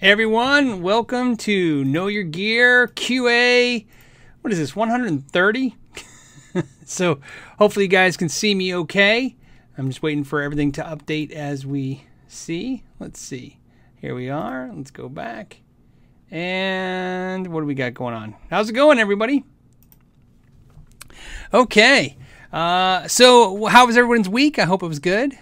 Hey 0.00 0.12
everyone, 0.12 0.80
welcome 0.80 1.36
to 1.38 1.82
Know 1.82 2.06
Your 2.06 2.22
Gear 2.22 2.86
QA. 2.86 3.84
What 4.42 4.52
is 4.52 4.60
this, 4.60 4.76
130? 4.76 5.76
so 6.84 7.18
hopefully 7.58 7.86
you 7.86 7.90
guys 7.90 8.16
can 8.16 8.28
see 8.28 8.54
me 8.54 8.72
okay. 8.76 9.34
I'm 9.76 9.88
just 9.88 10.00
waiting 10.00 10.22
for 10.22 10.40
everything 10.40 10.70
to 10.70 10.84
update 10.84 11.32
as 11.32 11.66
we 11.66 12.04
see. 12.28 12.84
Let's 13.00 13.20
see. 13.20 13.58
Here 13.96 14.14
we 14.14 14.30
are. 14.30 14.70
Let's 14.72 14.92
go 14.92 15.08
back. 15.08 15.62
And 16.30 17.48
what 17.48 17.62
do 17.62 17.66
we 17.66 17.74
got 17.74 17.94
going 17.94 18.14
on? 18.14 18.36
How's 18.50 18.70
it 18.70 18.74
going, 18.74 19.00
everybody? 19.00 19.44
Okay. 21.52 22.16
Uh, 22.52 23.08
so, 23.08 23.66
how 23.66 23.86
was 23.86 23.96
everyone's 23.96 24.28
week? 24.28 24.60
I 24.60 24.64
hope 24.64 24.84
it 24.84 24.86
was 24.86 25.00
good. 25.00 25.36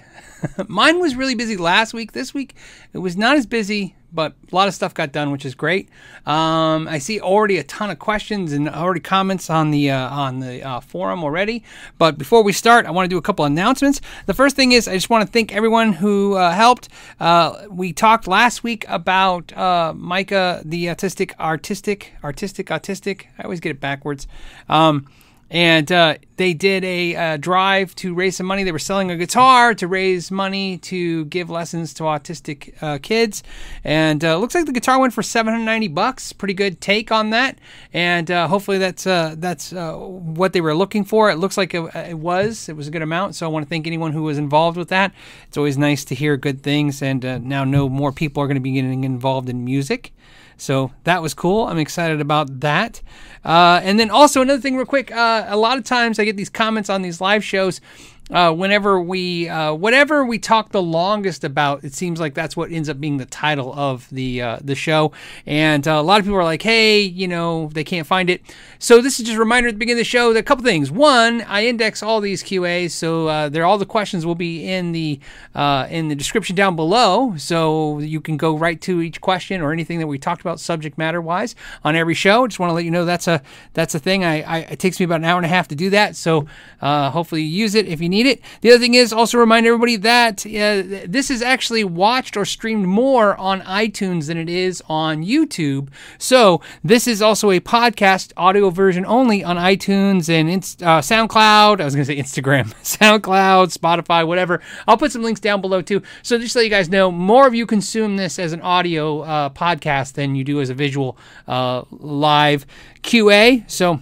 Mine 0.68 0.98
was 0.98 1.16
really 1.16 1.34
busy 1.34 1.56
last 1.56 1.94
week. 1.94 2.12
This 2.12 2.34
week, 2.34 2.54
it 2.92 2.98
was 2.98 3.16
not 3.16 3.36
as 3.36 3.46
busy, 3.46 3.94
but 4.12 4.34
a 4.50 4.54
lot 4.54 4.68
of 4.68 4.74
stuff 4.74 4.94
got 4.94 5.12
done, 5.12 5.30
which 5.30 5.44
is 5.44 5.54
great. 5.54 5.88
Um, 6.24 6.88
I 6.88 6.98
see 6.98 7.20
already 7.20 7.58
a 7.58 7.64
ton 7.64 7.90
of 7.90 7.98
questions 7.98 8.52
and 8.52 8.68
already 8.68 9.00
comments 9.00 9.50
on 9.50 9.70
the 9.70 9.90
uh, 9.90 10.08
on 10.08 10.40
the 10.40 10.62
uh, 10.62 10.80
forum 10.80 11.22
already. 11.22 11.62
But 11.98 12.18
before 12.18 12.42
we 12.42 12.52
start, 12.52 12.86
I 12.86 12.90
want 12.90 13.04
to 13.04 13.08
do 13.08 13.18
a 13.18 13.22
couple 13.22 13.44
announcements. 13.44 14.00
The 14.26 14.34
first 14.34 14.56
thing 14.56 14.72
is 14.72 14.88
I 14.88 14.94
just 14.94 15.10
want 15.10 15.26
to 15.26 15.32
thank 15.32 15.54
everyone 15.54 15.92
who 15.92 16.34
uh, 16.34 16.52
helped. 16.52 16.88
Uh, 17.20 17.66
we 17.70 17.92
talked 17.92 18.26
last 18.26 18.64
week 18.64 18.84
about 18.88 19.56
uh, 19.56 19.92
Micah, 19.94 20.62
the 20.64 20.86
autistic, 20.86 21.38
artistic, 21.38 22.12
artistic, 22.24 22.66
autistic. 22.68 23.26
I 23.38 23.44
always 23.44 23.60
get 23.60 23.70
it 23.70 23.80
backwards. 23.80 24.26
Um, 24.68 25.06
and 25.50 25.90
uh, 25.92 26.16
they 26.36 26.52
did 26.54 26.84
a 26.84 27.14
uh, 27.14 27.36
drive 27.36 27.94
to 27.96 28.14
raise 28.14 28.36
some 28.36 28.46
money. 28.46 28.64
They 28.64 28.72
were 28.72 28.78
selling 28.78 29.10
a 29.10 29.16
guitar 29.16 29.74
to 29.74 29.86
raise 29.86 30.30
money 30.30 30.78
to 30.78 31.24
give 31.26 31.50
lessons 31.50 31.94
to 31.94 32.04
autistic 32.04 32.74
uh, 32.82 32.98
kids, 32.98 33.42
and 33.84 34.24
uh, 34.24 34.36
looks 34.38 34.54
like 34.54 34.66
the 34.66 34.72
guitar 34.72 34.98
went 34.98 35.12
for 35.12 35.22
790 35.22 35.88
bucks. 35.88 36.32
Pretty 36.32 36.54
good 36.54 36.80
take 36.80 37.12
on 37.12 37.30
that, 37.30 37.58
and 37.92 38.30
uh, 38.30 38.48
hopefully 38.48 38.78
that's 38.78 39.06
uh, 39.06 39.34
that's 39.38 39.72
what 39.72 40.52
they 40.52 40.60
were 40.60 40.74
looking 40.74 41.04
for. 41.04 41.30
It 41.30 41.36
looks 41.36 41.56
like 41.56 41.74
it, 41.74 41.94
it, 41.94 42.18
was. 42.18 42.68
It 42.68 42.76
was 42.76 42.88
a 42.88 42.90
good 42.90 43.02
amount. 43.02 43.36
So 43.36 43.46
I 43.46 43.48
want 43.48 43.64
to 43.64 43.68
thank 43.68 43.86
anyone 43.86 44.12
who 44.12 44.24
was 44.24 44.38
involved 44.38 44.76
with 44.76 44.88
that. 44.88 45.12
It's 45.46 45.56
always 45.56 45.78
nice 45.78 46.04
to 46.06 46.14
hear 46.14 46.36
good 46.36 46.62
things, 46.62 47.02
and 47.02 47.22
now 47.44 47.64
know 47.64 47.88
more 47.88 48.12
people 48.12 48.42
are 48.42 48.46
going 48.46 48.56
to 48.56 48.60
be 48.60 48.72
getting 48.72 49.04
involved 49.04 49.48
in 49.48 49.64
music. 49.64 50.12
So 50.56 50.92
that 51.04 51.22
was 51.22 51.34
cool. 51.34 51.66
I'm 51.66 51.78
excited 51.78 52.20
about 52.20 52.60
that. 52.60 53.02
Uh, 53.44 53.80
and 53.82 54.00
then 54.00 54.10
also 54.10 54.40
another 54.42 54.60
thing, 54.60 54.76
real 54.76 54.86
quick. 54.86 55.12
Uh, 55.12 55.44
a 55.48 55.56
lot 55.56 55.78
of 55.78 55.84
times 55.84 56.18
I 56.18 56.24
get 56.24 56.36
these 56.36 56.48
comments 56.50 56.88
on 56.90 57.02
these 57.02 57.20
live 57.20 57.44
shows 57.44 57.80
uh, 58.30 58.52
whenever 58.52 59.00
we 59.00 59.48
uh, 59.48 59.72
whatever 59.72 60.24
we 60.24 60.38
talk 60.38 60.70
the 60.70 60.82
longest 60.82 61.44
about, 61.44 61.84
it 61.84 61.94
seems 61.94 62.18
like 62.18 62.34
that's 62.34 62.56
what 62.56 62.72
ends 62.72 62.88
up 62.88 63.00
being 63.00 63.18
the 63.18 63.26
title 63.26 63.72
of 63.74 64.08
the 64.10 64.42
uh, 64.42 64.58
the 64.62 64.74
show. 64.74 65.12
And 65.46 65.86
uh, 65.86 65.92
a 65.92 66.02
lot 66.02 66.18
of 66.18 66.24
people 66.24 66.38
are 66.38 66.44
like, 66.44 66.62
"Hey, 66.62 67.02
you 67.02 67.28
know, 67.28 67.70
they 67.72 67.84
can't 67.84 68.06
find 68.06 68.28
it." 68.28 68.42
So 68.80 69.00
this 69.00 69.20
is 69.20 69.26
just 69.26 69.36
a 69.36 69.40
reminder 69.40 69.68
at 69.68 69.74
the 69.74 69.78
beginning 69.78 70.00
of 70.00 70.04
the 70.06 70.10
show. 70.10 70.32
That 70.32 70.40
a 70.40 70.42
couple 70.42 70.64
things. 70.64 70.90
One, 70.90 71.42
I 71.42 71.66
index 71.66 72.02
all 72.02 72.20
these 72.20 72.42
QAs, 72.42 72.90
so 72.90 73.28
uh, 73.28 73.48
there 73.48 73.64
all 73.64 73.78
the 73.78 73.86
questions 73.86 74.26
will 74.26 74.34
be 74.34 74.68
in 74.68 74.90
the 74.90 75.20
uh, 75.54 75.86
in 75.88 76.08
the 76.08 76.16
description 76.16 76.56
down 76.56 76.74
below, 76.74 77.36
so 77.36 78.00
you 78.00 78.20
can 78.20 78.36
go 78.36 78.56
right 78.56 78.80
to 78.80 79.02
each 79.02 79.20
question 79.20 79.60
or 79.60 79.72
anything 79.72 80.00
that 80.00 80.08
we 80.08 80.18
talked 80.18 80.40
about 80.40 80.58
subject 80.58 80.98
matter 80.98 81.20
wise 81.20 81.54
on 81.84 81.94
every 81.94 82.14
show. 82.14 82.48
Just 82.48 82.58
want 82.58 82.70
to 82.70 82.74
let 82.74 82.84
you 82.84 82.90
know 82.90 83.04
that's 83.04 83.28
a 83.28 83.40
that's 83.72 83.94
a 83.94 84.00
thing. 84.00 84.24
I, 84.24 84.42
I, 84.42 84.58
it 84.62 84.80
takes 84.80 84.98
me 84.98 85.04
about 85.04 85.20
an 85.20 85.26
hour 85.26 85.36
and 85.36 85.46
a 85.46 85.48
half 85.48 85.68
to 85.68 85.76
do 85.76 85.90
that, 85.90 86.16
so 86.16 86.48
hopefully 86.80 87.42
you 87.42 87.56
use 87.56 87.76
it 87.76 87.86
if 87.86 88.00
you 88.00 88.08
need 88.08 88.15
need 88.16 88.26
it. 88.26 88.40
The 88.60 88.70
other 88.70 88.78
thing 88.78 88.94
is 88.94 89.12
also 89.12 89.38
remind 89.38 89.66
everybody 89.66 89.96
that 89.96 90.46
uh, 90.46 91.06
this 91.06 91.30
is 91.30 91.42
actually 91.42 91.84
watched 91.84 92.36
or 92.36 92.44
streamed 92.44 92.86
more 92.86 93.36
on 93.36 93.60
iTunes 93.62 94.26
than 94.26 94.38
it 94.38 94.48
is 94.48 94.82
on 94.88 95.24
YouTube. 95.24 95.88
So 96.18 96.60
this 96.82 97.06
is 97.06 97.22
also 97.22 97.50
a 97.50 97.60
podcast 97.60 98.32
audio 98.36 98.70
version 98.70 99.04
only 99.06 99.44
on 99.44 99.56
iTunes 99.56 100.28
and 100.28 100.48
uh, 100.82 101.00
SoundCloud. 101.00 101.80
I 101.80 101.84
was 101.84 101.94
going 101.94 102.06
to 102.06 102.12
say 102.12 102.16
Instagram, 102.16 102.72
SoundCloud, 102.82 103.76
Spotify, 103.76 104.26
whatever. 104.26 104.62
I'll 104.86 104.96
put 104.96 105.12
some 105.12 105.22
links 105.22 105.40
down 105.40 105.60
below 105.60 105.82
too. 105.82 106.02
So 106.22 106.38
just 106.38 106.52
so 106.52 106.60
you 106.60 106.70
guys 106.70 106.88
know, 106.88 107.10
more 107.10 107.46
of 107.46 107.54
you 107.54 107.66
consume 107.66 108.16
this 108.16 108.38
as 108.38 108.52
an 108.52 108.60
audio 108.62 109.20
uh, 109.20 109.50
podcast 109.50 110.14
than 110.14 110.34
you 110.34 110.44
do 110.44 110.60
as 110.60 110.70
a 110.70 110.74
visual 110.74 111.18
uh, 111.46 111.82
live 111.90 112.66
QA. 113.02 113.68
So 113.70 114.00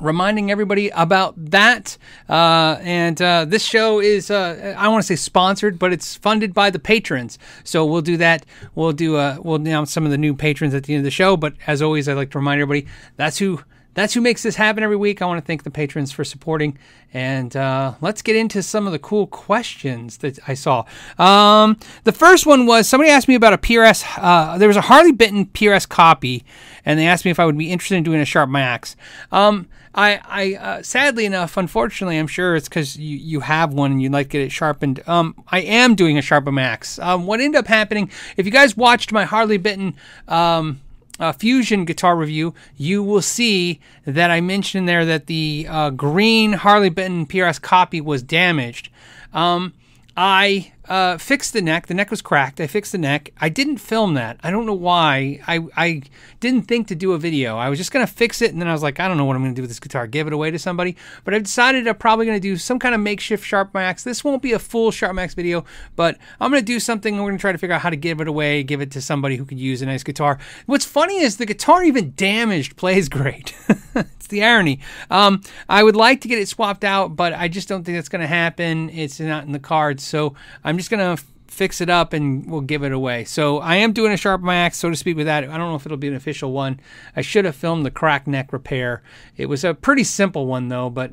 reminding 0.00 0.50
everybody 0.50 0.88
about 0.90 1.34
that. 1.50 1.96
Uh, 2.28 2.78
and 2.80 3.20
uh, 3.20 3.44
this 3.44 3.64
show 3.64 4.00
is, 4.00 4.30
uh, 4.30 4.74
I 4.76 4.88
want 4.88 5.02
to 5.02 5.06
say 5.06 5.16
sponsored, 5.16 5.78
but 5.78 5.92
it's 5.92 6.16
funded 6.16 6.54
by 6.54 6.70
the 6.70 6.78
patrons. 6.78 7.38
So 7.64 7.84
we'll 7.84 8.02
do 8.02 8.16
that. 8.18 8.46
We'll 8.74 8.92
do, 8.92 9.16
uh, 9.16 9.38
we'll 9.42 9.56
announce 9.56 9.92
some 9.92 10.04
of 10.04 10.10
the 10.10 10.18
new 10.18 10.34
patrons 10.34 10.74
at 10.74 10.84
the 10.84 10.94
end 10.94 11.00
of 11.00 11.04
the 11.04 11.10
show. 11.10 11.36
But 11.36 11.54
as 11.66 11.82
always, 11.82 12.08
I'd 12.08 12.14
like 12.14 12.30
to 12.30 12.38
remind 12.38 12.60
everybody 12.60 12.90
that's 13.16 13.38
who. 13.38 13.60
That's 13.92 14.14
who 14.14 14.20
makes 14.20 14.44
this 14.44 14.54
happen 14.54 14.84
every 14.84 14.96
week. 14.96 15.20
I 15.20 15.26
want 15.26 15.40
to 15.40 15.44
thank 15.44 15.64
the 15.64 15.70
patrons 15.70 16.12
for 16.12 16.22
supporting. 16.22 16.78
And 17.12 17.54
uh, 17.56 17.94
let's 18.00 18.22
get 18.22 18.36
into 18.36 18.62
some 18.62 18.86
of 18.86 18.92
the 18.92 19.00
cool 19.00 19.26
questions 19.26 20.18
that 20.18 20.38
I 20.46 20.54
saw. 20.54 20.84
Um, 21.18 21.76
the 22.04 22.12
first 22.12 22.46
one 22.46 22.66
was 22.66 22.88
somebody 22.88 23.10
asked 23.10 23.26
me 23.26 23.34
about 23.34 23.52
a 23.52 23.58
PRS. 23.58 24.04
Uh, 24.16 24.58
there 24.58 24.68
was 24.68 24.76
a 24.76 24.82
Harley 24.82 25.10
Benton 25.10 25.46
PRS 25.46 25.88
copy, 25.88 26.44
and 26.84 27.00
they 27.00 27.06
asked 27.06 27.24
me 27.24 27.32
if 27.32 27.40
I 27.40 27.46
would 27.46 27.58
be 27.58 27.72
interested 27.72 27.96
in 27.96 28.04
doing 28.04 28.20
a 28.20 28.24
Sharp 28.24 28.48
Max. 28.48 28.94
Um, 29.32 29.68
I, 29.94 30.20
I 30.24 30.54
uh, 30.54 30.82
sadly 30.82 31.26
enough, 31.26 31.56
unfortunately, 31.56 32.18
I'm 32.18 32.28
sure 32.28 32.54
it's 32.54 32.68
because 32.68 32.96
you, 32.96 33.16
you 33.16 33.40
have 33.40 33.72
one 33.72 33.90
and 33.92 34.02
you'd 34.02 34.12
like 34.12 34.28
to 34.28 34.38
get 34.38 34.42
it 34.42 34.52
sharpened. 34.52 35.02
Um, 35.08 35.34
I 35.48 35.60
am 35.60 35.94
doing 35.94 36.16
a 36.16 36.22
Sharp 36.22 36.46
Max. 36.46 36.98
Um, 36.98 37.26
what 37.26 37.40
ended 37.40 37.58
up 37.58 37.66
happening, 37.66 38.10
if 38.36 38.46
you 38.46 38.52
guys 38.52 38.76
watched 38.76 39.12
my 39.12 39.24
Harley 39.24 39.58
Benton 39.58 39.96
um, 40.28 40.80
uh, 41.18 41.32
Fusion 41.32 41.84
guitar 41.84 42.16
review, 42.16 42.54
you 42.76 43.02
will 43.02 43.22
see 43.22 43.80
that 44.04 44.30
I 44.30 44.40
mentioned 44.40 44.88
there 44.88 45.04
that 45.04 45.26
the 45.26 45.66
uh, 45.68 45.90
green 45.90 46.52
Harley 46.52 46.88
Benton 46.88 47.26
PRS 47.26 47.60
copy 47.60 48.00
was 48.00 48.22
damaged. 48.22 48.90
Um, 49.32 49.74
I 50.16 50.72
uh, 50.90 51.16
fixed 51.18 51.52
the 51.52 51.62
neck. 51.62 51.86
The 51.86 51.94
neck 51.94 52.10
was 52.10 52.20
cracked. 52.20 52.60
I 52.60 52.66
fixed 52.66 52.90
the 52.90 52.98
neck. 52.98 53.30
I 53.40 53.48
didn't 53.48 53.78
film 53.78 54.14
that. 54.14 54.38
I 54.42 54.50
don't 54.50 54.66
know 54.66 54.74
why. 54.74 55.40
I, 55.46 55.60
I 55.76 56.02
didn't 56.40 56.62
think 56.62 56.88
to 56.88 56.96
do 56.96 57.12
a 57.12 57.18
video. 57.18 57.56
I 57.56 57.68
was 57.68 57.78
just 57.78 57.92
going 57.92 58.04
to 58.04 58.12
fix 58.12 58.42
it, 58.42 58.50
and 58.50 58.60
then 58.60 58.66
I 58.66 58.72
was 58.72 58.82
like, 58.82 58.98
I 58.98 59.06
don't 59.06 59.16
know 59.16 59.24
what 59.24 59.36
I'm 59.36 59.42
going 59.42 59.54
to 59.54 59.56
do 59.56 59.62
with 59.62 59.70
this 59.70 59.78
guitar. 59.78 60.08
Give 60.08 60.26
it 60.26 60.32
away 60.32 60.50
to 60.50 60.58
somebody. 60.58 60.96
But 61.22 61.32
I've 61.32 61.44
decided 61.44 61.86
I'm 61.86 61.94
probably 61.94 62.26
going 62.26 62.36
to 62.36 62.42
do 62.42 62.56
some 62.56 62.80
kind 62.80 62.92
of 62.92 63.00
makeshift 63.00 63.46
Sharp 63.46 63.72
Max. 63.72 64.02
This 64.02 64.24
won't 64.24 64.42
be 64.42 64.52
a 64.52 64.58
full 64.58 64.90
Sharp 64.90 65.14
Max 65.14 65.32
video, 65.34 65.64
but 65.94 66.18
I'm 66.40 66.50
going 66.50 66.60
to 66.60 66.66
do 66.66 66.80
something. 66.80 67.14
We're 67.14 67.22
going 67.22 67.38
to 67.38 67.40
try 67.40 67.52
to 67.52 67.58
figure 67.58 67.76
out 67.76 67.82
how 67.82 67.90
to 67.90 67.96
give 67.96 68.20
it 68.20 68.26
away, 68.26 68.64
give 68.64 68.80
it 68.80 68.90
to 68.90 69.00
somebody 69.00 69.36
who 69.36 69.44
could 69.44 69.60
use 69.60 69.82
a 69.82 69.86
nice 69.86 70.02
guitar. 70.02 70.40
What's 70.66 70.84
funny 70.84 71.20
is 71.20 71.36
the 71.36 71.46
guitar, 71.46 71.84
even 71.84 72.14
damaged, 72.16 72.76
plays 72.76 73.08
great. 73.08 73.54
it's 73.94 74.26
the 74.26 74.42
irony. 74.42 74.80
Um, 75.08 75.42
I 75.68 75.84
would 75.84 75.94
like 75.94 76.22
to 76.22 76.28
get 76.28 76.40
it 76.40 76.48
swapped 76.48 76.82
out, 76.82 77.14
but 77.14 77.32
I 77.32 77.46
just 77.46 77.68
don't 77.68 77.84
think 77.84 77.96
that's 77.96 78.08
going 78.08 78.22
to 78.22 78.26
happen. 78.26 78.90
It's 78.90 79.20
not 79.20 79.44
in 79.44 79.52
the 79.52 79.60
cards. 79.60 80.02
So 80.02 80.34
I'm 80.64 80.79
just 80.88 81.18
to 81.18 81.22
fix 81.46 81.80
it 81.80 81.90
up 81.90 82.12
and 82.12 82.48
we'll 82.50 82.60
give 82.60 82.82
it 82.84 82.92
away. 82.92 83.24
So 83.24 83.58
I 83.58 83.76
am 83.76 83.92
doing 83.92 84.12
a 84.12 84.16
Sharp 84.16 84.40
Max, 84.40 84.78
so 84.78 84.88
to 84.88 84.96
speak, 84.96 85.16
with 85.16 85.26
that. 85.26 85.44
I 85.44 85.58
don't 85.58 85.70
know 85.70 85.74
if 85.74 85.84
it'll 85.84 85.98
be 85.98 86.08
an 86.08 86.14
official 86.14 86.52
one. 86.52 86.80
I 87.16 87.22
should 87.22 87.44
have 87.44 87.56
filmed 87.56 87.84
the 87.84 87.90
crack 87.90 88.26
neck 88.26 88.52
repair. 88.52 89.02
It 89.36 89.46
was 89.46 89.64
a 89.64 89.74
pretty 89.74 90.04
simple 90.04 90.46
one 90.46 90.68
though, 90.68 90.90
but 90.90 91.10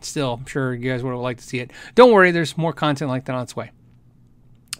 still, 0.00 0.34
I'm 0.34 0.46
sure 0.46 0.74
you 0.74 0.90
guys 0.90 1.02
would 1.02 1.10
have 1.10 1.20
liked 1.20 1.40
to 1.40 1.46
see 1.46 1.60
it. 1.60 1.70
Don't 1.94 2.12
worry, 2.12 2.30
there's 2.30 2.56
more 2.56 2.72
content 2.72 3.10
like 3.10 3.26
that 3.26 3.34
on 3.34 3.42
its 3.42 3.54
way. 3.54 3.70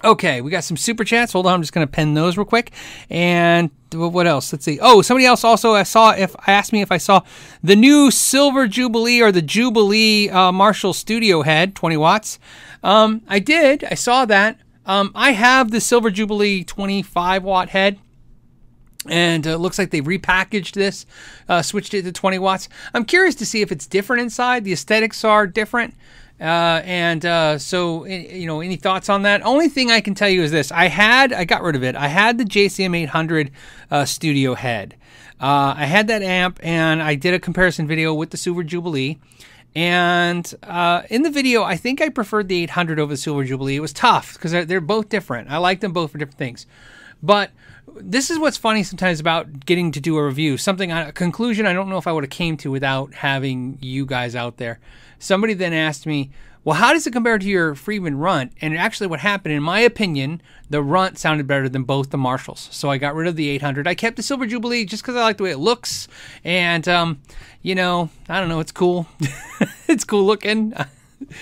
Okay, 0.04 0.42
we 0.42 0.50
got 0.50 0.64
some 0.64 0.76
super 0.76 1.02
chats. 1.02 1.32
Hold 1.32 1.46
on, 1.46 1.54
I'm 1.54 1.62
just 1.62 1.72
going 1.72 1.86
to 1.86 1.90
pen 1.90 2.12
those 2.12 2.36
real 2.36 2.44
quick. 2.44 2.72
And 3.08 3.70
what 3.92 4.26
else? 4.26 4.52
Let's 4.52 4.64
see. 4.64 4.78
Oh, 4.82 5.00
somebody 5.00 5.24
else 5.24 5.44
also 5.44 5.72
I 5.72 5.82
saw 5.84 6.10
if 6.10 6.36
I 6.46 6.52
asked 6.52 6.72
me 6.72 6.82
if 6.82 6.92
I 6.92 6.98
saw 6.98 7.22
the 7.62 7.74
new 7.74 8.10
Silver 8.10 8.68
Jubilee 8.68 9.22
or 9.22 9.32
the 9.32 9.40
Jubilee 9.40 10.28
uh, 10.28 10.52
Marshall 10.52 10.92
Studio 10.92 11.40
head, 11.40 11.74
20 11.74 11.96
watts. 11.96 12.38
Um, 12.82 13.22
I 13.28 13.38
did. 13.38 13.82
I 13.84 13.94
saw 13.94 14.26
that. 14.26 14.58
Um, 14.84 15.10
I 15.14 15.30
have 15.30 15.70
the 15.70 15.80
Silver 15.80 16.10
Jubilee 16.10 16.64
25 16.64 17.42
watt 17.42 17.70
head. 17.70 17.98
And 19.08 19.46
it 19.46 19.52
uh, 19.52 19.56
looks 19.56 19.78
like 19.78 19.90
they 19.90 20.00
repackaged 20.00 20.72
this, 20.72 21.04
uh, 21.48 21.60
switched 21.62 21.92
it 21.94 22.02
to 22.02 22.12
20 22.12 22.38
watts. 22.38 22.68
I'm 22.92 23.04
curious 23.04 23.34
to 23.36 23.46
see 23.46 23.60
if 23.60 23.70
it's 23.70 23.86
different 23.86 24.22
inside. 24.22 24.64
The 24.64 24.72
aesthetics 24.72 25.24
are 25.24 25.46
different. 25.46 25.94
Uh, 26.40 26.82
and 26.84 27.24
uh, 27.24 27.58
so, 27.58 28.04
you 28.06 28.46
know, 28.46 28.60
any 28.60 28.76
thoughts 28.76 29.08
on 29.08 29.22
that? 29.22 29.44
Only 29.44 29.68
thing 29.68 29.90
I 29.90 30.00
can 30.00 30.14
tell 30.14 30.28
you 30.28 30.42
is 30.42 30.50
this: 30.50 30.72
I 30.72 30.88
had, 30.88 31.32
I 31.32 31.44
got 31.44 31.62
rid 31.62 31.76
of 31.76 31.84
it. 31.84 31.94
I 31.94 32.08
had 32.08 32.38
the 32.38 32.44
JCM 32.44 32.96
800 32.96 33.50
uh, 33.90 34.04
Studio 34.04 34.54
head. 34.54 34.96
Uh, 35.40 35.74
I 35.76 35.84
had 35.86 36.08
that 36.08 36.22
amp, 36.22 36.58
and 36.62 37.02
I 37.02 37.14
did 37.14 37.34
a 37.34 37.38
comparison 37.38 37.86
video 37.86 38.14
with 38.14 38.30
the 38.30 38.36
Silver 38.36 38.62
Jubilee. 38.62 39.18
And 39.76 40.52
uh, 40.62 41.02
in 41.10 41.22
the 41.22 41.30
video, 41.30 41.64
I 41.64 41.76
think 41.76 42.00
I 42.00 42.08
preferred 42.08 42.48
the 42.48 42.62
800 42.62 43.00
over 43.00 43.12
the 43.12 43.16
Silver 43.16 43.44
Jubilee. 43.44 43.76
It 43.76 43.80
was 43.80 43.92
tough 43.92 44.34
because 44.34 44.52
they're, 44.52 44.64
they're 44.64 44.80
both 44.80 45.08
different. 45.08 45.50
I 45.50 45.58
like 45.58 45.80
them 45.80 45.92
both 45.92 46.12
for 46.12 46.18
different 46.18 46.38
things. 46.38 46.66
But 47.22 47.50
this 47.96 48.30
is 48.30 48.38
what's 48.38 48.56
funny 48.56 48.82
sometimes 48.82 49.18
about 49.18 49.66
getting 49.66 49.90
to 49.92 50.00
do 50.00 50.16
a 50.16 50.24
review. 50.24 50.56
Something 50.56 50.92
a 50.92 51.12
conclusion 51.12 51.66
I 51.66 51.72
don't 51.72 51.88
know 51.88 51.98
if 51.98 52.06
I 52.06 52.12
would 52.12 52.24
have 52.24 52.30
came 52.30 52.56
to 52.58 52.70
without 52.70 53.14
having 53.14 53.78
you 53.80 54.06
guys 54.06 54.36
out 54.36 54.58
there. 54.58 54.78
Somebody 55.24 55.54
then 55.54 55.72
asked 55.72 56.06
me, 56.06 56.30
well, 56.64 56.76
how 56.76 56.92
does 56.92 57.06
it 57.06 57.12
compare 57.12 57.38
to 57.38 57.46
your 57.46 57.74
Friedman 57.74 58.18
Runt? 58.18 58.52
And 58.60 58.76
actually, 58.76 59.06
what 59.06 59.20
happened, 59.20 59.54
in 59.54 59.62
my 59.62 59.80
opinion, 59.80 60.42
the 60.68 60.82
Runt 60.82 61.18
sounded 61.18 61.46
better 61.46 61.68
than 61.68 61.84
both 61.84 62.10
the 62.10 62.18
Marshalls. 62.18 62.68
So 62.72 62.90
I 62.90 62.98
got 62.98 63.14
rid 63.14 63.26
of 63.26 63.36
the 63.36 63.48
800. 63.48 63.86
I 63.86 63.94
kept 63.94 64.16
the 64.16 64.22
Silver 64.22 64.46
Jubilee 64.46 64.84
just 64.84 65.02
because 65.02 65.16
I 65.16 65.22
like 65.22 65.38
the 65.38 65.44
way 65.44 65.50
it 65.50 65.58
looks. 65.58 66.08
And, 66.42 66.86
um, 66.88 67.20
you 67.62 67.74
know, 67.74 68.10
I 68.28 68.38
don't 68.38 68.50
know, 68.50 68.60
it's 68.60 68.72
cool. 68.72 69.06
it's 69.88 70.04
cool 70.04 70.24
looking. 70.24 70.74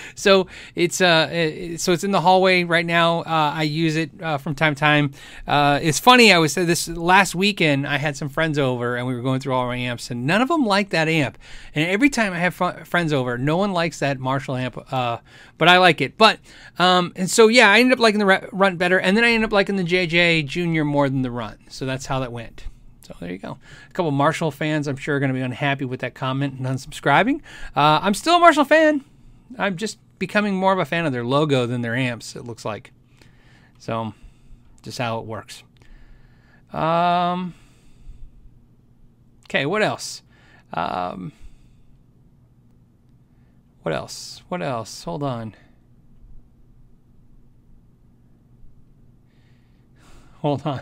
so 0.15 0.47
it's 0.75 1.01
uh 1.01 1.77
so 1.77 1.91
it's 1.91 2.03
in 2.03 2.11
the 2.11 2.21
hallway 2.21 2.63
right 2.63 2.85
now. 2.85 3.19
Uh, 3.21 3.53
I 3.55 3.63
use 3.63 3.95
it 3.95 4.11
uh, 4.21 4.37
from 4.37 4.55
time 4.55 4.75
to 4.75 4.79
time. 4.79 5.11
Uh, 5.47 5.79
it's 5.81 5.99
funny. 5.99 6.31
I 6.31 6.37
was 6.37 6.55
this 6.55 6.87
last 6.87 7.35
weekend. 7.35 7.87
I 7.87 7.97
had 7.97 8.17
some 8.17 8.29
friends 8.29 8.57
over 8.57 8.95
and 8.95 9.07
we 9.07 9.15
were 9.15 9.21
going 9.21 9.39
through 9.39 9.53
all 9.53 9.61
our 9.61 9.73
amps, 9.73 10.11
and 10.11 10.25
none 10.25 10.41
of 10.41 10.47
them 10.47 10.65
like 10.65 10.89
that 10.89 11.07
amp. 11.07 11.37
And 11.75 11.89
every 11.89 12.09
time 12.09 12.33
I 12.33 12.39
have 12.39 12.53
fr- 12.53 12.83
friends 12.85 13.13
over, 13.13 13.37
no 13.37 13.57
one 13.57 13.73
likes 13.73 13.99
that 13.99 14.19
Marshall 14.19 14.55
amp. 14.55 14.93
Uh, 14.93 15.19
but 15.57 15.67
I 15.67 15.77
like 15.77 16.01
it. 16.01 16.17
But 16.17 16.39
um, 16.79 17.13
and 17.15 17.29
so 17.29 17.47
yeah, 17.47 17.69
I 17.69 17.79
ended 17.79 17.97
up 17.97 18.01
liking 18.01 18.19
the 18.19 18.49
Runt 18.51 18.77
better, 18.77 18.99
and 18.99 19.15
then 19.15 19.23
I 19.23 19.31
ended 19.31 19.49
up 19.49 19.53
liking 19.53 19.75
the 19.75 19.83
JJ 19.83 20.47
Junior 20.47 20.83
more 20.83 21.09
than 21.09 21.21
the 21.21 21.31
Runt. 21.31 21.71
So 21.71 21.85
that's 21.85 22.05
how 22.05 22.19
that 22.19 22.31
went. 22.31 22.65
So 23.03 23.15
there 23.19 23.31
you 23.31 23.37
go. 23.37 23.57
A 23.89 23.93
couple 23.93 24.11
Marshall 24.11 24.51
fans, 24.51 24.87
I'm 24.87 24.95
sure, 24.95 25.17
are 25.17 25.19
going 25.19 25.29
to 25.29 25.33
be 25.33 25.41
unhappy 25.41 25.85
with 25.85 25.99
that 25.99 26.13
comment 26.13 26.59
and 26.59 26.65
unsubscribing. 26.65 27.41
Uh, 27.75 27.99
I'm 28.01 28.13
still 28.13 28.35
a 28.35 28.39
Marshall 28.39 28.65
fan. 28.65 29.03
I'm 29.57 29.77
just 29.77 29.99
becoming 30.19 30.55
more 30.55 30.73
of 30.73 30.79
a 30.79 30.85
fan 30.85 31.05
of 31.05 31.11
their 31.11 31.25
logo 31.25 31.65
than 31.65 31.81
their 31.81 31.95
amps. 31.95 32.35
It 32.35 32.45
looks 32.45 32.65
like, 32.65 32.91
so 33.79 34.13
just 34.81 34.97
how 34.97 35.19
it 35.19 35.25
works. 35.25 35.63
Um. 36.71 37.53
Okay, 39.47 39.65
what 39.67 39.83
else? 39.83 40.23
Um, 40.73 41.31
what 43.83 43.93
else? 43.93 44.41
What 44.47 44.63
else? 44.63 45.03
Hold 45.03 45.21
on. 45.21 45.55
Hold 50.39 50.65
on. 50.65 50.81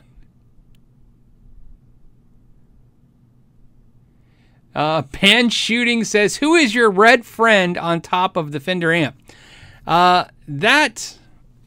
Uh, 4.74 5.02
Pan 5.04 5.50
Shooting 5.50 6.04
says, 6.04 6.38
Who 6.38 6.56
is 6.56 6.74
your 6.74 6.90
red 6.90 7.26
friend 7.26 7.78
on 7.78 8.02
top 8.02 8.38
of 8.38 8.52
the 8.52 8.60
Fender 8.60 8.94
amp? 8.94 9.16
Uh, 9.86 10.26
that 10.48 11.18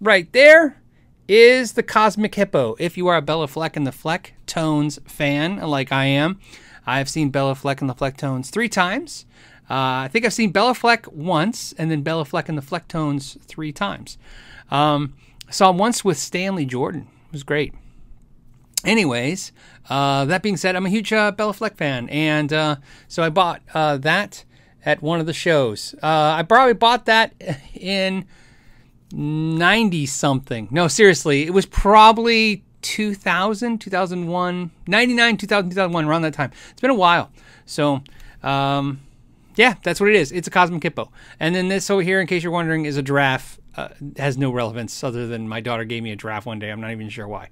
right 0.01 0.31
there 0.33 0.81
is 1.29 1.73
the 1.73 1.83
Cosmic 1.83 2.35
Hippo. 2.35 2.77
If 2.79 2.97
you 2.97 3.07
are 3.09 3.17
a 3.17 3.23
Béla 3.23 3.49
Fleck 3.49 3.77
and 3.77 3.87
the 3.87 3.93
Fleck 3.93 4.35
Tones 4.47 4.99
fan, 5.07 5.57
like 5.59 5.93
I 5.93 6.07
am, 6.07 6.39
I've 6.87 7.09
seen 7.09 7.33
Béla 7.33 7.57
Fleck 7.57 7.81
and 7.81 7.89
the 7.89 7.95
Flecktones 7.95 8.51
three 8.51 8.69
times. 8.69 9.27
Uh, 9.71 10.05
I 10.05 10.09
think 10.09 10.27
I've 10.27 10.35
seen 10.35 10.53
Béla 10.53 10.77
Fleck 10.77 11.11
once 11.11 11.73
and 11.79 11.91
then 11.91 12.05
Béla 12.05 12.27
Fleck 12.27 12.49
and 12.49 12.59
the 12.59 12.63
Flecktones 12.63 13.41
three 13.43 13.73
times. 13.73 14.19
Um, 14.71 15.15
saw 15.51 15.71
him 15.71 15.79
once 15.79 16.05
with 16.05 16.19
Stanley 16.19 16.67
Jordan. 16.67 17.09
It 17.27 17.33
was 17.33 17.43
great. 17.43 17.73
Anyways, 18.85 19.53
uh, 19.89 20.25
that 20.27 20.43
being 20.43 20.57
said, 20.57 20.77
I'm 20.77 20.87
a 20.87 20.91
huge 20.91 21.13
uh, 21.13 21.33
Béla 21.33 21.55
Fleck 21.55 21.77
fan, 21.77 22.09
and 22.11 22.53
uh, 22.53 22.77
so 23.09 23.23
I 23.23 23.31
bought 23.31 23.63
uh, 23.73 23.97
that 23.99 24.45
at 24.85 25.03
one 25.03 25.21
of 25.21 25.27
the 25.27 25.33
shows. 25.33 25.95
Uh, 26.03 26.35
I 26.39 26.43
probably 26.43 26.75
bought 26.75 27.07
that 27.07 27.35
in 27.75 28.27
90 29.13 30.07
something. 30.07 30.69
No, 30.71 30.89
seriously, 30.89 31.45
it 31.45 31.55
was 31.55 31.67
probably 31.67 32.65
2000, 32.83 33.81
2001, 33.81 34.71
99, 34.87 35.37
2000, 35.39 35.71
2001, 35.71 36.05
around 36.05 36.23
that 36.23 36.35
time. 36.35 36.53
It's 36.71 36.81
been 36.81 36.91
a 36.91 36.95
while. 36.95 37.31
So, 37.65 38.03
um, 38.43 39.01
yeah, 39.57 39.75
that's 39.83 40.01
what 40.01 40.11
it 40.11 40.17
is. 40.17 40.33
It's 40.33 40.49
a 40.49 40.51
Cosmic 40.51 40.83
Hippo. 40.83 41.11
And 41.41 41.55
then 41.55 41.69
this 41.69 41.89
over 41.89 42.03
here, 42.03 42.21
in 42.21 42.27
case 42.27 42.43
you're 42.43 42.53
wondering, 42.53 42.85
is 42.85 42.97
a 42.99 43.03
giraffe 43.03 43.59
uh, 43.77 43.89
has 44.17 44.39
no 44.39 44.51
relevance 44.51 45.03
other 45.03 45.27
than 45.27 45.49
my 45.49 45.61
daughter 45.61 45.85
gave 45.85 46.03
me 46.03 46.13
a 46.13 46.17
giraffe 46.17 46.47
one 46.47 46.59
day. 46.59 46.71
I'm 46.71 46.81
not 46.81 46.93
even 46.93 47.09
sure 47.09 47.27
why. 47.27 47.49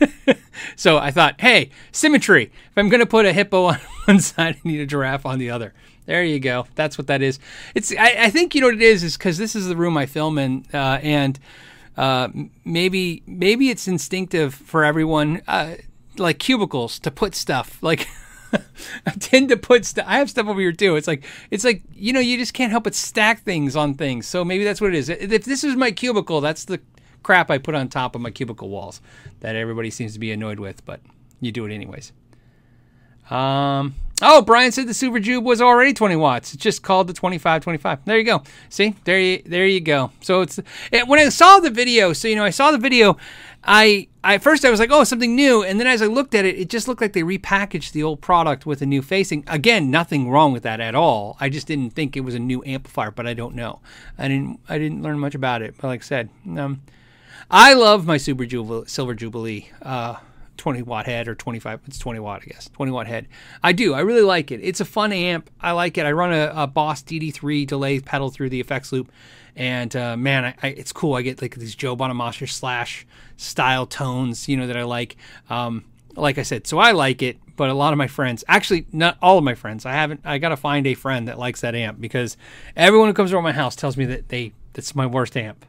so 0.76 0.98
I 0.98 1.10
thought, 1.10 1.40
hey, 1.40 1.70
symmetry. 1.92 2.44
If 2.44 2.78
I'm 2.78 2.88
going 2.88 3.00
to 3.00 3.06
put 3.06 3.26
a 3.26 3.32
hippo 3.32 3.64
on 3.66 3.78
one 4.06 4.20
side, 4.20 4.56
I 4.56 4.68
need 4.68 4.80
a 4.80 4.86
giraffe 4.86 5.26
on 5.26 5.38
the 5.38 5.50
other. 5.50 5.74
There 6.06 6.24
you 6.24 6.38
go. 6.38 6.66
That's 6.74 6.98
what 6.98 7.06
that 7.06 7.22
is. 7.22 7.38
It's. 7.74 7.92
I, 7.92 8.24
I 8.24 8.30
think 8.30 8.54
you 8.54 8.60
know 8.60 8.66
what 8.66 8.76
it 8.76 8.82
is 8.82 9.02
is 9.02 9.16
because 9.16 9.38
this 9.38 9.56
is 9.56 9.68
the 9.68 9.76
room 9.76 9.96
I 9.96 10.04
film 10.04 10.36
in, 10.36 10.66
uh, 10.72 10.98
and 11.02 11.38
uh, 11.96 12.28
maybe 12.64 13.22
maybe 13.26 13.70
it's 13.70 13.88
instinctive 13.88 14.54
for 14.54 14.84
everyone, 14.84 15.40
uh, 15.48 15.76
like 16.18 16.38
cubicles, 16.38 16.98
to 17.00 17.10
put 17.10 17.34
stuff 17.34 17.82
like. 17.82 18.06
I 19.06 19.10
tend 19.12 19.48
to 19.50 19.56
put 19.56 19.84
stuff. 19.84 20.06
I 20.08 20.18
have 20.18 20.30
stuff 20.30 20.46
over 20.46 20.60
here 20.60 20.72
too. 20.72 20.96
It's 20.96 21.06
like 21.06 21.24
it's 21.50 21.64
like 21.64 21.82
you 21.92 22.12
know 22.12 22.20
you 22.20 22.36
just 22.36 22.54
can't 22.54 22.70
help 22.70 22.84
but 22.84 22.94
stack 22.94 23.42
things 23.42 23.76
on 23.76 23.94
things. 23.94 24.26
So 24.26 24.44
maybe 24.44 24.64
that's 24.64 24.80
what 24.80 24.94
it 24.94 24.96
is. 24.96 25.08
If 25.08 25.44
this 25.44 25.64
is 25.64 25.76
my 25.76 25.90
cubicle, 25.90 26.40
that's 26.40 26.64
the 26.64 26.80
crap 27.22 27.50
I 27.50 27.58
put 27.58 27.74
on 27.74 27.88
top 27.88 28.14
of 28.14 28.20
my 28.20 28.30
cubicle 28.30 28.68
walls 28.68 29.00
that 29.40 29.56
everybody 29.56 29.90
seems 29.90 30.12
to 30.14 30.18
be 30.18 30.30
annoyed 30.30 30.60
with, 30.60 30.84
but 30.84 31.00
you 31.40 31.52
do 31.52 31.64
it 31.64 31.72
anyways. 31.72 32.12
Um. 33.30 33.94
Oh, 34.26 34.40
Brian 34.40 34.72
said 34.72 34.88
the 34.88 34.94
Super 34.94 35.20
Jube 35.20 35.44
was 35.44 35.60
already 35.60 35.92
20 35.92 36.16
watts. 36.16 36.54
It's 36.54 36.62
just 36.62 36.82
called 36.82 37.08
the 37.08 37.12
2525. 37.12 38.06
There 38.06 38.18
you 38.18 38.24
go. 38.24 38.42
See, 38.70 38.94
there 39.04 39.20
you 39.20 39.42
there 39.44 39.66
you 39.66 39.80
go. 39.80 40.12
So 40.20 40.40
it's 40.40 40.58
it, 40.90 41.06
when 41.06 41.18
I 41.18 41.28
saw 41.28 41.58
the 41.60 41.70
video. 41.70 42.14
So 42.14 42.26
you 42.28 42.36
know, 42.36 42.44
I 42.44 42.50
saw 42.50 42.70
the 42.70 42.78
video. 42.78 43.18
I, 43.66 44.08
I 44.22 44.38
first 44.38 44.64
I 44.64 44.70
was 44.70 44.80
like, 44.80 44.90
oh, 44.90 45.04
something 45.04 45.34
new, 45.34 45.62
and 45.62 45.80
then 45.80 45.86
as 45.86 46.02
I 46.02 46.06
looked 46.06 46.34
at 46.34 46.44
it, 46.44 46.58
it 46.58 46.68
just 46.68 46.86
looked 46.86 47.00
like 47.00 47.14
they 47.14 47.22
repackaged 47.22 47.92
the 47.92 48.02
old 48.02 48.20
product 48.20 48.66
with 48.66 48.82
a 48.82 48.86
new 48.86 49.00
facing. 49.00 49.44
Again, 49.46 49.90
nothing 49.90 50.30
wrong 50.30 50.52
with 50.52 50.62
that 50.64 50.80
at 50.80 50.94
all. 50.94 51.36
I 51.40 51.48
just 51.48 51.66
didn't 51.66 51.90
think 51.90 52.16
it 52.16 52.20
was 52.20 52.34
a 52.34 52.38
new 52.38 52.62
amplifier, 52.64 53.10
but 53.10 53.26
I 53.26 53.34
don't 53.34 53.54
know. 53.54 53.80
I 54.18 54.28
didn't 54.28 54.60
I 54.68 54.78
didn't 54.78 55.02
learn 55.02 55.18
much 55.18 55.34
about 55.34 55.62
it. 55.62 55.74
But 55.78 55.88
like 55.88 56.00
I 56.00 56.04
said, 56.04 56.30
um, 56.56 56.82
I 57.50 57.74
love 57.74 58.06
my 58.06 58.16
Super 58.16 58.46
Jubilee, 58.46 58.86
Silver 58.86 59.14
Jubilee. 59.14 59.70
Uh, 59.82 60.16
20 60.56 60.82
watt 60.82 61.06
head 61.06 61.28
or 61.28 61.34
25 61.34 61.80
it's 61.86 61.98
20 61.98 62.20
watt 62.20 62.42
i 62.42 62.46
guess 62.46 62.68
20 62.70 62.92
watt 62.92 63.06
head. 63.06 63.28
I 63.62 63.72
do 63.72 63.94
i 63.94 64.00
really 64.00 64.22
like 64.22 64.50
it. 64.50 64.60
It's 64.62 64.80
a 64.80 64.84
fun 64.84 65.12
amp 65.12 65.50
i 65.60 65.72
like 65.72 65.98
it. 65.98 66.06
I 66.06 66.12
run 66.12 66.32
a, 66.32 66.52
a 66.54 66.66
boss 66.66 67.02
dd3 67.02 67.66
delay 67.66 68.00
pedal 68.00 68.30
through 68.30 68.50
the 68.50 68.60
effects 68.60 68.92
loop 68.92 69.10
and 69.56 69.94
uh, 69.94 70.16
man 70.16 70.44
I, 70.44 70.54
I, 70.62 70.68
it's 70.68 70.92
cool. 70.92 71.14
I 71.14 71.22
get 71.22 71.42
like 71.42 71.56
these 71.56 71.74
joe 71.74 71.96
bonamassa 71.96 72.48
slash 72.48 73.06
style 73.36 73.86
tones 73.86 74.48
you 74.48 74.56
know 74.56 74.66
that 74.66 74.76
i 74.76 74.84
like. 74.84 75.16
Um, 75.50 75.84
like 76.16 76.38
i 76.38 76.42
said 76.42 76.66
so 76.66 76.78
i 76.78 76.92
like 76.92 77.22
it 77.22 77.38
but 77.56 77.68
a 77.68 77.74
lot 77.74 77.92
of 77.92 77.98
my 77.98 78.06
friends 78.06 78.44
actually 78.48 78.86
not 78.92 79.16
all 79.20 79.38
of 79.38 79.44
my 79.44 79.54
friends 79.54 79.84
i 79.84 79.92
haven't 79.92 80.20
i 80.24 80.38
gotta 80.38 80.56
find 80.56 80.86
a 80.86 80.94
friend 80.94 81.28
that 81.28 81.38
likes 81.38 81.60
that 81.60 81.74
amp 81.74 82.00
because 82.00 82.36
everyone 82.76 83.08
who 83.08 83.14
comes 83.14 83.32
around 83.32 83.42
my 83.42 83.52
house 83.52 83.74
tells 83.74 83.96
me 83.96 84.04
that 84.04 84.28
they 84.28 84.52
that's 84.72 84.94
my 84.94 85.06
worst 85.06 85.36
amp 85.36 85.66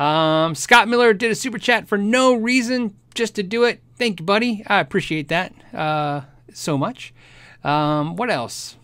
um, 0.00 0.54
Scott 0.54 0.88
Miller 0.88 1.12
did 1.12 1.30
a 1.30 1.34
super 1.34 1.58
chat 1.58 1.88
for 1.88 1.98
no 1.98 2.34
reason, 2.34 2.96
just 3.14 3.34
to 3.34 3.42
do 3.42 3.64
it. 3.64 3.82
Thank 3.96 4.20
you, 4.20 4.26
buddy. 4.26 4.64
I 4.66 4.80
appreciate 4.80 5.28
that 5.28 5.52
uh, 5.74 6.22
so 6.54 6.78
much. 6.78 7.12
Um, 7.62 8.16
what 8.16 8.30
else? 8.30 8.76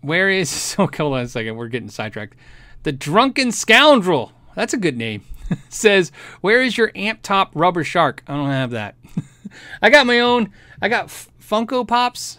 Where 0.00 0.30
is 0.30 0.48
so? 0.50 0.88
Hold 0.96 1.14
on 1.14 1.20
a 1.22 1.28
second. 1.28 1.56
We're 1.56 1.68
getting 1.68 1.90
sidetracked. 1.90 2.36
The 2.84 2.92
drunken 2.92 3.52
scoundrel. 3.52 4.32
That's 4.54 4.72
a 4.72 4.78
good 4.78 4.96
name. 4.96 5.22
says, 5.68 6.12
"Where 6.40 6.62
is 6.62 6.78
your 6.78 6.92
amp 6.94 7.22
top 7.22 7.50
rubber 7.54 7.82
shark?" 7.82 8.22
I 8.26 8.34
don't 8.36 8.50
have 8.50 8.70
that. 8.70 8.94
I 9.82 9.90
got 9.90 10.06
my 10.06 10.20
own. 10.20 10.52
I 10.80 10.88
got 10.88 11.06
F- 11.06 11.28
Funko 11.42 11.86
Pops. 11.86 12.38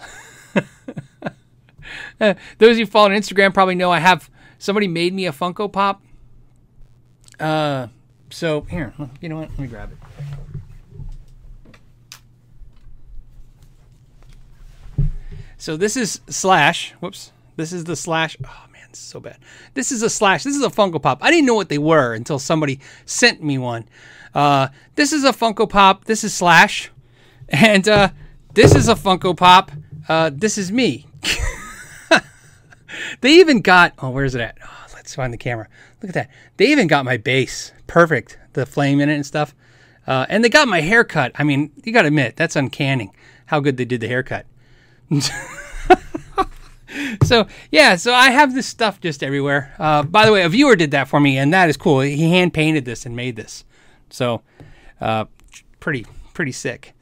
Those 2.20 2.36
of 2.62 2.78
you 2.80 2.86
following 2.86 3.20
Instagram 3.20 3.54
probably 3.54 3.76
know 3.76 3.92
I 3.92 4.00
have 4.00 4.30
somebody 4.58 4.88
made 4.88 5.14
me 5.14 5.26
a 5.26 5.32
Funko 5.32 5.72
Pop. 5.72 6.02
Uh, 7.40 7.88
so 8.30 8.62
here, 8.62 8.94
you 9.20 9.30
know 9.30 9.38
what? 9.38 9.50
Let 9.50 9.60
me 9.60 9.68
grab 9.68 9.92
it. 9.92 9.98
So 15.58 15.78
this 15.78 15.96
is 15.96 16.22
Slash. 16.28 16.94
Whoops. 17.02 17.32
This 17.56 17.72
is 17.72 17.84
the 17.84 17.96
Slash. 17.96 18.36
Oh 18.44 18.66
man, 18.74 18.94
so 18.94 19.20
bad. 19.20 19.38
This 19.76 19.92
is 19.92 20.02
a 20.02 20.10
Slash. 20.10 20.44
This 20.44 20.56
is 20.56 20.64
a 20.64 20.70
Funko 20.70 21.00
Pop. 21.00 21.20
I 21.22 21.30
didn't 21.30 21.46
know 21.46 21.54
what 21.54 21.70
they 21.70 21.78
were 21.78 22.16
until 22.16 22.40
somebody 22.40 22.80
sent 23.06 23.44
me 23.44 23.60
one. 23.60 23.88
Uh, 24.34 24.70
this 24.96 25.14
is 25.14 25.24
a 25.24 25.32
Funko 25.32 25.70
Pop. 25.70 26.06
This 26.06 26.24
is 26.24 26.34
Slash, 26.34 26.90
and 27.50 27.88
uh, 27.88 28.10
this 28.56 28.74
is 28.74 28.88
a 28.88 28.96
Funko 28.96 29.38
Pop. 29.38 29.72
Uh, 30.10 30.32
this 30.34 30.58
is 30.58 30.72
me. 30.72 31.06
They 33.22 33.34
even 33.36 33.62
got 33.62 33.94
oh, 34.00 34.10
where's 34.10 34.36
it 34.36 34.42
at? 34.42 34.58
Oh, 34.64 34.86
let's 34.94 35.16
find 35.16 35.34
the 35.34 35.38
camera. 35.38 35.68
Look 36.02 36.10
at 36.10 36.16
that. 36.16 36.30
They 36.58 36.68
even 36.68 36.88
got 36.88 37.06
my 37.06 37.18
base 37.18 37.72
perfect, 37.88 38.38
the 38.54 38.66
flame 38.66 39.00
in 39.00 39.10
it 39.10 39.16
and 39.16 39.26
stuff. 39.26 39.56
Uh, 40.08 40.26
and 40.30 40.44
they 40.44 40.50
got 40.50 40.68
my 40.68 40.82
haircut. 40.82 41.32
I 41.36 41.44
mean, 41.44 41.72
you 41.84 41.94
got 41.94 42.02
to 42.04 42.08
admit 42.08 42.36
that's 42.36 42.56
uncanny 42.56 43.12
how 43.46 43.60
good 43.60 43.78
they 43.78 43.86
did 43.86 44.02
the 44.02 44.08
haircut. 44.08 44.46
so 47.24 47.48
yeah, 47.72 47.96
so 47.96 48.14
I 48.14 48.32
have 48.32 48.54
this 48.54 48.68
stuff 48.68 49.00
just 49.02 49.24
everywhere. 49.24 49.74
Uh, 49.78 50.04
by 50.04 50.26
the 50.26 50.32
way, 50.32 50.44
a 50.44 50.50
viewer 50.50 50.76
did 50.76 50.92
that 50.92 51.08
for 51.08 51.20
me, 51.20 51.38
and 51.38 51.54
that 51.54 51.70
is 51.70 51.78
cool. 51.78 52.00
He 52.02 52.30
hand 52.30 52.54
painted 52.54 52.86
this 52.86 53.06
and 53.06 53.16
made 53.16 53.36
this, 53.36 53.66
so 54.10 54.42
uh, 55.00 55.26
pretty 55.80 56.06
pretty 56.34 56.52
sick. 56.54 56.94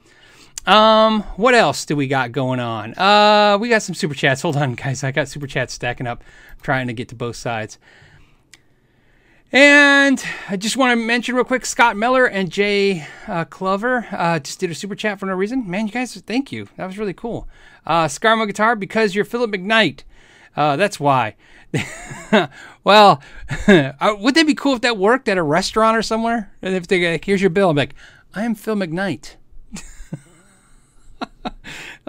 Um, 0.65 1.23
what 1.35 1.55
else 1.55 1.85
do 1.85 1.95
we 1.95 2.07
got 2.07 2.31
going 2.31 2.59
on? 2.59 2.93
Uh, 2.97 3.57
we 3.59 3.69
got 3.69 3.81
some 3.81 3.95
super 3.95 4.13
chats. 4.13 4.41
Hold 4.41 4.57
on, 4.57 4.75
guys. 4.75 5.03
I 5.03 5.11
got 5.11 5.27
super 5.27 5.47
chats 5.47 5.73
stacking 5.73 6.07
up. 6.07 6.23
I'm 6.51 6.61
trying 6.61 6.87
to 6.87 6.93
get 6.93 7.09
to 7.09 7.15
both 7.15 7.35
sides. 7.35 7.79
And 9.51 10.23
I 10.47 10.57
just 10.57 10.77
want 10.77 10.91
to 10.91 10.95
mention 10.95 11.33
real 11.33 11.43
quick 11.43 11.65
Scott 11.65 11.97
Miller 11.97 12.27
and 12.27 12.51
Jay 12.51 13.07
uh, 13.27 13.45
Clover 13.45 14.05
uh, 14.11 14.37
just 14.39 14.59
did 14.59 14.69
a 14.69 14.75
super 14.75 14.93
chat 14.93 15.19
for 15.19 15.25
no 15.25 15.33
reason. 15.33 15.67
Man, 15.67 15.87
you 15.87 15.93
guys, 15.93 16.13
thank 16.15 16.51
you. 16.51 16.67
That 16.77 16.85
was 16.85 16.99
really 16.99 17.15
cool. 17.15 17.47
Uh, 17.85 18.05
Scarmo 18.05 18.45
Guitar, 18.45 18.75
because 18.75 19.15
you're 19.15 19.25
Philip 19.25 19.49
McKnight. 19.49 20.03
Uh, 20.55 20.75
that's 20.75 20.99
why. 20.99 21.35
well, 22.83 23.23
uh, 23.67 24.15
would 24.19 24.35
that 24.35 24.45
be 24.45 24.53
cool 24.53 24.75
if 24.75 24.81
that 24.81 24.97
worked 24.97 25.27
at 25.27 25.39
a 25.39 25.43
restaurant 25.43 25.97
or 25.97 26.03
somewhere? 26.03 26.51
And 26.61 26.75
if 26.75 26.85
they 26.85 27.11
like, 27.13 27.25
here's 27.25 27.41
your 27.41 27.49
bill, 27.49 27.71
I'm 27.71 27.77
like, 27.77 27.95
I 28.35 28.43
am 28.43 28.53
Phil 28.53 28.75
McKnight. 28.75 29.35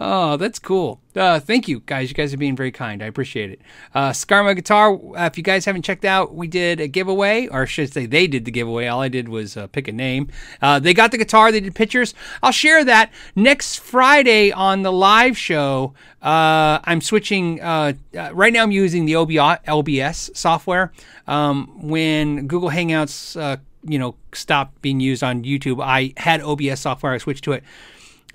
Oh, 0.02 0.38
that's 0.38 0.59
cool. 0.59 0.99
Uh, 1.14 1.40
thank 1.40 1.69
you, 1.69 1.81
guys. 1.81 2.09
You 2.09 2.14
guys 2.14 2.33
are 2.33 2.38
being 2.38 2.57
very 2.57 2.73
kind. 2.73 3.02
I 3.02 3.07
appreciate 3.07 3.50
it. 3.50 3.61
Uh, 3.95 4.11
Skarma 4.11 4.57
Guitar, 4.57 4.95
uh, 4.95 5.26
if 5.26 5.37
you 5.37 5.45
guys 5.45 5.67
haven't 5.67 5.83
checked 5.83 6.07
out, 6.07 6.35
we 6.35 6.49
did 6.49 6.81
a 6.81 6.88
giveaway, 6.88 7.49
or 7.49 7.62
I 7.62 7.64
should 7.67 7.93
say 7.93 8.07
they 8.07 8.26
did 8.26 8.47
the 8.47 8.50
giveaway. 8.50 8.87
All 8.87 9.02
I 9.02 9.09
did 9.09 9.29
was 9.29 9.59
uh, 9.59 9.67
pick 9.67 9.88
a 9.88 9.93
name. 9.93 10.29
Uh, 10.62 10.79
they 10.79 10.95
got 10.95 11.11
the 11.11 11.19
guitar, 11.19 11.52
they 11.52 11.61
did 11.61 11.75
pictures. 11.75 12.14
I'll 12.43 12.50
share 12.50 12.83
that 12.83 13.12
next 13.37 13.76
Friday 13.81 14.52
on 14.52 14.83
the 14.83 14.93
live 14.93 15.37
show. 15.37 15.93
Uh, 16.23 16.81
I'm 16.85 17.02
switching, 17.02 17.61
uh, 17.61 17.93
right 18.33 18.55
now 18.55 18.62
I'm 18.62 18.73
using 18.73 19.05
the 19.05 19.17
OBS 19.17 20.31
software. 20.33 20.93
Um, 21.26 21.88
when 21.90 22.47
Google 22.47 22.71
Hangouts, 22.71 23.61
you 23.85 23.99
know, 23.99 24.14
stopped 24.33 24.81
being 24.81 25.00
used 25.00 25.23
on 25.23 25.45
YouTube, 25.45 25.85
I 25.85 26.14
had 26.17 26.40
OBS 26.40 26.81
software. 26.81 27.12
I 27.12 27.19
switched 27.19 27.45
to 27.45 27.52
it. 27.52 27.64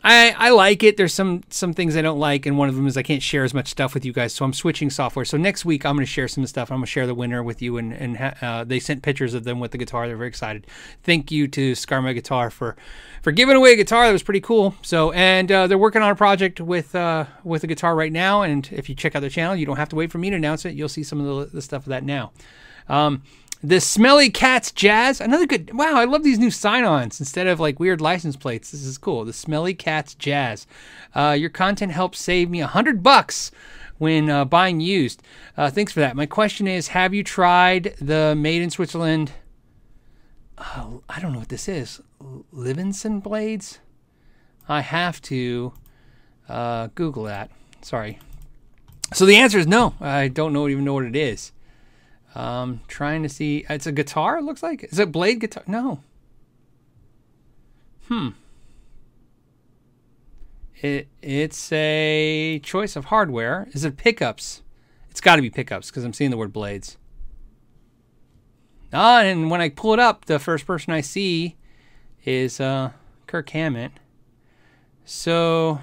I, 0.07 0.35
I 0.37 0.49
like 0.51 0.83
it. 0.83 0.97
There's 0.97 1.15
some 1.15 1.41
some 1.49 1.73
things 1.73 1.97
I 1.97 2.03
don't 2.03 2.19
like, 2.19 2.45
and 2.45 2.59
one 2.59 2.69
of 2.69 2.75
them 2.75 2.85
is 2.85 2.95
I 2.95 3.01
can't 3.01 3.23
share 3.23 3.43
as 3.43 3.55
much 3.55 3.67
stuff 3.67 3.95
with 3.95 4.05
you 4.05 4.13
guys. 4.13 4.33
So 4.33 4.45
I'm 4.45 4.53
switching 4.53 4.91
software. 4.91 5.25
So 5.25 5.35
next 5.35 5.65
week 5.65 5.83
I'm 5.83 5.95
going 5.95 6.05
to 6.05 6.11
share 6.11 6.27
some 6.27 6.45
stuff. 6.45 6.69
I'm 6.69 6.77
going 6.77 6.85
to 6.85 6.91
share 6.91 7.07
the 7.07 7.15
winner 7.15 7.41
with 7.41 7.59
you, 7.59 7.77
and 7.77 7.91
and 7.91 8.35
uh, 8.39 8.63
they 8.63 8.79
sent 8.79 9.01
pictures 9.01 9.33
of 9.33 9.45
them 9.45 9.59
with 9.59 9.71
the 9.71 9.79
guitar. 9.79 10.07
They're 10.07 10.15
very 10.15 10.29
excited. 10.29 10.67
Thank 11.01 11.31
you 11.31 11.47
to 11.47 11.71
Skarma 11.71 12.13
Guitar 12.13 12.51
for 12.51 12.75
for 13.23 13.31
giving 13.31 13.55
away 13.55 13.73
a 13.73 13.75
guitar. 13.75 14.05
That 14.05 14.13
was 14.13 14.21
pretty 14.21 14.41
cool. 14.41 14.75
So 14.83 15.11
and 15.13 15.51
uh, 15.51 15.65
they're 15.65 15.75
working 15.75 16.03
on 16.03 16.11
a 16.11 16.15
project 16.15 16.61
with 16.61 16.93
uh, 16.93 17.25
with 17.43 17.63
a 17.63 17.67
guitar 17.67 17.95
right 17.95 18.11
now. 18.11 18.43
And 18.43 18.69
if 18.71 18.87
you 18.87 18.93
check 18.93 19.15
out 19.15 19.21
their 19.21 19.31
channel, 19.31 19.55
you 19.55 19.65
don't 19.65 19.77
have 19.77 19.89
to 19.89 19.95
wait 19.95 20.11
for 20.11 20.19
me 20.19 20.29
to 20.29 20.35
announce 20.35 20.65
it. 20.65 20.75
You'll 20.75 20.87
see 20.87 21.03
some 21.03 21.19
of 21.19 21.49
the, 21.49 21.55
the 21.55 21.61
stuff 21.63 21.81
of 21.81 21.89
that 21.89 22.03
now. 22.03 22.31
Um, 22.87 23.23
the 23.65 23.81
Smelly 23.81 24.29
Cats 24.29 24.71
Jazz, 24.71 25.19
another 25.19 25.47
good. 25.47 25.73
Wow, 25.73 25.95
I 25.95 26.05
love 26.05 26.23
these 26.23 26.37
new 26.37 26.51
sign-ons 26.51 27.19
instead 27.19 27.47
of 27.47 27.59
like 27.59 27.79
weird 27.79 27.99
license 27.99 28.35
plates. 28.35 28.69
This 28.69 28.83
is 28.83 28.99
cool. 28.99 29.25
The 29.25 29.33
Smelly 29.33 29.73
Cats 29.73 30.13
Jazz. 30.13 30.67
Uh, 31.15 31.35
your 31.37 31.49
content 31.49 31.91
helps 31.91 32.19
save 32.19 32.49
me 32.49 32.61
a 32.61 32.67
hundred 32.67 33.01
bucks 33.01 33.51
when 33.97 34.29
uh, 34.29 34.45
buying 34.45 34.79
used. 34.79 35.23
Uh, 35.57 35.71
thanks 35.71 35.91
for 35.91 35.99
that. 36.01 36.15
My 36.15 36.27
question 36.27 36.67
is: 36.67 36.89
Have 36.89 37.13
you 37.15 37.23
tried 37.23 37.95
the 37.99 38.35
Made 38.37 38.61
in 38.61 38.69
Switzerland? 38.69 39.31
Uh, 40.59 40.97
I 41.09 41.19
don't 41.19 41.33
know 41.33 41.39
what 41.39 41.49
this 41.49 41.67
is. 41.67 42.01
Levinson 42.53 43.21
blades. 43.21 43.79
I 44.69 44.81
have 44.81 45.21
to 45.23 45.73
uh, 46.47 46.89
Google 46.93 47.23
that. 47.23 47.49
Sorry. 47.81 48.19
So 49.13 49.25
the 49.25 49.37
answer 49.37 49.57
is 49.57 49.67
no. 49.67 49.95
I 49.99 50.27
don't 50.27 50.53
know 50.53 50.67
even 50.67 50.85
know 50.85 50.93
what 50.93 51.05
it 51.05 51.15
is. 51.15 51.51
Um, 52.35 52.81
trying 52.87 53.23
to 53.23 53.29
see. 53.29 53.65
It's 53.69 53.87
a 53.87 53.91
guitar. 53.91 54.37
It 54.37 54.43
looks 54.43 54.61
like. 54.61 54.83
Is 54.83 54.99
it 54.99 55.11
blade 55.11 55.39
guitar? 55.39 55.63
No. 55.65 56.01
Hmm. 58.07 58.29
It 60.81 61.07
it's 61.21 61.71
a 61.71 62.59
choice 62.59 62.95
of 62.95 63.05
hardware. 63.05 63.67
Is 63.71 63.85
it 63.85 63.97
pickups? 63.97 64.61
It's 65.09 65.21
got 65.21 65.37
to 65.37 65.41
be 65.41 65.49
pickups 65.49 65.89
because 65.89 66.03
I'm 66.03 66.13
seeing 66.13 66.31
the 66.31 66.37
word 66.37 66.51
blades. 66.51 66.97
Ah, 68.93 69.21
and 69.21 69.49
when 69.49 69.61
I 69.61 69.69
pull 69.69 69.93
it 69.93 69.99
up, 69.99 70.25
the 70.25 70.39
first 70.39 70.67
person 70.67 70.93
I 70.93 71.01
see 71.01 71.55
is 72.25 72.59
uh, 72.59 72.91
Kirk 73.27 73.49
Hammett. 73.49 73.93
So 75.05 75.79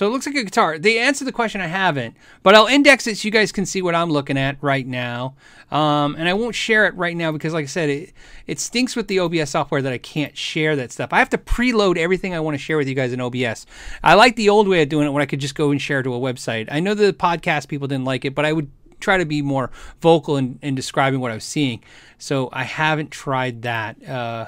so 0.00 0.06
it 0.06 0.08
looks 0.12 0.24
like 0.24 0.34
a 0.34 0.44
guitar. 0.44 0.78
They 0.78 0.98
answer 0.98 1.26
the 1.26 1.30
question 1.30 1.60
I 1.60 1.66
haven't, 1.66 2.16
but 2.42 2.54
I'll 2.54 2.68
index 2.68 3.06
it 3.06 3.18
so 3.18 3.26
you 3.26 3.30
guys 3.30 3.52
can 3.52 3.66
see 3.66 3.82
what 3.82 3.94
I'm 3.94 4.08
looking 4.08 4.38
at 4.38 4.56
right 4.62 4.86
now. 4.86 5.34
Um, 5.70 6.16
and 6.18 6.26
I 6.26 6.32
won't 6.32 6.54
share 6.54 6.86
it 6.86 6.94
right 6.94 7.14
now 7.14 7.32
because, 7.32 7.52
like 7.52 7.64
I 7.64 7.66
said, 7.66 7.90
it, 7.90 8.14
it 8.46 8.58
stinks 8.58 8.96
with 8.96 9.08
the 9.08 9.18
OBS 9.18 9.50
software 9.50 9.82
that 9.82 9.92
I 9.92 9.98
can't 9.98 10.34
share 10.34 10.74
that 10.76 10.90
stuff. 10.90 11.10
I 11.12 11.18
have 11.18 11.28
to 11.28 11.36
preload 11.36 11.98
everything 11.98 12.34
I 12.34 12.40
want 12.40 12.54
to 12.54 12.58
share 12.58 12.78
with 12.78 12.88
you 12.88 12.94
guys 12.94 13.12
in 13.12 13.20
OBS. 13.20 13.66
I 14.02 14.14
like 14.14 14.36
the 14.36 14.48
old 14.48 14.68
way 14.68 14.80
of 14.80 14.88
doing 14.88 15.06
it 15.06 15.10
when 15.10 15.20
I 15.20 15.26
could 15.26 15.38
just 15.38 15.54
go 15.54 15.70
and 15.70 15.82
share 15.82 16.02
to 16.02 16.14
a 16.14 16.18
website. 16.18 16.68
I 16.72 16.80
know 16.80 16.94
the 16.94 17.12
podcast 17.12 17.68
people 17.68 17.86
didn't 17.86 18.06
like 18.06 18.24
it, 18.24 18.34
but 18.34 18.46
I 18.46 18.54
would 18.54 18.70
try 19.00 19.18
to 19.18 19.26
be 19.26 19.42
more 19.42 19.70
vocal 20.00 20.38
in, 20.38 20.58
in 20.62 20.74
describing 20.74 21.20
what 21.20 21.30
I 21.30 21.34
was 21.34 21.44
seeing. 21.44 21.84
So 22.16 22.48
I 22.54 22.62
haven't 22.62 23.10
tried 23.10 23.60
that. 23.62 24.02
Uh, 24.08 24.46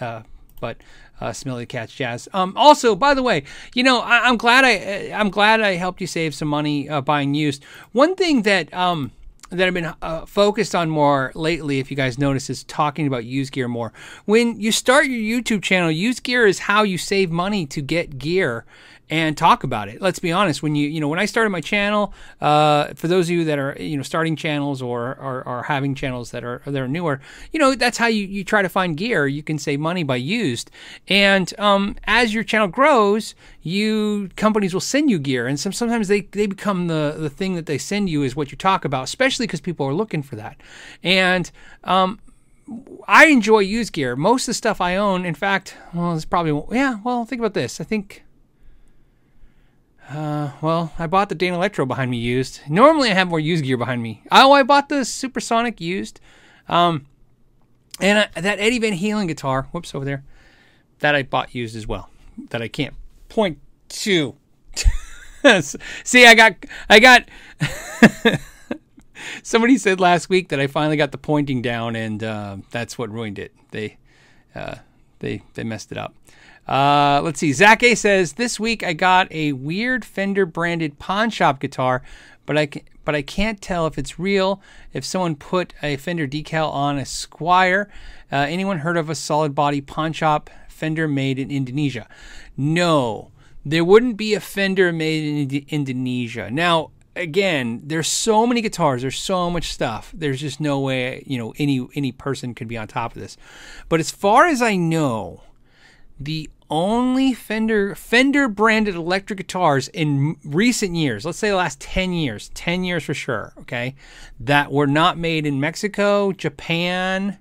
uh, 0.00 0.22
but 0.60 0.78
uh, 1.20 1.32
Smelly 1.32 1.66
Cats 1.66 1.94
Jazz. 1.94 2.28
Um, 2.32 2.52
also, 2.56 2.94
by 2.94 3.14
the 3.14 3.22
way, 3.22 3.44
you 3.74 3.82
know, 3.82 4.00
I, 4.00 4.28
am 4.28 4.36
glad 4.36 4.64
I 4.64 5.12
I'm 5.12 5.30
glad 5.30 5.60
I 5.60 5.72
helped 5.74 6.00
you 6.00 6.06
save 6.06 6.34
some 6.34 6.48
money 6.48 6.88
uh, 6.88 7.00
buying 7.00 7.34
used. 7.34 7.64
One 7.92 8.14
thing 8.14 8.42
that 8.42 8.72
um, 8.74 9.12
that 9.54 9.66
I've 9.66 9.74
been 9.74 9.94
uh, 10.02 10.26
focused 10.26 10.74
on 10.74 10.90
more 10.90 11.32
lately, 11.34 11.78
if 11.78 11.90
you 11.90 11.96
guys 11.96 12.18
notice, 12.18 12.50
is 12.50 12.64
talking 12.64 13.06
about 13.06 13.24
used 13.24 13.52
gear 13.52 13.68
more. 13.68 13.92
When 14.24 14.60
you 14.60 14.72
start 14.72 15.06
your 15.06 15.20
YouTube 15.20 15.62
channel, 15.62 15.90
used 15.90 16.22
gear 16.22 16.46
is 16.46 16.60
how 16.60 16.82
you 16.82 16.98
save 16.98 17.30
money 17.30 17.66
to 17.66 17.80
get 17.80 18.18
gear 18.18 18.64
and 19.10 19.36
talk 19.36 19.64
about 19.64 19.88
it. 19.88 20.00
Let's 20.00 20.18
be 20.18 20.32
honest. 20.32 20.62
When 20.62 20.74
you 20.74 20.88
you 20.88 21.00
know 21.00 21.08
when 21.08 21.18
I 21.18 21.26
started 21.26 21.50
my 21.50 21.60
channel, 21.60 22.14
uh, 22.40 22.94
for 22.94 23.08
those 23.08 23.26
of 23.26 23.30
you 23.30 23.44
that 23.44 23.58
are 23.58 23.76
you 23.78 23.96
know 23.96 24.02
starting 24.02 24.36
channels 24.36 24.80
or 24.80 25.16
are, 25.16 25.62
having 25.64 25.94
channels 25.94 26.30
that 26.30 26.44
are 26.44 26.62
that 26.64 26.76
are 26.80 26.88
newer, 26.88 27.20
you 27.52 27.58
know 27.58 27.74
that's 27.74 27.98
how 27.98 28.06
you, 28.06 28.26
you 28.26 28.44
try 28.44 28.62
to 28.62 28.68
find 28.68 28.96
gear. 28.96 29.26
You 29.26 29.42
can 29.42 29.58
save 29.58 29.80
money 29.80 30.02
by 30.02 30.16
used, 30.16 30.70
and 31.08 31.52
um, 31.58 31.96
as 32.04 32.34
your 32.34 32.44
channel 32.44 32.68
grows, 32.68 33.34
you 33.62 34.30
companies 34.36 34.72
will 34.74 34.80
send 34.80 35.10
you 35.10 35.18
gear, 35.18 35.46
and 35.46 35.60
some, 35.60 35.72
sometimes 35.72 36.08
they 36.08 36.22
they 36.22 36.46
become 36.46 36.86
the 36.86 37.16
the 37.18 37.30
thing 37.30 37.54
that 37.54 37.66
they 37.66 37.78
send 37.78 38.08
you 38.08 38.22
is 38.22 38.34
what 38.34 38.50
you 38.50 38.56
talk 38.56 38.84
about, 38.84 39.04
especially 39.04 39.43
because 39.44 39.60
people 39.60 39.86
are 39.86 39.94
looking 39.94 40.22
for 40.22 40.36
that, 40.36 40.60
and 41.02 41.50
um, 41.84 42.18
I 43.06 43.26
enjoy 43.26 43.60
used 43.60 43.92
gear. 43.92 44.16
Most 44.16 44.44
of 44.44 44.46
the 44.46 44.54
stuff 44.54 44.80
I 44.80 44.96
own, 44.96 45.24
in 45.24 45.34
fact, 45.34 45.76
well, 45.92 46.14
it's 46.14 46.24
probably 46.24 46.76
yeah. 46.76 46.98
Well, 47.04 47.24
think 47.24 47.40
about 47.40 47.54
this. 47.54 47.80
I 47.80 47.84
think 47.84 48.24
uh, 50.10 50.52
well, 50.60 50.92
I 50.98 51.06
bought 51.06 51.28
the 51.28 51.36
Danelectro 51.36 51.88
behind 51.88 52.10
me 52.10 52.18
used. 52.18 52.60
Normally, 52.68 53.10
I 53.10 53.14
have 53.14 53.28
more 53.28 53.40
used 53.40 53.64
gear 53.64 53.76
behind 53.76 54.02
me. 54.02 54.22
Oh, 54.30 54.52
I 54.52 54.62
bought 54.62 54.88
the 54.88 55.04
Supersonic 55.04 55.80
used. 55.80 56.20
Um, 56.68 57.06
and 58.00 58.18
I, 58.18 58.40
that 58.40 58.58
Eddie 58.58 58.78
Van 58.78 58.92
Halen 58.92 59.28
guitar, 59.28 59.68
whoops, 59.72 59.94
over 59.94 60.04
there, 60.04 60.22
that 60.98 61.14
I 61.14 61.22
bought 61.22 61.54
used 61.54 61.74
as 61.74 61.86
well. 61.86 62.10
That 62.50 62.60
I 62.60 62.68
can't 62.68 62.94
point 63.28 63.58
to. 63.88 64.36
See, 66.04 66.26
I 66.26 66.34
got, 66.34 66.54
I 66.88 67.00
got. 67.00 67.28
somebody 69.42 69.78
said 69.78 70.00
last 70.00 70.28
week 70.28 70.48
that 70.48 70.60
I 70.60 70.66
finally 70.66 70.96
got 70.96 71.12
the 71.12 71.18
pointing 71.18 71.62
down, 71.62 71.96
and 71.96 72.22
uh, 72.22 72.56
that's 72.70 72.98
what 72.98 73.10
ruined 73.10 73.38
it. 73.38 73.52
They, 73.70 73.98
uh, 74.54 74.76
they, 75.20 75.42
they 75.54 75.64
messed 75.64 75.92
it 75.92 75.98
up. 75.98 76.14
Uh, 76.66 77.20
let's 77.22 77.40
see. 77.40 77.52
Zach 77.52 77.82
A 77.82 77.94
says 77.94 78.34
this 78.34 78.58
week 78.58 78.82
I 78.82 78.94
got 78.94 79.30
a 79.30 79.52
weird 79.52 80.04
Fender 80.04 80.46
branded 80.46 80.98
pawn 80.98 81.30
shop 81.30 81.60
guitar, 81.60 82.02
but 82.46 82.56
I 82.56 82.66
can, 82.66 82.82
but 83.04 83.14
I 83.14 83.22
can't 83.22 83.60
tell 83.60 83.86
if 83.86 83.98
it's 83.98 84.18
real. 84.18 84.62
If 84.92 85.04
someone 85.04 85.36
put 85.36 85.74
a 85.82 85.96
Fender 85.96 86.26
decal 86.26 86.72
on 86.72 86.98
a 86.98 87.02
Squier, 87.02 87.86
uh, 88.32 88.36
anyone 88.36 88.78
heard 88.78 88.96
of 88.96 89.10
a 89.10 89.14
solid 89.14 89.54
body 89.54 89.80
pawn 89.80 90.12
shop 90.12 90.48
Fender 90.68 91.06
made 91.06 91.38
in 91.38 91.50
Indonesia? 91.50 92.08
No, 92.56 93.30
there 93.64 93.84
wouldn't 93.84 94.16
be 94.16 94.34
a 94.34 94.40
Fender 94.40 94.90
made 94.92 95.52
in 95.52 95.66
Indonesia. 95.68 96.50
Now, 96.50 96.90
again, 97.16 97.82
there's 97.84 98.08
so 98.08 98.46
many 98.46 98.60
guitars, 98.60 99.02
there's 99.02 99.18
so 99.18 99.50
much 99.50 99.72
stuff. 99.72 100.10
There's 100.14 100.40
just 100.40 100.60
no 100.60 100.80
way, 100.80 101.22
you 101.26 101.38
know, 101.38 101.54
any 101.58 101.86
any 101.94 102.12
person 102.12 102.54
could 102.54 102.68
be 102.68 102.76
on 102.78 102.88
top 102.88 103.14
of 103.14 103.20
this. 103.20 103.36
But 103.88 104.00
as 104.00 104.10
far 104.10 104.46
as 104.46 104.62
I 104.62 104.76
know, 104.76 105.42
the 106.18 106.50
only 106.70 107.34
Fender 107.34 107.94
Fender 107.94 108.48
branded 108.48 108.94
electric 108.94 109.38
guitars 109.38 109.88
in 109.88 110.36
recent 110.44 110.96
years, 110.96 111.24
let's 111.24 111.38
say 111.38 111.50
the 111.50 111.56
last 111.56 111.80
10 111.80 112.12
years, 112.12 112.50
10 112.54 112.84
years 112.84 113.04
for 113.04 113.14
sure, 113.14 113.52
okay, 113.60 113.94
that 114.40 114.72
were 114.72 114.86
not 114.86 115.18
made 115.18 115.46
in 115.46 115.60
Mexico, 115.60 116.32
Japan, 116.32 117.38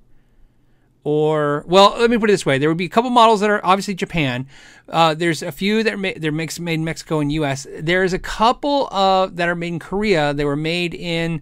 or 1.04 1.64
well, 1.68 1.96
let 1.98 2.10
me 2.10 2.18
put 2.18 2.30
it 2.30 2.34
this 2.34 2.46
way: 2.46 2.58
there 2.58 2.70
would 2.70 2.78
be 2.78 2.86
a 2.86 2.90
couple 2.90 3.10
models 3.10 3.42
that 3.42 3.50
are 3.50 3.64
obviously 3.66 3.94
Japan. 3.94 4.48
Uh, 4.88 5.14
there's 5.14 5.42
a 5.42 5.52
few 5.52 5.84
that 5.84 5.94
are 5.94 5.98
made, 5.98 6.22
they're 6.22 6.32
made 6.32 6.60
in 6.60 6.84
Mexico 6.84 7.20
and 7.20 7.32
U.S. 7.32 7.68
There 7.80 8.04
is 8.04 8.14
a 8.14 8.20
couple 8.20 8.88
of 8.88 9.36
that 9.36 9.48
are 9.48 9.56
made 9.56 9.74
in 9.74 9.80
Korea. 9.80 10.34
They 10.34 10.46
were 10.46 10.56
made 10.56 10.94
in 10.94 11.42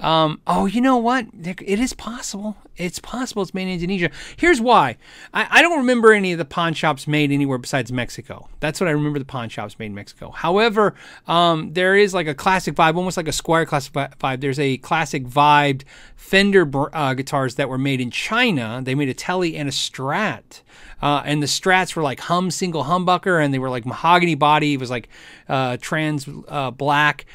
Um, 0.00 0.40
oh, 0.46 0.66
you 0.66 0.80
know 0.80 0.96
what? 0.96 1.26
It 1.42 1.80
is 1.80 1.92
possible. 1.92 2.56
It's 2.76 3.00
possible 3.00 3.42
it's 3.42 3.52
made 3.52 3.64
in 3.64 3.70
Indonesia. 3.70 4.10
Here's 4.36 4.60
why. 4.60 4.96
I, 5.34 5.48
I, 5.50 5.62
don't 5.62 5.78
remember 5.78 6.12
any 6.12 6.30
of 6.30 6.38
the 6.38 6.44
pawn 6.44 6.74
shops 6.74 7.08
made 7.08 7.32
anywhere 7.32 7.58
besides 7.58 7.90
Mexico. 7.90 8.48
That's 8.60 8.80
what 8.80 8.86
I 8.86 8.92
remember 8.92 9.18
the 9.18 9.24
pawn 9.24 9.48
shops 9.48 9.76
made 9.76 9.86
in 9.86 9.96
Mexico. 9.96 10.30
However, 10.30 10.94
um, 11.26 11.72
there 11.72 11.96
is 11.96 12.14
like 12.14 12.28
a 12.28 12.34
classic 12.34 12.76
vibe, 12.76 12.94
almost 12.94 13.16
like 13.16 13.26
a 13.26 13.32
Squier 13.32 13.66
classic 13.66 13.92
vibe. 13.92 14.40
There's 14.40 14.60
a 14.60 14.76
classic 14.78 15.24
vibed 15.24 15.82
Fender 16.14 16.68
uh, 16.94 17.14
guitars 17.14 17.56
that 17.56 17.68
were 17.68 17.78
made 17.78 18.00
in 18.00 18.12
China. 18.12 18.80
They 18.84 18.94
made 18.94 19.08
a 19.08 19.14
Tele 19.14 19.56
and 19.56 19.68
a 19.68 19.72
Strat. 19.72 20.62
Uh, 21.00 21.22
and 21.24 21.42
the 21.42 21.46
strats 21.46 21.94
were 21.94 22.02
like 22.02 22.20
hum 22.20 22.50
single 22.50 22.84
humbucker 22.84 23.42
and 23.42 23.54
they 23.54 23.58
were 23.58 23.70
like 23.70 23.86
mahogany 23.86 24.34
body. 24.34 24.74
It 24.74 24.80
was 24.80 24.90
like 24.90 25.08
uh, 25.48 25.76
trans 25.80 26.28
uh, 26.48 26.70
black. 26.72 27.26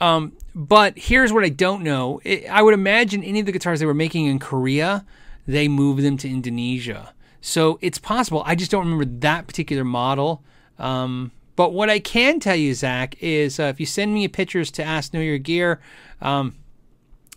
Um, 0.00 0.32
but 0.56 0.94
here's 0.96 1.34
what 1.34 1.44
I 1.44 1.50
don't 1.50 1.82
know. 1.82 2.22
It, 2.24 2.46
I 2.48 2.62
would 2.62 2.72
imagine 2.72 3.22
any 3.22 3.40
of 3.40 3.46
the 3.46 3.52
guitars 3.52 3.78
they 3.78 3.84
were 3.84 3.92
making 3.92 4.24
in 4.24 4.38
Korea, 4.38 5.04
they 5.46 5.68
moved 5.68 6.02
them 6.02 6.16
to 6.16 6.28
Indonesia. 6.28 7.12
So 7.42 7.78
it's 7.82 7.98
possible. 7.98 8.42
I 8.46 8.54
just 8.54 8.70
don't 8.70 8.84
remember 8.84 9.04
that 9.20 9.46
particular 9.46 9.84
model. 9.84 10.42
Um, 10.78 11.30
but 11.56 11.74
what 11.74 11.90
I 11.90 11.98
can 11.98 12.40
tell 12.40 12.56
you, 12.56 12.72
Zach, 12.72 13.22
is 13.22 13.60
uh, 13.60 13.64
if 13.64 13.78
you 13.78 13.84
send 13.84 14.14
me 14.14 14.26
pictures 14.28 14.70
to 14.72 14.82
Ask 14.82 15.12
Know 15.12 15.20
Your 15.20 15.36
Gear, 15.36 15.78
um, 16.22 16.54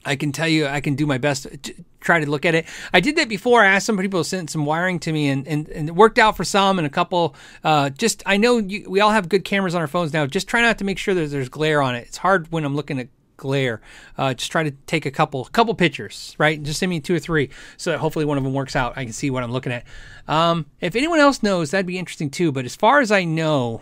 I 0.05 0.15
can 0.15 0.31
tell 0.31 0.47
you 0.47 0.65
I 0.65 0.81
can 0.81 0.95
do 0.95 1.05
my 1.05 1.17
best 1.17 1.47
to 1.63 1.75
try 1.99 2.19
to 2.19 2.29
look 2.29 2.45
at 2.45 2.55
it. 2.55 2.65
I 2.93 2.99
did 2.99 3.17
that 3.17 3.27
before. 3.27 3.63
I 3.63 3.67
asked 3.67 3.85
some 3.85 3.97
people 3.97 4.21
to 4.21 4.23
send 4.27 4.49
some 4.49 4.65
wiring 4.65 4.99
to 4.99 5.11
me, 5.11 5.27
and, 5.27 5.47
and, 5.47 5.67
and 5.69 5.89
it 5.89 5.95
worked 5.95 6.17
out 6.17 6.37
for 6.37 6.43
some, 6.43 6.79
and 6.79 6.85
a 6.85 6.89
couple. 6.89 7.35
Uh, 7.63 7.89
just 7.89 8.23
I 8.25 8.37
know 8.37 8.57
you, 8.57 8.89
we 8.89 9.01
all 9.01 9.11
have 9.11 9.29
good 9.29 9.43
cameras 9.43 9.75
on 9.75 9.81
our 9.81 9.87
phones 9.87 10.13
now. 10.13 10.25
Just 10.25 10.47
try 10.47 10.61
not 10.61 10.77
to 10.77 10.83
make 10.83 10.97
sure 10.97 11.13
that 11.13 11.27
there's 11.27 11.49
glare 11.49 11.81
on 11.81 11.95
it. 11.95 12.07
It's 12.07 12.17
hard 12.17 12.51
when 12.51 12.63
I'm 12.63 12.75
looking 12.75 12.99
at 12.99 13.09
glare. 13.37 13.81
Uh, 14.17 14.33
just 14.33 14.51
try 14.51 14.63
to 14.63 14.71
take 14.85 15.05
a 15.05 15.11
couple 15.11 15.45
couple 15.45 15.73
pictures, 15.75 16.35
right? 16.37 16.61
Just 16.61 16.79
send 16.79 16.89
me 16.89 16.99
two 16.99 17.15
or 17.15 17.19
three, 17.19 17.49
so 17.77 17.91
that 17.91 17.99
hopefully 17.99 18.25
one 18.25 18.37
of 18.37 18.43
them 18.43 18.53
works 18.53 18.75
out. 18.75 18.97
I 18.97 19.03
can 19.03 19.13
see 19.13 19.29
what 19.29 19.43
I'm 19.43 19.51
looking 19.51 19.71
at. 19.71 19.85
Um, 20.27 20.65
if 20.79 20.95
anyone 20.95 21.19
else 21.19 21.43
knows, 21.43 21.71
that'd 21.71 21.85
be 21.85 21.97
interesting 21.97 22.29
too. 22.29 22.51
But 22.51 22.65
as 22.65 22.75
far 22.75 23.01
as 23.01 23.11
I 23.11 23.25
know, 23.25 23.81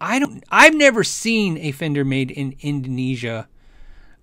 I 0.00 0.18
don't. 0.18 0.44
I've 0.50 0.74
never 0.74 1.04
seen 1.04 1.56
a 1.58 1.72
Fender 1.72 2.04
made 2.04 2.30
in 2.30 2.56
Indonesia. 2.60 3.48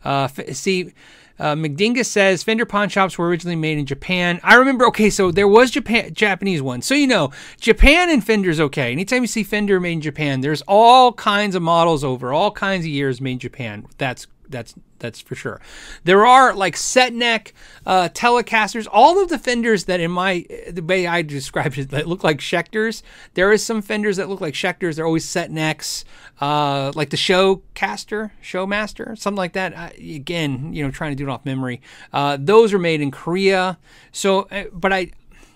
Uh, 0.04 0.28
see 0.52 0.94
uh, 1.42 1.56
McDingus 1.56 2.06
says 2.06 2.44
Fender 2.44 2.68
pawn 2.68 2.88
shops 2.88 3.18
were 3.18 3.28
originally 3.28 3.56
made 3.56 3.80
in 3.80 3.88
Japan. 3.88 4.40
I 4.44 4.56
remember. 4.56 4.86
Okay, 4.88 5.10
so 5.10 5.32
there 5.32 5.48
was 5.48 5.72
Japan 5.72 6.14
Japanese 6.14 6.62
one. 6.62 6.84
So 6.84 6.94
you 6.94 7.08
know, 7.08 7.32
Japan 7.60 8.12
and 8.12 8.24
Fender's 8.24 8.60
okay. 8.60 8.92
Anytime 8.92 9.24
you 9.24 9.28
see 9.28 9.44
Fender 9.44 9.80
made 9.80 9.94
in 9.94 10.02
Japan, 10.02 10.42
there's 10.42 10.62
all 10.68 11.14
kinds 11.14 11.56
of 11.56 11.64
models 11.64 12.04
over 12.04 12.32
all 12.32 12.52
kinds 12.52 12.86
of 12.86 12.92
years 12.92 13.20
made 13.20 13.32
in 13.34 13.40
Japan. 13.40 13.88
That's 13.98 14.28
that's 14.50 14.76
that's 15.02 15.20
for 15.20 15.36
sure. 15.36 15.60
There 16.06 16.26
are 16.26 16.54
like 16.54 16.78
set 16.78 17.14
neck 17.14 17.54
uh, 17.86 18.10
Telecasters, 18.14 18.88
all 18.90 19.22
of 19.22 19.30
the 19.30 19.38
fenders 19.38 19.86
that 19.86 20.00
in 20.00 20.12
my 20.12 20.46
the 20.70 20.82
way 20.82 21.08
I 21.08 21.22
described 21.24 21.78
it 21.78 21.90
that 21.90 22.08
look 22.08 22.24
like 22.24 22.40
Schecters. 22.40 23.02
There 23.34 23.52
is 23.52 23.66
some 23.66 23.82
fenders 23.82 24.18
that 24.18 24.30
look 24.30 24.40
like 24.40 24.54
Schecters. 24.54 24.96
They're 24.96 25.06
always 25.06 25.28
set 25.28 25.52
necks, 25.52 26.06
uh, 26.40 26.92
like 26.96 27.10
the 27.10 27.18
Showcaster, 27.18 28.32
Showmaster, 28.42 29.18
something 29.18 29.38
like 29.38 29.54
that. 29.54 29.78
I, 29.78 29.88
again, 29.90 30.74
you 30.74 30.84
know, 30.84 30.92
trying 30.92 31.12
to 31.12 31.16
do 31.16 31.28
it 31.28 31.32
off 31.32 31.44
memory. 31.44 31.82
Uh, 32.14 32.38
those 32.40 32.74
are 32.74 32.80
made 32.80 33.02
in 33.02 33.12
Korea. 33.12 33.78
So, 34.12 34.44
uh, 34.44 34.66
but 34.72 34.94
I 34.94 35.12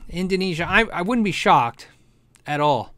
Indonesia, 0.09 0.65
I, 0.67 0.85
I 0.91 1.01
wouldn't 1.01 1.25
be 1.25 1.31
shocked 1.31 1.87
at 2.45 2.59
all. 2.59 2.93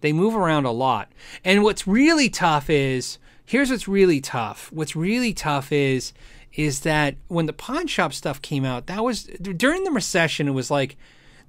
They 0.00 0.12
move 0.12 0.36
around 0.36 0.66
a 0.66 0.70
lot, 0.70 1.10
and 1.44 1.62
what's 1.62 1.86
really 1.86 2.28
tough 2.28 2.70
is 2.70 3.18
here's 3.46 3.70
what's 3.70 3.88
really 3.88 4.20
tough. 4.20 4.70
What's 4.72 4.94
really 4.96 5.32
tough 5.32 5.72
is 5.72 6.12
is 6.52 6.80
that 6.80 7.16
when 7.28 7.46
the 7.46 7.52
pawn 7.52 7.86
shop 7.86 8.12
stuff 8.12 8.40
came 8.40 8.64
out, 8.64 8.86
that 8.86 9.04
was 9.04 9.24
during 9.24 9.84
the 9.84 9.90
recession. 9.90 10.48
It 10.48 10.52
was 10.52 10.70
like 10.70 10.96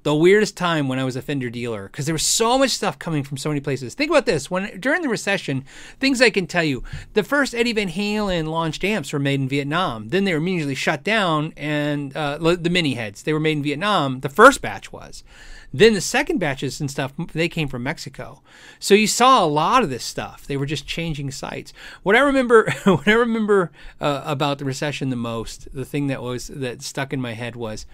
the 0.04 0.14
weirdest 0.14 0.56
time 0.56 0.88
when 0.88 1.00
I 1.00 1.06
was 1.06 1.16
a 1.16 1.22
Fender 1.22 1.50
dealer 1.50 1.88
because 1.88 2.06
there 2.06 2.14
was 2.14 2.24
so 2.24 2.58
much 2.58 2.72
stuff 2.72 3.00
coming 3.00 3.24
from 3.24 3.38
so 3.38 3.50
many 3.50 3.62
places. 3.62 3.94
Think 3.94 4.12
about 4.12 4.26
this: 4.26 4.52
when 4.52 4.80
during 4.80 5.02
the 5.02 5.10
recession, 5.10 5.66
things 6.00 6.22
I 6.22 6.30
can 6.30 6.46
tell 6.46 6.64
you, 6.64 6.84
the 7.14 7.24
first 7.24 7.56
Eddie 7.56 7.74
Van 7.74 7.90
Halen 7.90 8.48
launched 8.48 8.84
amps 8.84 9.12
were 9.12 9.20
made 9.20 9.40
in 9.40 9.50
Vietnam. 9.50 10.10
Then 10.10 10.24
they 10.24 10.34
were 10.34 10.38
immediately 10.38 10.76
shut 10.76 11.04
down, 11.04 11.54
and 11.58 12.16
uh, 12.16 12.38
the 12.38 12.70
mini 12.70 12.94
heads 12.94 13.24
they 13.24 13.34
were 13.34 13.40
made 13.40 13.58
in 13.58 13.64
Vietnam. 13.64 14.20
The 14.20 14.30
first 14.30 14.62
batch 14.62 14.92
was. 14.92 15.24
Then 15.74 15.94
the 15.94 16.02
second 16.02 16.40
batches 16.40 16.80
and 16.80 16.90
stuff, 16.90 17.14
they 17.34 17.50
came 17.50 17.68
from 17.68 17.84
Mexico. 17.84 18.42
So 18.80 18.94
you 18.94 19.08
saw 19.08 19.44
a 19.44 19.46
lot 19.46 19.84
of 19.84 19.90
this 19.90 20.04
stuff. 20.04 20.48
They 20.48 20.58
were 20.58 20.66
just 20.66 20.88
changing 20.88 21.32
sites. 21.32 21.74
What 22.04 22.16
I 22.16 22.20
remember, 22.20 22.72
what 22.84 23.08
I 23.08 23.14
remember 23.14 23.72
uh, 24.00 24.24
about 24.26 24.60
the 24.60 24.66
recession 24.66 25.10
the 25.10 25.16
most, 25.16 25.68
the 25.74 25.86
thing 25.86 26.08
that 26.08 26.22
was 26.22 26.48
that 26.48 26.82
stuck 26.82 27.14
in 27.14 27.22
my 27.22 27.34
head 27.34 27.56
was, 27.56 27.86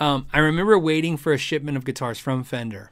um, 0.00 0.26
I 0.32 0.38
remember 0.38 0.78
waiting 0.78 1.16
for 1.16 1.32
a 1.32 1.38
shipment 1.38 1.76
of 1.76 1.84
guitars 1.84 2.18
from 2.18 2.44
Fender 2.44 2.90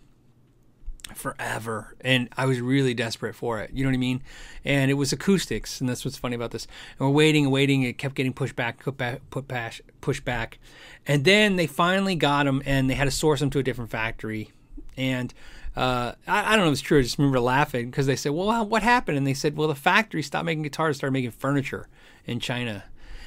forever 1.17 1.95
and 2.01 2.29
i 2.37 2.47
was 2.47 2.61
really 2.61 2.95
desperate 2.95 3.35
for 3.35 3.61
it 3.61 3.71
you 3.73 3.85
know 3.85 3.91
what 3.91 3.95
i 3.95 3.99
mean 3.99 4.23
and 4.65 4.91
it 4.91 4.95
was 4.95 5.13
acoustics 5.13 5.81
and 5.81 5.89
that's 5.89 6.05
what's 6.05 6.17
funny 6.17 6.37
about 6.37 6.51
this 6.51 6.67
and 6.99 7.09
we're 7.09 7.15
waiting 7.15 7.45
and 7.45 7.53
waiting 7.53 7.83
it 7.83 7.99
kept 7.99 8.15
getting 8.15 8.33
pushed 8.33 8.57
back 8.57 8.83
put 8.83 8.97
back 8.97 9.21
put 9.31 9.47
back 9.49 9.81
pushed 10.01 10.25
back 10.25 10.59
and 11.07 11.25
then 11.25 11.57
they 11.57 11.67
finally 11.67 12.15
got 12.15 12.45
them 12.45 12.63
and 12.67 12.89
they 12.89 12.95
had 12.95 13.05
to 13.05 13.11
source 13.11 13.41
them 13.41 13.51
to 13.51 13.59
a 13.59 13.63
different 13.63 13.91
factory 13.91 14.51
and 14.97 15.33
uh, 15.77 16.13
I, 16.27 16.53
I, 16.53 16.57
don't 16.57 16.65
know 16.65 16.71
if 16.71 16.73
it's 16.73 16.83
true. 16.83 16.99
I 16.99 17.03
just 17.03 17.17
remember 17.17 17.39
laughing 17.39 17.91
because 17.91 18.07
they 18.07 18.17
said, 18.17 18.33
"Well, 18.33 18.67
what 18.67 18.83
happened?" 18.83 19.17
And 19.17 19.27
they 19.27 19.35
said, 19.35 19.57
"Well, 19.57 19.69
the 19.69 19.77
factory 19.77 20.21
stopped 20.21 20.45
making 20.45 20.63
guitars, 20.63 20.97
started 20.97 21.13
making 21.13 21.31
furniture 21.31 21.87
in 22.27 22.41
China." 22.41 22.85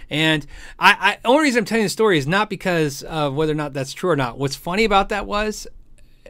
And 0.09 0.45
I, 0.77 1.17
I 1.23 1.27
only 1.27 1.43
reason 1.43 1.59
I'm 1.59 1.65
telling 1.65 1.85
the 1.85 1.89
story 1.89 2.17
is 2.17 2.27
not 2.27 2.49
because 2.49 3.01
of 3.03 3.33
whether 3.33 3.53
or 3.53 3.55
not 3.55 3.73
that's 3.73 3.93
true 3.93 4.09
or 4.09 4.15
not. 4.15 4.37
What's 4.37 4.55
funny 4.55 4.83
about 4.83 5.09
that 5.09 5.25
was 5.25 5.67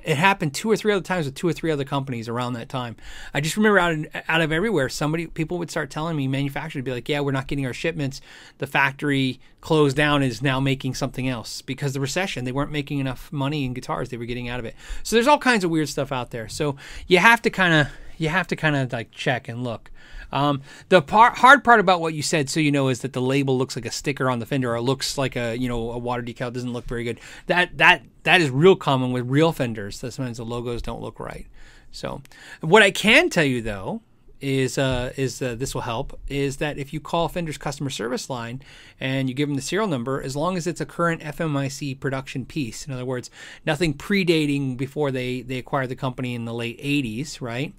it 0.04 0.18
happened 0.18 0.54
two 0.54 0.70
or 0.70 0.76
three 0.76 0.92
other 0.92 1.04
times 1.04 1.26
with 1.26 1.36
two 1.36 1.48
or 1.48 1.54
three 1.54 1.72
other 1.72 1.84
companies 1.84 2.28
around 2.28 2.54
that 2.54 2.70
time. 2.70 2.96
I 3.34 3.42
just 3.42 3.58
remember 3.58 3.80
out 3.80 3.94
of, 3.94 4.08
out 4.28 4.42
of 4.42 4.52
everywhere, 4.52 4.90
somebody 4.90 5.28
people 5.28 5.58
would 5.58 5.72
start 5.72 5.90
telling 5.90 6.16
me, 6.16 6.28
manufacturers 6.28 6.82
would 6.82 6.86
be 6.86 6.92
like, 6.92 7.10
"Yeah, 7.10 7.22
we're 7.22 7.32
not 7.32 7.48
getting 7.48 7.66
our 7.66 7.74
shipments. 7.74 8.22
The 8.58 8.68
factory 8.68 9.40
closed 9.62 9.96
down 9.96 10.24
is 10.24 10.42
now 10.42 10.60
making 10.60 10.94
something 10.94 11.28
else 11.28 11.62
because 11.62 11.94
the 11.94 12.00
recession. 12.00 12.44
They 12.44 12.52
weren't 12.52 12.72
making 12.72 13.00
enough 13.00 13.32
money 13.32 13.64
in 13.64 13.74
guitars 13.74 14.10
they 14.10 14.18
were 14.18 14.26
getting 14.26 14.50
out 14.50 14.60
of 14.60 14.66
it. 14.66 14.76
So 15.04 15.16
there's 15.16 15.28
all 15.28 15.40
kinds 15.40 15.64
of 15.64 15.72
weird 15.72 15.88
stuff 15.90 16.12
out 16.12 16.32
there. 16.32 16.50
So 16.50 16.76
you 17.08 17.20
have 17.20 17.42
to 17.44 17.50
kind 17.50 17.74
of 17.74 17.88
you 18.24 18.30
have 18.30 18.48
to 18.48 18.56
kind 18.56 18.76
of 18.76 18.92
like 18.92 19.12
check 19.12 19.48
and 19.48 19.64
look. 19.64 19.92
Um, 20.32 20.64
the 20.90 21.02
hard 21.02 21.64
part 21.64 21.80
about 21.80 22.02
what 22.02 22.16
you 22.16 22.24
said, 22.24 22.50
so 22.50 22.60
you 22.60 22.72
know, 22.72 22.88
is 22.88 23.02
that 23.02 23.14
the 23.14 23.22
label 23.22 23.56
looks 23.56 23.76
like 23.76 23.86
a 23.86 23.92
sticker 23.92 24.32
on 24.32 24.40
the 24.40 24.48
fender, 24.48 24.74
or 24.74 24.82
looks 24.82 25.18
like 25.18 25.36
a 25.36 25.56
you 25.56 25.70
know 25.70 25.92
a 25.92 25.98
water 25.98 26.24
decal. 26.24 26.48
It 26.48 26.56
doesn't 26.56 26.74
look 26.74 26.86
very 26.86 27.04
good. 27.04 27.20
That 27.46 27.78
that 27.78 28.04
that 28.24 28.42
is 28.42 28.50
real 28.50 28.76
common 28.76 29.12
with 29.12 29.30
real 29.30 29.52
fenders. 29.52 30.00
That 30.00 30.12
sometimes 30.12 30.38
the 30.38 30.46
logos 30.46 30.82
don't 30.82 31.02
look 31.02 31.20
right. 31.20 31.46
So, 31.92 32.24
what 32.62 32.82
I 32.82 32.90
can 32.90 33.30
tell 33.30 33.44
you 33.44 33.62
though 33.62 34.02
is 34.44 34.78
uh, 34.78 35.14
is 35.16 35.42
uh, 35.42 35.56
this 35.56 35.74
will 35.74 35.84
help 35.84 36.20
is 36.28 36.58
that 36.58 36.78
if 36.78 36.92
you 36.92 37.00
call 37.00 37.30
Fender's 37.30 37.58
customer 37.58 37.90
service 37.90 38.30
line 38.30 38.62
and 39.00 39.30
you 39.30 39.34
give 39.34 39.48
them 39.48 39.56
the 39.56 39.62
serial 39.62 39.88
number, 39.88 40.22
as 40.22 40.36
long 40.36 40.58
as 40.58 40.68
it's 40.68 40.82
a 40.82 40.86
current 40.86 41.22
FMIC 41.22 42.00
production 42.02 42.46
piece, 42.46 42.86
in 42.86 42.92
other 42.92 43.06
words, 43.06 43.32
nothing 43.66 43.94
predating 43.94 44.76
before 44.76 45.12
they 45.12 45.42
they 45.42 45.58
acquired 45.58 45.88
the 45.88 45.96
company 45.96 46.36
in 46.36 46.44
the 46.44 46.54
late 46.54 46.78
'80s, 46.82 47.40
right? 47.40 47.74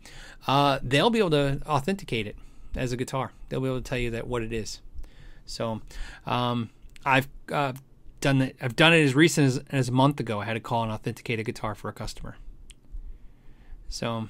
Uh, 0.46 0.78
they'll 0.82 1.10
be 1.10 1.18
able 1.18 1.30
to 1.30 1.60
authenticate 1.66 2.26
it 2.26 2.36
as 2.74 2.92
a 2.92 2.96
guitar. 2.96 3.32
They'll 3.48 3.60
be 3.60 3.68
able 3.68 3.78
to 3.78 3.84
tell 3.84 3.98
you 3.98 4.10
that 4.12 4.26
what 4.26 4.42
it 4.42 4.52
is. 4.52 4.80
So 5.44 5.82
um, 6.24 6.70
I've 7.04 7.28
uh, 7.52 7.74
done 8.22 8.40
it. 8.40 8.56
I've 8.58 8.74
done 8.74 8.94
it 8.94 9.04
as 9.04 9.14
recent 9.14 9.46
as, 9.48 9.60
as 9.68 9.88
a 9.90 9.92
month 9.92 10.18
ago. 10.18 10.40
I 10.40 10.46
had 10.46 10.54
to 10.54 10.60
call 10.60 10.82
and 10.82 10.90
authenticate 10.90 11.38
a 11.38 11.42
guitar 11.42 11.74
for 11.74 11.90
a 11.90 11.92
customer. 11.92 12.36
So 13.90 14.28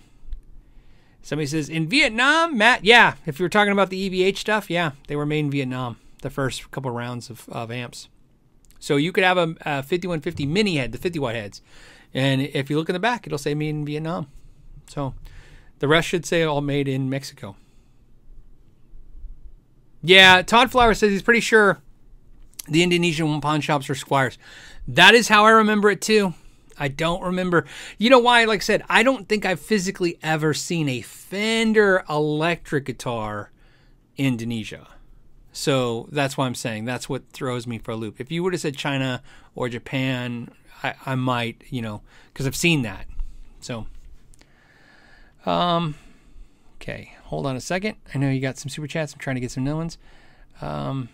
somebody 1.24 1.46
says 1.46 1.68
in 1.68 1.88
Vietnam, 1.88 2.56
Matt. 2.56 2.84
Yeah, 2.84 3.14
if 3.26 3.40
you 3.40 3.44
were 3.44 3.50
talking 3.50 3.72
about 3.72 3.90
the 3.90 4.08
EVH 4.08 4.36
stuff, 4.38 4.70
yeah, 4.70 4.92
they 5.08 5.16
were 5.16 5.26
made 5.26 5.40
in 5.40 5.50
Vietnam. 5.50 5.96
The 6.22 6.30
first 6.30 6.70
couple 6.70 6.90
of 6.90 6.96
rounds 6.96 7.28
of, 7.28 7.48
of 7.48 7.72
amps. 7.72 8.08
So 8.78 8.96
you 8.96 9.10
could 9.12 9.24
have 9.24 9.38
a, 9.38 9.54
a 9.62 9.82
5150 9.82 10.46
mini 10.46 10.76
head, 10.76 10.92
the 10.92 10.98
50 10.98 11.18
watt 11.18 11.34
heads, 11.34 11.60
and 12.12 12.42
if 12.42 12.70
you 12.70 12.76
look 12.76 12.88
in 12.88 12.92
the 12.92 13.00
back, 13.00 13.26
it'll 13.26 13.38
say 13.38 13.54
made 13.54 13.70
in 13.70 13.84
Vietnam. 13.84 14.28
So 14.86 15.14
the 15.80 15.88
rest 15.88 16.08
should 16.08 16.26
say 16.26 16.42
all 16.42 16.60
made 16.60 16.86
in 16.86 17.10
Mexico. 17.10 17.56
Yeah, 20.02 20.42
Todd 20.42 20.70
Flower 20.70 20.92
says 20.92 21.10
he's 21.10 21.22
pretty 21.22 21.40
sure 21.40 21.80
the 22.68 22.82
Indonesian 22.82 23.40
pawn 23.40 23.62
shops 23.62 23.88
are 23.88 23.94
Squiers. 23.94 24.36
That 24.86 25.14
is 25.14 25.28
how 25.28 25.44
I 25.46 25.50
remember 25.50 25.90
it 25.90 26.02
too. 26.02 26.34
I 26.78 26.88
don't 26.88 27.22
remember. 27.22 27.66
You 27.98 28.10
know 28.10 28.18
why? 28.18 28.44
Like 28.44 28.60
I 28.60 28.64
said, 28.64 28.84
I 28.88 29.02
don't 29.02 29.28
think 29.28 29.44
I've 29.44 29.60
physically 29.60 30.18
ever 30.22 30.54
seen 30.54 30.88
a 30.88 31.00
Fender 31.00 32.04
electric 32.08 32.86
guitar 32.86 33.50
in 34.16 34.26
Indonesia. 34.26 34.88
So 35.52 36.08
that's 36.10 36.36
why 36.36 36.46
I'm 36.46 36.54
saying 36.54 36.84
that's 36.84 37.08
what 37.08 37.28
throws 37.30 37.66
me 37.66 37.78
for 37.78 37.92
a 37.92 37.96
loop. 37.96 38.20
If 38.20 38.32
you 38.32 38.42
would 38.42 38.52
have 38.52 38.60
said 38.60 38.76
China 38.76 39.22
or 39.54 39.68
Japan, 39.68 40.50
I, 40.82 40.94
I 41.06 41.14
might, 41.14 41.62
you 41.68 41.80
know, 41.80 42.02
because 42.32 42.46
I've 42.46 42.56
seen 42.56 42.82
that. 42.82 43.06
So, 43.60 43.86
um, 45.46 45.94
okay 46.76 47.14
hold 47.34 47.46
on 47.46 47.56
a 47.56 47.60
second. 47.60 47.96
I 48.14 48.18
know 48.18 48.30
you 48.30 48.40
got 48.40 48.58
some 48.58 48.68
super 48.68 48.86
chats. 48.86 49.12
I'm 49.12 49.18
trying 49.18 49.34
to 49.36 49.40
get 49.40 49.50
some 49.50 49.64
new 49.64 49.76
ones. 49.76 49.98
Um, 50.60 51.08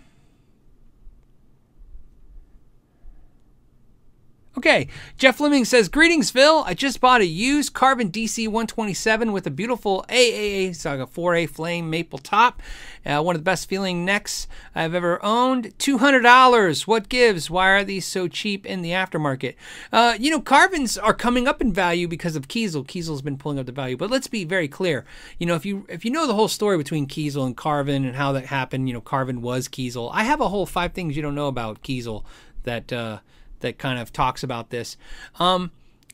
Okay, 4.60 4.88
Jeff 5.16 5.38
Fleming 5.38 5.64
says, 5.64 5.88
Greetings, 5.88 6.30
Phil. 6.30 6.64
I 6.66 6.74
just 6.74 7.00
bought 7.00 7.22
a 7.22 7.26
used 7.26 7.72
Carvin 7.72 8.10
DC 8.10 8.46
127 8.46 9.32
with 9.32 9.46
a 9.46 9.50
beautiful 9.50 10.04
AAA 10.10 10.76
Saga 10.76 11.06
4A 11.06 11.48
flame 11.48 11.88
maple 11.88 12.18
top. 12.18 12.60
Uh, 13.06 13.22
one 13.22 13.34
of 13.34 13.40
the 13.40 13.44
best 13.44 13.70
feeling 13.70 14.04
necks 14.04 14.46
I've 14.74 14.94
ever 14.94 15.18
owned. 15.24 15.78
$200. 15.78 16.86
What 16.86 17.08
gives? 17.08 17.48
Why 17.48 17.70
are 17.70 17.84
these 17.84 18.04
so 18.04 18.28
cheap 18.28 18.66
in 18.66 18.82
the 18.82 18.90
aftermarket? 18.90 19.54
Uh, 19.90 20.18
you 20.20 20.30
know, 20.30 20.42
Carvins 20.42 20.98
are 20.98 21.14
coming 21.14 21.48
up 21.48 21.62
in 21.62 21.72
value 21.72 22.06
because 22.06 22.36
of 22.36 22.46
Kiesel. 22.46 22.86
Kiesel's 22.86 23.22
been 23.22 23.38
pulling 23.38 23.58
up 23.58 23.64
the 23.64 23.72
value. 23.72 23.96
But 23.96 24.10
let's 24.10 24.26
be 24.26 24.44
very 24.44 24.68
clear. 24.68 25.06
You 25.38 25.46
know, 25.46 25.54
if 25.54 25.64
you 25.64 25.86
if 25.88 26.04
you 26.04 26.10
know 26.10 26.26
the 26.26 26.34
whole 26.34 26.48
story 26.48 26.76
between 26.76 27.06
Kiesel 27.06 27.46
and 27.46 27.56
Carvin 27.56 28.04
and 28.04 28.14
how 28.14 28.32
that 28.32 28.44
happened, 28.44 28.88
you 28.88 28.92
know, 28.92 29.00
Carvin 29.00 29.40
was 29.40 29.68
Kiesel. 29.68 30.10
I 30.12 30.24
have 30.24 30.42
a 30.42 30.50
whole 30.50 30.66
five 30.66 30.92
things 30.92 31.16
you 31.16 31.22
don't 31.22 31.34
know 31.34 31.48
about 31.48 31.82
Kiesel 31.82 32.24
that 32.64 32.92
uh, 32.92 33.20
that 33.60 33.78
kind 33.78 33.98
of 33.98 34.12
talks 34.12 34.42
about 34.42 34.70
this. 34.70 34.96
Um, 35.38 35.70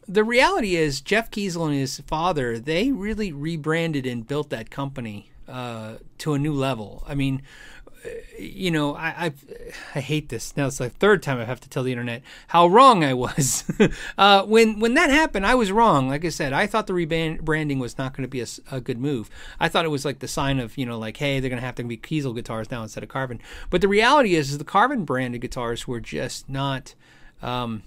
the 0.09 0.25
reality 0.25 0.77
is 0.77 1.01
Jeff 1.01 1.31
Kiesel 1.31 1.67
and 1.67 1.75
his 1.75 1.99
father 2.07 2.59
they 2.59 2.93
really 2.93 3.33
rebranded 3.33 4.07
and 4.07 4.27
built 4.27 4.51
that 4.51 4.71
company 4.71 5.31
uh, 5.49 5.95
to 6.19 6.35
a 6.35 6.39
new 6.39 6.53
level. 6.53 7.03
I 7.07 7.15
mean, 7.15 7.43
you 8.39 8.71
know, 8.71 8.95
I, 8.95 9.27
I, 9.27 9.33
I 9.95 10.01
hate 10.01 10.29
this. 10.29 10.57
Now 10.57 10.67
it's 10.67 10.79
the 10.79 10.91
third 10.91 11.23
time 11.23 11.39
I 11.39 11.45
have 11.45 11.61
to 11.61 11.69
tell 11.69 11.83
the 11.83 11.93
internet 11.93 12.23
how 12.49 12.67
wrong 12.67 13.05
I 13.05 13.15
was. 13.15 13.65
uh, 14.19 14.43
when 14.45 14.79
when 14.81 14.95
that 14.95 15.11
happened, 15.11 15.47
I 15.47 15.55
was 15.55 15.73
wrong. 15.73 16.09
Like 16.09 16.25
I 16.25 16.29
said, 16.29 16.53
I 16.53 16.67
thought 16.67 16.87
the 16.87 16.93
rebranding 16.93 17.79
was 17.79 17.99
not 17.99 18.13
going 18.13 18.23
to 18.23 18.29
be 18.29 18.41
a, 18.41 18.47
a, 18.71 18.81
good 18.81 18.99
move. 18.99 19.31
I 19.59 19.69
thought 19.69 19.85
it 19.85 19.91
was 19.91 20.05
like 20.05 20.21
the 20.21 20.29
sign 20.29 20.61
of 20.61 20.77
you 20.77 20.87
know, 20.87 20.99
like 20.99 21.17
hey, 21.17 21.41
they're 21.41 21.51
going 21.51 21.61
to 21.61 21.67
have 21.67 21.75
to 21.77 21.85
be 21.85 21.97
Kiesel 21.97 22.35
guitars 22.35 22.71
now 22.71 22.83
instead 22.83 23.03
of 23.03 23.09
Carvin. 23.09 23.41
But 23.71 23.81
the 23.81 23.89
reality 23.89 24.35
is, 24.35 24.51
is 24.51 24.59
the 24.59 24.65
Carvin 24.65 25.05
branded 25.05 25.41
guitars 25.41 25.87
were 25.87 26.01
just 26.01 26.49
not. 26.49 26.95
Um, 27.43 27.83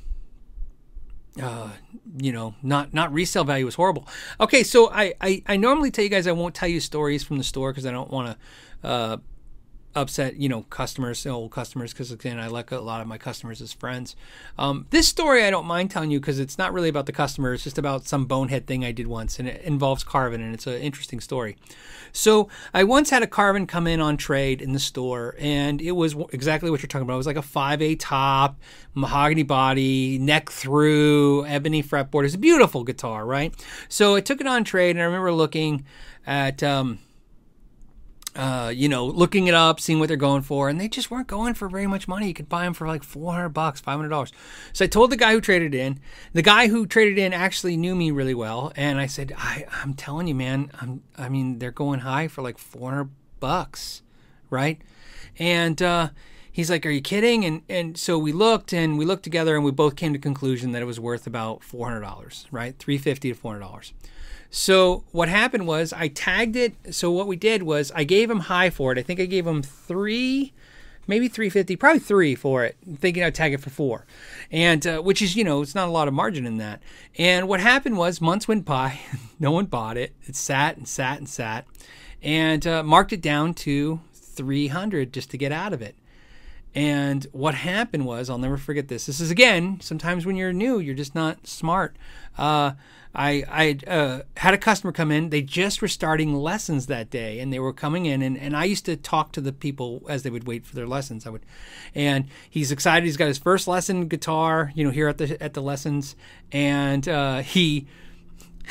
uh, 1.41 1.69
you 2.17 2.31
know, 2.31 2.55
not 2.63 2.93
not 2.93 3.13
resale 3.13 3.43
value 3.43 3.65
was 3.65 3.75
horrible. 3.75 4.07
Okay, 4.39 4.63
so 4.63 4.89
I, 4.91 5.13
I, 5.21 5.43
I 5.45 5.57
normally 5.57 5.91
tell 5.91 6.03
you 6.03 6.09
guys 6.09 6.27
I 6.27 6.31
won't 6.31 6.55
tell 6.55 6.67
you 6.67 6.79
stories 6.79 7.23
from 7.23 7.37
the 7.37 7.43
store 7.43 7.71
because 7.71 7.85
I 7.85 7.91
don't 7.91 8.09
want 8.11 8.37
to 8.83 8.87
uh, 8.87 9.17
upset 9.95 10.35
you 10.35 10.47
know 10.47 10.61
customers 10.63 11.25
old 11.25 11.51
customers 11.51 11.93
because 11.93 12.11
again 12.11 12.39
i 12.39 12.47
like 12.47 12.71
a 12.71 12.77
lot 12.77 13.01
of 13.01 13.07
my 13.07 13.17
customers 13.17 13.59
as 13.61 13.73
friends. 13.73 14.15
Um, 14.57 14.85
this 14.91 15.07
story 15.07 15.43
i 15.43 15.49
don't 15.49 15.65
mind 15.65 15.89
telling 15.89 16.11
you 16.11 16.19
because 16.19 16.39
it's 16.39 16.57
not 16.57 16.73
really 16.73 16.89
about 16.89 17.07
the 17.07 17.11
customer 17.11 17.53
it's 17.53 17.63
just 17.63 17.77
about 17.77 18.05
some 18.05 18.25
bonehead 18.25 18.67
thing 18.67 18.85
i 18.85 18.91
did 18.91 19.07
once 19.07 19.39
and 19.39 19.47
it 19.47 19.61
involves 19.63 20.03
carvin 20.03 20.41
and 20.41 20.53
it's 20.53 20.67
an 20.67 20.75
interesting 20.75 21.19
story. 21.19 21.57
So 22.11 22.49
i 22.73 22.83
once 22.83 23.09
had 23.09 23.23
a 23.23 23.27
carvin 23.27 23.65
come 23.65 23.87
in 23.87 23.99
on 23.99 24.17
trade 24.17 24.61
in 24.61 24.73
the 24.73 24.79
store 24.79 25.35
and 25.39 25.81
it 25.81 25.93
was 25.93 26.15
exactly 26.31 26.69
what 26.69 26.81
you're 26.81 26.87
talking 26.87 27.03
about. 27.03 27.15
It 27.15 27.17
was 27.17 27.27
like 27.27 27.37
a 27.37 27.41
5a 27.41 27.97
top 27.99 28.59
mahogany 28.93 29.43
body 29.43 30.19
neck 30.19 30.51
through 30.51 31.45
ebony 31.47 31.81
fretboard. 31.81 32.25
It's 32.25 32.35
a 32.35 32.39
beautiful 32.39 32.83
guitar 32.83 33.25
right? 33.25 33.53
So 33.89 34.15
i 34.15 34.21
took 34.21 34.39
it 34.39 34.47
on 34.47 34.63
trade 34.63 34.91
and 34.91 35.01
i 35.01 35.05
remember 35.05 35.31
looking 35.31 35.85
at 36.27 36.61
um, 36.61 36.99
uh, 38.35 38.71
you 38.73 38.87
know, 38.87 39.05
looking 39.05 39.47
it 39.47 39.53
up, 39.53 39.79
seeing 39.79 39.99
what 39.99 40.07
they're 40.07 40.17
going 40.17 40.41
for, 40.41 40.69
and 40.69 40.79
they 40.79 40.87
just 40.87 41.09
weren't 41.09 41.27
going 41.27 41.53
for 41.53 41.67
very 41.67 41.87
much 41.87 42.07
money. 42.07 42.27
You 42.27 42.33
could 42.33 42.49
buy 42.49 42.63
them 42.63 42.73
for 42.73 42.87
like 42.87 43.03
400 43.03 43.49
bucks, 43.49 43.79
500 43.79 44.09
dollars. 44.09 44.31
So 44.73 44.85
I 44.85 44.87
told 44.87 45.11
the 45.11 45.17
guy 45.17 45.33
who 45.33 45.41
traded 45.41 45.73
in. 45.73 45.99
The 46.33 46.41
guy 46.41 46.67
who 46.67 46.85
traded 46.85 47.17
in 47.17 47.33
actually 47.33 47.77
knew 47.77 47.95
me 47.95 48.11
really 48.11 48.35
well, 48.35 48.71
and 48.75 48.99
I 48.99 49.07
said, 49.07 49.33
I, 49.37 49.65
I'm 49.71 49.93
telling 49.93 50.27
you, 50.27 50.35
man, 50.35 50.71
I'm, 50.79 51.03
I 51.17 51.29
mean, 51.29 51.59
they're 51.59 51.71
going 51.71 52.01
high 52.01 52.27
for 52.27 52.41
like 52.41 52.57
400 52.57 53.09
bucks, 53.39 54.01
right? 54.49 54.79
And 55.37 55.81
uh, 55.81 56.09
he's 56.51 56.69
like, 56.69 56.85
"Are 56.85 56.91
you 56.91 57.01
kidding?" 57.01 57.45
And 57.45 57.61
and 57.69 57.97
so 57.97 58.17
we 58.17 58.31
looked 58.31 58.73
and 58.73 58.97
we 58.97 59.05
looked 59.05 59.23
together, 59.23 59.55
and 59.55 59.63
we 59.63 59.71
both 59.71 59.95
came 59.95 60.13
to 60.13 60.19
conclusion 60.19 60.71
that 60.73 60.81
it 60.81 60.85
was 60.85 60.99
worth 60.99 61.25
about 61.25 61.63
400 61.63 62.01
dollars, 62.01 62.47
right? 62.51 62.77
350 62.77 63.29
to 63.29 63.35
400 63.35 63.59
dollars. 63.59 63.93
So 64.49 65.03
what 65.11 65.29
happened 65.29 65.67
was 65.67 65.93
I 65.93 66.07
tagged 66.07 66.55
it. 66.55 66.73
So 66.93 67.11
what 67.11 67.27
we 67.27 67.35
did 67.35 67.63
was 67.63 67.91
I 67.95 68.03
gave 68.03 68.29
him 68.29 68.41
high 68.41 68.69
for 68.69 68.91
it. 68.91 68.97
I 68.97 69.03
think 69.03 69.19
I 69.19 69.25
gave 69.25 69.45
him 69.45 69.61
three, 69.61 70.53
maybe 71.07 71.27
350, 71.27 71.75
probably 71.75 71.99
three 71.99 72.33
for 72.33 72.63
it, 72.63 72.75
thinking 72.97 73.23
I'd 73.23 73.35
tag 73.35 73.53
it 73.53 73.61
for 73.61 73.69
four. 73.69 74.05
And 74.51 74.85
uh, 74.87 75.01
which 75.01 75.21
is, 75.21 75.35
you 75.35 75.43
know, 75.43 75.61
it's 75.61 75.75
not 75.75 75.87
a 75.87 75.91
lot 75.91 76.07
of 76.07 76.13
margin 76.13 76.47
in 76.47 76.57
that. 76.57 76.81
And 77.17 77.47
what 77.47 77.59
happened 77.59 77.97
was 77.97 78.21
months 78.21 78.47
went 78.47 78.65
by, 78.65 78.99
no 79.39 79.51
one 79.51 79.65
bought 79.65 79.97
it. 79.97 80.13
It 80.23 80.35
sat 80.35 80.77
and 80.77 80.87
sat 80.87 81.19
and 81.19 81.29
sat 81.29 81.65
and 82.21 82.65
uh, 82.65 82.83
marked 82.83 83.13
it 83.13 83.21
down 83.21 83.53
to 83.53 84.01
300 84.13 85.13
just 85.13 85.29
to 85.31 85.37
get 85.37 85.51
out 85.51 85.73
of 85.73 85.81
it. 85.81 85.95
And 86.75 87.25
what 87.31 87.55
happened 87.55 88.05
was, 88.05 88.29
I'll 88.29 88.37
never 88.37 88.57
forget 88.57 88.87
this. 88.87 89.07
This 89.07 89.19
is 89.19 89.31
again, 89.31 89.79
sometimes 89.81 90.25
when 90.25 90.35
you're 90.35 90.53
new, 90.53 90.79
you're 90.79 90.95
just 90.95 91.15
not 91.15 91.47
smart. 91.47 91.95
Uh, 92.37 92.73
I 93.13 93.43
I 93.49 93.89
uh, 93.89 94.21
had 94.37 94.53
a 94.53 94.57
customer 94.57 94.91
come 94.91 95.11
in. 95.11 95.29
They 95.29 95.41
just 95.41 95.81
were 95.81 95.87
starting 95.87 96.35
lessons 96.35 96.85
that 96.87 97.09
day, 97.09 97.39
and 97.39 97.51
they 97.51 97.59
were 97.59 97.73
coming 97.73 98.05
in, 98.05 98.21
and, 98.21 98.37
and 98.37 98.55
I 98.55 98.65
used 98.65 98.85
to 98.85 98.95
talk 98.95 99.31
to 99.33 99.41
the 99.41 99.51
people 99.51 100.03
as 100.07 100.23
they 100.23 100.29
would 100.29 100.45
wait 100.45 100.65
for 100.65 100.75
their 100.75 100.87
lessons. 100.87 101.25
I 101.25 101.31
would, 101.31 101.41
and 101.95 102.27
he's 102.49 102.71
excited. 102.71 103.05
He's 103.05 103.17
got 103.17 103.27
his 103.27 103.39
first 103.39 103.67
lesson 103.67 104.07
guitar, 104.07 104.71
you 104.75 104.83
know, 104.83 104.91
here 104.91 105.07
at 105.07 105.17
the 105.17 105.41
at 105.41 105.53
the 105.53 105.61
lessons, 105.61 106.15
and 106.51 107.07
uh, 107.07 107.41
he 107.41 107.87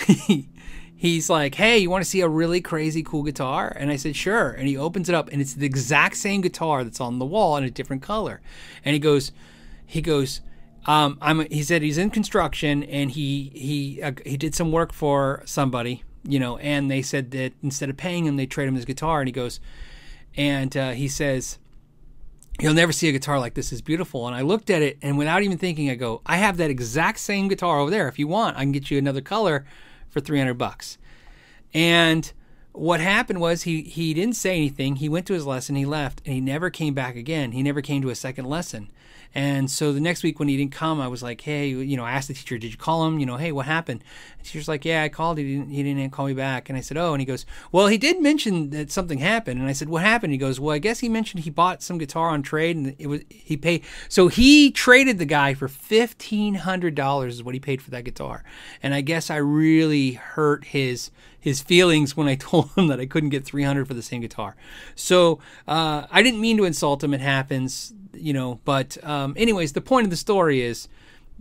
he 0.07 0.49
he's 0.97 1.29
like, 1.29 1.57
"Hey, 1.57 1.79
you 1.79 1.91
want 1.91 2.05
to 2.05 2.11
see 2.11 2.21
a 2.21 2.29
really 2.29 2.61
crazy 2.61 3.03
cool 3.03 3.25
guitar?" 3.25 3.73
And 3.77 3.91
I 3.91 3.97
said, 3.97 4.15
"Sure." 4.15 4.51
And 4.51 4.69
he 4.69 4.77
opens 4.77 5.09
it 5.09 5.17
up, 5.17 5.31
and 5.33 5.43
it's 5.43 5.55
the 5.55 5.67
exact 5.67 6.17
same 6.17 6.43
guitar 6.43 6.85
that's 6.85 7.01
on 7.01 7.19
the 7.19 7.27
wall 7.27 7.57
in 7.57 7.65
a 7.65 7.71
different 7.71 8.03
color, 8.03 8.41
and 8.85 8.93
he 8.93 9.01
goes, 9.01 9.33
he 9.85 10.03
goes 10.03 10.43
um, 10.87 11.19
I'm, 11.21 11.41
he 11.51 11.63
said 11.63 11.83
he's 11.83 11.99
in 11.99 12.11
construction 12.11 12.83
and 12.85 13.11
he 13.11 13.51
he 13.55 14.03
uh, 14.03 14.13
he 14.25 14.37
did 14.37 14.55
some 14.55 14.73
work 14.73 14.93
for 14.93 15.43
somebody, 15.45 16.03
you 16.25 16.39
know, 16.39 16.59
and 16.59 16.91
they 16.91 17.03
said 17.03 17.31
that 17.33 17.53
instead 17.63 17.91
of 17.91 17.97
paying 17.97 18.25
him, 18.25 18.37
they 18.37 18.47
trade 18.47 18.69
him 18.69 18.75
his 18.75 18.85
guitar. 18.85 19.21
And 19.21 19.29
he 19.29 19.33
goes, 19.33 19.61
and 20.37 20.77
uh, 20.77 20.91
he 20.93 21.09
says, 21.09 21.59
"You'll 22.61 22.75
never 22.75 22.93
see 22.93 23.09
a 23.09 23.13
guitar 23.13 23.39
like 23.39 23.55
this. 23.55 23.73
It's 23.73 23.81
beautiful." 23.81 24.27
And 24.27 24.35
I 24.35 24.43
looked 24.43 24.71
at 24.71 24.83
it, 24.83 24.99
and 25.03 25.19
without 25.19 25.43
even 25.43 25.59
thinking, 25.59 25.91
I 25.91 25.95
go, 25.95 26.23
"I 26.25 26.37
have 26.37 26.57
that 26.57 26.71
exact 26.71 27.19
same 27.19 27.49
guitar 27.49 27.81
over 27.81 27.91
there. 27.91 28.09
If 28.09 28.19
you 28.19 28.29
want, 28.29 28.57
I 28.57 28.61
can 28.61 28.73
get 28.73 28.91
you 28.91 28.99
another 28.99 29.21
color 29.21 29.67
for 30.09 30.21
300 30.21 30.55
bucks." 30.55 30.97
And 31.75 32.33
what 32.73 33.01
happened 33.01 33.41
was 33.41 33.63
he 33.65 33.83
he 33.83 34.15
didn't 34.15 34.37
say 34.37 34.57
anything. 34.57 34.97
He 34.97 35.09
went 35.09 35.27
to 35.27 35.35
his 35.35 35.47
lesson, 35.47 35.75
he 35.75 35.85
left, 35.85 36.23
and 36.25 36.35
he 36.35 36.41
never 36.41 36.71
came 36.71 36.95
back 36.95 37.17
again. 37.17 37.53
He 37.53 37.63
never 37.63 37.83
came 37.83 38.03
to 38.03 38.11
a 38.11 38.15
second 38.15 38.47
lesson. 38.47 38.91
And 39.35 39.71
so 39.71 39.93
the 39.93 40.01
next 40.01 40.23
week 40.23 40.39
when 40.39 40.49
he 40.49 40.57
didn't 40.57 40.73
come, 40.73 41.01
I 41.01 41.09
was 41.09 41.23
like, 41.23 41.41
hey, 41.41 41.69
you 41.69 41.97
know, 41.97 42.05
I 42.05 42.13
asked 42.13 42.29
the 42.29 42.35
teacher, 42.35 42.59
did 42.59 42.73
you 42.73 42.79
call 42.79 43.07
him? 43.07 43.19
You 43.19 43.27
know, 43.27 43.37
hey, 43.37 43.53
what 43.53 43.67
happened? 43.67 44.03
And 44.39 44.47
teacher's 44.47 44.69
like, 44.69 44.85
yeah, 44.85 45.03
I 45.03 45.09
called. 45.09 45.39
He 45.39 45.57
didn't, 45.57 45.71
he 45.71 45.83
didn't 45.83 46.11
call 46.11 46.27
me 46.27 46.35
back. 46.35 46.69
And 46.69 46.79
I 46.79 46.81
said, 46.81 46.97
oh, 46.97 47.13
and 47.13 47.21
he 47.21 47.27
goes, 47.27 47.45
well, 47.71 47.89
he 47.89 47.99
did 47.99 48.21
mention 48.21 48.71
that 48.71 48.91
something 48.91 49.19
happened. 49.19 49.61
And 49.61 49.69
I 49.69 49.73
said, 49.73 49.89
what 49.89 50.03
happened? 50.03 50.33
He 50.33 50.39
goes, 50.39 50.59
well, 50.59 50.75
I 50.75 50.79
guess 50.79 51.01
he 51.01 51.09
mentioned 51.09 51.45
he 51.45 51.51
bought 51.51 51.83
some 51.83 51.99
guitar 51.99 52.31
on 52.31 52.43
trade 52.43 52.77
and 52.77 52.97
it 52.99 53.07
was 53.07 53.21
he 53.29 53.57
paid. 53.57 53.85
So 54.09 54.29
he 54.29 54.71
traded 54.71 55.19
the 55.19 55.27
guy 55.27 55.55
for 55.55 55.69
fifteen 55.69 56.55
hundred 56.55 56.95
dollars 56.95 57.35
is 57.35 57.43
what 57.43 57.55
he 57.55 57.61
paid 57.61 57.83
for 57.83 57.91
that 57.91 58.05
guitar. 58.05 58.45
And 58.83 58.95
I 58.95 59.03
guess 59.03 59.31
I 59.31 59.37
really 59.37 60.13
hurt 60.13 60.65
his 60.65 61.11
his 61.41 61.61
feelings 61.61 62.17
when 62.17 62.29
I 62.29 62.35
told 62.37 62.71
him 62.77 62.89
that 62.89 63.01
I 63.01 63.07
couldn't 63.07 63.31
get 63.31 63.45
300 63.45 63.87
for 63.87 63.95
the 63.95 64.03
same 64.03 64.21
guitar. 64.21 64.57
So 64.95 65.39
uh, 65.67 66.07
I 66.11 66.23
didn't 66.23 66.41
mean 66.41 66.57
to 66.59 66.65
insult 66.65 67.03
him. 67.03 67.15
It 67.15 67.21
happens 67.21 67.95
you 68.21 68.33
know. 68.33 68.61
But 68.65 69.03
um, 69.05 69.35
anyways, 69.37 69.73
the 69.73 69.81
point 69.81 70.05
of 70.05 70.11
the 70.11 70.17
story 70.17 70.61
is 70.61 70.89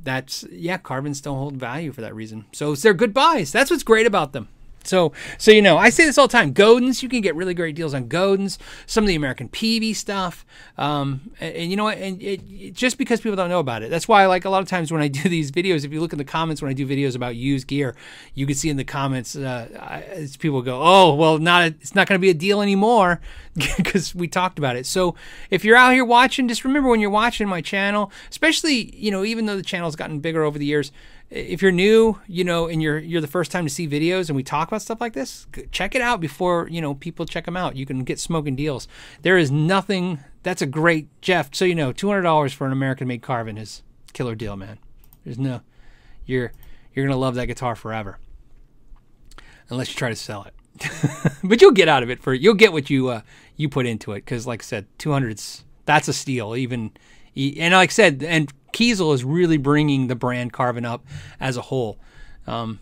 that's 0.02 0.46
yeah, 0.52 0.78
Carvins 0.78 1.22
don't 1.22 1.38
hold 1.38 1.56
value 1.56 1.92
for 1.92 2.02
that 2.02 2.16
reason. 2.16 2.46
So 2.54 2.76
they're 2.76 2.94
good 2.94 3.13
buys. 3.13 3.52
That's 3.52 3.72
what's 3.72 3.84
great 3.84 4.06
about 4.06 4.34
them. 4.34 4.48
So, 4.88 5.13
so 5.38 5.52
you 5.52 5.62
know, 5.62 5.78
I 5.78 5.89
say 5.89 6.06
this 6.06 6.17
all 6.17 6.28
the 6.28 6.32
time. 6.32 6.54
Godins, 6.54 7.02
you 7.04 7.10
can 7.10 7.21
get 7.21 7.36
really 7.36 7.54
great 7.54 7.76
deals 7.76 7.93
on 7.93 8.08
Godins. 8.08 8.58
Some 8.86 9.04
of 9.04 9.08
the 9.08 9.15
American 9.15 9.50
Peavey 9.50 9.95
stuff, 9.95 10.45
um, 10.78 11.32
and, 11.39 11.56
and, 11.56 11.71
you 11.71 11.78
know? 11.78 11.89
And 11.89 12.21
it, 12.21 12.41
it, 12.50 12.73
just 12.73 12.97
because 12.97 13.21
people 13.21 13.36
don't 13.36 13.50
know 13.50 13.60
about 13.60 13.84
it, 13.84 13.89
that's 13.89 14.08
why. 14.08 14.26
Like 14.26 14.45
a 14.45 14.50
lot 14.50 14.62
of 14.62 14.67
times 14.67 14.91
when 14.91 15.02
I 15.02 15.08
do 15.08 15.30
these 15.30 15.52
videos, 15.52 15.86
if 15.86 15.91
you 15.91 16.00
look 16.00 16.12
in 16.12 16.17
the 16.17 16.26
comments 16.26 16.62
when 16.62 16.69
I 16.69 16.73
do 16.73 16.88
videos 16.88 17.15
about 17.15 17.36
used 17.36 17.67
gear, 17.67 17.95
you 18.34 18.45
can 18.45 18.56
see 18.56 18.69
in 18.69 18.78
the 18.78 18.84
comments 18.84 19.36
uh, 19.36 20.28
people 20.39 20.62
go, 20.62 20.82
"Oh, 20.82 21.15
well, 21.15 21.38
not 21.38 21.63
a, 21.63 21.65
it's 21.67 21.95
not 21.95 22.08
going 22.08 22.19
to 22.19 22.21
be 22.21 22.30
a 22.30 22.34
deal 22.34 22.62
anymore 22.62 23.19
because 23.78 24.13
we 24.13 24.28
talked 24.28 24.60
about 24.60 24.76
it." 24.76 24.86
So, 24.86 25.15
if 25.50 25.63
you're 25.63 25.76
out 25.76 25.93
here 25.93 26.06
watching, 26.06 26.47
just 26.47 26.63
remember 26.63 26.89
when 26.89 27.00
you're 27.00 27.10
watching 27.10 27.47
my 27.47 27.62
channel, 27.62 28.12
especially 28.30 28.95
you 28.95 29.12
know, 29.12 29.23
even 29.23 29.45
though 29.45 29.58
the 29.58 29.63
channel's 29.63 29.95
gotten 29.95 30.19
bigger 30.19 30.43
over 30.43 30.58
the 30.58 30.65
years 30.65 30.91
if 31.30 31.62
you're 31.62 31.72
new, 31.72 32.20
you 32.28 32.44
know, 32.44 32.68
and 32.68 32.82
you're 32.82 33.00
you're 33.00 33.22
the 33.22 33.28
first 33.28 33.52
time 33.52 33.66
to 33.66 33.70
see 33.70 33.88
videos 33.88 34.30
and 34.30 34.36
we 34.36 34.44
talk 34.44 34.68
about 34.70 34.82
stuff 34.82 35.02
like 35.02 35.13
this, 35.13 35.48
check 35.72 35.94
it 35.96 36.02
out 36.02 36.22
before 36.22 36.68
you 36.70 36.82
know 36.82 36.94
people 36.94 37.26
check 37.26 37.46
them 37.46 37.58
out. 37.58 37.76
You 37.76 37.86
can 37.86 38.04
get 38.04 38.20
smoking 38.20 38.56
deals. 38.56 38.88
There 39.22 39.38
is 39.38 39.52
nothing. 39.52 40.20
That's 40.44 40.62
a 40.62 40.66
great 40.66 41.10
Jeff. 41.22 41.54
So 41.54 41.66
you 41.66 41.76
know, 41.76 41.92
two 41.92 42.08
hundred 42.08 42.22
dollars 42.22 42.54
for 42.54 42.66
an 42.66 42.72
American-made 42.72 43.22
Carvin 43.22 43.58
is 43.58 43.84
killer 44.13 44.36
deal, 44.36 44.56
man. 44.56 44.80
There's 45.26 45.40
no, 45.40 45.62
you're 46.26 46.54
you're 46.94 47.06
gonna 47.06 47.20
love 47.20 47.36
that 47.36 47.48
guitar 47.48 47.76
forever, 47.76 48.20
unless 49.70 49.90
you 49.90 49.96
try 49.96 50.10
to 50.10 50.16
sell 50.16 50.44
it. 50.44 50.54
but 51.44 51.62
you'll 51.62 51.72
get 51.72 51.90
out 51.90 52.04
of 52.04 52.10
it 52.10 52.22
for 52.22 52.34
you'll 52.34 52.54
get 52.54 52.72
what 52.72 52.90
you 52.90 53.10
uh, 53.10 53.22
you 53.58 53.68
put 53.68 53.86
into 53.86 54.13
it 54.13 54.24
because, 54.24 54.48
like 54.48 54.62
I 54.62 54.66
said, 54.66 54.86
two 54.98 55.12
hundreds 55.12 55.66
that's 55.88 56.08
a 56.08 56.13
steal 56.13 56.56
even 56.56 56.92
and 57.38 57.73
like 57.73 57.89
I 57.89 57.93
said, 57.93 58.23
and 58.23 58.52
Kiesel 58.73 59.13
is 59.13 59.23
really 59.23 59.58
bringing 59.58 60.08
the 60.08 60.15
brand 60.15 60.54
Carvin 60.54 60.86
up 60.86 61.06
as 61.39 61.58
a 61.58 61.62
whole. 61.62 61.97
Um, 62.45 62.80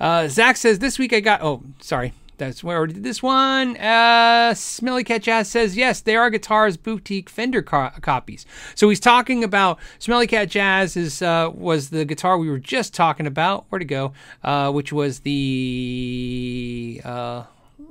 uh, 0.00 0.28
Zach 0.28 0.56
says 0.56 0.78
this 0.78 0.98
week 0.98 1.12
I 1.12 1.20
got. 1.20 1.42
Oh, 1.42 1.62
sorry. 1.80 2.12
That's 2.38 2.64
where 2.64 2.80
we 2.80 2.92
did 2.92 3.04
this 3.04 3.22
one. 3.22 3.76
Uh, 3.76 4.52
Smelly 4.54 5.04
Cat 5.04 5.22
Jazz 5.22 5.48
says 5.48 5.76
yes, 5.76 6.00
they 6.00 6.16
are 6.16 6.28
guitars 6.28 6.76
boutique 6.76 7.30
Fender 7.30 7.62
co- 7.62 7.90
copies. 8.00 8.46
So 8.74 8.88
he's 8.88 8.98
talking 8.98 9.44
about 9.44 9.78
Smelly 10.00 10.26
Cat 10.26 10.48
Jazz 10.48 10.96
is 10.96 11.22
uh, 11.22 11.50
was 11.54 11.90
the 11.90 12.04
guitar 12.04 12.38
we 12.38 12.50
were 12.50 12.58
just 12.58 12.94
talking 12.94 13.28
about. 13.28 13.66
Where 13.68 13.78
to 13.78 13.84
go? 13.84 14.12
Uh, 14.42 14.72
which 14.72 14.92
was 14.92 15.20
the 15.20 17.00
uh, 17.04 17.44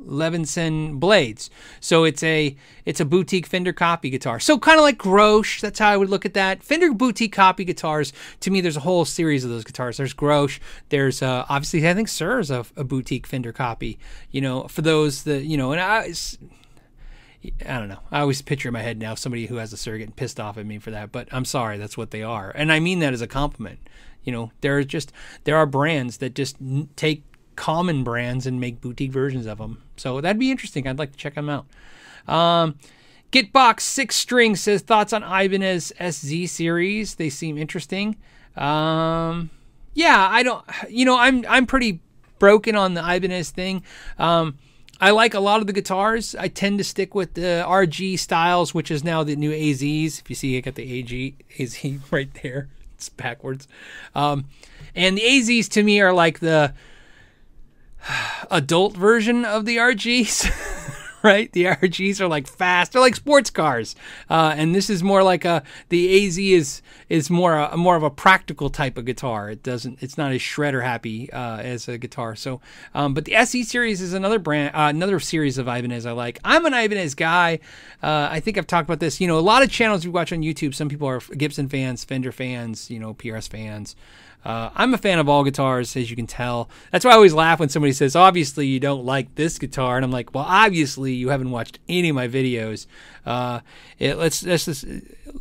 Levinson 0.05 0.99
blades. 0.99 1.49
So 1.79 2.03
it's 2.03 2.23
a 2.23 2.55
it's 2.85 2.99
a 2.99 3.05
boutique 3.05 3.45
Fender 3.45 3.73
copy 3.73 4.09
guitar. 4.09 4.39
So 4.39 4.59
kind 4.59 4.77
of 4.77 4.83
like 4.83 4.97
Grosh. 4.97 5.61
That's 5.61 5.79
how 5.79 5.89
I 5.89 5.97
would 5.97 6.09
look 6.09 6.25
at 6.25 6.33
that. 6.33 6.63
Fender 6.63 6.93
boutique 6.93 7.33
copy 7.33 7.65
guitars. 7.65 8.13
To 8.41 8.51
me, 8.51 8.61
there's 8.61 8.77
a 8.77 8.81
whole 8.81 9.05
series 9.05 9.43
of 9.43 9.49
those 9.49 9.63
guitars. 9.63 9.97
There's 9.97 10.13
Grosh. 10.13 10.59
There's 10.89 11.21
uh, 11.21 11.45
obviously 11.49 11.87
I 11.87 11.93
think 11.93 12.07
Suhr 12.07 12.39
is 12.39 12.51
a, 12.51 12.65
a 12.75 12.83
boutique 12.83 13.27
Fender 13.27 13.53
copy. 13.53 13.99
You 14.31 14.41
know, 14.41 14.67
for 14.67 14.81
those 14.81 15.23
that 15.23 15.43
you 15.43 15.57
know, 15.57 15.71
and 15.71 15.81
I. 15.81 16.13
I 17.65 17.79
don't 17.79 17.89
know. 17.89 17.97
I 18.11 18.19
always 18.19 18.39
picture 18.43 18.69
in 18.69 18.73
my 18.73 18.83
head 18.83 18.99
now 18.99 19.15
somebody 19.15 19.47
who 19.47 19.55
has 19.55 19.73
a 19.73 19.75
Suhr 19.75 19.97
getting 19.97 20.13
pissed 20.13 20.39
off 20.39 20.59
at 20.59 20.65
me 20.67 20.77
for 20.77 20.91
that, 20.91 21.11
but 21.11 21.27
I'm 21.31 21.43
sorry, 21.43 21.79
that's 21.79 21.97
what 21.97 22.11
they 22.11 22.21
are, 22.21 22.51
and 22.51 22.71
I 22.71 22.79
mean 22.79 22.99
that 22.99 23.13
as 23.13 23.21
a 23.21 23.27
compliment. 23.27 23.79
You 24.23 24.31
know, 24.31 24.51
there 24.61 24.77
are 24.77 24.83
just 24.83 25.11
there 25.45 25.57
are 25.57 25.65
brands 25.65 26.17
that 26.17 26.35
just 26.35 26.57
take 26.95 27.23
common 27.55 28.03
brands 28.03 28.47
and 28.47 28.59
make 28.59 28.81
boutique 28.81 29.11
versions 29.11 29.45
of 29.45 29.57
them. 29.57 29.81
So 29.97 30.21
that'd 30.21 30.39
be 30.39 30.51
interesting. 30.51 30.87
I'd 30.87 30.99
like 30.99 31.11
to 31.11 31.17
check 31.17 31.35
them 31.35 31.49
out. 31.49 31.65
Um, 32.27 32.75
Gitbox 33.31 33.81
Six 33.81 34.15
String 34.15 34.55
says 34.55 34.81
thoughts 34.81 35.13
on 35.13 35.23
Ibanez 35.23 35.93
SZ 35.99 36.51
series. 36.51 37.15
They 37.15 37.29
seem 37.29 37.57
interesting. 37.57 38.17
Um, 38.55 39.49
yeah, 39.93 40.27
I 40.29 40.43
don't. 40.43 40.65
You 40.89 41.05
know, 41.05 41.17
I'm 41.17 41.45
I'm 41.47 41.65
pretty 41.65 42.01
broken 42.39 42.75
on 42.75 42.93
the 42.93 43.01
Ibanez 43.01 43.51
thing. 43.51 43.83
Um, 44.17 44.57
I 44.99 45.11
like 45.11 45.33
a 45.33 45.39
lot 45.39 45.61
of 45.61 45.67
the 45.67 45.73
guitars. 45.73 46.35
I 46.35 46.47
tend 46.47 46.77
to 46.77 46.83
stick 46.83 47.15
with 47.15 47.33
the 47.33 47.63
RG 47.67 48.19
styles, 48.19 48.73
which 48.73 48.91
is 48.91 49.03
now 49.03 49.23
the 49.23 49.35
new 49.35 49.51
AZs. 49.51 50.19
If 50.19 50.29
you 50.29 50.35
see, 50.35 50.57
I 50.57 50.61
got 50.61 50.75
the 50.75 50.91
AG 50.91 51.35
AZ 51.59 51.83
right 52.11 52.29
there. 52.43 52.69
It's 52.95 53.09
backwards. 53.09 53.67
Um, 54.13 54.45
and 54.93 55.17
the 55.17 55.21
AZs 55.21 55.69
to 55.69 55.83
me 55.83 56.01
are 56.01 56.13
like 56.13 56.39
the 56.39 56.73
adult 58.51 58.95
version 58.95 59.45
of 59.45 59.65
the 59.65 59.77
RGs. 59.77 60.79
right? 61.23 61.51
The 61.51 61.65
RGs 61.65 62.19
are 62.19 62.27
like 62.27 62.47
fast. 62.47 62.91
They're 62.91 63.01
like 63.01 63.15
sports 63.15 63.49
cars, 63.49 63.95
uh, 64.29 64.53
and 64.55 64.73
this 64.73 64.89
is 64.89 65.03
more 65.03 65.23
like 65.23 65.45
a 65.45 65.63
the 65.89 66.25
AZ 66.25 66.37
is 66.37 66.81
is 67.09 67.29
more 67.29 67.57
a, 67.57 67.77
more 67.77 67.95
of 67.95 68.03
a 68.03 68.09
practical 68.09 68.69
type 68.69 68.97
of 68.97 69.05
guitar. 69.05 69.49
It 69.49 69.63
doesn't. 69.63 70.01
It's 70.01 70.17
not 70.17 70.31
as 70.31 70.41
shredder 70.41 70.83
happy 70.83 71.31
uh, 71.31 71.57
as 71.57 71.87
a 71.87 71.97
guitar. 71.97 72.35
So, 72.35 72.61
um, 72.93 73.13
but 73.13 73.25
the 73.25 73.35
SZ 73.43 73.67
series 73.67 74.01
is 74.01 74.13
another 74.13 74.39
brand, 74.39 74.75
uh, 74.75 74.87
another 74.89 75.19
series 75.19 75.57
of 75.57 75.67
Ibanez 75.67 76.05
I 76.05 76.11
like. 76.11 76.39
I'm 76.43 76.65
an 76.65 76.73
Ibanez 76.73 77.15
guy. 77.15 77.59
Uh, 78.01 78.27
I 78.31 78.39
think 78.39 78.57
I've 78.57 78.67
talked 78.67 78.87
about 78.87 78.99
this. 78.99 79.21
You 79.21 79.27
know, 79.27 79.37
a 79.37 79.41
lot 79.41 79.63
of 79.63 79.71
channels 79.71 80.05
we 80.05 80.11
watch 80.11 80.33
on 80.33 80.41
YouTube. 80.41 80.73
Some 80.73 80.89
people 80.89 81.07
are 81.07 81.19
Gibson 81.19 81.69
fans, 81.69 82.03
Fender 82.03 82.31
fans, 82.31 82.89
you 82.89 82.99
know, 82.99 83.13
PRS 83.13 83.49
fans. 83.49 83.95
Uh, 84.43 84.71
I'm 84.73 84.93
a 84.93 84.97
fan 84.97 85.19
of 85.19 85.29
all 85.29 85.43
guitars, 85.43 85.95
as 85.95 86.09
you 86.09 86.15
can 86.15 86.25
tell. 86.25 86.69
That's 86.91 87.05
why 87.05 87.11
I 87.11 87.15
always 87.15 87.33
laugh 87.33 87.59
when 87.59 87.69
somebody 87.69 87.93
says, 87.93 88.15
"Obviously, 88.15 88.65
you 88.65 88.79
don't 88.79 89.05
like 89.05 89.35
this 89.35 89.59
guitar," 89.59 89.97
and 89.97 90.03
I'm 90.03 90.11
like, 90.11 90.33
"Well, 90.33 90.45
obviously, 90.47 91.13
you 91.13 91.29
haven't 91.29 91.51
watched 91.51 91.79
any 91.87 92.09
of 92.09 92.15
my 92.15 92.27
videos." 92.27 92.87
Uh, 93.25 93.59
it, 93.99 94.15
let's 94.15 94.43
let's 94.43 94.83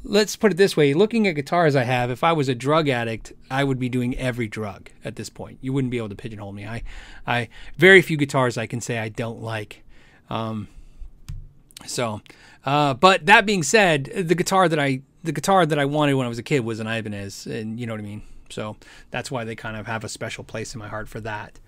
let's 0.05 0.37
put 0.37 0.53
it 0.53 0.57
this 0.57 0.77
way: 0.77 0.93
looking 0.93 1.27
at 1.27 1.35
guitars 1.35 1.75
I 1.75 1.85
have, 1.85 2.11
if 2.11 2.23
I 2.23 2.33
was 2.33 2.49
a 2.49 2.55
drug 2.55 2.89
addict, 2.89 3.33
I 3.51 3.65
would 3.65 3.79
be 3.79 3.89
doing 3.89 4.17
every 4.19 4.49
drug 4.49 4.91
at 5.03 5.17
this 5.17 5.31
point. 5.31 5.59
You 5.63 5.73
wouldn't 5.73 5.91
be 5.91 5.99
able 5.99 6.11
to 6.11 6.15
pigeonhole 6.15 6.53
me. 6.53 6.67
I, 6.67 6.83
I 7.27 7.49
very 7.79 8.03
few 8.03 8.19
guitars 8.19 8.59
I 8.59 8.67
can 8.67 8.83
say 8.83 8.99
I 8.99 9.09
don't 9.09 9.41
like. 9.41 9.83
Um, 10.29 10.69
so, 11.87 12.21
uh, 12.67 12.95
but 12.95 13.25
that 13.27 13.47
being 13.47 13.63
said, 13.63 14.05
the 14.15 14.35
guitar 14.35 14.69
that 14.69 14.79
I 14.79 15.01
the 15.23 15.33
guitar 15.33 15.65
that 15.65 15.79
I 15.79 15.87
wanted 15.87 16.15
when 16.15 16.27
I 16.27 16.29
was 16.29 16.39
a 16.39 16.43
kid 16.43 16.61
was 16.61 16.81
an 16.81 16.87
Ibanez, 16.87 17.47
and 17.47 17.81
you 17.81 17.87
know 17.87 17.95
what 17.95 18.01
I 18.01 18.05
mean. 18.05 18.23
So 18.53 18.77
that's 19.11 19.31
why 19.31 19.45
they 19.45 19.55
kind 19.55 19.77
of 19.77 19.87
have 19.87 20.05
a 20.05 20.09
special 20.09 20.45
place 20.45 20.75
in 20.75 20.79
my 20.79 20.89
heart 20.89 21.09
for 21.09 21.21
that. 21.21 21.59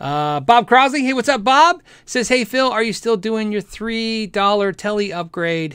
Uh, 0.00 0.40
Bob 0.40 0.68
Crosley, 0.68 1.02
hey, 1.02 1.12
what's 1.12 1.28
up, 1.28 1.44
Bob? 1.44 1.82
Says, 2.04 2.28
hey, 2.28 2.44
Phil, 2.44 2.70
are 2.70 2.82
you 2.82 2.92
still 2.92 3.16
doing 3.16 3.52
your 3.52 3.62
$3 3.62 4.76
telly 4.76 5.12
upgrade? 5.12 5.74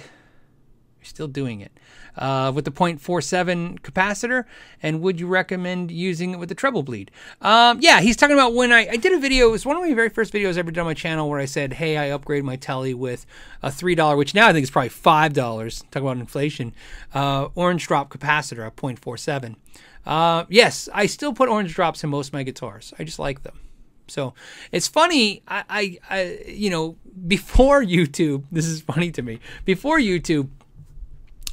You're 0.99 1.05
still 1.05 1.27
doing 1.27 1.61
it. 1.61 1.71
Uh, 2.17 2.51
with 2.53 2.65
the 2.65 2.71
0.47 2.71 3.79
capacitor, 3.81 4.45
and 4.81 5.01
would 5.01 5.19
you 5.19 5.27
recommend 5.27 5.91
using 5.91 6.31
it 6.31 6.39
with 6.39 6.49
the 6.49 6.55
treble 6.55 6.81
bleed? 6.81 7.11
Um, 7.43 7.77
yeah, 7.79 8.01
he's 8.01 8.17
talking 8.17 8.33
about 8.33 8.55
when 8.55 8.71
I, 8.71 8.87
I 8.87 8.95
did 8.95 9.13
a 9.13 9.19
video. 9.19 9.49
It 9.49 9.51
was 9.51 9.67
one 9.67 9.77
of 9.77 9.83
my 9.83 9.93
very 9.93 10.09
first 10.09 10.33
videos 10.33 10.55
I 10.55 10.59
ever 10.59 10.71
done 10.71 10.81
on 10.81 10.87
my 10.87 10.93
channel 10.95 11.29
where 11.29 11.39
I 11.39 11.45
said, 11.45 11.73
"Hey, 11.73 11.95
I 11.95 12.17
upgraded 12.17 12.41
my 12.41 12.55
telly 12.55 12.95
with 12.95 13.27
a 13.61 13.71
three 13.71 13.93
dollar, 13.93 14.17
which 14.17 14.33
now 14.33 14.47
I 14.47 14.51
think 14.51 14.63
is 14.63 14.71
probably 14.71 14.89
five 14.89 15.33
dollars. 15.33 15.83
Talk 15.91 16.01
about 16.01 16.17
inflation. 16.17 16.73
Uh, 17.13 17.49
orange 17.53 17.85
drop 17.85 18.09
capacitor 18.09 18.65
at 18.65 18.75
0.47. 18.75 19.55
Uh, 20.07 20.45
yes, 20.47 20.87
I 20.93 21.05
still 21.05 21.33
put 21.33 21.49
orange 21.49 21.75
drops 21.75 22.01
in 22.01 22.09
most 22.09 22.27
of 22.27 22.33
my 22.33 22.43
guitars. 22.43 22.93
I 22.97 23.03
just 23.03 23.19
like 23.19 23.43
them. 23.43 23.59
So 24.07 24.33
it's 24.71 24.87
funny. 24.87 25.43
I, 25.49 25.63
I, 25.69 25.99
I, 26.09 26.39
you 26.47 26.69
know, 26.69 26.95
before 27.27 27.83
YouTube, 27.83 28.45
this 28.49 28.65
is 28.65 28.79
funny 28.81 29.11
to 29.11 29.21
me. 29.21 29.41
Before 29.65 29.99
YouTube, 29.99 30.47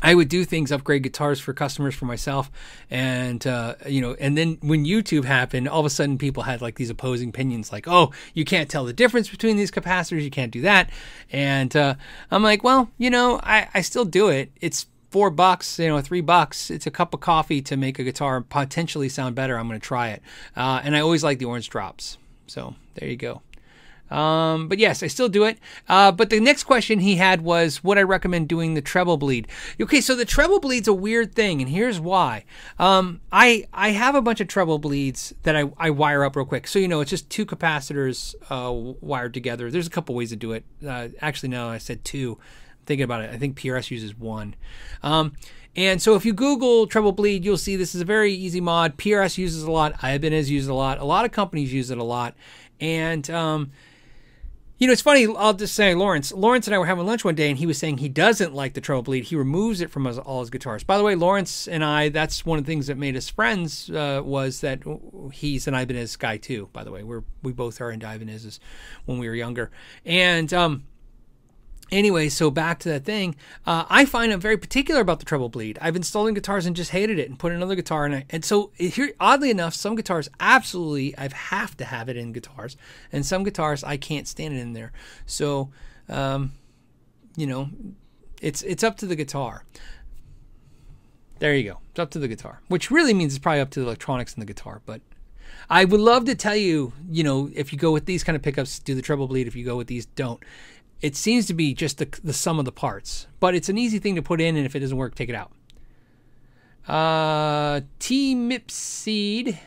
I 0.03 0.14
would 0.14 0.29
do 0.29 0.45
things, 0.45 0.71
upgrade 0.71 1.03
guitars 1.03 1.40
for 1.40 1.53
customers 1.53 1.95
for 1.95 2.05
myself, 2.05 2.51
and 2.90 3.45
uh, 3.47 3.77
you 3.87 4.03
know, 4.03 4.14
and 4.21 4.37
then 4.37 4.59
when 4.61 4.85
YouTube 4.85 5.25
happened, 5.25 5.67
all 5.67 5.81
of 5.81 5.87
a 5.87 5.90
sudden 5.90 6.19
people 6.19 6.43
had 6.43 6.61
like 6.61 6.75
these 6.75 6.90
opposing 6.90 7.31
opinions, 7.31 7.73
like, 7.73 7.88
"Oh, 7.88 8.12
you 8.35 8.45
can't 8.45 8.69
tell 8.69 8.85
the 8.85 8.93
difference 8.93 9.31
between 9.31 9.57
these 9.57 9.71
capacitors, 9.71 10.23
you 10.23 10.31
can't 10.31 10.53
do 10.53 10.61
that," 10.61 10.90
and 11.33 11.75
uh, 11.75 11.95
I'm 12.31 12.43
like, 12.43 12.62
"Well, 12.62 12.90
you 12.99 13.09
know, 13.09 13.40
I, 13.43 13.69
I 13.73 13.81
still 13.81 14.05
do 14.05 14.29
it. 14.29 14.51
It's 14.61 14.85
four 15.14 15.31
bucks, 15.31 15.79
you 15.79 15.87
know, 15.87 16.00
three 16.00 16.20
bucks, 16.20 16.72
it's 16.72 16.88
a 16.88 16.90
cup 16.90 17.14
of 17.14 17.20
coffee 17.20 17.62
to 17.62 17.77
make 17.77 18.00
a 18.00 18.03
guitar 18.03 18.40
potentially 18.40 19.09
sound 19.09 19.33
better. 19.37 19.57
I'm 19.57 19.68
going 19.68 19.79
to 19.79 19.87
try 19.87 20.09
it. 20.09 20.20
Uh, 20.57 20.81
and 20.83 20.96
I 20.96 21.00
always 21.03 21.22
like 21.22 21.38
the 21.38 21.44
orange 21.44 21.70
drops. 21.70 22.18
So 22.48 22.74
there 22.94 23.09
you 23.09 23.16
go. 23.16 23.40
Um, 24.11 24.66
but 24.66 24.81
yes, 24.81 25.05
I 25.05 25.07
still 25.07 25.29
do 25.29 25.44
it. 25.44 25.61
Uh, 25.88 26.11
but 26.11 26.31
the 26.31 26.40
next 26.40 26.64
question 26.64 26.98
he 26.98 27.14
had 27.14 27.42
was, 27.42 27.85
would 27.85 27.96
I 27.96 28.03
recommend 28.03 28.48
doing 28.48 28.74
the 28.74 28.83
treble 28.83 29.16
bleed? 29.16 29.46
Okay, 29.81 30.00
so 30.00 30.16
the 30.16 30.24
treble 30.24 30.59
bleed's 30.59 30.88
a 30.88 30.92
weird 30.92 31.33
thing, 31.33 31.61
and 31.61 31.70
here's 31.70 32.00
why. 32.00 32.44
Um, 32.81 33.20
I 33.31 33.68
I 33.72 33.90
have 33.90 34.16
a 34.16 34.20
bunch 34.20 34.40
of 34.40 34.48
treble 34.48 34.81
bleeds 34.81 35.33
that 35.44 35.55
I, 35.55 35.70
I 35.79 35.90
wire 35.90 36.24
up 36.24 36.35
real 36.35 36.44
quick. 36.44 36.66
So 36.66 36.81
you 36.81 36.88
know, 36.88 37.00
it's 37.00 37.11
just 37.11 37.31
two 37.31 37.46
capacitors 37.46 38.35
uh, 38.50 38.72
wired 39.00 39.33
together. 39.33 39.70
There's 39.70 39.87
a 39.87 39.90
couple 39.90 40.16
ways 40.16 40.31
to 40.31 40.37
do 40.37 40.50
it. 40.50 40.64
Uh, 40.85 41.09
actually, 41.20 41.50
no, 41.50 41.68
I 41.68 41.79
said 41.79 42.05
two 42.05 42.37
thinking 42.87 43.05
about 43.05 43.23
it, 43.23 43.31
I 43.31 43.38
think 43.38 43.59
PRS 43.59 43.90
uses 43.90 44.16
one. 44.16 44.55
Um, 45.03 45.33
and 45.77 46.01
so 46.01 46.14
if 46.14 46.25
you 46.25 46.33
Google 46.33 46.87
treble 46.87 47.12
bleed, 47.12 47.44
you'll 47.44 47.59
see 47.59 47.77
this 47.77 47.94
is 47.94 48.01
a 48.01 48.05
very 48.05 48.33
easy 48.33 48.61
mod. 48.61 48.97
PRS 48.97 49.38
uses 49.38 49.64
a 49.64 49.70
lot. 49.70 49.94
Ibanez 50.03 50.51
uses 50.51 50.68
a 50.68 50.75
lot. 50.75 50.99
A 50.99 51.05
lot 51.05 51.25
of 51.25 51.33
companies 51.33 51.73
use 51.73 51.90
it 51.90 51.99
a 51.99 52.05
lot. 52.05 52.37
And, 52.81 53.29
um, 53.31 53.73
you 54.79 54.87
know, 54.87 54.92
it's 54.92 55.03
funny. 55.03 55.27
I'll 55.37 55.55
just 55.55 55.75
say, 55.75 55.94
Lawrence. 55.94 56.33
Lawrence 56.33 56.66
and 56.66 56.75
I 56.75 56.79
were 56.79 56.87
having 56.87 57.07
lunch 57.07 57.25
one 57.25 57.35
day, 57.35 57.49
and 57.49 57.59
he 57.59 57.66
was 57.66 57.79
saying 57.79 57.99
he 57.99 58.09
doesn't 58.09 58.55
like 58.55 58.75
the 58.75 58.81
treble 58.81 59.03
bleed. 59.03 59.25
He 59.25 59.37
removes 59.37 59.81
it 59.81 59.90
from 59.90 60.05
his, 60.05 60.18
all 60.18 60.40
his 60.40 60.51
guitars. 60.51 60.83
By 60.83 60.99
the 60.99 61.05
way, 61.05 61.14
Lawrence 61.14 61.68
and 61.68 61.85
I, 61.85 62.09
that's 62.09 62.44
one 62.44 62.59
of 62.59 62.64
the 62.64 62.70
things 62.70 62.88
that 62.88 62.99
made 62.99 63.16
us 63.16 63.29
friends. 63.29 63.88
Uh, 63.88 64.20
was 64.25 64.61
that 64.62 64.83
he's 65.33 65.68
an 65.68 65.75
Ibanez 65.75 66.16
guy 66.16 66.37
too. 66.38 66.68
By 66.73 66.83
the 66.83 66.90
way, 66.90 67.05
we're 67.05 67.23
we 67.42 67.53
both 67.53 67.81
are 67.81 67.90
into 67.90 68.07
Ibanez's 68.07 68.59
when 69.07 69.18
we 69.18 69.29
were 69.29 69.35
younger, 69.35 69.70
and 70.05 70.53
um, 70.53 70.85
Anyway, 71.90 72.29
so 72.29 72.51
back 72.51 72.79
to 72.81 72.88
that 72.88 73.05
thing. 73.05 73.37
Uh, 73.66 73.85
I 73.88 74.05
find 74.05 74.33
I'm 74.33 74.40
very 74.40 74.57
particular 74.57 75.01
about 75.01 75.18
the 75.18 75.27
treble 75.27 75.49
bleed. 75.49 75.79
I've 75.81 75.97
installed 75.97 76.29
in 76.29 76.35
guitars 76.35 76.66
and 76.66 76.75
just 76.75 76.90
hated 76.90 77.18
it 77.18 77.29
and 77.29 77.38
put 77.38 77.53
another 77.53 77.75
guitar 77.75 78.07
in 78.07 78.12
it. 78.14 78.27
And 78.31 78.44
so 78.44 78.73
here, 78.75 79.12
oddly 79.20 79.51
enough, 79.51 79.75
some 79.75 79.94
guitars 79.94 80.29
absolutely 80.40 81.16
I 81.18 81.29
have 81.33 81.77
to 81.77 81.85
have 81.85 82.09
it 82.09 82.16
in 82.16 82.33
guitars, 82.33 82.77
and 83.12 83.25
some 83.25 83.44
guitars 83.44 83.85
I 83.85 83.97
can't 83.97 84.27
stand 84.27 84.55
it 84.55 84.61
in 84.61 84.73
there. 84.73 84.92
So, 85.27 85.70
um, 86.09 86.53
you 87.37 87.47
know, 87.47 87.68
it's 88.40 88.62
it's 88.62 88.83
up 88.83 88.97
to 88.99 89.07
the 89.07 89.16
guitar. 89.16 89.64
There 91.38 91.55
you 91.55 91.64
go. 91.64 91.79
It's 91.90 91.99
up 91.99 92.11
to 92.12 92.18
the 92.18 92.29
guitar, 92.29 92.62
which 92.68 92.90
really 92.90 93.12
means 93.12 93.35
it's 93.35 93.42
probably 93.42 93.61
up 93.61 93.70
to 93.70 93.81
the 93.81 93.87
electronics 93.87 94.35
in 94.35 94.40
the 94.40 94.47
guitar. 94.47 94.81
But 94.87 95.03
I 95.68 95.85
would 95.85 96.01
love 96.01 96.25
to 96.27 96.35
tell 96.35 96.57
you, 96.57 96.92
you 97.11 97.25
know, 97.25 97.51
if 97.55 97.73
you 97.73 97.79
go 97.79 97.92
with 97.92 98.07
these 98.07 98.25
kind 98.25 98.37
of 98.37 98.42
pickups, 98.42 98.79
do 98.79 98.94
the 98.94 99.03
treble 99.03 99.29
bleed. 99.29 99.47
If 99.47 99.57
you 99.57 99.64
go 99.64 99.77
with 99.77 99.87
these, 99.87 100.07
don't 100.07 100.42
it 101.05 101.14
seems 101.14 101.45
to 101.45 101.53
be 101.53 101.75
just 101.75 101.99
the, 101.99 102.09
the 102.25 102.33
sum 102.33 102.59
of 102.59 102.64
the 102.64 102.73
parts, 102.73 103.27
but 103.38 103.55
it's 103.55 103.69
an 103.69 103.77
easy 103.77 103.99
thing 103.99 104.14
to 104.14 104.23
put 104.23 104.40
in, 104.40 104.57
and 104.57 104.64
if 104.64 104.75
it 104.75 104.81
doesn't 104.81 104.97
work, 104.97 105.14
take 105.14 105.29
it 105.29 105.35
out. 105.35 105.53
Uh, 106.88 107.83
T 107.99 108.35
Mipseed. 108.35 109.59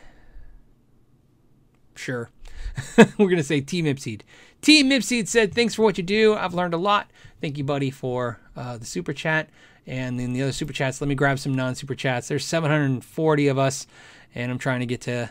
Sure. 1.94 2.32
We're 2.98 3.06
going 3.28 3.38
to 3.38 3.44
say 3.44 3.62
T 3.62 3.84
Mipseed. 3.84 4.22
T. 4.62 4.84
Mipseed 4.84 5.28
said, 5.28 5.54
Thanks 5.54 5.76
for 5.76 5.84
what 5.84 6.00
you 6.00 6.04
do. 6.04 6.34
I've 6.34 6.56
learned 6.56 6.74
a 6.74 6.78
lot. 6.78 7.12
Thank 7.40 7.60
you, 7.60 7.64
buddy, 7.64 7.92
for 7.92 8.40
uh, 8.56 8.78
the 8.78 8.86
super 8.86 9.14
chat. 9.14 9.52
And 9.86 10.20
then 10.20 10.34
the 10.34 10.42
other 10.42 10.52
super 10.52 10.74
chats, 10.74 11.02
let 11.02 11.08
me 11.08 11.14
grab 11.14 11.38
some 11.38 11.54
non 11.54 11.76
super 11.76 11.94
chats. 11.94 12.30
There's 12.30 12.46
740 12.46 13.48
of 13.48 13.60
us, 13.60 13.86
and 14.34 14.52
I'm 14.52 14.58
trying 14.58 14.80
to 14.80 14.88
get 14.88 15.02
to 15.02 15.30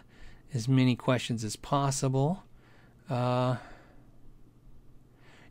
as 0.54 0.68
many 0.68 0.94
questions 0.94 1.42
as 1.42 1.56
possible. 1.56 2.44
Uh, 3.10 3.56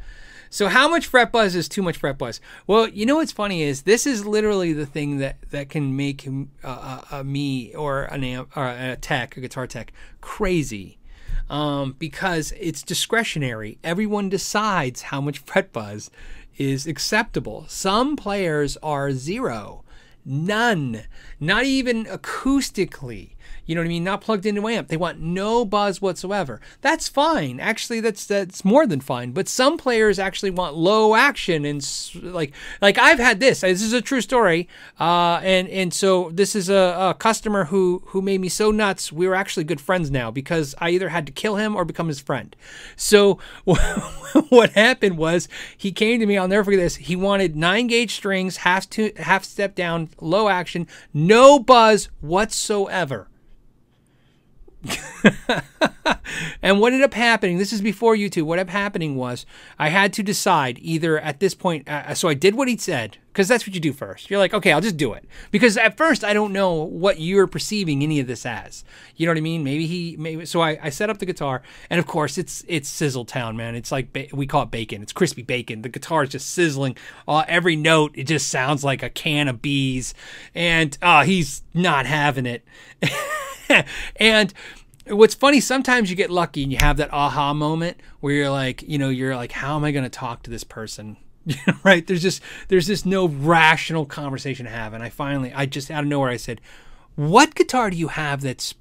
So 0.50 0.68
how 0.68 0.90
much 0.90 1.06
fret 1.06 1.32
buzz 1.32 1.56
is 1.56 1.70
too 1.70 1.84
much 1.84 1.98
fret 1.98 2.18
buzz? 2.18 2.42
Well, 2.66 2.88
you 2.88 3.06
know 3.06 3.18
what's 3.18 3.32
funny 3.32 3.62
is 3.62 3.84
this 3.84 4.08
is 4.08 4.26
literally 4.26 4.74
the 4.74 4.86
thing 4.86 5.18
that 5.18 5.38
that 5.52 5.70
can 5.70 5.96
make 5.96 6.28
uh, 6.64 7.02
uh, 7.12 7.24
me 7.24 7.74
or 7.76 8.04
an 8.06 8.24
amp, 8.24 8.56
or 8.56 8.68
a 8.68 8.96
tech, 8.96 9.36
a 9.38 9.42
guitar 9.42 9.68
tech, 9.68 9.92
crazy 10.22 10.99
um, 11.50 11.96
because 11.98 12.54
it's 12.60 12.84
discretionary. 12.84 13.78
Everyone 13.84 14.30
decides 14.30 15.04
how 15.04 15.22
much 15.22 15.40
fret 15.40 15.74
buzz 15.74 16.12
is 16.58 16.86
acceptable. 16.86 17.66
Some 17.68 18.16
players 18.16 18.78
are 18.84 19.12
zero, 19.12 19.84
none, 20.26 21.04
not 21.40 21.64
even 21.64 22.06
acoustically 22.06 23.32
you 23.70 23.76
know 23.76 23.82
what 23.82 23.86
I 23.86 23.90
mean? 23.90 24.04
Not 24.04 24.22
plugged 24.22 24.48
into 24.48 24.68
amp. 24.68 24.88
They 24.88 24.98
want 24.98 25.20
no 25.20 25.64
buzz 25.64 26.02
whatsoever. 26.02 26.60
That's 26.82 27.08
fine. 27.08 27.60
Actually, 27.60 28.00
that's 28.00 28.26
that's 28.26 28.66
more 28.66 28.88
than 28.88 29.00
fine. 29.00 29.32
But 29.32 29.48
some 29.48 29.78
players 29.78 30.18
actually 30.18 30.50
want 30.50 30.76
low 30.76 31.14
action 31.14 31.66
and 31.66 31.88
like 32.16 32.52
like 32.82 32.98
I've 32.98 33.20
had 33.20 33.40
this. 33.40 33.62
This 33.62 33.84
is 33.84 33.94
a 33.94 34.02
true 34.02 34.22
story. 34.22 34.68
Uh, 35.00 35.40
and 35.44 35.68
and 35.68 35.94
so 35.94 36.32
this 36.34 36.56
is 36.56 36.68
a, 36.68 37.12
a 37.12 37.14
customer 37.14 37.66
who 37.66 38.02
who 38.08 38.24
made 38.24 38.42
me 38.42 38.50
so 38.50 38.72
nuts. 38.72 39.12
We 39.12 39.28
were 39.28 39.36
actually 39.36 39.66
good 39.66 39.80
friends 39.80 40.10
now 40.10 40.32
because 40.32 40.74
I 40.80 40.90
either 40.90 41.10
had 41.10 41.28
to 41.28 41.32
kill 41.32 41.58
him 41.58 41.76
or 41.76 41.86
become 41.86 42.08
his 42.08 42.20
friend. 42.20 42.56
So 42.96 43.38
what 43.66 44.72
happened 44.72 45.20
was 45.20 45.48
he 45.78 45.92
came 45.92 46.20
to 46.22 46.26
me. 46.26 46.40
I'll 46.40 46.48
never 46.48 46.64
forget 46.64 46.80
this. 46.80 46.96
He 46.96 47.16
wanted 47.16 47.56
nine 47.56 47.86
gauge 47.86 48.16
strings, 48.16 48.58
half 48.58 48.90
to 48.90 49.12
half 49.18 49.44
step 49.44 49.76
down, 49.76 50.10
low 50.20 50.50
action, 50.50 50.88
no 51.14 51.60
buzz 51.60 52.10
whatsoever. 52.20 53.29
and 56.62 56.80
what 56.80 56.94
ended 56.94 57.06
up 57.06 57.14
happening, 57.14 57.58
this 57.58 57.74
is 57.74 57.82
before 57.82 58.16
YouTube, 58.16 58.44
what 58.44 58.60
ended 58.60 58.74
up 58.74 58.80
happening 58.80 59.16
was 59.16 59.46
I 59.78 59.90
had 59.90 60.14
to 60.14 60.24
decide 60.24 60.80
either 60.82 61.20
at 61.20 61.40
this 61.40 61.54
point, 61.54 61.90
uh, 61.90 62.14
so 62.14 62.30
I 62.30 62.34
did 62.34 62.56
what 62.56 62.68
he 62.68 62.78
said, 62.78 63.18
because 63.28 63.48
that's 63.48 63.68
what 63.68 63.74
you 63.74 63.82
do 63.82 63.94
first. 63.94 64.30
You're 64.30 64.40
like, 64.40 64.54
okay, 64.54 64.72
I'll 64.72 64.82
just 64.82 64.98
do 64.98 65.14
it. 65.14 65.26
Because 65.52 65.78
at 65.78 65.98
first 65.98 66.24
I 66.24 66.34
don't 66.34 66.54
know 66.54 66.74
what 66.74 67.20
you're 67.20 67.48
perceiving 67.48 68.04
any 68.04 68.20
of 68.20 68.28
this 68.28 68.46
as. 68.46 68.84
You 69.16 69.26
know 69.26 69.32
what 69.32 69.38
I 69.38 69.42
mean? 69.42 69.64
Maybe 69.64 69.86
he, 69.86 70.16
maybe, 70.18 70.46
so 70.46 70.62
I, 70.62 70.80
I 70.82 70.90
set 70.90 71.10
up 71.10 71.20
the 71.20 71.26
guitar, 71.26 71.62
and 71.90 72.00
of 72.00 72.08
course 72.08 72.38
it's 72.38 72.64
it's 72.68 72.90
Sizzle 72.90 73.26
Town, 73.26 73.58
man. 73.58 73.76
It's 73.76 73.92
like, 73.92 74.14
ba- 74.14 74.28
we 74.34 74.48
call 74.48 74.64
it 74.64 74.72
bacon. 74.72 75.02
It's 75.02 75.14
crispy 75.14 75.42
bacon. 75.42 75.82
The 75.82 75.90
guitar 75.90 76.24
is 76.24 76.30
just 76.30 76.50
sizzling. 76.52 76.96
Uh, 77.28 77.44
every 77.48 77.76
note, 77.76 78.12
it 78.16 78.26
just 78.26 78.48
sounds 78.48 78.84
like 78.84 79.04
a 79.04 79.10
can 79.10 79.48
of 79.48 79.62
bees. 79.62 80.14
And 80.56 80.98
uh, 81.02 81.24
he's 81.24 81.64
not 81.74 82.06
having 82.06 82.46
it. 82.46 82.64
and 84.18 84.54
what's 85.08 85.34
funny 85.34 85.60
sometimes 85.60 86.10
you 86.10 86.16
get 86.16 86.30
lucky 86.30 86.64
and 86.64 86.72
you 86.72 86.78
have 86.78 86.98
that 86.98 87.12
aha 87.12 87.54
moment 87.54 88.00
where 88.20 88.34
you're 88.34 88.50
like 88.50 88.84
you 88.84 88.98
know 88.98 89.10
you're 89.10 89.36
like 89.36 89.52
how 89.52 89.76
am 89.76 89.84
i 89.84 89.92
going 89.92 90.04
to 90.04 90.10
talk 90.10 90.44
to 90.44 90.50
this 90.50 90.64
person? 90.64 91.18
Right? 91.84 92.06
There's 92.06 92.22
just 92.22 92.44
there's 92.68 92.86
just 92.86 93.06
no 93.08 93.28
rational 93.28 94.06
conversation 94.06 94.66
to 94.66 94.72
have. 94.72 94.94
And 94.94 95.04
i 95.04 95.10
finally 95.10 95.52
i 95.54 95.66
just 95.66 95.90
out 95.90 96.04
of 96.04 96.10
nowhere 96.10 96.30
i 96.30 96.38
said 96.38 96.62
what 97.16 97.56
guitar 97.56 97.90
do 97.90 97.98
you 97.98 98.10
have 98.10 98.42
that's 98.42 98.76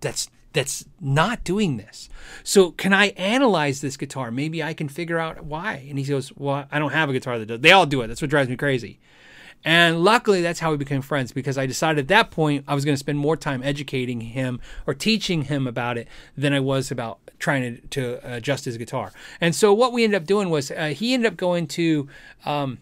that's 0.00 0.28
that's 0.52 0.84
not 1.00 1.42
doing 1.44 1.78
this? 1.78 2.10
So 2.42 2.72
can 2.72 2.92
i 2.92 3.08
analyze 3.10 3.80
this 3.80 3.96
guitar? 3.96 4.30
Maybe 4.30 4.62
i 4.62 4.74
can 4.74 4.88
figure 4.88 5.18
out 5.18 5.44
why. 5.44 5.86
And 5.88 5.98
he 5.98 6.04
goes 6.04 6.32
well 6.36 6.66
i 6.70 6.78
don't 6.78 6.92
have 6.92 7.08
a 7.08 7.12
guitar 7.14 7.38
that 7.38 7.46
does 7.46 7.60
they 7.60 7.72
all 7.72 7.86
do 7.86 8.02
it. 8.02 8.08
That's 8.08 8.20
what 8.20 8.30
drives 8.30 8.50
me 8.50 8.56
crazy 8.56 8.98
and 9.64 10.02
luckily, 10.02 10.42
that's 10.42 10.60
how 10.60 10.70
we 10.72 10.76
became 10.76 11.02
friends 11.02 11.32
because 11.32 11.56
I 11.56 11.66
decided 11.66 12.00
at 12.00 12.08
that 12.08 12.30
point 12.30 12.64
I 12.66 12.74
was 12.74 12.84
going 12.84 12.94
to 12.94 12.98
spend 12.98 13.18
more 13.18 13.36
time 13.36 13.62
educating 13.62 14.20
him 14.20 14.60
or 14.86 14.94
teaching 14.94 15.42
him 15.42 15.66
about 15.66 15.98
it 15.98 16.08
than 16.36 16.52
I 16.52 16.60
was 16.60 16.90
about 16.90 17.18
trying 17.38 17.76
to, 17.76 17.86
to 17.88 18.36
adjust 18.36 18.64
his 18.64 18.76
guitar. 18.76 19.12
And 19.40 19.54
so 19.54 19.72
what 19.72 19.92
we 19.92 20.04
ended 20.04 20.20
up 20.20 20.26
doing 20.26 20.50
was 20.50 20.70
uh, 20.70 20.88
he 20.88 21.14
ended 21.14 21.32
up 21.32 21.36
going 21.36 21.68
to 21.68 22.08
um, 22.44 22.78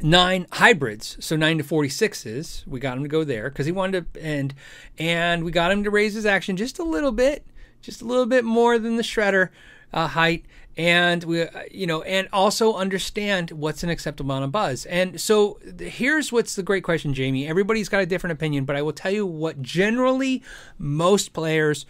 nine 0.00 0.46
hybrids, 0.52 1.16
so 1.20 1.36
nine 1.36 1.58
to 1.58 1.64
forty 1.64 1.90
sixes. 1.90 2.64
We 2.66 2.80
got 2.80 2.96
him 2.96 3.02
to 3.02 3.08
go 3.08 3.24
there 3.24 3.50
because 3.50 3.66
he 3.66 3.72
wanted 3.72 4.12
to, 4.14 4.22
and 4.22 4.54
and 4.98 5.44
we 5.44 5.52
got 5.52 5.70
him 5.70 5.84
to 5.84 5.90
raise 5.90 6.14
his 6.14 6.24
action 6.24 6.56
just 6.56 6.78
a 6.78 6.84
little 6.84 7.12
bit, 7.12 7.44
just 7.82 8.00
a 8.00 8.06
little 8.06 8.26
bit 8.26 8.44
more 8.44 8.78
than 8.78 8.96
the 8.96 9.02
shredder 9.02 9.50
uh, 9.92 10.08
height 10.08 10.44
and 10.76 11.24
we 11.24 11.44
you 11.70 11.86
know 11.86 12.02
and 12.02 12.28
also 12.32 12.74
understand 12.74 13.50
what's 13.50 13.82
an 13.82 13.90
acceptable 13.90 14.30
amount 14.30 14.44
of 14.44 14.52
buzz. 14.52 14.86
And 14.86 15.20
so 15.20 15.58
here's 15.78 16.32
what's 16.32 16.54
the 16.54 16.62
great 16.62 16.84
question 16.84 17.14
jamie. 17.14 17.46
Everybody's 17.46 17.88
got 17.88 18.02
a 18.02 18.06
different 18.06 18.32
opinion 18.32 18.64
but 18.64 18.76
i 18.76 18.82
will 18.82 18.92
tell 18.92 19.12
you 19.12 19.26
what 19.26 19.60
generally 19.62 20.42
most 20.78 21.32
players 21.32 21.84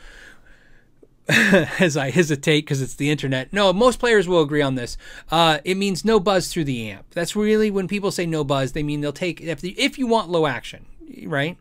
as 1.29 1.97
i 1.97 2.11
hesitate 2.11 2.63
because 2.63 2.83
it's 2.83 2.95
the 2.95 3.11
internet. 3.11 3.53
No 3.53 3.73
most 3.73 3.99
players 3.99 4.27
will 4.27 4.43
agree 4.43 4.63
on 4.63 4.75
this. 4.75 4.97
Uh, 5.31 5.59
it 5.65 5.77
means 5.77 6.05
no 6.05 6.19
buzz 6.19 6.53
through 6.53 6.65
the 6.65 6.91
amp. 6.91 7.11
That's 7.11 7.37
really 7.37 7.71
when 7.71 7.87
people 7.89 8.11
say 8.11 8.27
no 8.27 8.43
buzz 8.43 8.73
they 8.73 8.83
mean 8.83 9.01
they'll 9.01 9.13
take 9.13 9.41
if, 9.41 9.61
the, 9.61 9.79
if 9.81 9.99
you 9.99 10.07
want 10.07 10.29
low 10.29 10.47
action 10.47 10.87
right 11.27 11.57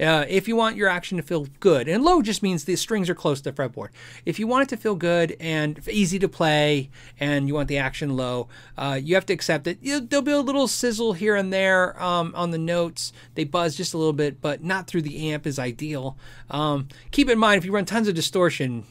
uh, 0.00 0.24
if 0.28 0.48
you 0.48 0.56
want 0.56 0.76
your 0.76 0.88
action 0.88 1.16
to 1.18 1.22
feel 1.22 1.46
good, 1.60 1.88
and 1.88 2.02
low 2.02 2.22
just 2.22 2.42
means 2.42 2.64
the 2.64 2.76
strings 2.76 3.10
are 3.10 3.14
close 3.14 3.40
to 3.40 3.50
the 3.50 3.62
fretboard. 3.62 3.88
If 4.24 4.38
you 4.38 4.46
want 4.46 4.62
it 4.62 4.68
to 4.70 4.76
feel 4.76 4.94
good 4.94 5.36
and 5.38 5.86
easy 5.88 6.18
to 6.18 6.28
play, 6.28 6.90
and 7.18 7.46
you 7.46 7.54
want 7.54 7.68
the 7.68 7.78
action 7.78 8.16
low, 8.16 8.48
uh, 8.78 8.98
you 9.02 9.14
have 9.14 9.26
to 9.26 9.32
accept 9.32 9.66
it. 9.66 9.78
There'll 9.82 10.22
be 10.22 10.32
a 10.32 10.40
little 10.40 10.68
sizzle 10.68 11.12
here 11.12 11.36
and 11.36 11.52
there 11.52 12.00
um, 12.02 12.32
on 12.34 12.50
the 12.50 12.58
notes. 12.58 13.12
They 13.34 13.44
buzz 13.44 13.76
just 13.76 13.94
a 13.94 13.98
little 13.98 14.12
bit, 14.12 14.40
but 14.40 14.64
not 14.64 14.86
through 14.86 15.02
the 15.02 15.30
amp 15.30 15.46
is 15.46 15.58
ideal. 15.58 16.16
Um, 16.50 16.88
keep 17.10 17.28
in 17.28 17.38
mind 17.38 17.58
if 17.58 17.64
you 17.64 17.72
run 17.72 17.84
tons 17.84 18.08
of 18.08 18.14
distortion, 18.14 18.84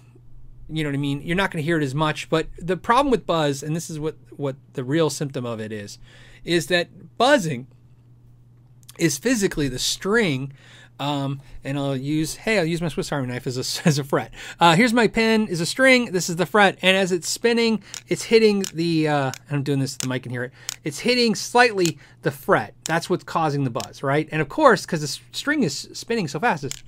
you 0.69 0.83
know 0.83 0.89
what 0.89 0.95
I 0.95 0.99
mean. 0.99 1.21
You're 1.23 1.35
not 1.35 1.51
going 1.51 1.61
to 1.61 1.65
hear 1.65 1.79
it 1.79 1.83
as 1.83 1.95
much. 1.95 2.29
But 2.29 2.47
the 2.57 2.77
problem 2.77 3.09
with 3.09 3.25
buzz, 3.25 3.63
and 3.63 3.75
this 3.75 3.89
is 3.89 3.99
what 3.99 4.15
what 4.37 4.55
the 4.73 4.83
real 4.83 5.09
symptom 5.09 5.45
of 5.45 5.59
it 5.59 5.71
is, 5.71 5.97
is 6.43 6.67
that 6.67 7.17
buzzing 7.17 7.67
is 8.97 9.17
physically 9.17 9.67
the 9.67 9.79
string. 9.79 10.53
Um, 10.99 11.41
and 11.63 11.77
I'll 11.77 11.95
use, 11.95 12.35
hey, 12.35 12.59
I'll 12.59 12.65
use 12.65 12.81
my 12.81 12.89
Swiss 12.89 13.11
Army 13.11 13.27
knife 13.27 13.47
as 13.47 13.57
a, 13.57 13.81
as 13.87 13.99
a 13.99 14.03
fret. 14.03 14.31
Uh, 14.59 14.75
here's 14.75 14.93
my 14.93 15.07
pen 15.07 15.47
is 15.47 15.61
a 15.61 15.65
string. 15.65 16.11
This 16.11 16.29
is 16.29 16.35
the 16.35 16.45
fret. 16.45 16.77
And 16.81 16.97
as 16.97 17.11
it's 17.11 17.29
spinning, 17.29 17.83
it's 18.07 18.23
hitting 18.23 18.65
the, 18.73 19.07
uh, 19.07 19.31
I'm 19.49 19.63
doing 19.63 19.79
this, 19.79 19.93
so 19.93 19.97
the 20.01 20.07
mic 20.07 20.23
can 20.23 20.31
hear 20.31 20.43
it. 20.43 20.53
It's 20.83 20.99
hitting 20.99 21.35
slightly 21.35 21.97
the 22.21 22.31
fret. 22.31 22.73
That's 22.83 23.09
what's 23.09 23.23
causing 23.23 23.63
the 23.63 23.69
buzz, 23.69 24.03
right? 24.03 24.27
And 24.31 24.41
of 24.41 24.49
course, 24.49 24.85
because 24.85 25.01
the 25.01 25.21
string 25.31 25.63
is 25.63 25.89
spinning 25.93 26.27
so 26.27 26.39
fast, 26.39 26.63
it's 26.63 26.83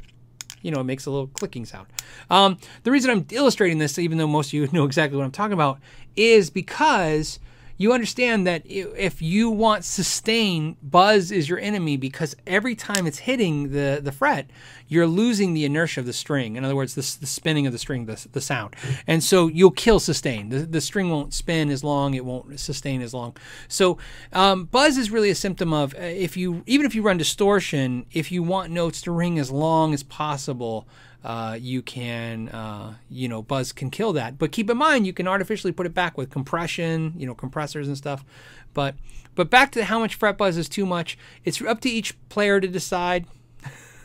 you 0.62 0.72
know, 0.72 0.82
it 0.82 0.84
makes 0.84 1.06
a 1.06 1.12
little 1.12 1.28
clicking 1.28 1.66
sound. 1.66 1.88
Um, 2.30 2.58
the 2.84 2.92
reason 2.92 3.10
I'm 3.10 3.26
illustrating 3.32 3.80
this, 3.80 3.98
even 3.98 4.18
though 4.18 4.28
most 4.28 4.48
of 4.48 4.54
you 4.54 4.68
know 4.72 4.86
exactly 4.86 5.18
what 5.18 5.24
I'm 5.24 5.32
talking 5.32 5.54
about, 5.54 5.80
is 6.16 6.50
because 6.50 7.40
you 7.82 7.94
understand 7.94 8.46
that 8.46 8.62
if 8.66 9.22
you 9.22 9.50
want 9.50 9.84
sustain, 9.84 10.78
buzz 10.84 11.32
is 11.32 11.50
your 11.50 11.58
enemy 11.60 11.98
because 11.98 12.36
every 12.46 12.76
time 12.76 13.08
it's 13.08 13.20
hitting 13.20 13.72
the, 13.72 14.00
the 14.04 14.12
fret, 14.12 14.50
you're 14.88 15.08
losing 15.08 15.54
the 15.54 15.66
inertia 15.66 16.00
of 16.00 16.06
the 16.06 16.14
string. 16.14 16.58
In 16.58 16.64
other 16.64 16.76
words, 16.76 16.94
the, 16.94 17.02
the 17.20 17.26
spinning 17.26 17.66
of 17.66 17.74
the 17.74 17.80
string, 17.80 18.06
the, 18.06 18.28
the 18.34 18.42
sound. 18.42 18.76
And 19.08 19.24
so 19.24 19.48
you'll 19.48 19.72
kill 19.72 20.00
sustain. 20.00 20.50
The, 20.50 20.60
the 20.60 20.82
string 20.82 21.10
won't 21.10 21.34
spin 21.34 21.72
as 21.72 21.84
long, 21.84 22.14
it 22.14 22.24
won't 22.24 22.60
sustain 22.60 23.02
as 23.02 23.14
long. 23.14 23.36
So 23.68 23.98
um, 24.32 24.66
buzz 24.66 24.98
is 24.98 25.10
really 25.10 25.32
a 25.32 25.36
symptom 25.36 25.74
of 25.74 25.96
uh, 25.96 26.02
if 26.02 26.38
you, 26.38 26.64
even 26.68 26.86
if 26.86 26.94
you 26.94 27.02
run 27.02 27.18
distortion, 27.18 28.06
if 28.12 28.32
you 28.32 28.44
want 28.44 28.72
notes 28.72 29.02
to 29.02 29.12
ring 29.12 29.40
as 29.40 29.50
long 29.50 29.94
as 29.94 30.04
possible, 30.04 30.88
uh, 31.24 31.58
you 31.60 31.82
can, 31.82 32.50
uh, 32.50 32.96
you 33.10 33.28
know, 33.28 33.42
buzz 33.42 33.72
can 33.72 33.90
kill 33.90 34.14
that. 34.14 34.38
But 34.38 34.52
keep 34.52 34.70
in 34.70 34.78
mind, 34.78 35.06
you 35.06 35.14
can 35.14 35.28
artificially 35.28 35.72
put 35.72 35.86
it 35.86 35.94
back 35.94 36.18
with 36.18 36.30
compression, 36.30 37.14
you 37.18 37.28
know, 37.28 37.36
compressors 37.36 37.88
and 37.88 37.98
stuff. 37.98 38.26
But 38.74 38.96
but 39.36 39.50
back 39.50 39.72
to 39.74 39.86
how 39.86 40.00
much 40.00 40.16
fret 40.16 40.38
buzz 40.38 40.58
is 40.58 40.68
too 40.68 40.86
much. 40.86 41.18
It's 41.46 41.62
up 41.62 41.80
to 41.82 41.90
each 41.90 42.18
player 42.30 42.60
to 42.60 42.68
decide, 42.68 43.26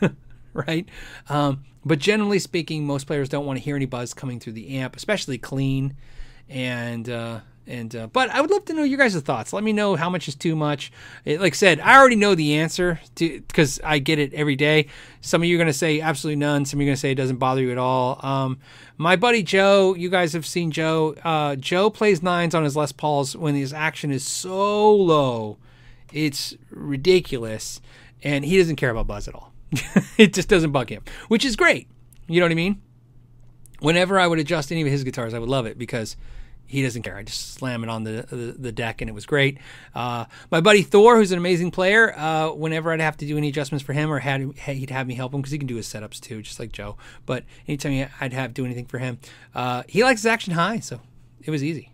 right? 0.53 0.87
Um, 1.27 1.65
but 1.83 1.99
generally 1.99 2.39
speaking, 2.39 2.85
most 2.85 3.07
players 3.07 3.29
don't 3.29 3.45
want 3.45 3.57
to 3.57 3.63
hear 3.63 3.75
any 3.75 3.85
buzz 3.85 4.13
coming 4.13 4.39
through 4.39 4.53
the 4.53 4.77
amp, 4.77 4.95
especially 4.95 5.37
clean. 5.37 5.95
And 6.49 7.09
uh, 7.09 7.41
and 7.67 7.95
uh, 7.95 8.07
but 8.07 8.29
I 8.29 8.41
would 8.41 8.49
love 8.49 8.65
to 8.65 8.73
know 8.73 8.83
your 8.83 8.97
guys' 8.97 9.15
thoughts. 9.21 9.53
Let 9.53 9.63
me 9.63 9.73
know 9.73 9.95
how 9.95 10.09
much 10.09 10.27
is 10.27 10.35
too 10.35 10.55
much. 10.55 10.91
It, 11.25 11.41
like 11.41 11.53
I 11.53 11.55
said, 11.55 11.79
I 11.79 11.97
already 11.97 12.15
know 12.15 12.33
the 12.33 12.55
answer 12.55 12.99
because 13.15 13.79
I 13.83 13.99
get 13.99 14.19
it 14.19 14.33
every 14.33 14.55
day. 14.55 14.87
Some 15.21 15.41
of 15.41 15.47
you 15.47 15.59
are 15.61 15.65
to 15.65 15.73
say 15.73 15.99
absolutely 15.99 16.37
none. 16.37 16.65
Some 16.65 16.79
of 16.79 16.85
you 16.85 16.91
are 16.91 16.95
to 16.95 16.99
say 16.99 17.11
it 17.11 17.15
doesn't 17.15 17.37
bother 17.37 17.61
you 17.61 17.71
at 17.71 17.77
all. 17.77 18.19
Um, 18.25 18.59
my 18.97 19.15
buddy 19.15 19.43
Joe, 19.43 19.93
you 19.95 20.09
guys 20.09 20.33
have 20.33 20.45
seen 20.45 20.71
Joe. 20.71 21.15
Uh, 21.23 21.55
Joe 21.55 21.89
plays 21.89 22.23
nines 22.23 22.55
on 22.55 22.63
his 22.63 22.75
Les 22.75 22.91
Pauls 22.91 23.35
when 23.35 23.55
his 23.55 23.73
action 23.73 24.11
is 24.11 24.25
so 24.25 24.93
low, 24.95 25.57
it's 26.13 26.55
ridiculous, 26.69 27.81
and 28.23 28.45
he 28.45 28.57
doesn't 28.57 28.77
care 28.77 28.89
about 28.89 29.07
buzz 29.07 29.27
at 29.27 29.35
all. 29.35 29.53
it 30.17 30.33
just 30.33 30.47
doesn't 30.47 30.71
bug 30.71 30.89
him, 30.89 31.03
which 31.27 31.43
is 31.43 31.55
great. 31.55 31.87
You 32.27 32.39
know 32.39 32.45
what 32.45 32.51
I 32.51 32.55
mean? 32.55 32.81
Whenever 33.79 34.19
I 34.19 34.25
would 34.25 34.39
adjust 34.39 34.71
any 34.71 34.81
of 34.81 34.87
his 34.87 35.03
guitars, 35.03 35.33
I 35.33 35.39
would 35.39 35.49
love 35.49 35.65
it 35.65 35.77
because 35.77 36.17
he 36.67 36.83
doesn't 36.83 37.01
care. 37.01 37.17
I 37.17 37.23
just 37.23 37.53
slam 37.53 37.83
it 37.83 37.89
on 37.89 38.03
the 38.03 38.25
the, 38.29 38.55
the 38.57 38.71
deck, 38.71 39.01
and 39.01 39.09
it 39.09 39.13
was 39.13 39.25
great. 39.25 39.57
Uh, 39.95 40.25
my 40.51 40.61
buddy 40.61 40.83
Thor, 40.83 41.15
who's 41.15 41.31
an 41.31 41.37
amazing 41.37 41.71
player, 41.71 42.13
uh, 42.17 42.49
whenever 42.49 42.91
I'd 42.91 42.99
have 42.99 43.17
to 43.17 43.25
do 43.25 43.37
any 43.37 43.49
adjustments 43.49 43.83
for 43.83 43.93
him, 43.93 44.11
or 44.11 44.19
had 44.19 44.41
he'd 44.41 44.89
have 44.89 45.07
me 45.07 45.15
help 45.15 45.33
him 45.33 45.41
because 45.41 45.51
he 45.51 45.57
can 45.57 45.67
do 45.67 45.77
his 45.77 45.87
setups 45.87 46.19
too, 46.19 46.41
just 46.41 46.59
like 46.59 46.71
Joe. 46.71 46.97
But 47.25 47.45
anytime 47.67 48.09
I'd 48.19 48.33
have 48.33 48.51
to 48.51 48.53
do 48.53 48.65
anything 48.65 48.85
for 48.85 48.99
him, 48.99 49.19
uh, 49.55 49.83
he 49.87 50.03
likes 50.03 50.21
his 50.21 50.27
action 50.27 50.53
high, 50.53 50.79
so 50.79 50.99
it 51.41 51.51
was 51.51 51.63
easy. 51.63 51.91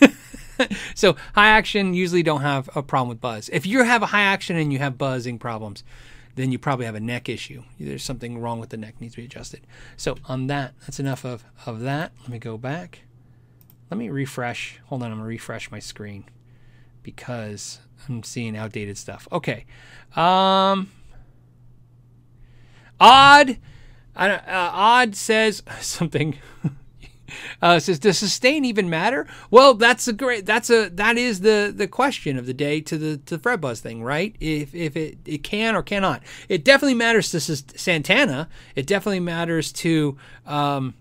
so 0.94 1.16
high 1.34 1.48
action 1.48 1.94
usually 1.94 2.22
don't 2.22 2.42
have 2.42 2.68
a 2.76 2.82
problem 2.82 3.08
with 3.08 3.20
buzz. 3.20 3.48
If 3.52 3.66
you 3.66 3.82
have 3.82 4.02
a 4.02 4.06
high 4.06 4.22
action 4.22 4.56
and 4.56 4.72
you 4.72 4.78
have 4.78 4.98
buzzing 4.98 5.38
problems, 5.38 5.82
then 6.34 6.52
you 6.52 6.58
probably 6.58 6.86
have 6.86 6.94
a 6.94 7.00
neck 7.00 7.28
issue. 7.28 7.62
There's 7.78 8.04
something 8.04 8.38
wrong 8.38 8.60
with 8.60 8.70
the 8.70 8.76
neck 8.76 9.00
needs 9.00 9.14
to 9.14 9.20
be 9.20 9.26
adjusted. 9.26 9.66
So 9.96 10.16
on 10.26 10.46
that, 10.46 10.74
that's 10.80 11.00
enough 11.00 11.24
of, 11.24 11.44
of 11.66 11.80
that. 11.80 12.12
Let 12.22 12.30
me 12.30 12.38
go 12.38 12.56
back. 12.56 13.00
Let 13.92 13.98
me 13.98 14.08
refresh. 14.08 14.80
Hold 14.86 15.02
on, 15.02 15.12
I'm 15.12 15.18
gonna 15.18 15.28
refresh 15.28 15.70
my 15.70 15.78
screen 15.78 16.24
because 17.02 17.78
I'm 18.08 18.22
seeing 18.22 18.56
outdated 18.56 18.96
stuff. 18.96 19.28
Okay. 19.30 19.66
Um, 20.16 20.90
odd. 22.98 23.58
Uh, 24.16 24.38
odd 24.48 25.14
says 25.14 25.62
something. 25.82 26.38
Uh, 27.62 27.78
says 27.78 27.98
does 27.98 28.18
sustain 28.18 28.62
even 28.62 28.90
matter? 28.90 29.26
Well, 29.50 29.72
that's 29.72 30.06
a 30.06 30.12
great. 30.12 30.44
That's 30.44 30.68
a 30.68 30.90
that 30.90 31.16
is 31.16 31.40
the 31.40 31.72
the 31.74 31.88
question 31.88 32.36
of 32.36 32.44
the 32.44 32.52
day 32.52 32.82
to 32.82 32.98
the 32.98 33.16
to 33.16 33.36
the 33.36 33.42
fret 33.42 33.58
buzz 33.58 33.80
thing, 33.80 34.02
right? 34.02 34.36
If 34.38 34.74
if 34.74 34.98
it 34.98 35.16
it 35.24 35.42
can 35.42 35.74
or 35.74 35.82
cannot, 35.82 36.22
it 36.50 36.62
definitely 36.62 36.94
matters 36.94 37.30
to 37.30 37.40
Santana. 37.40 38.50
It 38.74 38.86
definitely 38.86 39.20
matters 39.20 39.72
to 39.72 40.18
um, 40.44 40.92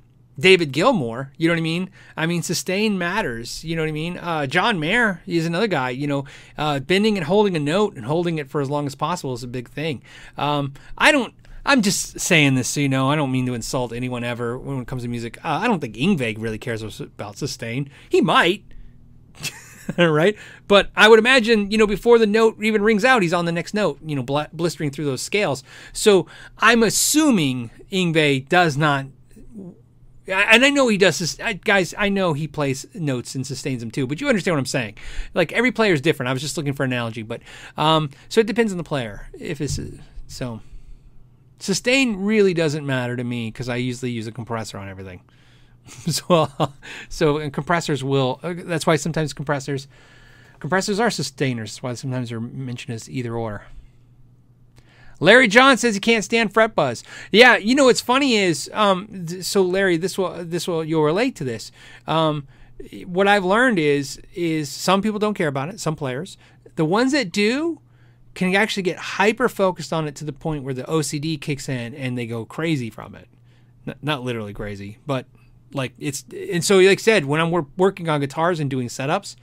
David 0.41 0.71
Gilmour. 0.71 1.31
You 1.37 1.47
know 1.47 1.53
what 1.53 1.59
I 1.59 1.63
mean? 1.63 1.89
I 2.17 2.25
mean, 2.25 2.43
sustain 2.43 2.97
matters. 2.97 3.63
You 3.63 3.75
know 3.75 3.83
what 3.83 3.89
I 3.89 3.93
mean? 3.93 4.17
Uh, 4.17 4.47
John 4.47 4.79
Mayer 4.79 5.21
is 5.25 5.45
another 5.45 5.67
guy. 5.67 5.91
You 5.91 6.07
know, 6.07 6.25
uh, 6.57 6.79
bending 6.79 7.17
and 7.17 7.25
holding 7.25 7.55
a 7.55 7.59
note 7.59 7.95
and 7.95 8.05
holding 8.05 8.37
it 8.37 8.49
for 8.49 8.61
as 8.61 8.69
long 8.69 8.85
as 8.87 8.95
possible 8.95 9.33
is 9.33 9.43
a 9.43 9.47
big 9.47 9.69
thing. 9.69 10.03
Um, 10.37 10.73
I 10.97 11.11
don't. 11.11 11.33
I'm 11.63 11.83
just 11.83 12.19
saying 12.19 12.55
this 12.55 12.67
so 12.67 12.79
you 12.79 12.89
know. 12.89 13.09
I 13.09 13.15
don't 13.15 13.31
mean 13.31 13.45
to 13.45 13.53
insult 13.53 13.93
anyone 13.93 14.23
ever 14.23 14.57
when 14.57 14.79
it 14.79 14.87
comes 14.87 15.03
to 15.03 15.07
music. 15.07 15.37
Uh, 15.45 15.59
I 15.61 15.67
don't 15.67 15.79
think 15.79 15.95
Yngwie 15.95 16.35
really 16.39 16.57
cares 16.57 16.81
about 16.99 17.37
sustain. 17.37 17.89
He 18.09 18.19
might. 18.19 18.63
right? 19.97 20.35
But 20.67 20.89
I 20.95 21.07
would 21.07 21.19
imagine, 21.19 21.71
you 21.71 21.77
know, 21.77 21.87
before 21.87 22.17
the 22.17 22.27
note 22.27 22.61
even 22.61 22.81
rings 22.81 23.05
out, 23.05 23.21
he's 23.21 23.33
on 23.33 23.45
the 23.45 23.51
next 23.51 23.73
note, 23.73 23.99
you 24.05 24.15
know, 24.15 24.23
blistering 24.53 24.91
through 24.91 25.05
those 25.05 25.21
scales. 25.21 25.63
So 25.93 26.27
I'm 26.57 26.83
assuming 26.83 27.71
Yngwie 27.91 28.47
does 28.47 28.77
not 28.77 29.05
and 30.31 30.65
I 30.65 30.69
know 30.69 30.87
he 30.87 30.97
does 30.97 31.19
this, 31.19 31.37
guys. 31.63 31.93
I 31.97 32.09
know 32.09 32.33
he 32.33 32.47
plays 32.47 32.85
notes 32.93 33.35
and 33.35 33.45
sustains 33.45 33.81
them 33.81 33.91
too, 33.91 34.07
but 34.07 34.21
you 34.21 34.27
understand 34.27 34.55
what 34.55 34.59
I'm 34.59 34.65
saying. 34.65 34.97
Like 35.33 35.51
every 35.51 35.71
player 35.71 35.93
is 35.93 36.01
different. 36.01 36.29
I 36.29 36.33
was 36.33 36.41
just 36.41 36.57
looking 36.57 36.73
for 36.73 36.83
an 36.83 36.93
analogy, 36.93 37.23
but 37.23 37.41
um, 37.77 38.09
so 38.29 38.41
it 38.41 38.47
depends 38.47 38.71
on 38.71 38.77
the 38.77 38.83
player. 38.83 39.27
If 39.37 39.61
it's 39.61 39.79
so, 40.27 40.61
sustain 41.59 42.17
really 42.17 42.53
doesn't 42.53 42.85
matter 42.85 43.15
to 43.15 43.23
me 43.23 43.49
because 43.49 43.69
I 43.69 43.77
usually 43.77 44.11
use 44.11 44.27
a 44.27 44.31
compressor 44.31 44.77
on 44.77 44.89
everything. 44.89 45.21
so, 45.87 46.49
so 47.09 47.37
and 47.37 47.53
compressors 47.53 48.03
will. 48.03 48.39
Uh, 48.43 48.53
that's 48.57 48.85
why 48.87 48.95
sometimes 48.95 49.33
compressors, 49.33 49.87
compressors 50.59 50.99
are 50.99 51.09
sustainers. 51.09 51.71
That's 51.71 51.83
why 51.83 51.93
sometimes 51.93 52.29
they're 52.29 52.39
mentioned 52.39 52.95
as 52.95 53.09
either 53.09 53.35
or. 53.35 53.63
Larry 55.21 55.47
John 55.47 55.77
says 55.77 55.93
he 55.93 56.01
can't 56.01 56.23
stand 56.25 56.53
fret 56.53 56.75
buzz. 56.75 57.03
Yeah, 57.31 57.55
you 57.55 57.75
know 57.75 57.85
what's 57.85 58.01
funny 58.01 58.35
is, 58.35 58.69
um, 58.73 59.27
so 59.41 59.61
Larry, 59.61 59.95
this 59.95 60.17
will 60.17 60.43
this 60.43 60.67
will 60.67 60.83
you'll 60.83 61.03
relate 61.03 61.35
to 61.37 61.43
this. 61.43 61.71
Um, 62.07 62.47
what 63.05 63.27
I've 63.27 63.45
learned 63.45 63.79
is 63.79 64.19
is 64.33 64.69
some 64.69 65.01
people 65.01 65.19
don't 65.19 65.35
care 65.35 65.47
about 65.47 65.69
it. 65.69 65.79
Some 65.79 65.95
players, 65.95 66.37
the 66.75 66.83
ones 66.83 67.11
that 67.11 67.31
do, 67.31 67.79
can 68.33 68.55
actually 68.55 68.83
get 68.83 68.97
hyper 68.97 69.47
focused 69.47 69.93
on 69.93 70.07
it 70.07 70.15
to 70.15 70.25
the 70.25 70.33
point 70.33 70.63
where 70.63 70.73
the 70.73 70.83
OCD 70.83 71.39
kicks 71.39 71.69
in 71.69 71.93
and 71.93 72.17
they 72.17 72.25
go 72.25 72.43
crazy 72.43 72.89
from 72.89 73.13
it. 73.13 73.27
N- 73.87 73.95
not 74.01 74.23
literally 74.23 74.53
crazy, 74.53 74.97
but 75.05 75.27
like 75.71 75.93
it's 75.99 76.25
and 76.51 76.65
so 76.65 76.79
like 76.79 76.99
I 76.99 77.01
said, 77.01 77.25
when 77.25 77.39
I'm 77.39 77.51
working 77.77 78.09
on 78.09 78.21
guitars 78.21 78.59
and 78.59 78.71
doing 78.71 78.87
setups, 78.87 79.35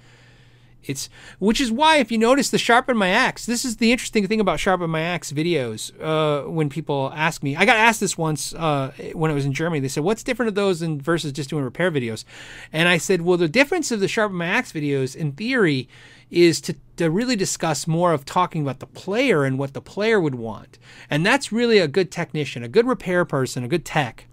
it's 0.85 1.09
which 1.39 1.61
is 1.61 1.71
why 1.71 1.97
if 1.97 2.11
you 2.11 2.19
notice 2.19 2.51
the 2.51 2.59
sharpen 2.59 2.97
my 2.97 3.09
axe, 3.09 3.47
this 3.47 3.65
is 3.65 3.77
the 3.77 3.93
interesting 3.93 4.27
thing 4.27 4.41
about 4.41 4.61
sharpen 4.61 4.91
my 4.91 5.01
axe 5.01 5.33
videos. 5.33 5.93
Uh, 6.01 6.49
when 6.49 6.69
people 6.69 7.13
ask 7.15 7.43
me, 7.43 7.57
I 7.57 7.65
got 7.65 7.77
asked 7.77 8.01
this 8.01 8.17
once 8.17 8.55
uh, 8.55 8.93
when 9.13 9.31
I 9.31 9.35
was 9.35 9.45
in 9.45 9.53
Germany. 9.53 9.81
They 9.81 9.89
said, 9.89 10.05
"What's 10.05 10.23
different 10.23 10.49
of 10.49 10.55
those 10.55 10.81
than 10.81 11.01
versus 11.01 11.33
just 11.33 11.51
doing 11.51 11.65
repair 11.65 11.91
videos?" 11.91 12.25
And 12.73 12.89
I 12.89 12.99
said, 12.99 13.23
"Well, 13.23 13.37
the 13.37 13.49
difference 13.49 13.91
of 13.91 14.01
the 14.01 14.09
sharpen 14.09 14.37
my 14.37 14.47
axe 14.47 14.73
videos, 14.73 15.15
in 15.17 15.33
theory, 15.33 15.89
is 16.31 16.61
to 16.63 16.75
to 16.97 17.11
really 17.11 17.37
discuss 17.37 17.87
more 17.87 18.13
of 18.13 18.25
talking 18.25 18.63
about 18.63 18.81
the 18.81 18.87
player 18.87 19.45
and 19.45 19.59
what 19.59 19.75
the 19.75 19.81
player 19.81 20.21
would 20.21 20.35
want, 20.35 20.79
and 21.11 21.25
that's 21.25 21.53
really 21.53 21.79
a 21.79 21.89
good 21.89 22.11
technician, 22.11 22.63
a 22.63 22.69
good 22.69 22.87
repair 22.87 23.25
person, 23.25 23.65
a 23.65 23.69
good 23.69 23.85
tech." 23.85 24.27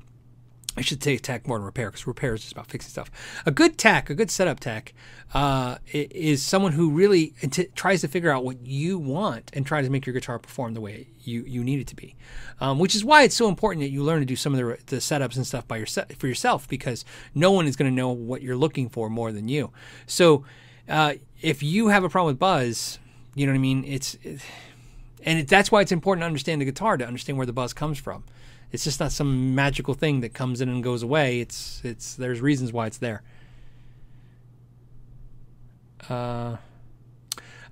I 0.78 0.82
should 0.82 1.01
say 1.01 1.17
tech 1.17 1.47
more 1.47 1.57
than 1.57 1.65
repair 1.65 1.89
because 1.89 2.05
repair 2.05 2.34
is 2.34 2.41
just 2.41 2.53
about 2.53 2.67
fixing 2.67 2.89
stuff. 2.89 3.09
A 3.45 3.51
good 3.51 3.78
tech, 3.78 4.09
a 4.09 4.13
good 4.13 4.30
setup 4.30 4.59
tech, 4.59 4.93
uh, 5.34 5.78
is 5.91 6.43
someone 6.43 6.73
who 6.73 6.89
really 6.89 7.34
t- 7.49 7.67
tries 7.76 8.01
to 8.01 8.07
figure 8.07 8.30
out 8.30 8.43
what 8.43 8.65
you 8.65 8.99
want 8.99 9.51
and 9.53 9.65
tries 9.65 9.86
to 9.86 9.91
make 9.91 10.05
your 10.05 10.13
guitar 10.13 10.38
perform 10.38 10.73
the 10.73 10.82
way 10.82 11.07
you, 11.23 11.43
you 11.47 11.63
need 11.63 11.80
it 11.80 11.88
to 11.88 11.95
be. 11.95 12.15
Um, 12.59 12.80
which 12.80 12.95
is 12.95 13.05
why 13.05 13.23
it's 13.23 13.36
so 13.36 13.47
important 13.47 13.84
that 13.84 13.89
you 13.89 14.03
learn 14.03 14.19
to 14.19 14.26
do 14.26 14.36
some 14.36 14.53
of 14.53 14.59
the, 14.59 14.78
the 14.88 14.97
setups 14.97 15.36
and 15.36 15.47
stuff 15.47 15.67
by 15.67 15.78
your 15.78 15.88
for 16.17 16.28
yourself 16.28 16.67
because 16.67 17.05
no 17.34 17.51
one 17.51 17.67
is 17.67 17.76
going 17.76 17.89
to 17.89 17.95
know 17.95 18.09
what 18.09 18.41
you're 18.41 18.57
looking 18.57 18.89
for 18.89 19.09
more 19.09 19.32
than 19.32 19.47
you. 19.47 19.71
So 20.07 20.43
uh, 20.89 21.15
if 21.41 21.63
you 21.63 21.88
have 21.88 22.03
a 22.03 22.09
problem 22.09 22.34
with 22.34 22.39
buzz, 22.39 22.99
you 23.34 23.45
know 23.45 23.51
what 23.51 23.57
I 23.57 23.61
mean. 23.61 23.84
It's 23.86 24.15
it, 24.23 24.41
and 25.23 25.39
it, 25.39 25.47
that's 25.47 25.71
why 25.71 25.82
it's 25.82 25.91
important 25.91 26.21
to 26.21 26.28
understand 26.28 26.61
the 26.61 26.65
guitar 26.65 26.97
to 26.97 27.05
understand 27.05 27.38
where 27.38 27.47
the 27.47 27.53
buzz 27.53 27.73
comes 27.73 27.97
from. 27.97 28.23
It's 28.76 28.84
just 28.84 28.99
not 28.99 29.11
some 29.11 29.55
magical 29.55 29.93
thing 29.95 30.21
that 30.21 30.34
comes 30.34 30.61
in 30.61 30.69
and 30.69 30.84
goes 30.84 31.01
away. 31.01 31.39
It's 31.39 31.82
it's 31.84 32.13
there's 32.15 32.41
reasons 32.41 32.71
why 32.71 32.86
it's 32.88 32.97
there. 32.99 33.23
Uh, 36.07 36.57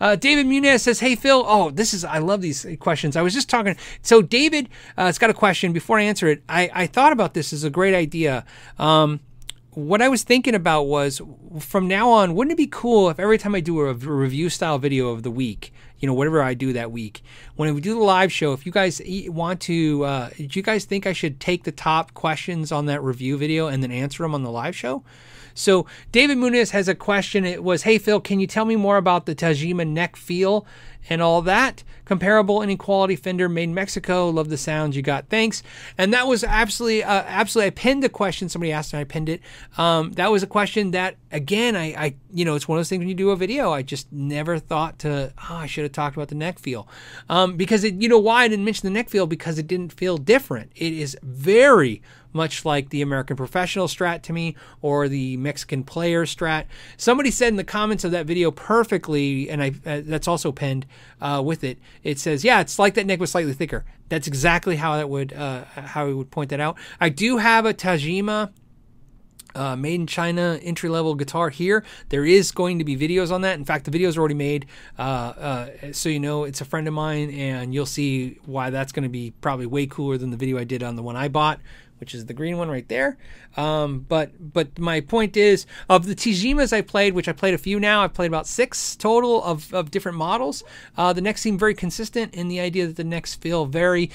Uh, 0.01 0.15
David 0.17 0.45
Muniz 0.47 0.79
says, 0.81 0.99
"Hey 0.99 1.15
Phil, 1.15 1.45
oh 1.47 1.69
this 1.69 1.93
is 1.93 2.03
I 2.03 2.17
love 2.17 2.41
these 2.41 2.65
questions. 2.79 3.15
I 3.15 3.21
was 3.21 3.33
just 3.33 3.49
talking. 3.49 3.75
So 4.01 4.21
David, 4.21 4.67
uh, 4.97 5.05
has 5.05 5.17
got 5.17 5.29
a 5.29 5.33
question. 5.33 5.71
Before 5.71 5.97
I 5.99 6.03
answer 6.03 6.27
it, 6.27 6.43
I, 6.49 6.69
I 6.73 6.87
thought 6.87 7.13
about 7.13 7.33
this 7.33 7.53
as 7.53 7.63
a 7.63 7.69
great 7.69 7.93
idea. 7.95 8.43
Um, 8.77 9.19
what 9.71 10.01
I 10.01 10.09
was 10.09 10.23
thinking 10.23 10.55
about 10.55 10.83
was 10.83 11.21
from 11.59 11.87
now 11.87 12.09
on, 12.09 12.35
wouldn't 12.35 12.51
it 12.53 12.57
be 12.57 12.67
cool 12.67 13.09
if 13.09 13.19
every 13.19 13.37
time 13.37 13.55
I 13.55 13.61
do 13.61 13.79
a 13.79 13.93
review 13.93 14.49
style 14.49 14.77
video 14.77 15.09
of 15.09 15.23
the 15.23 15.31
week, 15.31 15.73
you 16.03 16.07
know, 16.07 16.13
whatever 16.13 16.43
I 16.43 16.53
do 16.53 16.73
that 16.73 16.91
week, 16.91 17.21
when 17.55 17.73
we 17.73 17.79
do 17.79 17.93
the 17.93 18.01
live 18.01 18.29
show, 18.29 18.51
if 18.51 18.65
you 18.65 18.73
guys 18.73 19.01
want 19.27 19.61
to, 19.61 20.03
uh, 20.03 20.29
do 20.35 20.49
you 20.51 20.61
guys 20.61 20.83
think 20.83 21.07
I 21.07 21.13
should 21.13 21.39
take 21.39 21.63
the 21.63 21.71
top 21.71 22.13
questions 22.13 22.73
on 22.73 22.87
that 22.87 23.01
review 23.01 23.37
video 23.37 23.67
and 23.67 23.81
then 23.81 23.89
answer 23.89 24.21
them 24.21 24.35
on 24.35 24.43
the 24.43 24.51
live 24.51 24.75
show? 24.75 25.05
So 25.53 25.87
David 26.11 26.39
Muniz 26.39 26.71
has 26.71 26.89
a 26.89 26.95
question. 26.95 27.45
It 27.45 27.63
was, 27.63 27.83
"Hey 27.83 27.97
Phil, 27.97 28.19
can 28.19 28.41
you 28.41 28.47
tell 28.47 28.65
me 28.65 28.75
more 28.75 28.97
about 28.97 29.25
the 29.25 29.33
Tagima 29.33 29.87
neck 29.87 30.17
feel 30.17 30.65
and 31.09 31.21
all 31.21 31.41
that? 31.43 31.83
Comparable 32.05 32.61
inequality 32.61 33.15
fender 33.15 33.47
made 33.47 33.69
Mexico. 33.69 34.29
Love 34.29 34.49
the 34.49 34.57
sounds 34.57 34.95
you 34.95 35.01
got. 35.01 35.29
Thanks." 35.29 35.63
And 35.97 36.13
that 36.13 36.27
was 36.27 36.43
absolutely, 36.43 37.03
uh, 37.03 37.23
absolutely. 37.25 37.67
I 37.67 37.69
pinned 37.71 38.03
a 38.03 38.09
question. 38.09 38.49
Somebody 38.49 38.71
asked, 38.71 38.93
and 38.93 38.99
I 38.99 39.03
pinned 39.05 39.29
it. 39.29 39.41
Um, 39.77 40.11
that 40.13 40.31
was 40.31 40.43
a 40.43 40.47
question 40.47 40.91
that, 40.91 41.15
again, 41.31 41.75
I, 41.75 41.85
I, 41.93 42.15
you 42.33 42.43
know, 42.43 42.55
it's 42.55 42.67
one 42.67 42.77
of 42.77 42.79
those 42.79 42.89
things 42.89 42.99
when 42.99 43.07
you 43.07 43.15
do 43.15 43.29
a 43.29 43.35
video, 43.35 43.71
I 43.71 43.83
just 43.83 44.11
never 44.11 44.59
thought 44.59 44.99
to. 44.99 45.33
Oh, 45.49 45.55
I 45.55 45.65
should 45.65 45.83
have 45.83 45.93
talked 45.93 46.15
about 46.15 46.27
the 46.27 46.35
neck 46.35 46.59
feel, 46.59 46.87
um, 47.29 47.55
because 47.55 47.83
it, 47.83 47.95
you 47.95 48.09
know, 48.09 48.19
why 48.19 48.43
I 48.43 48.47
didn't 48.47 48.65
mention 48.65 48.85
the 48.87 48.93
neck 48.93 49.09
feel 49.09 49.25
because 49.25 49.57
it 49.57 49.67
didn't 49.67 49.93
feel 49.93 50.17
different. 50.17 50.71
It 50.75 50.93
is 50.93 51.17
very 51.23 52.01
much 52.33 52.65
like 52.65 52.89
the 52.89 53.01
American 53.01 53.35
Professional 53.35 53.87
Strat 53.87 54.21
to 54.23 54.33
me 54.33 54.55
or 54.81 55.07
the 55.07 55.37
Mexican 55.37 55.83
Player 55.83 56.25
Strat. 56.25 56.65
Somebody 56.97 57.31
said 57.31 57.49
in 57.49 57.57
the 57.57 57.63
comments 57.63 58.03
of 58.03 58.11
that 58.11 58.25
video 58.25 58.51
perfectly, 58.51 59.49
and 59.49 59.61
I 59.63 59.69
uh, 59.85 60.01
that's 60.03 60.27
also 60.27 60.51
pinned 60.51 60.85
uh, 61.21 61.41
with 61.43 61.63
it. 61.63 61.79
It 62.03 62.19
says, 62.19 62.43
"Yeah, 62.43 62.61
it's 62.61 62.79
like 62.79 62.95
that 62.95 63.05
neck 63.05 63.19
was 63.19 63.31
slightly 63.31 63.53
thicker." 63.53 63.85
That's 64.09 64.27
exactly 64.27 64.75
how 64.75 64.97
that 64.97 65.09
would 65.09 65.33
uh, 65.33 65.65
how 65.75 66.05
we 66.05 66.13
would 66.13 66.31
point 66.31 66.49
that 66.49 66.59
out. 66.59 66.77
I 66.99 67.09
do 67.09 67.37
have 67.37 67.65
a 67.65 67.73
Tagima 67.73 68.51
uh, 69.55 69.75
made 69.75 69.99
in 69.99 70.07
China 70.07 70.59
entry 70.61 70.89
level 70.89 71.15
guitar 71.15 71.49
here. 71.49 71.83
There 72.09 72.25
is 72.25 72.51
going 72.51 72.79
to 72.79 72.85
be 72.85 72.97
videos 72.97 73.31
on 73.31 73.41
that. 73.41 73.57
In 73.57 73.65
fact, 73.65 73.85
the 73.85 73.91
videos 73.91 74.17
are 74.17 74.19
already 74.19 74.35
made. 74.35 74.65
Uh, 74.97 75.01
uh, 75.01 75.69
so 75.91 76.09
you 76.09 76.19
know 76.19 76.43
it's 76.43 76.61
a 76.61 76.65
friend 76.65 76.87
of 76.87 76.93
mine, 76.93 77.29
and 77.31 77.73
you'll 77.73 77.85
see 77.85 78.39
why 78.45 78.69
that's 78.69 78.91
going 78.91 79.03
to 79.03 79.09
be 79.09 79.31
probably 79.41 79.65
way 79.65 79.85
cooler 79.85 80.17
than 80.17 80.31
the 80.31 80.37
video 80.37 80.57
I 80.57 80.63
did 80.63 80.83
on 80.83 80.95
the 80.95 81.03
one 81.03 81.15
I 81.15 81.27
bought, 81.27 81.59
which 82.03 82.13
is 82.13 82.25
the 82.25 82.33
green 82.33 82.57
one 82.57 82.69
right 82.69 82.89
there. 82.89 83.17
Um, 83.55 84.05
but 84.09 84.31
but 84.53 84.77
my 84.77 84.99
point 84.99 85.37
is, 85.37 85.65
of 85.87 86.05
the 86.05 86.15
Tagimas 86.15 86.73
I 86.73 86.81
played, 86.81 87.13
which 87.13 87.29
I 87.29 87.31
played 87.31 87.53
a 87.53 87.57
few 87.57 87.79
now, 87.79 88.03
I've 88.03 88.13
played 88.13 88.27
about 88.27 88.45
six 88.45 88.97
total 88.97 89.41
of, 89.41 89.73
of 89.73 89.89
different 89.89 90.17
models. 90.17 90.65
Uh, 90.97 91.13
the 91.13 91.21
necks 91.21 91.39
seem 91.39 91.57
very 91.57 91.73
consistent 91.73 92.35
in 92.35 92.49
the 92.49 92.59
idea 92.59 92.87
that 92.87 92.97
the 92.97 93.05
necks 93.05 93.35
feel 93.35 93.65
very 93.65 94.11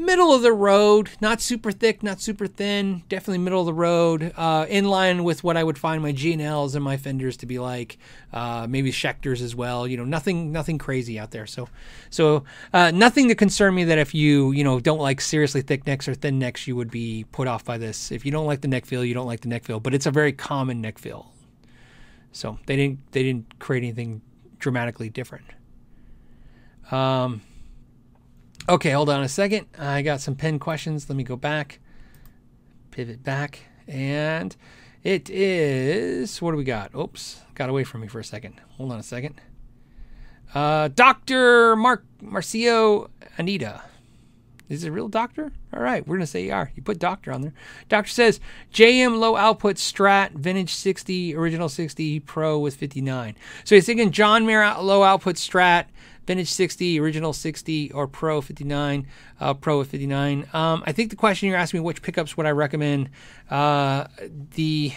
middle 0.00 0.32
of 0.32 0.42
the 0.42 0.52
road, 0.52 1.10
not 1.20 1.40
super 1.40 1.70
thick, 1.70 2.02
not 2.02 2.20
super 2.20 2.46
thin, 2.46 3.02
definitely 3.08 3.38
middle 3.38 3.60
of 3.60 3.66
the 3.66 3.74
road, 3.74 4.32
uh, 4.36 4.66
in 4.68 4.86
line 4.86 5.22
with 5.22 5.44
what 5.44 5.56
I 5.56 5.62
would 5.62 5.78
find 5.78 6.02
my 6.02 6.12
G&Ls 6.12 6.74
and 6.74 6.82
my 6.82 6.96
Fenders 6.96 7.36
to 7.38 7.46
be 7.46 7.58
like, 7.58 7.98
uh, 8.32 8.66
maybe 8.68 8.90
Schecters 8.90 9.42
as 9.42 9.54
well. 9.54 9.86
You 9.86 9.96
know, 9.96 10.04
nothing, 10.04 10.52
nothing 10.52 10.78
crazy 10.78 11.18
out 11.18 11.30
there. 11.30 11.46
So, 11.46 11.68
so 12.08 12.44
uh, 12.72 12.90
nothing 12.90 13.28
to 13.28 13.34
concern 13.34 13.74
me 13.74 13.84
that 13.84 13.98
if 13.98 14.14
you, 14.14 14.52
you 14.52 14.64
know, 14.64 14.80
don't 14.80 14.98
like 14.98 15.20
seriously 15.20 15.62
thick 15.62 15.86
necks 15.86 16.08
or 16.08 16.14
thin 16.14 16.38
necks, 16.38 16.66
you 16.66 16.74
would 16.76 16.90
be 16.90 17.26
put 17.30 17.46
off 17.46 17.64
by 17.64 17.78
this. 17.78 18.10
If 18.10 18.24
you 18.24 18.32
don't 18.32 18.46
like 18.46 18.62
the 18.62 18.68
neck 18.68 18.86
feel, 18.86 19.04
you 19.04 19.14
don't 19.14 19.26
like 19.26 19.40
the 19.40 19.48
neck 19.48 19.64
feel, 19.64 19.80
but 19.80 19.94
it's 19.94 20.06
a 20.06 20.10
very 20.10 20.32
common 20.32 20.80
neck 20.80 20.98
feel. 20.98 21.32
So 22.32 22.58
they 22.66 22.76
didn't, 22.76 23.12
they 23.12 23.22
didn't 23.22 23.58
create 23.58 23.82
anything 23.82 24.22
dramatically 24.58 25.10
different. 25.10 25.46
Um, 26.90 27.42
Okay, 28.70 28.90
hold 28.90 29.10
on 29.10 29.20
a 29.20 29.28
second. 29.28 29.66
I 29.76 30.00
got 30.02 30.20
some 30.20 30.36
pen 30.36 30.60
questions. 30.60 31.08
Let 31.08 31.16
me 31.16 31.24
go 31.24 31.34
back, 31.34 31.80
pivot 32.92 33.20
back, 33.20 33.62
and 33.88 34.54
it 35.02 35.28
is 35.28 36.40
what 36.40 36.52
do 36.52 36.56
we 36.56 36.62
got? 36.62 36.94
Oops, 36.94 37.40
got 37.56 37.68
away 37.68 37.82
from 37.82 38.02
me 38.02 38.06
for 38.06 38.20
a 38.20 38.24
second. 38.24 38.60
Hold 38.76 38.92
on 38.92 39.00
a 39.00 39.02
second. 39.02 39.40
Uh, 40.54 40.86
Doctor 40.86 41.74
Mark 41.74 42.04
Marcio 42.22 43.10
Anita. 43.36 43.82
Is 44.70 44.84
it 44.84 44.88
a 44.88 44.92
real 44.92 45.08
doctor? 45.08 45.52
All 45.74 45.82
right, 45.82 46.06
we're 46.06 46.16
gonna 46.16 46.26
say 46.26 46.44
you 46.44 46.52
are. 46.52 46.70
You 46.76 46.82
put 46.82 46.98
doctor 46.98 47.32
on 47.32 47.42
there. 47.42 47.52
Doctor 47.88 48.10
says 48.10 48.40
JM 48.72 49.18
low 49.18 49.36
output 49.36 49.76
Strat 49.76 50.30
Vintage 50.30 50.72
60 50.72 51.34
Original 51.34 51.68
60 51.68 52.20
Pro 52.20 52.58
with 52.58 52.76
59. 52.76 53.34
So 53.64 53.74
he's 53.74 53.84
thinking 53.84 54.12
John 54.12 54.46
Mayer 54.46 54.74
low 54.80 55.02
output 55.02 55.34
Strat 55.34 55.86
Vintage 56.26 56.52
60, 56.52 57.00
Original 57.00 57.32
60, 57.32 57.90
or 57.90 58.06
Pro 58.06 58.40
59, 58.40 59.04
uh, 59.40 59.54
Pro 59.54 59.82
59. 59.82 60.48
Um, 60.52 60.84
I 60.86 60.92
think 60.92 61.10
the 61.10 61.16
question 61.16 61.48
you're 61.48 61.58
asking 61.58 61.80
me, 61.80 61.84
which 61.84 62.02
pickups 62.02 62.36
would 62.36 62.46
I 62.46 62.52
recommend? 62.52 63.10
Uh, 63.50 64.06
the 64.54 64.92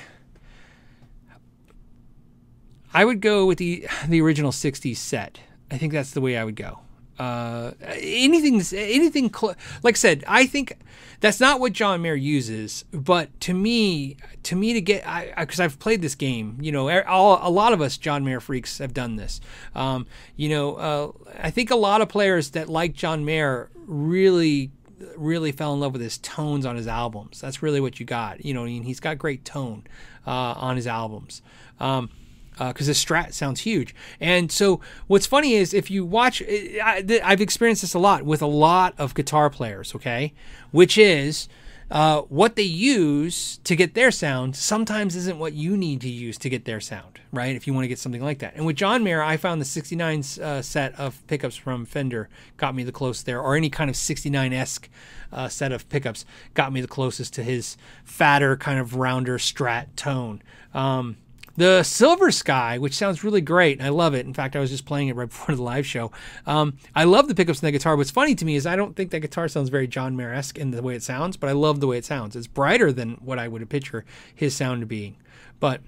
I 2.94 3.04
would 3.04 3.20
go 3.20 3.48
with 3.48 3.58
the 3.58 3.88
the 4.08 4.22
original 4.22 4.52
60 4.52 4.94
set. 4.94 5.40
I 5.72 5.80
think 5.80 5.92
that's 5.92 6.12
the 6.12 6.22
way 6.22 6.38
I 6.38 6.44
would 6.44 6.56
go. 6.56 6.83
Uh, 7.20 7.72
anything, 7.82 8.62
anything, 8.76 9.34
cl- 9.34 9.56
like 9.84 9.96
I 9.96 9.98
said, 9.98 10.24
I 10.28 10.46
think 10.46 10.78
that's 11.20 11.40
not 11.40 11.60
what 11.60 11.74
John 11.74 12.02
Mayer 12.02 12.16
uses. 12.16 12.86
But 12.92 13.40
to 13.42 13.54
me, 13.54 14.18
to 14.44 14.56
me, 14.56 14.74
to 14.74 14.82
get, 14.82 15.08
I 15.08 15.34
because 15.38 15.60
I've 15.60 15.80
played 15.80 16.02
this 16.02 16.16
game, 16.16 16.58
you 16.62 16.72
know, 16.72 16.90
all, 17.04 17.40
a 17.42 17.52
lot 17.52 17.74
of 17.74 17.82
us 17.82 17.98
John 17.98 18.26
Mayer 18.26 18.40
freaks 18.40 18.80
have 18.80 18.94
done 18.94 19.16
this. 19.16 19.42
Um, 19.76 20.08
you 20.36 20.50
know, 20.50 20.76
uh, 20.76 21.12
I 21.40 21.52
think 21.52 21.72
a 21.72 21.76
lot 21.76 22.02
of 22.02 22.10
players 22.10 22.52
that 22.52 22.68
like 22.70 22.94
John 22.94 23.26
Mayer 23.26 23.70
really 23.76 24.72
really 25.18 25.52
fell 25.52 25.74
in 25.74 25.80
love 25.80 25.94
with 25.94 26.02
his 26.02 26.18
tones 26.18 26.66
on 26.66 26.76
his 26.76 26.88
albums. 26.88 27.42
That's 27.42 27.62
really 27.62 27.82
what 27.82 28.00
you 28.00 28.06
got. 28.06 28.44
You 28.44 28.54
know, 28.54 28.64
I 28.64 28.68
mean, 28.68 28.84
he's 28.84 29.00
got 29.00 29.18
great 29.18 29.46
tone 29.46 29.84
uh, 30.26 30.54
on 30.58 30.76
his 30.76 30.88
albums. 30.88 31.42
Um, 31.80 32.10
because 32.58 32.88
uh, 32.88 32.92
the 32.92 32.94
strat 32.94 33.34
sounds 33.34 33.62
huge. 33.62 33.94
And 34.20 34.52
so 34.52 34.80
what's 35.08 35.26
funny 35.26 35.54
is 35.54 35.74
if 35.74 35.90
you 35.90 36.06
watch, 36.06 36.42
I, 36.42 37.04
have 37.24 37.42
experienced 37.42 37.82
this 37.82 37.94
a 37.94 38.00
lot 38.00 38.24
with 38.24 38.42
a 38.42 38.48
lot 38.48 38.94
of 38.98 39.14
guitar 39.14 39.50
players, 39.50 39.96
okay, 39.96 40.34
which 40.72 40.98
is 40.98 41.48
uh, 41.94 42.22
what 42.22 42.56
they 42.56 42.64
use 42.64 43.58
to 43.64 43.76
get 43.76 43.94
their 43.94 44.10
sound 44.10 44.56
sometimes 44.56 45.16
isn't 45.16 45.38
what 45.38 45.54
you 45.54 45.78
need 45.78 46.02
to 46.02 46.10
use 46.10 46.40
to 46.40 46.50
get 46.50 46.66
their 46.66 46.80
sound, 46.80 47.20
right? 47.32 47.56
If 47.56 47.68
you 47.68 47.74
want 47.74 47.84
to 47.84 47.88
get 47.88 48.00
something 48.00 48.24
like 48.24 48.40
that. 48.40 48.56
And 48.56 48.66
with 48.66 48.76
John 48.76 49.04
Mayer, 49.04 49.22
I 49.22 49.38
found 49.38 49.62
the 49.62 49.66
69 49.66 50.24
uh, 50.42 50.62
set 50.64 51.00
of 51.00 51.26
pickups 51.28 51.56
from 51.56 51.86
Fender 51.86 52.30
got 52.58 52.74
me 52.74 52.84
the 52.84 52.92
closest 52.92 53.28
there, 53.28 53.40
or 53.40 53.56
any 53.56 53.70
kind 53.70 53.92
of 53.92 53.96
69 53.96 54.54
esque. 54.54 54.90
Uh, 55.32 55.48
set 55.48 55.72
of 55.72 55.88
pickups 55.90 56.26
got 56.54 56.72
me 56.72 56.80
the 56.82 56.88
closest 56.88 57.34
to 57.34 57.44
his 57.44 57.76
fatter, 58.04 58.56
kind 58.56 58.80
of 58.80 58.96
rounder 58.96 59.38
strat 59.38 59.88
tone. 59.96 60.42
Um, 60.74 61.18
the 61.56 61.84
Silver 61.84 62.32
Sky, 62.32 62.78
which 62.78 62.94
sounds 62.94 63.24
really 63.24 63.42
great. 63.42 63.82
I 63.82 63.90
love 63.90 64.16
it. 64.16 64.26
In 64.26 64.34
fact, 64.34 64.56
I 64.56 64.60
was 64.60 64.72
just 64.72 64.86
playing 64.86 65.10
it 65.10 65.16
right 65.16 65.30
before 65.30 65.56
the 65.56 65.62
live 65.62 65.86
show. 65.86 66.12
Um, 66.46 66.78
I 66.96 67.04
love 67.04 67.28
the 67.28 67.36
pickups 67.36 67.62
in 67.62 67.68
the 67.68 67.72
guitar. 67.72 67.96
What's 67.96 68.12
funny 68.12 68.36
to 68.36 68.46
me 68.46 68.56
is 68.56 68.66
I 68.66 68.76
don't 68.76 68.96
think 68.96 69.12
that 69.12 69.20
guitar 69.20 69.48
sounds 69.48 69.70
very 69.70 69.88
John 69.88 70.16
Mayer 70.16 70.34
esque 70.34 70.58
in 70.58 70.72
the 70.72 70.82
way 70.82 70.96
it 70.96 71.04
sounds, 71.04 71.38
but 71.38 71.50
I 71.50 71.54
love 71.54 71.80
the 71.80 71.88
way 71.88 71.98
it 71.98 72.06
sounds. 72.06 72.36
It's 72.36 72.48
brighter 72.48 72.92
than 72.92 73.14
what 73.16 73.40
I 73.40 73.48
would 73.48 73.70
picture 73.70 74.06
his 74.34 74.56
sound 74.56 74.82
to 74.82 74.88
being. 74.88 75.18
But 75.60 75.82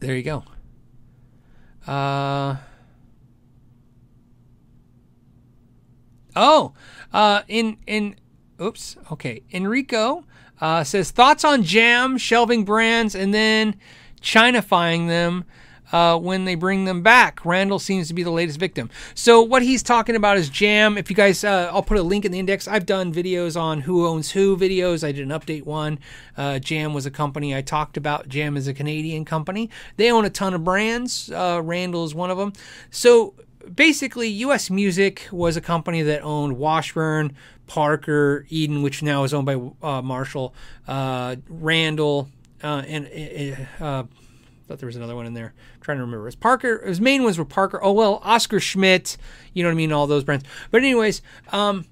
there 0.00 0.14
you 0.14 0.22
go. 0.22 0.44
Uh, 1.86 2.56
oh, 6.34 6.72
uh, 7.12 7.42
in 7.48 7.76
in 7.86 8.16
oops, 8.60 8.96
okay. 9.12 9.42
Enrico 9.52 10.24
uh, 10.60 10.82
says 10.84 11.10
thoughts 11.10 11.44
on 11.44 11.62
Jam 11.62 12.18
shelving 12.18 12.64
brands, 12.64 13.14
and 13.14 13.32
then 13.32 13.76
Chinafying 14.26 15.06
them 15.06 15.44
uh, 15.92 16.18
when 16.18 16.44
they 16.44 16.56
bring 16.56 16.84
them 16.84 17.00
back. 17.00 17.44
Randall 17.44 17.78
seems 17.78 18.08
to 18.08 18.14
be 18.14 18.24
the 18.24 18.30
latest 18.30 18.58
victim. 18.58 18.90
So 19.14 19.40
what 19.40 19.62
he's 19.62 19.84
talking 19.84 20.16
about 20.16 20.36
is 20.36 20.48
Jam. 20.48 20.98
If 20.98 21.08
you 21.08 21.14
guys, 21.14 21.44
uh, 21.44 21.70
I'll 21.72 21.82
put 21.82 21.96
a 21.96 22.02
link 22.02 22.24
in 22.24 22.32
the 22.32 22.40
index. 22.40 22.66
I've 22.66 22.86
done 22.86 23.14
videos 23.14 23.58
on 23.60 23.82
who 23.82 24.04
owns 24.04 24.32
who 24.32 24.56
videos. 24.56 25.06
I 25.06 25.12
did 25.12 25.30
an 25.30 25.38
update 25.38 25.64
one. 25.64 26.00
Uh, 26.36 26.58
Jam 26.58 26.92
was 26.92 27.06
a 27.06 27.10
company 27.10 27.54
I 27.54 27.62
talked 27.62 27.96
about. 27.96 28.28
Jam 28.28 28.56
is 28.56 28.66
a 28.66 28.74
Canadian 28.74 29.24
company. 29.24 29.70
They 29.96 30.10
own 30.10 30.24
a 30.24 30.30
ton 30.30 30.54
of 30.54 30.64
brands. 30.64 31.30
Uh, 31.30 31.60
Randall 31.62 32.04
is 32.04 32.14
one 32.14 32.32
of 32.32 32.38
them. 32.38 32.52
So 32.90 33.34
basically, 33.72 34.28
U.S. 34.28 34.70
Music 34.70 35.28
was 35.30 35.56
a 35.56 35.60
company 35.60 36.02
that 36.02 36.22
owned 36.22 36.56
Washburn, 36.56 37.36
Parker, 37.68 38.44
Eden, 38.48 38.82
which 38.82 39.02
now 39.02 39.24
is 39.24 39.32
owned 39.32 39.46
by 39.46 39.54
uh, 39.82 40.02
Marshall, 40.02 40.52
uh, 40.88 41.36
Randall 41.48 42.28
uh, 42.66 42.82
and 42.86 43.06
uh, 43.80 43.84
uh, 43.84 44.04
thought 44.66 44.78
there 44.78 44.86
was 44.86 44.96
another 44.96 45.14
one 45.14 45.26
in 45.26 45.34
there. 45.34 45.54
I'm 45.74 45.80
trying 45.80 45.98
to 45.98 46.04
remember. 46.04 46.26
His 46.26 46.36
Parker. 46.36 46.84
His 46.84 47.00
main 47.00 47.22
ones 47.22 47.38
were 47.38 47.44
Parker. 47.44 47.80
Oh 47.82 47.92
well, 47.92 48.20
Oscar 48.24 48.60
Schmidt. 48.60 49.16
You 49.52 49.62
know 49.62 49.68
what 49.68 49.74
I 49.74 49.76
mean? 49.76 49.92
All 49.92 50.06
those 50.06 50.24
brands. 50.24 50.44
But 50.70 50.82
anyways, 50.82 51.22
um, 51.52 51.86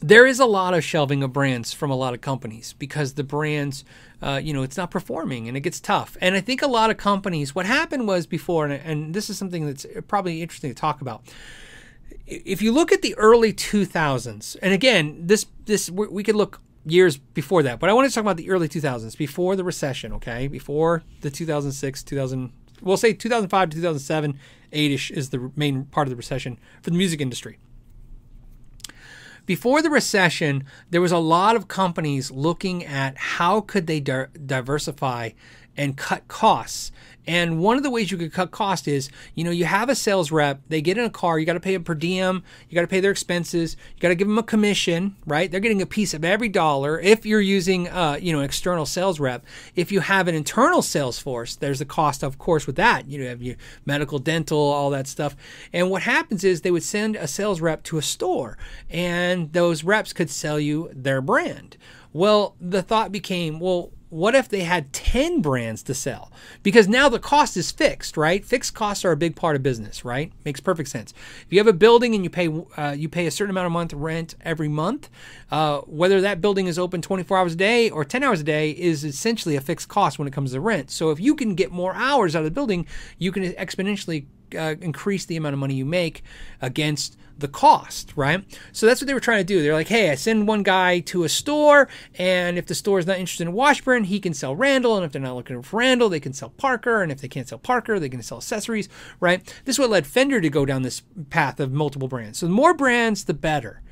there 0.00 0.26
is 0.26 0.40
a 0.40 0.46
lot 0.46 0.74
of 0.74 0.84
shelving 0.84 1.22
of 1.22 1.32
brands 1.32 1.72
from 1.72 1.90
a 1.90 1.96
lot 1.96 2.12
of 2.12 2.20
companies 2.20 2.74
because 2.78 3.14
the 3.14 3.24
brands, 3.24 3.84
uh, 4.20 4.40
you 4.42 4.52
know, 4.52 4.62
it's 4.62 4.76
not 4.76 4.90
performing 4.90 5.48
and 5.48 5.56
it 5.56 5.60
gets 5.60 5.80
tough. 5.80 6.16
And 6.20 6.34
I 6.34 6.40
think 6.40 6.60
a 6.60 6.66
lot 6.66 6.90
of 6.90 6.96
companies, 6.96 7.54
what 7.54 7.66
happened 7.66 8.06
was 8.06 8.26
before, 8.26 8.66
and, 8.66 8.74
and 8.74 9.14
this 9.14 9.30
is 9.30 9.38
something 9.38 9.64
that's 9.64 9.86
probably 10.08 10.42
interesting 10.42 10.70
to 10.70 10.74
talk 10.74 11.00
about. 11.00 11.22
If 12.26 12.60
you 12.62 12.72
look 12.72 12.92
at 12.92 13.02
the 13.02 13.14
early 13.14 13.52
2000s, 13.52 14.56
and 14.60 14.74
again, 14.74 15.26
this 15.26 15.46
this 15.64 15.90
we 15.90 16.22
could 16.22 16.36
look 16.36 16.60
years 16.84 17.16
before 17.16 17.62
that, 17.62 17.78
but 17.78 17.88
I 17.88 17.92
want 17.92 18.08
to 18.08 18.14
talk 18.14 18.22
about 18.22 18.36
the 18.36 18.50
early 18.50 18.68
2000s, 18.68 19.16
before 19.16 19.56
the 19.56 19.64
recession, 19.64 20.12
okay, 20.14 20.48
before 20.48 21.02
the 21.20 21.30
2006, 21.30 22.02
2000, 22.02 22.52
we'll 22.80 22.96
say 22.96 23.12
2005 23.12 23.70
to 23.70 23.76
2007, 23.76 24.38
eight-ish 24.72 25.10
is 25.10 25.30
the 25.30 25.50
main 25.54 25.84
part 25.84 26.06
of 26.06 26.10
the 26.10 26.16
recession 26.16 26.58
for 26.82 26.90
the 26.90 26.96
music 26.96 27.20
industry 27.20 27.58
before 29.46 29.82
the 29.82 29.90
recession, 29.90 30.64
there 30.90 31.00
was 31.00 31.12
a 31.12 31.18
lot 31.18 31.56
of 31.56 31.68
companies 31.68 32.30
looking 32.30 32.84
at 32.84 33.16
how 33.16 33.60
could 33.60 33.86
they 33.86 34.00
di- 34.00 34.26
diversify 34.46 35.30
and 35.76 35.96
cut 35.96 36.28
costs. 36.28 36.92
And 37.26 37.60
one 37.60 37.76
of 37.76 37.84
the 37.84 37.90
ways 37.90 38.10
you 38.10 38.18
could 38.18 38.32
cut 38.32 38.50
cost 38.50 38.88
is, 38.88 39.08
you 39.34 39.44
know, 39.44 39.50
you 39.50 39.64
have 39.64 39.88
a 39.88 39.94
sales 39.94 40.32
rep, 40.32 40.60
they 40.68 40.80
get 40.80 40.98
in 40.98 41.04
a 41.04 41.10
car, 41.10 41.38
you 41.38 41.46
got 41.46 41.52
to 41.52 41.60
pay 41.60 41.72
them 41.72 41.84
per 41.84 41.94
diem, 41.94 42.42
you 42.68 42.74
got 42.74 42.80
to 42.80 42.88
pay 42.88 43.00
their 43.00 43.12
expenses, 43.12 43.76
you 43.94 44.00
got 44.00 44.08
to 44.08 44.14
give 44.16 44.26
them 44.26 44.38
a 44.38 44.42
commission, 44.42 45.16
right? 45.26 45.50
They're 45.50 45.60
getting 45.60 45.82
a 45.82 45.86
piece 45.86 46.14
of 46.14 46.24
every 46.24 46.48
dollar. 46.48 46.98
If 46.98 47.24
you're 47.24 47.40
using, 47.40 47.88
uh, 47.88 48.18
you 48.20 48.32
know, 48.32 48.40
an 48.40 48.44
external 48.44 48.86
sales 48.86 49.20
rep, 49.20 49.44
if 49.76 49.92
you 49.92 50.00
have 50.00 50.26
an 50.26 50.34
internal 50.34 50.82
sales 50.82 51.18
force, 51.18 51.54
there's 51.54 51.80
a 51.80 51.86
cost, 51.86 52.24
of 52.24 52.38
course, 52.38 52.66
with 52.66 52.76
that. 52.76 53.06
You 53.06 53.18
know, 53.18 53.28
have 53.28 53.42
your 53.42 53.56
medical, 53.86 54.18
dental, 54.18 54.58
all 54.58 54.90
that 54.90 55.06
stuff. 55.06 55.36
And 55.72 55.90
what 55.90 56.02
happens 56.02 56.42
is 56.42 56.62
they 56.62 56.70
would 56.72 56.82
send 56.82 57.14
a 57.14 57.28
sales 57.28 57.60
rep 57.60 57.84
to 57.84 57.98
a 57.98 58.02
store, 58.02 58.58
and 58.90 59.52
those 59.52 59.84
reps 59.84 60.12
could 60.12 60.30
sell 60.30 60.58
you 60.58 60.90
their 60.92 61.20
brand. 61.20 61.76
Well, 62.12 62.56
the 62.60 62.82
thought 62.82 63.10
became, 63.12 63.58
well, 63.58 63.90
what 64.12 64.34
if 64.34 64.46
they 64.46 64.60
had 64.60 64.92
10 64.92 65.40
brands 65.40 65.82
to 65.84 65.94
sell? 65.94 66.30
Because 66.62 66.86
now 66.86 67.08
the 67.08 67.18
cost 67.18 67.56
is 67.56 67.70
fixed, 67.70 68.18
right? 68.18 68.44
Fixed 68.44 68.74
costs 68.74 69.06
are 69.06 69.12
a 69.12 69.16
big 69.16 69.34
part 69.34 69.56
of 69.56 69.62
business, 69.62 70.04
right? 70.04 70.30
Makes 70.44 70.60
perfect 70.60 70.90
sense. 70.90 71.14
If 71.46 71.46
you 71.48 71.58
have 71.58 71.66
a 71.66 71.72
building 71.72 72.14
and 72.14 72.22
you 72.22 72.28
pay 72.28 72.48
uh, 72.76 72.90
you 72.90 73.08
pay 73.08 73.26
a 73.26 73.30
certain 73.30 73.48
amount 73.48 73.66
of 73.66 73.72
month 73.72 73.94
rent 73.94 74.34
every 74.42 74.68
month, 74.68 75.08
uh, 75.50 75.78
whether 75.86 76.20
that 76.20 76.42
building 76.42 76.66
is 76.66 76.78
open 76.78 77.00
24 77.00 77.38
hours 77.38 77.54
a 77.54 77.56
day 77.56 77.88
or 77.88 78.04
10 78.04 78.22
hours 78.22 78.42
a 78.42 78.44
day 78.44 78.72
is 78.72 79.02
essentially 79.02 79.56
a 79.56 79.62
fixed 79.62 79.88
cost 79.88 80.18
when 80.18 80.28
it 80.28 80.34
comes 80.34 80.52
to 80.52 80.60
rent. 80.60 80.90
So 80.90 81.08
if 81.08 81.18
you 81.18 81.34
can 81.34 81.54
get 81.54 81.72
more 81.72 81.94
hours 81.94 82.36
out 82.36 82.40
of 82.40 82.44
the 82.44 82.50
building, 82.50 82.86
you 83.16 83.32
can 83.32 83.44
exponentially 83.54 84.26
uh, 84.54 84.74
increase 84.82 85.24
the 85.24 85.38
amount 85.38 85.54
of 85.54 85.58
money 85.58 85.74
you 85.74 85.86
make 85.86 86.22
against 86.60 87.16
the 87.38 87.48
cost, 87.48 88.12
right? 88.16 88.44
So 88.72 88.86
that's 88.86 89.00
what 89.00 89.06
they 89.06 89.14
were 89.14 89.20
trying 89.20 89.40
to 89.40 89.44
do. 89.44 89.62
They're 89.62 89.72
like, 89.72 89.88
hey, 89.88 90.10
I 90.10 90.14
send 90.14 90.46
one 90.46 90.62
guy 90.62 91.00
to 91.00 91.24
a 91.24 91.28
store, 91.28 91.88
and 92.18 92.58
if 92.58 92.66
the 92.66 92.74
store 92.74 92.98
is 92.98 93.06
not 93.06 93.18
interested 93.18 93.46
in 93.46 93.52
Washburn, 93.52 94.04
he 94.04 94.20
can 94.20 94.34
sell 94.34 94.54
Randall, 94.54 94.96
and 94.96 95.04
if 95.04 95.12
they're 95.12 95.22
not 95.22 95.36
looking 95.36 95.60
for 95.62 95.78
Randall, 95.78 96.08
they 96.08 96.20
can 96.20 96.32
sell 96.32 96.50
Parker, 96.50 97.02
and 97.02 97.10
if 97.10 97.20
they 97.20 97.28
can't 97.28 97.48
sell 97.48 97.58
Parker, 97.58 97.98
they 97.98 98.08
can 98.08 98.22
sell 98.22 98.38
accessories, 98.38 98.88
right? 99.20 99.44
This 99.64 99.76
is 99.76 99.78
what 99.78 99.90
led 99.90 100.06
Fender 100.06 100.40
to 100.40 100.50
go 100.50 100.64
down 100.64 100.82
this 100.82 101.02
path 101.30 101.60
of 101.60 101.72
multiple 101.72 102.08
brands. 102.08 102.38
So 102.38 102.46
the 102.46 102.52
more 102.52 102.74
brands, 102.74 103.24
the 103.24 103.34
better. 103.34 103.82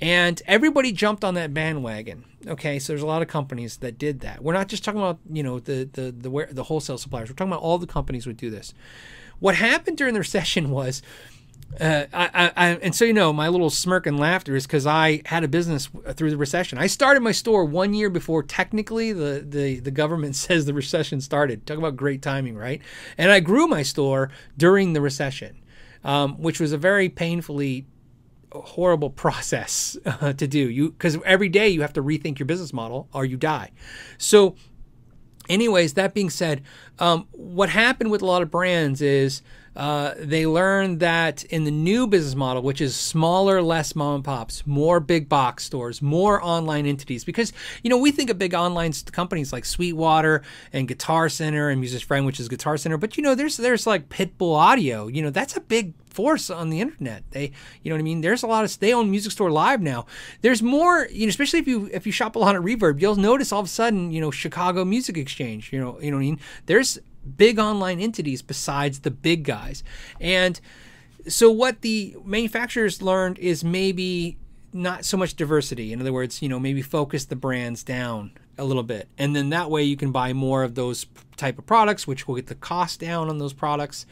And 0.00 0.42
everybody 0.46 0.92
jumped 0.92 1.24
on 1.24 1.34
that 1.34 1.54
bandwagon. 1.54 2.24
Okay, 2.46 2.78
so 2.78 2.92
there's 2.92 3.02
a 3.02 3.06
lot 3.06 3.22
of 3.22 3.28
companies 3.28 3.78
that 3.78 3.98
did 3.98 4.20
that. 4.20 4.42
We're 4.42 4.52
not 4.52 4.68
just 4.68 4.84
talking 4.84 5.00
about 5.00 5.18
you 5.30 5.42
know 5.42 5.58
the 5.58 5.88
the 5.90 6.12
the, 6.12 6.48
the 6.50 6.62
wholesale 6.64 6.98
suppliers. 6.98 7.30
We're 7.30 7.36
talking 7.36 7.52
about 7.52 7.62
all 7.62 7.78
the 7.78 7.86
companies 7.86 8.26
would 8.26 8.36
do 8.36 8.50
this. 8.50 8.74
What 9.38 9.56
happened 9.56 9.96
during 9.96 10.14
the 10.14 10.20
recession 10.20 10.70
was 10.70 11.02
uh, 11.80 12.06
I, 12.12 12.52
I, 12.56 12.68
and 12.76 12.94
so 12.94 13.04
you 13.04 13.12
know, 13.12 13.32
my 13.32 13.48
little 13.48 13.70
smirk 13.70 14.06
and 14.06 14.18
laughter 14.18 14.56
is 14.56 14.66
because 14.66 14.86
I 14.86 15.22
had 15.26 15.44
a 15.44 15.48
business 15.48 15.88
through 16.14 16.30
the 16.30 16.36
recession. 16.36 16.78
I 16.78 16.86
started 16.86 17.20
my 17.20 17.32
store 17.32 17.64
one 17.64 17.94
year 17.94 18.10
before 18.10 18.42
technically 18.42 19.12
the, 19.12 19.44
the, 19.46 19.80
the 19.80 19.90
government 19.90 20.36
says 20.36 20.64
the 20.64 20.74
recession 20.74 21.20
started. 21.20 21.66
Talk 21.66 21.78
about 21.78 21.96
great 21.96 22.22
timing, 22.22 22.56
right? 22.56 22.80
And 23.18 23.30
I 23.30 23.40
grew 23.40 23.66
my 23.66 23.82
store 23.82 24.30
during 24.56 24.92
the 24.92 25.00
recession, 25.00 25.62
um, 26.04 26.40
which 26.40 26.60
was 26.60 26.72
a 26.72 26.78
very 26.78 27.08
painfully 27.08 27.86
horrible 28.52 29.10
process 29.24 29.96
uh, 30.06 30.32
to 30.32 30.46
do. 30.46 30.70
You 30.70 30.90
because 30.90 31.18
every 31.24 31.48
day 31.48 31.68
you 31.68 31.82
have 31.82 31.92
to 31.94 32.02
rethink 32.02 32.38
your 32.38 32.46
business 32.46 32.72
model 32.72 33.08
or 33.12 33.24
you 33.24 33.36
die. 33.36 33.72
So, 34.18 34.56
anyways, 35.48 35.94
that 35.94 36.14
being 36.14 36.30
said, 36.30 36.62
um, 36.98 37.28
what 37.32 37.68
happened 37.68 38.10
with 38.10 38.22
a 38.22 38.26
lot 38.26 38.42
of 38.42 38.50
brands 38.50 39.02
is 39.02 39.42
uh, 39.76 40.14
they 40.18 40.46
learned 40.46 41.00
that 41.00 41.44
in 41.44 41.64
the 41.64 41.70
new 41.70 42.06
business 42.06 42.34
model, 42.34 42.62
which 42.62 42.80
is 42.80 42.96
smaller, 42.96 43.60
less 43.60 43.94
mom 43.94 44.16
and 44.16 44.24
pops, 44.24 44.66
more 44.66 45.00
big 45.00 45.28
box 45.28 45.64
stores, 45.64 46.00
more 46.00 46.42
online 46.42 46.86
entities, 46.86 47.24
because 47.24 47.52
you 47.82 47.90
know 47.90 47.98
we 47.98 48.10
think 48.10 48.30
of 48.30 48.38
big 48.38 48.54
online 48.54 48.92
companies 49.12 49.52
like 49.52 49.64
Sweetwater 49.64 50.42
and 50.72 50.88
Guitar 50.88 51.28
Center 51.28 51.68
and 51.68 51.80
Music 51.80 52.02
Friend, 52.02 52.24
which 52.24 52.40
is 52.40 52.48
Guitar 52.48 52.76
Center, 52.76 52.96
but 52.96 53.16
you 53.16 53.22
know 53.22 53.34
there's 53.34 53.58
there's 53.58 53.86
like 53.86 54.08
Pitbull 54.08 54.56
Audio, 54.56 55.08
you 55.08 55.22
know 55.22 55.30
that's 55.30 55.56
a 55.56 55.60
big 55.60 55.92
force 56.16 56.48
on 56.48 56.70
the 56.70 56.80
internet. 56.80 57.22
They, 57.32 57.52
you 57.82 57.90
know 57.90 57.96
what 57.96 58.00
I 58.00 58.02
mean. 58.02 58.22
There's 58.22 58.42
a 58.42 58.46
lot 58.46 58.64
of 58.64 58.78
they 58.80 58.94
own 58.94 59.10
Music 59.10 59.32
Store 59.32 59.50
Live 59.50 59.82
now. 59.82 60.06
There's 60.40 60.62
more, 60.62 61.06
you 61.12 61.26
know, 61.26 61.28
especially 61.28 61.58
if 61.58 61.68
you 61.68 61.90
if 61.92 62.06
you 62.06 62.12
shop 62.12 62.34
a 62.34 62.38
lot 62.38 62.56
at 62.56 62.62
Reverb, 62.62 63.00
you'll 63.00 63.16
notice 63.16 63.52
all 63.52 63.60
of 63.60 63.66
a 63.66 63.68
sudden, 63.68 64.10
you 64.10 64.22
know, 64.22 64.30
Chicago 64.30 64.84
Music 64.86 65.18
Exchange. 65.18 65.72
You 65.72 65.78
know, 65.78 66.00
you 66.00 66.10
know 66.10 66.16
what 66.16 66.22
I 66.22 66.26
mean. 66.26 66.40
There's 66.64 66.98
big 67.26 67.58
online 67.58 68.00
entities 68.00 68.42
besides 68.42 69.00
the 69.00 69.10
big 69.10 69.44
guys. 69.44 69.82
And 70.20 70.60
so 71.28 71.50
what 71.50 71.82
the 71.82 72.16
manufacturers 72.24 73.02
learned 73.02 73.38
is 73.38 73.64
maybe 73.64 74.38
not 74.72 75.04
so 75.04 75.16
much 75.16 75.34
diversity. 75.34 75.92
In 75.92 76.00
other 76.00 76.12
words, 76.12 76.42
you 76.42 76.48
know, 76.48 76.60
maybe 76.60 76.82
focus 76.82 77.24
the 77.24 77.36
brands 77.36 77.82
down 77.82 78.32
a 78.58 78.64
little 78.64 78.82
bit. 78.82 79.08
And 79.18 79.34
then 79.34 79.50
that 79.50 79.70
way 79.70 79.82
you 79.82 79.96
can 79.96 80.12
buy 80.12 80.32
more 80.32 80.62
of 80.62 80.74
those 80.74 81.06
type 81.36 81.58
of 81.58 81.66
products, 81.66 82.06
which 82.06 82.26
will 82.26 82.36
get 82.36 82.46
the 82.46 82.54
cost 82.54 83.00
down 83.00 83.28
on 83.28 83.38
those 83.38 83.52
products 83.52 84.06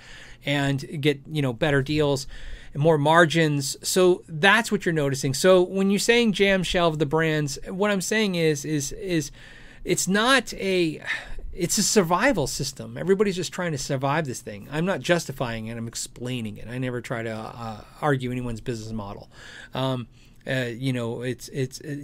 and 0.44 1.00
get, 1.00 1.20
you 1.30 1.42
know, 1.42 1.52
better 1.52 1.82
deals 1.82 2.26
and 2.72 2.82
more 2.82 2.98
margins. 2.98 3.76
So 3.86 4.22
that's 4.28 4.70
what 4.70 4.84
you're 4.84 4.92
noticing. 4.92 5.32
So 5.34 5.62
when 5.62 5.90
you're 5.90 5.98
saying 5.98 6.32
jam 6.32 6.62
shelve 6.62 6.98
the 6.98 7.06
brands, 7.06 7.58
what 7.68 7.90
I'm 7.90 8.00
saying 8.00 8.34
is 8.34 8.64
is 8.64 8.92
is 8.92 9.30
it's 9.84 10.08
not 10.08 10.52
a 10.54 11.02
it's 11.56 11.78
a 11.78 11.82
survival 11.82 12.46
system. 12.46 12.98
Everybody's 12.98 13.36
just 13.36 13.52
trying 13.52 13.72
to 13.72 13.78
survive 13.78 14.26
this 14.26 14.40
thing. 14.40 14.68
I'm 14.70 14.84
not 14.84 15.00
justifying 15.00 15.66
it. 15.66 15.76
I'm 15.76 15.88
explaining 15.88 16.56
it. 16.56 16.68
I 16.68 16.78
never 16.78 17.00
try 17.00 17.22
to 17.22 17.32
uh, 17.32 17.80
argue 18.00 18.30
anyone's 18.30 18.60
business 18.60 18.92
model. 18.92 19.28
Um, 19.72 20.08
uh, 20.46 20.70
you 20.76 20.92
know, 20.92 21.22
it's 21.22 21.48
it's 21.48 21.80
uh, 21.80 21.96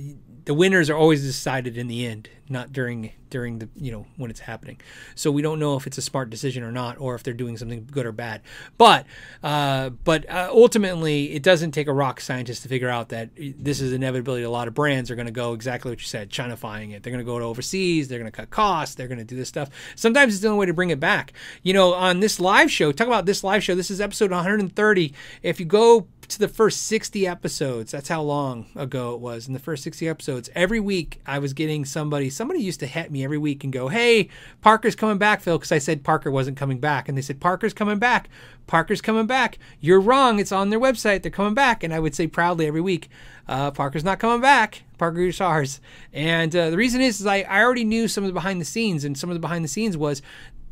the 0.45 0.55
winners 0.55 0.89
are 0.89 0.97
always 0.97 1.23
decided 1.23 1.77
in 1.77 1.87
the 1.87 2.07
end, 2.07 2.29
not 2.49 2.73
during 2.73 3.13
during 3.29 3.59
the 3.59 3.69
you 3.77 3.93
know 3.93 4.07
when 4.17 4.31
it's 4.31 4.41
happening. 4.41 4.81
So 5.15 5.31
we 5.31 5.43
don't 5.43 5.59
know 5.59 5.77
if 5.77 5.87
it's 5.87 5.99
a 5.99 6.03
smart 6.03 6.31
decision 6.31 6.63
or 6.63 6.73
not, 6.73 6.99
or 6.99 7.15
if 7.15 7.23
they're 7.23 7.35
doing 7.35 7.57
something 7.57 7.87
good 7.91 8.07
or 8.07 8.13
bad. 8.13 8.41
But 8.79 9.07
uh, 9.43 9.91
but 9.91 10.29
uh, 10.31 10.49
ultimately, 10.51 11.33
it 11.33 11.43
doesn't 11.43 11.73
take 11.73 11.87
a 11.87 11.93
rock 11.93 12.21
scientist 12.21 12.63
to 12.63 12.69
figure 12.69 12.89
out 12.89 13.11
that 13.11 13.31
this 13.37 13.81
is 13.81 13.93
inevitability. 13.93 14.43
A 14.43 14.51
lot 14.51 14.69
of 14.69 14.75
brands 14.75 15.11
are 15.11 15.17
going 15.17 15.27
to 15.27 15.33
go 15.33 15.53
exactly 15.53 15.91
what 15.91 16.01
you 16.01 16.07
said, 16.07 16.31
Chinafying 16.31 16.93
it. 16.93 17.03
They're 17.03 17.13
going 17.13 17.25
to 17.25 17.31
go 17.31 17.39
to 17.39 17.45
overseas. 17.45 18.09
They're 18.09 18.19
going 18.19 18.31
to 18.31 18.37
cut 18.37 18.49
costs. 18.49 18.95
They're 18.95 19.09
going 19.09 19.19
to 19.19 19.25
do 19.25 19.37
this 19.37 19.49
stuff. 19.49 19.69
Sometimes 19.97 20.33
it's 20.33 20.43
the 20.43 20.49
only 20.49 20.61
way 20.61 20.67
to 20.67 20.75
bring 20.75 20.91
it 20.91 21.01
back. 21.01 21.35
You 21.63 21.75
know, 21.75 21.93
on 21.93 22.21
this 22.21 22.41
live 22.41 22.71
show, 22.71 22.91
talk 22.91 23.07
about 23.07 23.27
this 23.27 23.45
live 23.45 23.63
show. 23.63 23.75
This 23.75 23.91
is 23.91 24.01
episode 24.01 24.31
130. 24.31 25.13
If 25.43 25.61
you 25.61 25.67
go 25.67 26.07
to 26.31 26.39
the 26.39 26.49
first 26.49 26.83
60 26.87 27.27
episodes. 27.27 27.93
That's 27.93 28.09
how 28.09 28.23
long 28.23 28.67
ago 28.75 29.15
it 29.15 29.21
was. 29.21 29.47
In 29.47 29.53
the 29.53 29.59
first 29.59 29.83
60 29.83 30.09
episodes, 30.09 30.51
every 30.55 30.81
week 30.81 31.21
I 31.27 31.39
was 31.39 31.53
getting 31.53 31.85
somebody, 31.85 32.31
somebody 32.31 32.61
used 32.61 32.81
to 32.81 32.87
hit 32.87 33.11
me 33.11 33.25
every 33.25 33.39
week 33.39 33.65
and 33.65 33.73
go, 33.73 33.89
Hey, 33.89 34.29
Parker's 34.61 34.95
coming 34.95 35.19
back, 35.19 35.41
Phil, 35.41 35.59
because 35.59 35.73
I 35.73 35.79
said 35.79 36.05
Parker 36.05 36.31
wasn't 36.31 36.57
coming 36.57 36.79
back. 36.79 37.09
And 37.09 37.19
they 37.19 37.23
said, 37.23 37.41
Parker's 37.41 37.75
coming 37.75 37.99
back. 37.99 38.29
Parker's 38.67 39.01
coming 39.01 39.27
back. 39.27 39.59
You're 39.81 40.01
wrong. 40.01 40.39
It's 40.39 40.53
on 40.53 40.71
their 40.71 40.81
website. 40.81 41.23
They're 41.23 41.31
coming 41.31 41.55
back. 41.55 41.83
And 41.83 41.93
I 41.93 41.99
would 41.99 42.15
say 42.15 42.27
proudly 42.27 42.67
every 42.67 42.81
week, 42.81 43.09
uh, 43.49 43.73
Parker's 43.73 44.05
not 44.05 44.21
coming 44.21 44.41
back. 44.41 44.85
Parker 44.97 45.27
Guitars. 45.27 45.81
And 46.13 46.55
uh, 46.55 46.71
the 46.71 46.77
reason 46.77 47.01
is, 47.01 47.21
is 47.21 47.27
I, 47.27 47.39
I 47.41 47.63
already 47.63 47.85
knew 47.85 48.07
some 48.07 48.23
of 48.23 48.29
the 48.29 48.35
behind 48.35 48.61
the 48.61 48.67
scenes, 48.67 49.05
and 49.05 49.19
some 49.19 49.31
of 49.31 49.35
the 49.35 49.41
behind 49.41 49.65
the 49.65 49.69
scenes 49.69 49.97
was 49.97 50.23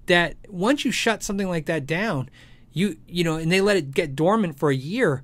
that 0.07 0.37
once 0.49 0.85
you 0.85 0.93
shut 0.93 1.23
something 1.23 1.49
like 1.49 1.67
that 1.67 1.87
down, 1.87 2.29
you 2.73 2.97
you 3.09 3.25
know, 3.25 3.37
and 3.37 3.51
they 3.51 3.61
let 3.61 3.77
it 3.77 3.93
get 3.93 4.15
dormant 4.15 4.59
for 4.59 4.71
a 4.71 4.77
year, 4.77 5.23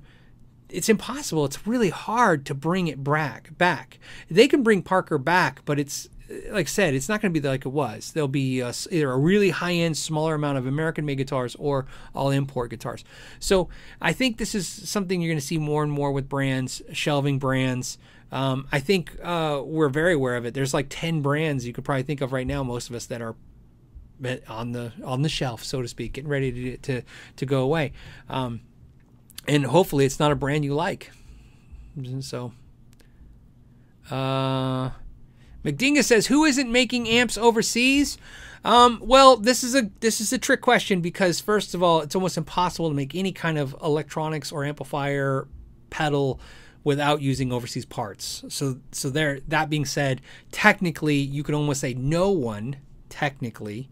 it's 0.75 0.89
impossible. 0.89 1.45
It's 1.45 1.65
really 1.65 1.89
hard 1.89 2.45
to 2.47 2.53
bring 2.53 2.87
it 2.87 3.03
back. 3.03 3.57
Back. 3.57 3.99
They 4.29 4.47
can 4.47 4.63
bring 4.63 4.81
Parker 4.81 5.17
back, 5.17 5.61
but 5.65 5.79
it's 5.79 6.09
like 6.49 6.65
I 6.65 6.69
said, 6.69 6.93
it's 6.95 7.07
not 7.07 7.21
going 7.21 7.33
to 7.33 7.39
be 7.39 7.47
like 7.47 7.65
it 7.65 7.69
was. 7.69 8.11
There'll 8.11 8.27
be 8.27 8.59
a, 8.59 8.73
either 8.91 9.11
a 9.11 9.17
really 9.17 9.51
high 9.51 9.73
end, 9.73 9.95
smaller 9.95 10.35
amount 10.35 10.57
of 10.57 10.65
American 10.65 11.05
made 11.05 11.17
guitars 11.19 11.55
or 11.55 11.85
all 12.13 12.31
import 12.31 12.71
guitars. 12.71 13.03
So 13.39 13.69
I 14.01 14.11
think 14.11 14.37
this 14.37 14.55
is 14.55 14.67
something 14.67 15.21
you're 15.21 15.29
going 15.29 15.39
to 15.39 15.45
see 15.45 15.59
more 15.59 15.83
and 15.83 15.91
more 15.91 16.11
with 16.11 16.27
brands, 16.27 16.81
shelving 16.93 17.37
brands. 17.37 17.97
Um, 18.31 18.67
I 18.71 18.79
think 18.79 19.15
uh, 19.21 19.61
we're 19.63 19.89
very 19.89 20.13
aware 20.13 20.35
of 20.35 20.45
it. 20.45 20.53
There's 20.53 20.73
like 20.73 20.87
10 20.89 21.21
brands 21.21 21.65
you 21.65 21.73
could 21.73 21.85
probably 21.85 22.03
think 22.03 22.21
of 22.21 22.33
right 22.33 22.47
now, 22.47 22.63
most 22.63 22.89
of 22.89 22.95
us 22.95 23.05
that 23.05 23.21
are 23.21 23.35
on 24.47 24.71
the 24.71 24.93
on 25.03 25.21
the 25.21 25.29
shelf, 25.29 25.63
so 25.63 25.81
to 25.81 25.87
speak, 25.87 26.13
getting 26.13 26.29
ready 26.29 26.51
to 26.51 26.77
to, 26.77 27.01
to 27.35 27.45
go 27.45 27.61
away. 27.61 27.91
Um, 28.29 28.61
and 29.47 29.65
hopefully 29.65 30.05
it's 30.05 30.19
not 30.19 30.31
a 30.31 30.35
brand 30.35 30.65
you 30.65 30.73
like. 30.73 31.11
So 32.21 32.51
Uh, 34.09 34.91
McDinga 35.63 36.03
says, 36.03 36.27
"Who 36.27 36.45
isn't 36.45 36.71
making 36.71 37.09
amps 37.09 37.37
overseas?" 37.37 38.17
Um, 38.63 38.99
well, 39.03 39.37
this 39.37 39.63
is 39.63 39.75
a 39.75 39.89
this 39.99 40.21
is 40.21 40.31
a 40.33 40.37
trick 40.37 40.61
question 40.61 41.01
because 41.01 41.39
first 41.39 41.73
of 41.73 41.81
all, 41.81 42.01
it's 42.01 42.15
almost 42.15 42.37
impossible 42.37 42.89
to 42.89 42.95
make 42.95 43.15
any 43.15 43.31
kind 43.31 43.57
of 43.57 43.75
electronics 43.81 44.51
or 44.51 44.63
amplifier 44.63 45.47
pedal 45.89 46.39
without 46.83 47.21
using 47.21 47.51
overseas 47.51 47.85
parts. 47.85 48.43
So 48.49 48.77
so 48.91 49.09
there. 49.09 49.39
That 49.47 49.69
being 49.69 49.85
said, 49.85 50.21
technically, 50.51 51.17
you 51.17 51.43
could 51.43 51.55
almost 51.55 51.81
say 51.81 51.93
no 51.95 52.29
one 52.29 52.77
technically 53.09 53.89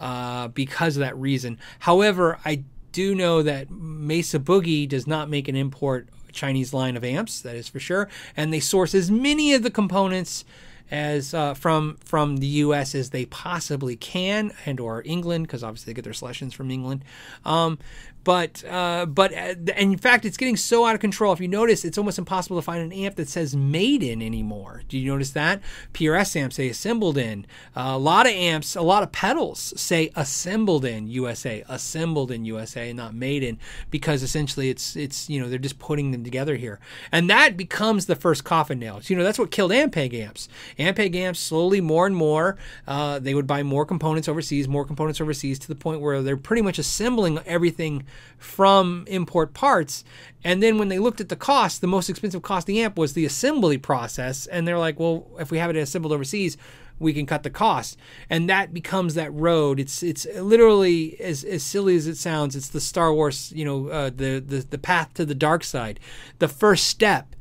uh, 0.00 0.48
because 0.48 0.96
of 0.96 1.00
that 1.00 1.16
reason. 1.16 1.58
However, 1.80 2.38
I 2.44 2.64
do 2.92 3.14
know 3.14 3.42
that 3.42 3.70
Mesa 3.70 4.38
Boogie 4.38 4.88
does 4.88 5.06
not 5.06 5.28
make 5.28 5.48
an 5.48 5.56
import 5.56 6.08
Chinese 6.32 6.72
line 6.72 6.96
of 6.96 7.04
amps. 7.04 7.40
That 7.40 7.56
is 7.56 7.68
for 7.68 7.80
sure, 7.80 8.08
and 8.36 8.52
they 8.52 8.60
source 8.60 8.94
as 8.94 9.10
many 9.10 9.54
of 9.54 9.62
the 9.62 9.70
components 9.70 10.44
as 10.90 11.32
uh, 11.32 11.54
from 11.54 11.96
from 12.04 12.36
the 12.36 12.46
U.S. 12.46 12.94
as 12.94 13.10
they 13.10 13.24
possibly 13.24 13.96
can, 13.96 14.52
and 14.66 14.78
or 14.78 15.02
England, 15.04 15.46
because 15.46 15.64
obviously 15.64 15.92
they 15.92 15.96
get 15.96 16.04
their 16.04 16.12
selections 16.12 16.52
from 16.52 16.70
England. 16.70 17.04
Um, 17.44 17.78
but 18.24 18.64
uh, 18.64 19.06
but 19.06 19.32
uh, 19.36 19.54
in 19.76 19.96
fact, 19.96 20.24
it's 20.24 20.36
getting 20.36 20.56
so 20.56 20.86
out 20.86 20.94
of 20.94 21.00
control. 21.00 21.32
If 21.32 21.40
you 21.40 21.48
notice, 21.48 21.84
it's 21.84 21.98
almost 21.98 22.18
impossible 22.18 22.56
to 22.56 22.62
find 22.62 22.82
an 22.82 22.92
amp 22.92 23.16
that 23.16 23.28
says 23.28 23.56
"made 23.56 24.02
in" 24.02 24.22
anymore. 24.22 24.82
Do 24.88 24.98
you 24.98 25.10
notice 25.10 25.30
that? 25.30 25.60
PRS 25.92 26.36
amps 26.36 26.56
say 26.56 26.68
"assembled 26.68 27.18
in." 27.18 27.46
Uh, 27.76 27.92
a 27.94 27.98
lot 27.98 28.26
of 28.26 28.32
amps, 28.32 28.76
a 28.76 28.82
lot 28.82 29.02
of 29.02 29.10
pedals 29.10 29.74
say 29.80 30.10
"assembled 30.14 30.84
in 30.84 31.08
USA," 31.08 31.64
"assembled 31.68 32.30
in 32.30 32.44
USA," 32.44 32.90
and 32.90 32.96
not 32.96 33.14
"made 33.14 33.42
in," 33.42 33.58
because 33.90 34.22
essentially 34.22 34.70
it's 34.70 34.94
it's 34.94 35.28
you 35.28 35.40
know 35.40 35.48
they're 35.48 35.58
just 35.58 35.78
putting 35.78 36.12
them 36.12 36.22
together 36.22 36.56
here, 36.56 36.78
and 37.10 37.28
that 37.28 37.56
becomes 37.56 38.06
the 38.06 38.16
first 38.16 38.44
coffin 38.44 38.78
nails. 38.78 39.10
You 39.10 39.16
know 39.16 39.24
that's 39.24 39.38
what 39.38 39.50
killed 39.50 39.72
Ampeg 39.72 40.14
amps. 40.14 40.48
Ampeg 40.78 41.16
amps 41.16 41.40
slowly, 41.40 41.80
more 41.80 42.06
and 42.06 42.14
more, 42.14 42.56
uh, 42.86 43.18
they 43.18 43.34
would 43.34 43.46
buy 43.46 43.62
more 43.62 43.84
components 43.84 44.28
overseas, 44.28 44.68
more 44.68 44.84
components 44.84 45.20
overseas, 45.20 45.58
to 45.58 45.68
the 45.68 45.74
point 45.74 46.00
where 46.00 46.22
they're 46.22 46.36
pretty 46.36 46.62
much 46.62 46.78
assembling 46.78 47.38
everything 47.46 48.04
from 48.38 49.04
import 49.06 49.54
parts. 49.54 50.04
And 50.44 50.62
then 50.62 50.78
when 50.78 50.88
they 50.88 50.98
looked 50.98 51.20
at 51.20 51.28
the 51.28 51.36
cost, 51.36 51.80
the 51.80 51.86
most 51.86 52.10
expensive 52.10 52.42
cost 52.42 52.64
of 52.64 52.66
the 52.66 52.82
amp 52.82 52.98
was 52.98 53.12
the 53.12 53.24
assembly 53.24 53.78
process. 53.78 54.46
And 54.46 54.66
they're 54.66 54.78
like, 54.78 54.98
well, 54.98 55.28
if 55.38 55.50
we 55.50 55.58
have 55.58 55.70
it 55.70 55.76
assembled 55.76 56.12
overseas, 56.12 56.56
we 56.98 57.12
can 57.12 57.26
cut 57.26 57.42
the 57.42 57.50
cost. 57.50 57.98
And 58.30 58.48
that 58.48 58.72
becomes 58.72 59.14
that 59.14 59.32
road. 59.32 59.78
It's 59.80 60.02
it's 60.02 60.26
literally 60.36 61.20
as, 61.20 61.44
as 61.44 61.62
silly 61.62 61.96
as 61.96 62.06
it 62.06 62.16
sounds. 62.16 62.56
It's 62.56 62.68
the 62.68 62.80
Star 62.80 63.12
Wars, 63.12 63.52
you 63.54 63.64
know, 63.64 63.88
uh, 63.88 64.10
the, 64.10 64.38
the 64.40 64.66
the 64.68 64.78
path 64.78 65.12
to 65.14 65.24
the 65.24 65.34
dark 65.34 65.64
side. 65.64 66.00
The 66.38 66.48
first 66.48 66.86
step, 66.86 67.34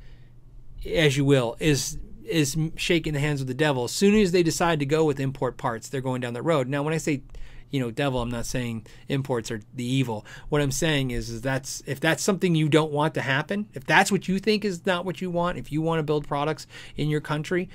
as 0.86 1.16
you 1.16 1.26
will, 1.26 1.56
is 1.60 1.98
is 2.26 2.58
shaking 2.76 3.14
the 3.14 3.20
hands 3.20 3.42
of 3.42 3.48
the 3.48 3.54
devil. 3.54 3.84
As 3.86 3.92
soon 3.92 4.16
as 4.16 4.32
they 4.32 4.44
decide 4.44 4.80
to 4.80 4.86
go 4.86 5.06
with 5.06 5.20
import 5.20 5.58
parts, 5.58 5.90
they're 5.90 6.02
going 6.02 6.22
down 6.22 6.34
that 6.34 6.44
road. 6.44 6.68
Now, 6.68 6.82
when 6.82 6.94
I 6.94 6.98
say 6.98 7.24
you 7.72 7.80
know 7.80 7.90
devil 7.90 8.22
i'm 8.22 8.30
not 8.30 8.46
saying 8.46 8.86
imports 9.08 9.50
are 9.50 9.62
the 9.74 9.86
evil. 9.86 10.26
What 10.50 10.62
i'm 10.62 10.72
saying 10.72 11.12
is 11.12 11.30
is 11.30 11.42
that's 11.42 11.82
if 11.88 12.00
that's 12.00 12.22
something 12.22 12.54
you 12.54 12.70
don't 12.70 12.92
want 12.92 13.16
to 13.16 13.22
happen 13.22 13.68
if 13.74 13.86
that's 13.86 14.12
what 14.12 14.28
you 14.28 14.40
think 14.40 14.64
is 14.64 14.86
not 14.86 15.06
what 15.06 15.22
you 15.22 15.32
want 15.32 15.58
if 15.58 15.72
you 15.72 15.82
want 15.82 16.00
to 16.00 16.04
build 16.04 16.28
products 16.28 16.68
in 16.96 17.10
your 17.10 17.22
country 17.22 17.70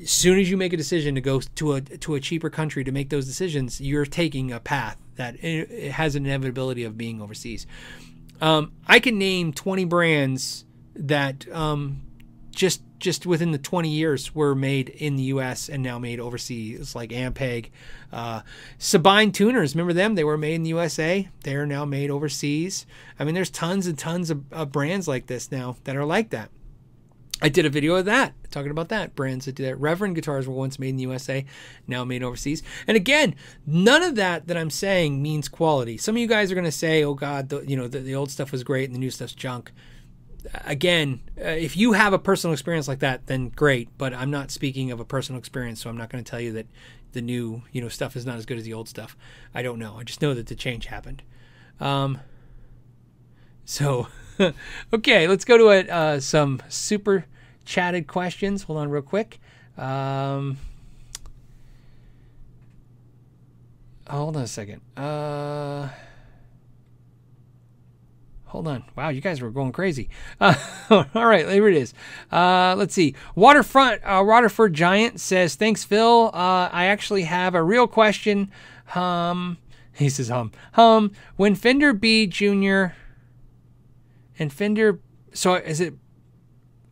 as 0.00 0.10
soon 0.10 0.38
as 0.38 0.50
you 0.50 0.56
make 0.56 0.72
a 0.72 0.76
decision 0.76 1.14
to 1.14 1.20
go 1.20 1.40
to 1.40 1.74
a 1.74 1.80
to 1.80 2.14
a 2.14 2.20
cheaper 2.20 2.50
country 2.50 2.84
to 2.84 2.92
make 2.92 3.10
those 3.10 3.26
decisions 3.26 3.80
you're 3.80 4.06
taking 4.06 4.52
a 4.52 4.60
path 4.60 4.96
that 5.16 5.42
it 5.42 5.90
has 5.92 6.14
an 6.14 6.24
inevitability 6.24 6.84
of 6.84 6.96
being 6.96 7.20
overseas. 7.20 7.66
Um, 8.40 8.72
i 8.86 9.00
can 9.00 9.18
name 9.18 9.52
20 9.52 9.84
brands 9.84 10.64
that 10.94 11.50
um, 11.52 12.02
just 12.50 12.82
just 12.98 13.26
within 13.26 13.52
the 13.52 13.58
20 13.58 13.88
years 13.88 14.34
were 14.34 14.54
made 14.54 14.88
in 14.88 15.16
the 15.16 15.24
U.S. 15.24 15.68
and 15.68 15.82
now 15.82 15.98
made 15.98 16.20
overseas, 16.20 16.94
like 16.94 17.10
Ampeg, 17.10 17.70
uh, 18.12 18.42
Sabine 18.78 19.32
tuners. 19.32 19.74
Remember 19.74 19.92
them? 19.92 20.14
They 20.14 20.24
were 20.24 20.38
made 20.38 20.54
in 20.54 20.62
the 20.62 20.70
USA. 20.70 21.28
They 21.44 21.54
are 21.54 21.66
now 21.66 21.84
made 21.84 22.10
overseas. 22.10 22.86
I 23.18 23.24
mean, 23.24 23.34
there's 23.34 23.50
tons 23.50 23.86
and 23.86 23.98
tons 23.98 24.30
of, 24.30 24.52
of 24.52 24.72
brands 24.72 25.06
like 25.08 25.26
this 25.26 25.50
now 25.50 25.76
that 25.84 25.96
are 25.96 26.04
like 26.04 26.30
that. 26.30 26.50
I 27.40 27.48
did 27.48 27.66
a 27.66 27.70
video 27.70 27.94
of 27.94 28.04
that, 28.06 28.34
talking 28.50 28.72
about 28.72 28.88
that. 28.88 29.14
Brands 29.14 29.44
that 29.44 29.54
do 29.54 29.62
that. 29.64 29.78
Reverend 29.78 30.16
guitars 30.16 30.48
were 30.48 30.54
once 30.54 30.78
made 30.78 30.88
in 30.88 30.96
the 30.96 31.02
USA, 31.02 31.44
now 31.86 32.04
made 32.04 32.24
overseas. 32.24 32.64
And 32.88 32.96
again, 32.96 33.36
none 33.64 34.02
of 34.02 34.16
that 34.16 34.48
that 34.48 34.56
I'm 34.56 34.70
saying 34.70 35.22
means 35.22 35.48
quality. 35.48 35.98
Some 35.98 36.16
of 36.16 36.20
you 36.20 36.26
guys 36.26 36.50
are 36.50 36.56
going 36.56 36.64
to 36.64 36.72
say, 36.72 37.04
"Oh 37.04 37.14
God, 37.14 37.48
the, 37.48 37.60
you 37.60 37.76
know, 37.76 37.86
the, 37.86 38.00
the 38.00 38.16
old 38.16 38.32
stuff 38.32 38.50
was 38.50 38.64
great 38.64 38.88
and 38.88 38.94
the 38.94 38.98
new 38.98 39.10
stuff's 39.10 39.34
junk." 39.34 39.70
Again, 40.64 41.20
uh, 41.38 41.48
if 41.48 41.76
you 41.76 41.92
have 41.92 42.12
a 42.12 42.18
personal 42.18 42.52
experience 42.52 42.88
like 42.88 43.00
that, 43.00 43.26
then 43.26 43.48
great. 43.48 43.88
But 43.98 44.14
I'm 44.14 44.30
not 44.30 44.50
speaking 44.50 44.90
of 44.90 45.00
a 45.00 45.04
personal 45.04 45.38
experience, 45.38 45.80
so 45.82 45.90
I'm 45.90 45.96
not 45.96 46.10
going 46.10 46.22
to 46.22 46.30
tell 46.30 46.40
you 46.40 46.52
that 46.52 46.66
the 47.12 47.22
new 47.22 47.62
you 47.72 47.80
know 47.80 47.88
stuff 47.88 48.16
is 48.16 48.26
not 48.26 48.36
as 48.36 48.46
good 48.46 48.58
as 48.58 48.64
the 48.64 48.74
old 48.74 48.88
stuff. 48.88 49.16
I 49.54 49.62
don't 49.62 49.78
know. 49.78 49.96
I 49.98 50.04
just 50.04 50.22
know 50.22 50.34
that 50.34 50.46
the 50.46 50.54
change 50.54 50.86
happened. 50.86 51.22
Um, 51.80 52.20
so, 53.64 54.08
okay, 54.92 55.28
let's 55.28 55.44
go 55.44 55.58
to 55.58 55.70
a, 55.70 55.80
uh, 55.88 56.20
some 56.20 56.62
super 56.68 57.26
chatted 57.64 58.06
questions. 58.06 58.62
Hold 58.64 58.78
on, 58.78 58.90
real 58.90 59.02
quick. 59.02 59.38
Um, 59.76 60.58
hold 64.08 64.36
on 64.36 64.42
a 64.42 64.46
second. 64.46 64.80
Uh, 64.96 65.88
Hold 68.48 68.66
on. 68.66 68.84
Wow, 68.96 69.10
you 69.10 69.20
guys 69.20 69.42
were 69.42 69.50
going 69.50 69.72
crazy. 69.72 70.08
Uh, 70.40 70.54
all 70.90 71.26
right, 71.26 71.46
here 71.46 71.68
it 71.68 71.76
is. 71.76 71.92
Uh, 72.32 72.74
let's 72.78 72.94
see. 72.94 73.14
Waterfront, 73.34 74.00
uh, 74.04 74.24
Waterford 74.26 74.72
Giant 74.72 75.20
says, 75.20 75.54
Thanks, 75.54 75.84
Phil. 75.84 76.30
Uh, 76.32 76.70
I 76.72 76.86
actually 76.86 77.24
have 77.24 77.54
a 77.54 77.62
real 77.62 77.86
question. 77.86 78.50
Um, 78.94 79.58
he 79.92 80.08
says, 80.08 80.28
hum. 80.28 80.52
Hum, 80.72 81.12
when 81.36 81.54
Fender 81.54 81.92
B 81.92 82.26
Jr. 82.26 82.86
and 84.38 84.50
Fender, 84.50 85.00
so 85.34 85.54
is 85.54 85.80
it, 85.82 85.94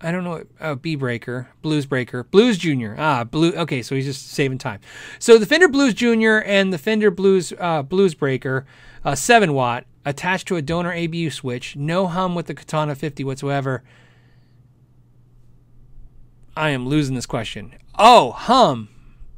I 0.02 0.12
don't 0.12 0.24
know, 0.24 0.44
uh, 0.60 0.74
B 0.74 0.94
Breaker, 0.94 1.48
Blues 1.62 1.86
Breaker, 1.86 2.24
Blues 2.24 2.58
Jr. 2.58 2.94
Ah, 2.98 3.24
Blue. 3.24 3.52
Okay, 3.52 3.80
so 3.80 3.94
he's 3.94 4.04
just 4.04 4.30
saving 4.30 4.58
time. 4.58 4.80
So 5.18 5.38
the 5.38 5.46
Fender 5.46 5.68
Blues 5.68 5.94
Jr. 5.94 6.42
and 6.44 6.70
the 6.70 6.78
Fender 6.78 7.10
Blues 7.10 7.54
uh, 7.58 7.80
Blues 7.82 8.14
Breaker, 8.14 8.66
uh, 9.06 9.14
7 9.14 9.54
watt, 9.54 9.86
attached 10.06 10.48
to 10.48 10.56
a 10.56 10.62
Donner 10.62 10.92
ABY 10.92 11.28
switch, 11.28 11.76
no 11.76 12.06
hum 12.06 12.34
with 12.34 12.46
the 12.46 12.54
Katana 12.54 12.94
50 12.94 13.24
whatsoever. 13.24 13.82
I 16.56 16.70
am 16.70 16.88
losing 16.88 17.14
this 17.14 17.26
question. 17.26 17.74
Oh, 17.98 18.30
hum. 18.30 18.88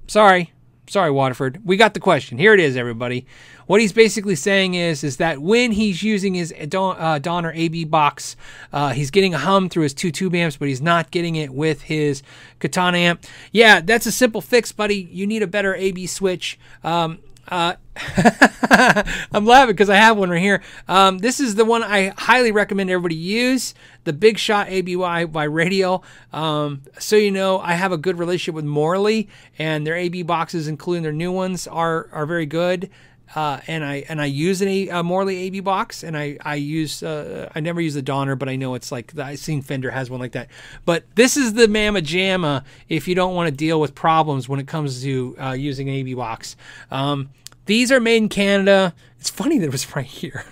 Sorry. 0.06 0.52
Sorry, 0.88 1.10
Waterford. 1.10 1.60
We 1.64 1.76
got 1.76 1.94
the 1.94 2.00
question. 2.00 2.38
Here 2.38 2.54
it 2.54 2.60
is, 2.60 2.76
everybody. 2.76 3.26
What 3.66 3.80
he's 3.80 3.92
basically 3.92 4.36
saying 4.36 4.74
is, 4.74 5.04
is 5.04 5.18
that 5.18 5.42
when 5.42 5.72
he's 5.72 6.02
using 6.02 6.32
his 6.32 6.54
uh, 6.56 7.18
Donner 7.18 7.52
AB 7.54 7.84
box, 7.84 8.36
uh, 8.72 8.90
he's 8.90 9.10
getting 9.10 9.34
a 9.34 9.38
hum 9.38 9.68
through 9.68 9.82
his 9.82 9.92
two 9.92 10.10
tube 10.10 10.34
amps, 10.34 10.56
but 10.56 10.68
he's 10.68 10.80
not 10.80 11.10
getting 11.10 11.36
it 11.36 11.52
with 11.52 11.82
his 11.82 12.22
Katana 12.58 12.96
amp. 12.96 13.26
Yeah, 13.52 13.82
that's 13.82 14.06
a 14.06 14.12
simple 14.12 14.40
fix, 14.40 14.72
buddy. 14.72 15.08
You 15.12 15.26
need 15.26 15.42
a 15.42 15.46
better 15.46 15.74
AB 15.74 16.06
switch. 16.06 16.58
Um, 16.82 17.18
uh, 17.48 17.74
I'm 19.32 19.44
laughing 19.44 19.74
because 19.74 19.90
I 19.90 19.96
have 19.96 20.16
one 20.16 20.30
right 20.30 20.40
here. 20.40 20.62
Um, 20.86 21.18
this 21.18 21.40
is 21.40 21.54
the 21.54 21.64
one 21.64 21.82
I 21.82 22.12
highly 22.16 22.52
recommend 22.52 22.90
everybody 22.90 23.14
use. 23.14 23.74
The 24.04 24.12
Big 24.12 24.38
Shot 24.38 24.68
ABY 24.68 25.24
by 25.26 25.44
Radial. 25.44 26.04
Um, 26.32 26.82
so 26.98 27.16
you 27.16 27.30
know, 27.30 27.58
I 27.58 27.72
have 27.74 27.92
a 27.92 27.98
good 27.98 28.18
relationship 28.18 28.54
with 28.54 28.64
Morley, 28.64 29.28
and 29.58 29.86
their 29.86 29.96
AB 29.96 30.22
boxes, 30.22 30.68
including 30.68 31.02
their 31.02 31.12
new 31.12 31.32
ones, 31.32 31.66
are 31.66 32.08
are 32.12 32.26
very 32.26 32.46
good. 32.46 32.90
Uh, 33.34 33.60
and 33.66 33.84
I 33.84 34.04
and 34.08 34.20
I 34.20 34.26
use 34.26 34.62
an 34.62 34.68
a, 34.68 34.88
a 34.88 35.02
Morley 35.02 35.36
AB 35.38 35.60
box, 35.60 36.02
and 36.02 36.16
I 36.16 36.38
I 36.44 36.54
use 36.54 37.02
uh, 37.02 37.50
I 37.54 37.60
never 37.60 37.80
use 37.80 37.94
the 37.94 38.02
Donner, 38.02 38.36
but 38.36 38.48
I 38.48 38.56
know 38.56 38.74
it's 38.74 38.90
like 38.90 39.16
I've 39.18 39.38
seen 39.38 39.62
Fender 39.62 39.90
has 39.90 40.10
one 40.10 40.20
like 40.20 40.32
that. 40.32 40.48
But 40.84 41.04
this 41.14 41.36
is 41.36 41.54
the 41.54 41.68
Mama 41.68 42.00
Jamma 42.00 42.64
if 42.88 43.06
you 43.06 43.14
don't 43.14 43.34
want 43.34 43.48
to 43.48 43.54
deal 43.54 43.80
with 43.80 43.94
problems 43.94 44.48
when 44.48 44.60
it 44.60 44.66
comes 44.66 45.02
to 45.02 45.36
uh, 45.38 45.52
using 45.52 45.88
an 45.88 45.94
AB 45.96 46.14
box. 46.14 46.56
Um, 46.90 47.30
these 47.66 47.92
are 47.92 48.00
made 48.00 48.16
in 48.16 48.28
Canada. 48.30 48.94
It's 49.20 49.30
funny 49.30 49.58
that 49.58 49.66
it 49.66 49.72
was 49.72 49.94
right 49.96 50.06
here. 50.06 50.44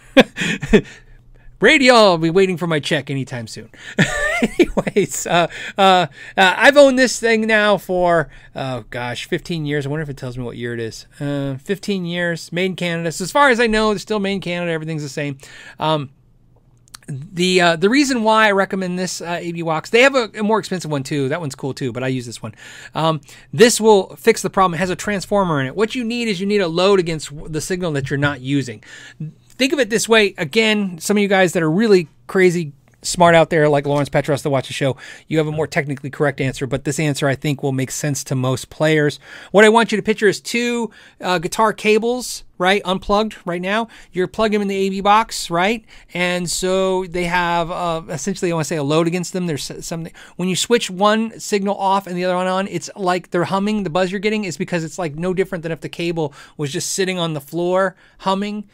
Radial, 1.60 1.96
I'll 1.96 2.18
be 2.18 2.30
waiting 2.30 2.56
for 2.56 2.66
my 2.66 2.80
check 2.80 3.08
anytime 3.08 3.46
soon. 3.46 3.70
Anyways, 4.42 5.26
uh, 5.26 5.48
uh, 5.78 6.06
uh, 6.36 6.54
I've 6.56 6.76
owned 6.76 6.98
this 6.98 7.18
thing 7.18 7.46
now 7.46 7.78
for, 7.78 8.28
oh 8.54 8.84
gosh, 8.90 9.26
15 9.26 9.64
years. 9.64 9.86
I 9.86 9.88
wonder 9.88 10.02
if 10.02 10.10
it 10.10 10.18
tells 10.18 10.36
me 10.36 10.44
what 10.44 10.58
year 10.58 10.74
it 10.74 10.80
is. 10.80 11.06
Uh, 11.18 11.56
15 11.56 12.04
years, 12.04 12.52
made 12.52 12.66
in 12.66 12.76
Canada. 12.76 13.10
So 13.10 13.24
as 13.24 13.32
far 13.32 13.48
as 13.48 13.58
I 13.58 13.66
know, 13.66 13.92
it's 13.92 14.02
still 14.02 14.20
made 14.20 14.34
in 14.34 14.40
Canada. 14.42 14.72
Everything's 14.72 15.02
the 15.02 15.08
same. 15.08 15.38
Um, 15.78 16.10
the 17.08 17.60
uh, 17.60 17.76
the 17.76 17.88
reason 17.88 18.24
why 18.24 18.48
I 18.48 18.50
recommend 18.50 18.98
this 18.98 19.20
uh, 19.20 19.38
AB 19.40 19.62
box, 19.62 19.90
they 19.90 20.02
have 20.02 20.16
a, 20.16 20.28
a, 20.34 20.42
more 20.42 20.58
expensive 20.58 20.90
one 20.90 21.04
too. 21.04 21.28
That 21.28 21.40
one's 21.40 21.54
cool 21.54 21.72
too, 21.72 21.92
but 21.92 22.02
I 22.02 22.08
use 22.08 22.26
this 22.26 22.42
one. 22.42 22.54
Um, 22.94 23.20
this 23.52 23.80
will 23.80 24.16
fix 24.16 24.42
the 24.42 24.50
problem. 24.50 24.74
It 24.74 24.78
has 24.78 24.90
a 24.90 24.96
transformer 24.96 25.60
in 25.60 25.68
it. 25.68 25.76
What 25.76 25.94
you 25.94 26.02
need 26.02 26.26
is 26.26 26.40
you 26.40 26.46
need 26.46 26.60
a 26.60 26.68
load 26.68 26.98
against 26.98 27.30
the 27.52 27.60
signal 27.60 27.92
that 27.92 28.10
you're 28.10 28.18
not 28.18 28.40
using. 28.40 28.82
Think 29.58 29.72
of 29.72 29.78
it 29.78 29.90
this 29.90 30.08
way. 30.08 30.34
Again, 30.36 30.98
some 30.98 31.16
of 31.16 31.22
you 31.22 31.28
guys 31.28 31.52
that 31.54 31.62
are 31.62 31.70
really 31.70 32.08
crazy 32.26 32.72
smart 33.02 33.34
out 33.34 33.50
there 33.50 33.68
like 33.68 33.86
Lawrence 33.86 34.08
Petros 34.08 34.42
to 34.42 34.50
watch 34.50 34.66
the 34.66 34.72
show, 34.72 34.96
you 35.28 35.38
have 35.38 35.46
a 35.46 35.52
more 35.52 35.66
technically 35.66 36.10
correct 36.10 36.40
answer, 36.40 36.66
but 36.66 36.84
this 36.84 36.98
answer 36.98 37.28
I 37.28 37.34
think 37.34 37.62
will 37.62 37.72
make 37.72 37.90
sense 37.90 38.24
to 38.24 38.34
most 38.34 38.68
players. 38.68 39.18
What 39.52 39.64
I 39.64 39.68
want 39.68 39.92
you 39.92 39.96
to 39.96 40.02
picture 40.02 40.28
is 40.28 40.40
two 40.40 40.90
uh, 41.20 41.38
guitar 41.38 41.72
cables, 41.72 42.44
right, 42.58 42.82
unplugged 42.84 43.36
right 43.44 43.60
now. 43.60 43.88
You're 44.12 44.26
plugging 44.26 44.54
them 44.54 44.62
in 44.62 44.68
the 44.68 44.76
AB 44.76 45.00
box, 45.02 45.50
right, 45.50 45.84
and 46.12 46.50
so 46.50 47.06
they 47.06 47.24
have 47.24 47.70
uh, 47.70 48.02
essentially 48.08 48.50
I 48.50 48.54
want 48.54 48.64
to 48.64 48.68
say 48.68 48.76
a 48.76 48.82
load 48.82 49.06
against 49.06 49.32
them. 49.32 49.46
There's 49.46 49.64
something 49.84 50.12
when 50.36 50.48
you 50.48 50.56
switch 50.56 50.90
one 50.90 51.38
signal 51.38 51.76
off 51.76 52.06
and 52.06 52.16
the 52.16 52.24
other 52.24 52.36
one 52.36 52.46
on, 52.46 52.66
it's 52.68 52.90
like 52.96 53.30
they're 53.30 53.44
humming. 53.44 53.84
The 53.84 53.90
buzz 53.90 54.10
you're 54.10 54.20
getting 54.20 54.44
is 54.44 54.56
because 54.56 54.84
it's 54.84 54.98
like 54.98 55.14
no 55.14 55.32
different 55.32 55.62
than 55.62 55.72
if 55.72 55.80
the 55.80 55.88
cable 55.88 56.34
was 56.56 56.72
just 56.72 56.92
sitting 56.92 57.18
on 57.18 57.34
the 57.34 57.40
floor 57.40 57.94
humming 58.18 58.68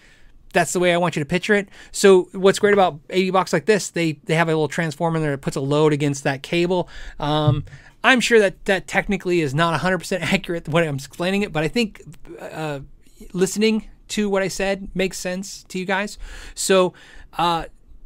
that's 0.52 0.72
the 0.72 0.80
way 0.80 0.92
I 0.92 0.96
want 0.96 1.16
you 1.16 1.20
to 1.20 1.26
picture 1.28 1.54
it. 1.54 1.68
So 1.90 2.28
what's 2.32 2.58
great 2.58 2.74
about 2.74 3.00
AB 3.10 3.30
box 3.30 3.52
like 3.52 3.66
this, 3.66 3.90
they 3.90 4.12
they 4.24 4.34
have 4.34 4.48
a 4.48 4.52
little 4.52 4.68
transformer 4.68 5.18
there 5.20 5.32
that 5.32 5.40
puts 5.40 5.56
a 5.56 5.60
load 5.60 5.92
against 5.92 6.24
that 6.24 6.42
cable. 6.42 6.88
Um, 7.18 7.64
I'm 8.04 8.20
sure 8.20 8.38
that 8.40 8.64
that 8.64 8.86
technically 8.86 9.40
is 9.40 9.54
not 9.54 9.78
100% 9.80 10.20
accurate 10.32 10.68
when 10.68 10.86
I'm 10.86 10.96
explaining 10.96 11.42
it, 11.42 11.52
but 11.52 11.62
I 11.62 11.68
think 11.68 12.02
uh, 12.40 12.80
listening 13.32 13.88
to 14.08 14.28
what 14.28 14.42
I 14.42 14.48
said 14.48 14.88
makes 14.94 15.18
sense 15.18 15.64
to 15.64 15.78
you 15.78 15.84
guys. 15.84 16.18
So. 16.54 16.94
Uh, 17.38 17.64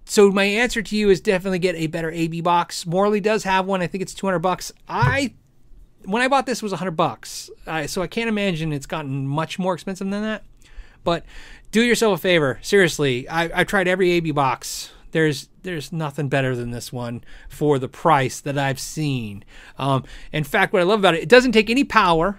so 0.09 0.31
my 0.31 0.45
answer 0.45 0.83
to 0.83 0.97
you 0.97 1.11
is 1.11 1.21
definitely 1.21 1.59
get 1.59 1.75
a 1.75 1.89
better 1.89 2.13
AB 2.13 2.41
box. 2.41 2.87
Morley 2.87 3.19
does 3.19 3.43
have 3.43 3.67
one. 3.67 3.83
I 3.83 3.89
think 3.89 4.03
it's 4.03 4.15
200 4.15 4.39
bucks. 4.39 4.71
I 4.89 5.35
when 6.05 6.23
I 6.23 6.29
bought 6.29 6.47
this 6.47 6.63
was 6.63 6.71
100 6.73 6.93
bucks. 6.93 7.51
Uh, 7.67 7.89
so 7.89 8.03
I 8.03 8.07
can't 8.07 8.29
imagine 8.29 8.73
it's 8.73 8.87
gotten 8.87 9.27
much 9.27 9.59
more 9.59 9.75
expensive 9.75 10.09
than 10.09 10.23
that. 10.23 10.45
But 11.05 11.25
do 11.71 11.83
yourself 11.83 12.19
a 12.19 12.21
favor. 12.21 12.59
Seriously, 12.63 13.29
I, 13.29 13.49
have 13.49 13.67
tried 13.67 13.89
every 13.89 14.11
AB 14.13 14.33
box. 14.33 14.91
There's 15.13 15.49
there's 15.63 15.93
nothing 15.93 16.29
better 16.29 16.55
than 16.55 16.71
this 16.71 16.93
one 16.93 17.25
for 17.49 17.79
the 17.79 17.89
price 17.89 18.41
that 18.41 18.59
I've 18.59 18.79
seen. 18.81 19.45
Um, 19.79 20.05
in 20.33 20.45
fact, 20.45 20.73
what 20.73 20.81
I 20.81 20.85
love 20.85 21.01
about 21.01 21.15
it, 21.15 21.23
it 21.23 21.29
doesn't 21.29 21.53
take 21.53 21.71
any 21.71 21.85
power 21.85 22.39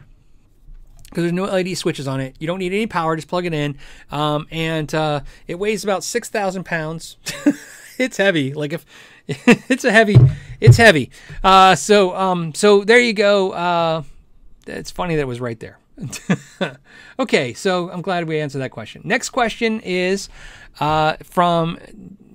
because 1.10 1.24
there's 1.24 1.34
no 1.34 1.46
LED 1.46 1.78
switches 1.78 2.08
on 2.08 2.20
it. 2.20 2.36
You 2.40 2.48
don't 2.48 2.60
need 2.60 2.74
any 2.74 2.88
power; 2.88 3.16
just 3.16 3.28
plug 3.28 3.46
it 3.46 3.54
in. 3.54 3.78
Um, 4.12 4.48
and 4.52 4.94
uh, 4.94 5.22
it 5.48 5.56
weighs 5.56 5.84
about 5.84 6.04
six 6.04 6.30
thousand 6.30 6.66
pounds. 6.66 7.18
it's 7.98 8.18
heavy. 8.18 8.54
Like 8.54 8.74
if 8.74 8.86
it's 9.28 9.84
a 9.84 9.92
heavy, 9.92 10.18
it's 10.60 10.78
heavy. 10.78 11.12
Uh, 11.44 11.76
so 11.76 12.16
um, 12.16 12.54
so 12.54 12.84
there 12.84 13.00
you 13.00 13.14
go. 13.14 13.52
Uh, 13.52 14.04
it's 14.66 14.92
funny 14.92 15.16
that 15.16 15.22
it 15.22 15.28
was 15.28 15.40
right 15.40 15.60
there. 15.60 15.80
okay, 17.20 17.54
so 17.54 17.89
I'm 17.89 18.02
glad 18.02 18.28
we 18.28 18.39
answered 18.39 18.60
that 18.60 18.72
question. 18.72 19.02
Next 19.04 19.30
question 19.30 19.80
is 19.82 20.30
uh, 20.80 21.18
from 21.24 21.78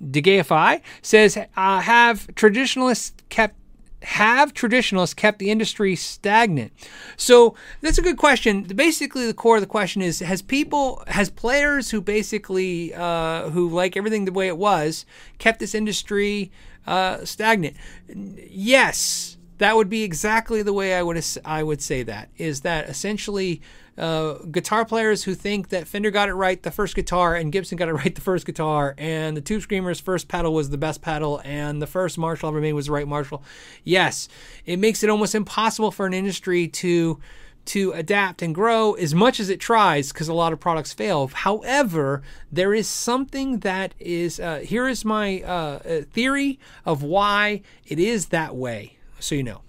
Degaify 0.03 0.81
says, 1.01 1.37
uh, 1.37 1.79
"Have 1.81 2.33
traditionalists 2.35 3.13
kept 3.29 3.55
have 4.01 4.53
traditionalists 4.53 5.13
kept 5.13 5.39
the 5.39 5.49
industry 5.49 5.95
stagnant? 5.95 6.73
So 7.15 7.55
that's 7.79 7.97
a 7.97 8.01
good 8.01 8.17
question. 8.17 8.63
Basically, 8.63 9.25
the 9.25 9.33
core 9.33 9.55
of 9.55 9.61
the 9.61 9.67
question 9.67 10.01
is: 10.01 10.19
Has 10.19 10.41
people, 10.41 11.03
has 11.07 11.29
players 11.29 11.91
who 11.91 12.01
basically 12.01 12.93
uh, 12.93 13.49
who 13.49 13.69
like 13.69 13.95
everything 13.95 14.25
the 14.25 14.33
way 14.33 14.47
it 14.47 14.57
was, 14.57 15.05
kept 15.37 15.59
this 15.59 15.73
industry 15.73 16.51
uh, 16.85 17.23
stagnant? 17.23 17.77
Yes." 18.09 19.37
That 19.57 19.75
would 19.75 19.89
be 19.89 20.03
exactly 20.03 20.61
the 20.61 20.73
way 20.73 20.95
I 20.95 21.03
would 21.03 21.23
I 21.45 21.63
would 21.63 21.81
say 21.81 22.03
that 22.03 22.29
is 22.37 22.61
that 22.61 22.89
essentially 22.89 23.61
uh, 23.97 24.33
guitar 24.49 24.85
players 24.85 25.23
who 25.23 25.35
think 25.35 25.69
that 25.69 25.87
Fender 25.87 26.09
got 26.09 26.27
it 26.27 26.33
right 26.33 26.61
the 26.61 26.71
first 26.71 26.95
guitar 26.95 27.35
and 27.35 27.51
Gibson 27.51 27.77
got 27.77 27.89
it 27.89 27.93
right 27.93 28.13
the 28.13 28.21
first 28.21 28.45
guitar 28.45 28.95
and 28.97 29.37
the 29.37 29.41
Tube 29.41 29.61
Screamer's 29.61 29.99
first 29.99 30.27
pedal 30.27 30.53
was 30.53 30.69
the 30.69 30.77
best 30.77 31.01
pedal 31.01 31.41
and 31.43 31.81
the 31.81 31.87
first 31.87 32.17
Marshall 32.17 32.49
ever 32.49 32.61
made 32.61 32.73
was 32.73 32.87
the 32.87 32.91
right 32.91 33.07
Marshall. 33.07 33.43
Yes, 33.83 34.27
it 34.65 34.79
makes 34.79 35.03
it 35.03 35.09
almost 35.09 35.35
impossible 35.35 35.91
for 35.91 36.05
an 36.05 36.13
industry 36.13 36.67
to 36.69 37.19
to 37.65 37.93
adapt 37.93 38.41
and 38.41 38.53
grow 38.53 38.91
as 38.93 39.15
much 39.15 39.39
as 39.39 39.49
it 39.49 39.57
tries 39.57 40.11
because 40.11 40.27
a 40.27 40.33
lot 40.33 40.51
of 40.51 40.59
products 40.59 40.91
fail. 40.91 41.27
However, 41.27 42.21
there 42.51 42.73
is 42.73 42.89
something 42.89 43.59
that 43.59 43.93
is 43.99 44.39
uh, 44.39 44.59
here 44.59 44.87
is 44.87 45.05
my 45.05 45.41
uh, 45.41 45.47
uh 45.47 46.01
theory 46.11 46.59
of 46.85 47.03
why 47.03 47.61
it 47.85 47.99
is 47.99 48.27
that 48.27 48.55
way 48.55 48.97
so 49.23 49.35
you 49.35 49.43
know. 49.43 49.61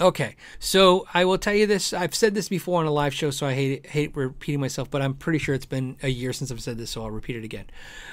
Okay, 0.00 0.34
so 0.58 1.06
I 1.14 1.24
will 1.24 1.38
tell 1.38 1.54
you 1.54 1.68
this. 1.68 1.92
I've 1.92 2.16
said 2.16 2.34
this 2.34 2.48
before 2.48 2.80
on 2.80 2.86
a 2.86 2.90
live 2.90 3.14
show, 3.14 3.30
so 3.30 3.46
I 3.46 3.54
hate 3.54 3.86
hate 3.86 4.16
repeating 4.16 4.60
myself, 4.60 4.90
but 4.90 5.00
I'm 5.00 5.14
pretty 5.14 5.38
sure 5.38 5.54
it's 5.54 5.66
been 5.66 5.96
a 6.02 6.08
year 6.08 6.32
since 6.32 6.50
I've 6.50 6.60
said 6.60 6.78
this, 6.78 6.90
so 6.90 7.02
I'll 7.02 7.12
repeat 7.12 7.36
it 7.36 7.44
again. 7.44 7.66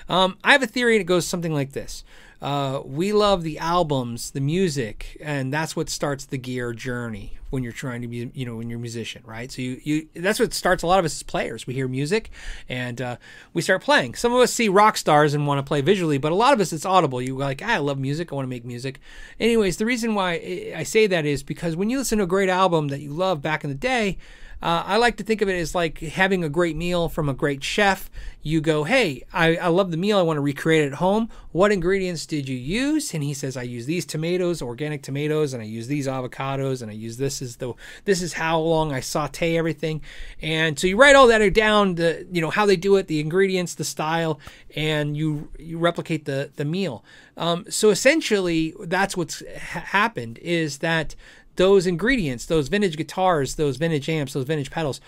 Um, 0.08 0.38
I 0.44 0.52
have 0.52 0.62
a 0.62 0.68
theory, 0.68 0.96
and 0.96 1.02
it 1.02 1.06
goes 1.06 1.26
something 1.26 1.54
like 1.54 1.72
this: 1.72 2.04
uh, 2.40 2.82
We 2.86 3.14
love 3.14 3.42
the 3.42 3.58
albums, 3.58 4.30
the 4.30 4.42
music, 4.42 5.18
and 5.22 5.52
that's 5.52 5.76
what 5.76 5.90
starts 5.90 6.26
the 6.26 6.38
gear 6.38 6.72
journey 6.72 7.40
when 7.52 7.64
you're 7.64 7.72
trying 7.72 8.02
to 8.02 8.08
be, 8.08 8.32
you 8.34 8.46
know, 8.46 8.56
when 8.56 8.70
you're 8.70 8.80
a 8.80 8.82
musician, 8.82 9.22
right? 9.26 9.52
So 9.52 9.62
you, 9.62 9.80
you 9.84 10.08
that's 10.16 10.40
what 10.40 10.54
starts 10.54 10.82
a 10.82 10.88
lot 10.88 10.98
of 10.98 11.06
us 11.06 11.14
as 11.16 11.24
players. 11.24 11.68
We 11.68 11.76
hear 11.76 11.88
music 11.88 12.32
and 12.68 13.00
uh, 13.00 13.18
we 13.54 13.62
start 13.62 13.84
playing. 13.84 14.16
Some 14.16 14.34
of 14.34 14.40
us 14.40 14.52
see 14.52 14.70
rock 14.70 14.98
stars 14.98 15.34
and 15.34 15.46
want 15.46 15.60
to 15.60 15.64
play 15.64 15.82
visually, 15.82 16.18
but 16.18 16.32
a 16.32 16.36
lot 16.36 16.54
of 16.54 16.60
us 16.60 16.74
it's 16.74 16.86
audible. 16.86 17.22
You 17.22 17.38
like, 17.38 17.62
I 17.62 17.78
love 17.78 18.00
music. 18.00 18.32
I 18.32 18.36
want 18.36 18.46
to 18.46 18.50
make 18.50 18.66
music. 18.66 19.00
Anyways, 19.40 19.78
the 19.78 19.86
reason 19.86 20.16
why 20.16 20.74
I 20.76 20.84
say 20.84 21.06
that 21.08 21.26
is 21.26 21.44
because 21.44 21.76
when 21.76 21.90
you 21.90 22.00
listen 22.00 22.18
to 22.18 22.24
a 22.24 22.28
great 22.28 22.50
album 22.50 22.88
that 22.88 23.02
you 23.02 23.12
love 23.12 23.42
back 23.42 23.64
in 23.64 23.70
the 23.70 23.76
day, 23.76 24.18
uh, 24.62 24.84
I 24.86 24.98
like 24.98 25.18
to 25.18 25.24
think 25.24 25.42
of 25.42 25.50
it 25.50 25.60
as 25.60 25.74
like 25.74 26.00
having 26.00 26.44
a 26.44 26.50
great 26.50 26.76
meal 26.76 27.10
from 27.10 27.28
a 27.28 27.34
great 27.34 27.64
chef. 27.64 28.10
You 28.44 28.60
go, 28.60 28.84
hey, 28.84 29.24
I, 29.32 29.56
I 29.58 29.68
love 29.68 29.92
the 29.92 29.98
meal. 29.98 30.18
I 30.18 30.24
want 30.24 30.38
to 30.38 30.42
recreate 30.42 30.84
it 30.84 30.88
at 30.88 30.94
home. 30.96 31.30
What 31.52 31.72
ingredients 31.72 32.26
did 32.26 32.50
you 32.50 32.58
use? 32.58 33.14
And 33.14 33.24
he 33.24 33.36
says, 33.36 33.56
I 33.56 33.62
use 33.64 33.86
these 33.86 34.06
tomatoes, 34.06 34.62
organic 34.62 35.04
tomatoes, 35.04 35.54
and 35.54 35.62
I 35.62 35.66
use 35.66 35.88
these 35.88 36.08
avocados, 36.08 36.82
and 36.82 36.90
I 36.90 36.96
use 36.96 37.18
this 37.18 37.42
is 37.42 37.58
the 37.58 37.74
this 38.06 38.22
is 38.22 38.34
how 38.34 38.60
long 38.60 38.92
I 38.92 39.00
saute 39.00 39.58
everything. 39.58 40.02
And 40.42 40.80
so 40.80 40.88
you 40.88 40.98
write 40.98 41.16
all 41.16 41.28
that 41.28 41.42
down, 41.54 41.96
the 41.96 42.28
you 42.32 42.42
know 42.42 42.50
how 42.50 42.66
they 42.66 42.76
do 42.76 42.96
it, 42.96 43.08
the 43.08 43.20
ingredients, 43.20 43.76
the 43.76 43.84
style, 43.84 44.40
and 44.76 45.16
you 45.18 45.50
you 45.60 45.78
replicate 45.78 46.26
the 46.26 46.52
the 46.56 46.66
meal. 46.66 47.04
Um, 47.38 47.66
so 47.70 47.90
essentially, 47.90 48.74
that's 48.82 49.16
what's 49.18 49.42
ha- 49.58 49.80
happened 49.80 50.38
is 50.40 50.80
that 50.80 51.16
those 51.62 51.86
ingredients, 51.86 52.48
those 52.48 52.70
vintage 52.70 52.98
guitars, 52.98 53.54
those 53.54 53.78
vintage 53.78 54.10
amps, 54.10 54.34
those 54.34 54.46
vintage 54.46 54.72
pedals, 54.72 55.00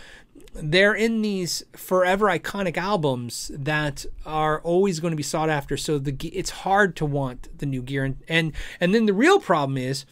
they're 0.53 0.93
in 0.93 1.23
these 1.23 1.63
forever 1.75 2.27
iconic 2.27 2.77
albums 2.77 3.49
that 3.55 4.05
are 4.23 4.61
always 4.61 4.99
going 4.99 5.09
to 5.09 5.17
be 5.17 5.23
sought 5.23 5.49
after. 5.49 5.75
So 5.75 5.97
the 5.97 6.15
it's 6.31 6.51
hard 6.51 6.95
to 6.97 7.07
want 7.07 7.57
the 7.57 7.65
new 7.65 7.81
gear, 7.81 8.03
and 8.03 8.17
and, 8.29 8.53
and 8.79 8.93
then 8.93 9.07
the 9.07 9.13
real 9.13 9.39
problem 9.39 9.77
is. 9.77 10.05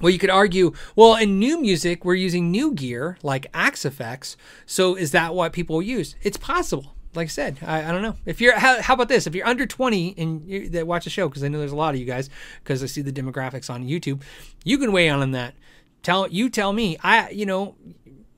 Well, 0.00 0.10
you 0.10 0.18
could 0.18 0.30
argue, 0.30 0.72
well, 0.96 1.14
in 1.14 1.38
new 1.38 1.60
music, 1.60 2.06
we're 2.06 2.14
using 2.14 2.50
new 2.50 2.72
gear 2.72 3.18
like 3.22 3.48
Axe-Fx. 3.52 4.34
So 4.64 4.94
is 4.94 5.10
that 5.10 5.34
what 5.34 5.52
people 5.52 5.82
use? 5.82 6.16
It's 6.22 6.38
possible 6.38 6.94
like 7.14 7.26
I 7.26 7.28
said, 7.28 7.58
I, 7.62 7.88
I 7.88 7.92
don't 7.92 8.02
know. 8.02 8.16
If 8.24 8.40
you're, 8.40 8.58
how, 8.58 8.80
how, 8.80 8.94
about 8.94 9.08
this? 9.08 9.26
If 9.26 9.34
you're 9.34 9.46
under 9.46 9.66
20 9.66 10.14
and 10.16 10.48
you, 10.48 10.68
that 10.70 10.86
watch 10.86 11.04
the 11.04 11.10
show, 11.10 11.28
because 11.28 11.42
I 11.42 11.48
know 11.48 11.58
there's 11.58 11.72
a 11.72 11.76
lot 11.76 11.94
of 11.94 12.00
you 12.00 12.06
guys, 12.06 12.30
because 12.62 12.82
I 12.82 12.86
see 12.86 13.02
the 13.02 13.12
demographics 13.12 13.68
on 13.68 13.86
YouTube, 13.86 14.22
you 14.64 14.78
can 14.78 14.92
weigh 14.92 15.08
on 15.08 15.20
on 15.20 15.32
that. 15.32 15.54
Tell 16.02 16.28
you 16.28 16.48
tell 16.48 16.72
me. 16.72 16.96
I 17.02 17.30
you 17.30 17.44
know, 17.44 17.76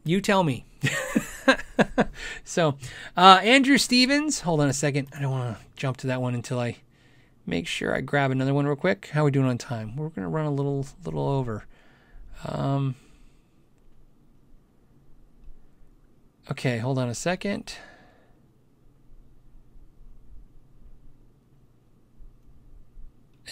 you 0.04 0.20
tell 0.20 0.42
me. 0.42 0.64
so, 2.44 2.76
uh, 3.16 3.40
Andrew 3.42 3.78
Stevens, 3.78 4.40
hold 4.40 4.60
on 4.60 4.68
a 4.68 4.72
second. 4.72 5.08
I 5.16 5.20
don't 5.20 5.30
want 5.30 5.56
to 5.56 5.64
jump 5.76 5.98
to 5.98 6.08
that 6.08 6.20
one 6.20 6.34
until 6.34 6.58
I 6.58 6.78
make 7.46 7.66
sure 7.66 7.94
I 7.94 8.00
grab 8.00 8.30
another 8.30 8.54
one 8.54 8.66
real 8.66 8.74
quick. 8.74 9.10
How 9.12 9.22
are 9.22 9.24
we 9.24 9.30
doing 9.30 9.46
on 9.46 9.58
time? 9.58 9.94
We're 9.96 10.08
gonna 10.08 10.28
run 10.28 10.46
a 10.46 10.50
little 10.50 10.86
little 11.04 11.28
over. 11.28 11.66
Um, 12.46 12.96
okay, 16.50 16.78
hold 16.78 16.98
on 16.98 17.08
a 17.08 17.14
second. 17.14 17.76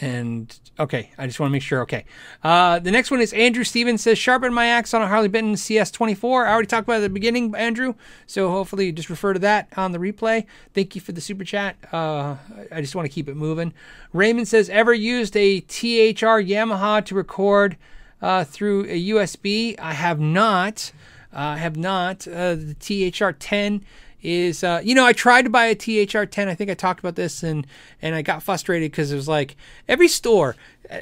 And 0.01 0.59
okay, 0.79 1.11
I 1.19 1.27
just 1.27 1.39
want 1.39 1.51
to 1.51 1.53
make 1.53 1.63
sure. 1.63 1.83
Okay. 1.83 2.05
Uh, 2.43 2.79
the 2.79 2.91
next 2.91 3.11
one 3.11 3.21
is 3.21 3.33
Andrew 3.35 3.65
Stevens 3.65 4.03
says, 4.03 4.19
sharpen 4.19 4.53
my 4.55 4.67
axe 4.67 4.95
on 4.95 5.03
a 5.03 5.09
Harley 5.09 5.29
Benton 5.29 5.55
CS24. 5.55 6.47
I 6.47 6.51
already 6.51 6.67
talked 6.67 6.87
about 6.87 6.97
at 6.97 7.01
the 7.01 7.11
beginning, 7.11 7.55
Andrew. 7.55 7.95
So 8.27 8.51
hopefully 8.51 8.93
just 8.93 9.11
refer 9.11 9.35
to 9.35 9.39
that 9.41 9.69
on 9.77 9.93
the 9.93 9.99
replay. 9.99 10.47
Thank 10.73 10.95
you 10.95 11.03
for 11.03 11.13
the 11.13 11.21
super 11.21 11.45
chat. 11.45 11.77
Uh, 11.93 12.37
I 12.73 12.81
just 12.81 12.95
want 12.95 13.07
to 13.07 13.13
keep 13.13 13.29
it 13.29 13.37
moving. 13.37 13.75
Raymond 14.13 14.49
says, 14.49 14.71
ever 14.71 14.95
used 14.95 15.37
a 15.37 15.61
THR 15.61 16.41
Yamaha 16.41 17.05
to 17.05 17.15
record 17.15 17.77
uh, 18.23 18.45
through 18.45 18.85
a 18.85 19.09
USB? 19.11 19.79
I 19.79 19.93
have 19.93 20.19
not. 20.19 20.93
I 21.33 21.59
have 21.59 21.77
not. 21.77 22.27
Uh, 22.27 22.57
the 22.57 22.75
THR 23.11 23.33
10 23.33 23.85
is 24.23 24.63
uh, 24.63 24.81
you 24.85 24.95
know 24.95 25.05
I 25.05 25.13
tried 25.13 25.43
to 25.43 25.51
buy 25.51 25.67
a 25.67 25.75
THR10. 25.75 26.49
I 26.49 26.55
think 26.55 26.71
I 26.71 26.75
talked 26.75 27.01
about 27.01 27.17
this 27.17 27.43
and 27.43 27.67
and 28.03 28.15
I 28.15 28.23
got 28.23 28.43
frustrated 28.43 28.91
because 28.91 29.13
it 29.13 29.17
was 29.17 29.29
like 29.29 29.57
every 29.89 30.09
store. 30.09 30.57
Uh, 30.91 31.01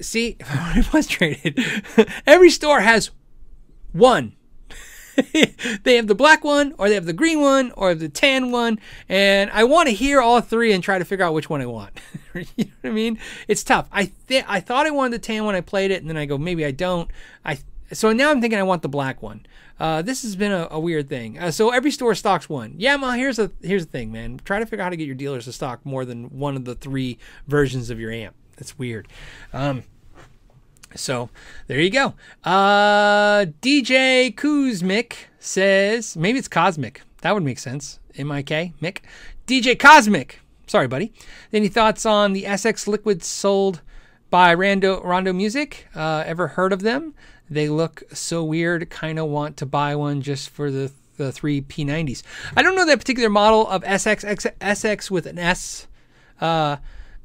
see, 0.00 0.36
I'm 0.48 0.82
frustrated. 0.82 1.58
every 2.26 2.50
store 2.50 2.80
has 2.80 3.10
one. 3.92 4.34
they 5.82 5.96
have 5.96 6.08
the 6.08 6.14
black 6.14 6.44
one, 6.44 6.74
or 6.76 6.88
they 6.88 6.94
have 6.94 7.06
the 7.06 7.12
green 7.12 7.40
one, 7.40 7.72
or 7.74 7.94
the 7.94 8.08
tan 8.08 8.50
one, 8.50 8.78
and 9.08 9.50
I 9.50 9.64
want 9.64 9.88
to 9.88 9.94
hear 9.94 10.20
all 10.20 10.42
three 10.42 10.72
and 10.72 10.84
try 10.84 10.98
to 10.98 11.06
figure 11.06 11.24
out 11.24 11.32
which 11.32 11.48
one 11.48 11.62
I 11.62 11.66
want. 11.66 11.98
you 12.34 12.44
know 12.58 12.70
what 12.82 12.90
I 12.90 12.92
mean? 12.92 13.18
It's 13.48 13.64
tough. 13.64 13.88
I 13.90 14.12
th- 14.28 14.44
I 14.46 14.60
thought 14.60 14.86
I 14.86 14.90
wanted 14.90 15.14
the 15.14 15.18
tan 15.26 15.44
when 15.44 15.54
I 15.54 15.62
played 15.62 15.90
it, 15.90 16.02
and 16.02 16.10
then 16.10 16.18
I 16.18 16.26
go 16.26 16.36
maybe 16.36 16.66
I 16.66 16.70
don't. 16.70 17.10
I 17.44 17.58
so 17.92 18.12
now 18.12 18.30
I'm 18.30 18.40
thinking 18.40 18.58
I 18.58 18.64
want 18.64 18.82
the 18.82 18.88
black 18.88 19.22
one. 19.22 19.46
Uh, 19.78 20.02
this 20.02 20.22
has 20.22 20.36
been 20.36 20.52
a, 20.52 20.68
a 20.70 20.80
weird 20.80 21.08
thing. 21.08 21.38
Uh, 21.38 21.50
so 21.50 21.70
every 21.70 21.90
store 21.90 22.14
stocks 22.14 22.48
one. 22.48 22.74
Yeah, 22.78 22.96
well, 22.96 23.12
here's 23.12 23.38
a 23.38 23.50
here's 23.62 23.86
the 23.86 23.92
thing, 23.92 24.10
man. 24.10 24.40
Try 24.44 24.58
to 24.58 24.66
figure 24.66 24.82
out 24.82 24.86
how 24.86 24.90
to 24.90 24.96
get 24.96 25.06
your 25.06 25.14
dealers 25.14 25.44
to 25.44 25.52
stock 25.52 25.84
more 25.84 26.04
than 26.04 26.38
one 26.38 26.56
of 26.56 26.64
the 26.64 26.74
three 26.74 27.18
versions 27.46 27.90
of 27.90 28.00
your 28.00 28.10
amp. 28.10 28.34
That's 28.56 28.78
weird. 28.78 29.08
Um, 29.52 29.84
so 30.94 31.28
there 31.66 31.80
you 31.80 31.90
go. 31.90 32.14
Uh, 32.42 33.46
DJ 33.60 34.34
Kuzmik 34.34 35.14
says 35.38 36.16
maybe 36.16 36.38
it's 36.38 36.48
Cosmic. 36.48 37.02
That 37.20 37.34
would 37.34 37.42
make 37.42 37.58
sense. 37.58 37.98
M 38.16 38.32
I 38.32 38.42
K 38.42 38.72
Mick. 38.80 38.98
DJ 39.46 39.78
Cosmic. 39.78 40.40
Sorry, 40.66 40.88
buddy. 40.88 41.12
Any 41.52 41.68
thoughts 41.68 42.04
on 42.04 42.32
the 42.32 42.44
SX 42.44 42.88
liquids 42.88 43.26
sold 43.26 43.82
by 44.30 44.54
Rando 44.54 45.04
Rondo 45.04 45.32
Music? 45.32 45.86
Uh, 45.94 46.24
ever 46.26 46.48
heard 46.48 46.72
of 46.72 46.82
them? 46.82 47.14
They 47.48 47.68
look 47.68 48.02
so 48.12 48.42
weird. 48.42 48.90
Kind 48.90 49.18
of 49.18 49.28
want 49.28 49.56
to 49.58 49.66
buy 49.66 49.94
one 49.96 50.22
just 50.22 50.50
for 50.50 50.70
the 50.70 50.92
the 51.16 51.32
three 51.32 51.62
P90s. 51.62 52.22
I 52.56 52.62
don't 52.62 52.76
know 52.76 52.84
that 52.84 52.98
particular 52.98 53.30
model 53.30 53.66
of 53.68 53.82
SX 53.82 54.52
SX 54.60 55.10
with 55.10 55.26
an 55.26 55.38
S 55.38 55.86
uh, 56.40 56.76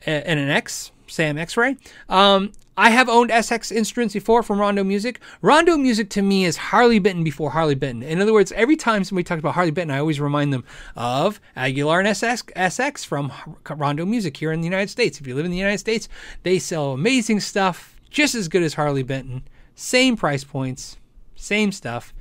and 0.05 0.39
an 0.39 0.49
X. 0.49 0.91
Sam 1.11 1.37
X-Ray. 1.37 1.75
Um, 2.07 2.53
I 2.77 2.89
have 2.89 3.09
owned 3.09 3.31
SX 3.31 3.71
instruments 3.71 4.13
before 4.13 4.43
from 4.43 4.59
Rondo 4.59 4.83
Music. 4.83 5.19
Rondo 5.41 5.77
Music 5.77 6.09
to 6.11 6.21
me 6.21 6.45
is 6.45 6.55
Harley 6.55 6.99
Benton 6.99 7.23
before 7.23 7.51
Harley 7.51 7.75
Benton. 7.75 8.01
In 8.01 8.21
other 8.21 8.31
words, 8.31 8.53
every 8.53 8.77
time 8.77 9.03
somebody 9.03 9.25
talks 9.25 9.39
about 9.39 9.55
Harley 9.55 9.71
Benton, 9.71 9.93
I 9.93 9.99
always 9.99 10.21
remind 10.21 10.53
them 10.53 10.63
of 10.95 11.41
Agile 11.55 11.91
and 11.91 12.07
SX, 12.07 12.43
SX 12.53 13.05
from 13.05 13.31
Rondo 13.69 14.05
Music 14.05 14.37
here 14.37 14.53
in 14.53 14.61
the 14.61 14.67
United 14.67 14.89
States. 14.89 15.19
If 15.19 15.27
you 15.27 15.35
live 15.35 15.45
in 15.45 15.51
the 15.51 15.57
United 15.57 15.79
States, 15.79 16.07
they 16.43 16.59
sell 16.59 16.93
amazing 16.93 17.41
stuff, 17.41 17.99
just 18.09 18.33
as 18.33 18.47
good 18.47 18.63
as 18.63 18.75
Harley 18.75 19.03
Benton. 19.03 19.43
Same 19.75 20.15
price 20.15 20.43
points, 20.43 20.97
same 21.35 21.71
stuff. 21.71 22.13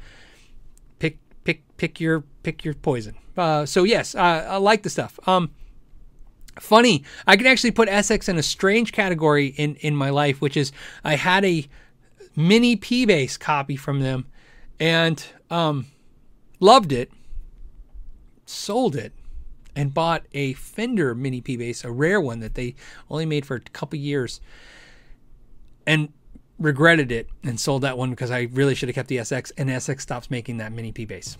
Pick 0.98 1.18
pick 1.44 1.62
pick 1.76 2.00
your 2.00 2.24
pick 2.42 2.64
your 2.64 2.74
poison. 2.74 3.16
Uh, 3.36 3.66
so 3.66 3.84
yes, 3.84 4.14
uh, 4.14 4.46
I 4.48 4.56
like 4.56 4.82
the 4.82 4.90
stuff. 4.90 5.18
Um, 5.26 5.50
funny, 6.58 7.04
I 7.26 7.36
can 7.36 7.46
actually 7.46 7.70
put 7.70 7.88
SX 7.88 8.28
in 8.28 8.38
a 8.38 8.42
strange 8.42 8.92
category 8.92 9.48
in 9.48 9.76
in 9.76 9.94
my 9.94 10.10
life, 10.10 10.40
which 10.40 10.56
is 10.56 10.72
I 11.04 11.16
had 11.16 11.44
a 11.44 11.66
mini 12.36 12.76
P 12.76 13.06
bass 13.06 13.36
copy 13.36 13.76
from 13.76 14.00
them, 14.00 14.26
and 14.78 15.24
um, 15.50 15.86
loved 16.60 16.92
it, 16.92 17.10
sold 18.46 18.96
it, 18.96 19.12
and 19.74 19.92
bought 19.92 20.24
a 20.32 20.54
Fender 20.54 21.14
mini 21.14 21.40
P 21.40 21.56
bass, 21.56 21.84
a 21.84 21.90
rare 21.90 22.20
one 22.20 22.40
that 22.40 22.54
they 22.54 22.74
only 23.08 23.26
made 23.26 23.46
for 23.46 23.56
a 23.56 23.60
couple 23.60 23.98
years, 23.98 24.40
and 25.86 26.12
regretted 26.60 27.10
it 27.10 27.28
and 27.42 27.58
sold 27.58 27.82
that 27.82 27.98
one 27.98 28.10
because 28.10 28.30
I 28.30 28.42
really 28.52 28.74
should 28.74 28.88
have 28.88 28.94
kept 28.94 29.08
the 29.08 29.16
SX, 29.16 29.50
and 29.56 29.68
SX 29.68 30.02
stops 30.02 30.30
making 30.30 30.58
that 30.58 30.72
mini 30.72 30.92
P 30.92 31.04
bass. 31.06 31.36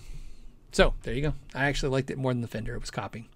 So 0.72 0.94
there 1.02 1.14
you 1.14 1.22
go. 1.22 1.34
I 1.54 1.66
actually 1.66 1.90
liked 1.90 2.10
it 2.10 2.18
more 2.18 2.32
than 2.32 2.42
the 2.42 2.48
Fender 2.48 2.74
it 2.74 2.80
was 2.80 2.90
copying. 2.90 3.26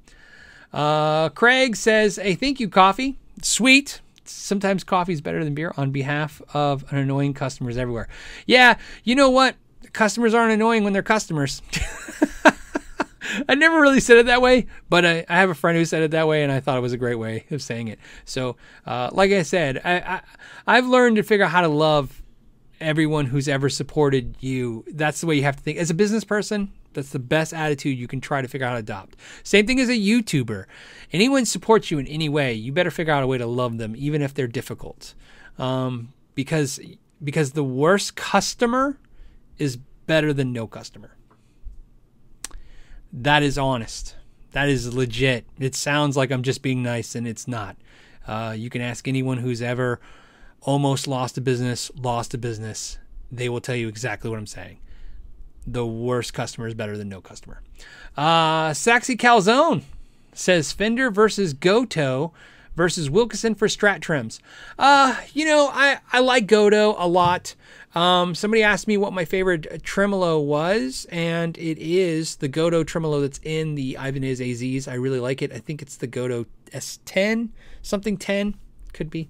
Uh, 0.73 1.29
Craig 1.29 1.77
says, 1.77 2.17
"Hey, 2.17 2.35
thank 2.35 2.59
you, 2.59 2.69
coffee. 2.69 3.17
Sweet. 3.43 4.01
Sometimes 4.25 4.83
coffee 4.83 5.13
is 5.13 5.21
better 5.21 5.45
than 5.45 5.55
beer." 5.55 5.73
On 5.77 5.91
behalf 5.91 6.43
of 6.53 6.91
an 6.91 6.99
annoying 6.99 7.35
customers 7.35 7.77
everywhere. 7.77 8.09
Yeah, 8.47 8.79
you 9.05 9.15
know 9.15 9.31
what? 9.31 9.57
Customers 9.93 10.35
aren't 10.35 10.53
annoying 10.53 10.83
when 10.83 10.93
they're 10.93 11.03
customers. 11.03 11.63
I 13.49 13.55
never 13.55 13.81
really 13.81 14.01
said 14.01 14.19
it 14.19 14.27
that 14.27 14.43
way, 14.43 14.67
but 14.89 15.05
I, 15.05 15.25
I, 15.29 15.37
have 15.37 15.51
a 15.51 15.55
friend 15.55 15.77
who 15.77 15.85
said 15.85 16.03
it 16.03 16.11
that 16.13 16.29
way, 16.29 16.43
and 16.43 16.53
I 16.53 16.61
thought 16.61 16.77
it 16.77 16.83
was 16.83 16.93
a 16.93 16.99
great 16.99 17.17
way 17.17 17.45
of 17.51 17.63
saying 17.63 17.89
it. 17.89 17.99
So, 18.25 18.57
uh, 18.87 19.11
like 19.13 19.33
I 19.33 19.43
said, 19.43 19.81
I, 19.85 19.99
I 19.99 20.21
I've 20.67 20.87
learned 20.87 21.17
to 21.17 21.23
figure 21.23 21.45
out 21.45 21.51
how 21.51 21.63
to 21.63 21.69
love 21.69 22.23
everyone 22.81 23.27
who's 23.27 23.49
ever 23.49 23.69
supported 23.69 24.37
you. 24.41 24.85
That's 24.89 25.21
the 25.21 25.27
way 25.27 25.37
you 25.37 25.43
have 25.43 25.57
to 25.57 25.63
think 25.63 25.79
as 25.79 25.91
a 25.91 25.95
business 25.95 26.25
person. 26.25 26.73
That's 26.93 27.11
the 27.11 27.19
best 27.19 27.53
attitude 27.53 27.99
you 27.99 28.07
can 28.07 28.21
try 28.21 28.41
to 28.41 28.47
figure 28.47 28.67
out 28.67 28.71
how 28.71 28.75
to 28.75 28.81
adopt. 28.81 29.17
Same 29.43 29.67
thing 29.67 29.81
as 29.81 29.89
a 29.89 29.99
YouTuber. 29.99 30.67
Anyone 31.13 31.45
supports 31.45 31.91
you 31.91 31.99
in 31.99 32.07
any 32.07 32.29
way, 32.29 32.55
you 32.55 32.73
better 32.73 32.91
figure 32.91 33.13
out 33.13 33.23
a 33.23 33.27
way 33.27 33.39
to 33.39 33.47
love 33.47 33.79
them, 33.79 33.95
even 33.97 34.23
if 34.23 34.33
they're 34.33 34.47
difficult. 34.47 35.15
Um, 35.59 36.13
because 36.35 36.81
because 37.23 37.53
the 37.53 37.65
worst 37.65 38.17
customer 38.17 38.99
is 39.59 39.77
better 40.07 40.33
than 40.33 40.53
no 40.53 40.67
customer. 40.67 41.17
That 43.15 43.43
is 43.43 43.57
honest. 43.57 44.17
That 44.53 44.69
is 44.69 44.93
legit. 44.93 45.47
It 45.59 45.75
sounds 45.75 46.17
like 46.17 46.31
I'm 46.31 46.43
just 46.43 46.63
being 46.63 46.83
nice, 46.83 47.15
and 47.15 47.27
it's 47.27 47.49
not. 47.49 47.77
Uh, 48.27 48.55
you 48.57 48.71
can 48.71 48.83
ask 48.83 49.07
anyone 49.07 49.39
who's 49.39 49.63
ever 49.63 50.01
almost 50.61 51.07
lost 51.07 51.39
a 51.39 51.41
business, 51.41 51.91
lost 51.97 52.35
a 52.35 52.39
business. 52.39 52.99
They 53.31 53.49
will 53.49 53.61
tell 53.61 53.77
you 53.77 53.89
exactly 53.89 54.31
what 54.31 54.39
I'm 54.39 54.47
saying 54.47 54.79
the 55.67 55.87
worst 55.87 56.35
customer 56.35 56.67
is 56.67 56.75
better 56.75 56.97
than 56.97 57.09
no 57.09 57.21
customer. 57.21 57.63
Uh, 58.17 58.71
Saxy 58.71 59.17
Calzone 59.17 59.83
says 60.33 60.73
Fender 60.73 61.11
versus 61.11 61.55
Gotoh 61.55 62.33
versus 62.77 63.09
Wilkinson 63.09 63.55
for 63.55 63.69
strat 63.69 64.01
trems. 64.01 64.41
Uh, 64.79 65.17
you 65.33 65.45
know, 65.45 65.71
I, 65.73 65.99
I 66.13 66.21
like 66.21 66.47
Gotoh 66.47 66.95
a 66.99 67.09
lot. 67.09 67.55
Um, 67.95 68.35
somebody 68.35 68.63
asked 68.63 68.89
me 68.89 68.97
what 68.97 69.13
my 69.13 69.25
favorite 69.25 69.83
tremolo 69.85 70.41
was, 70.41 71.07
and 71.11 71.57
it 71.59 71.79
is 71.79 72.37
the 72.37 72.49
Gotoh 72.49 72.85
tremolo 72.85 73.21
that's 73.21 73.41
in 73.45 73.77
the 73.77 73.95
Ibanez 73.95 74.41
AZs. 74.41 74.89
I 74.89 74.95
really 74.95 75.21
like 75.21 75.43
it. 75.43 75.53
I 75.53 75.59
think 75.59 75.81
it's 75.81 75.97
the 75.97 76.09
Gotoh 76.09 76.47
S10, 76.73 77.51
something 77.83 78.17
10, 78.17 78.57
could 78.93 79.11
be. 79.11 79.29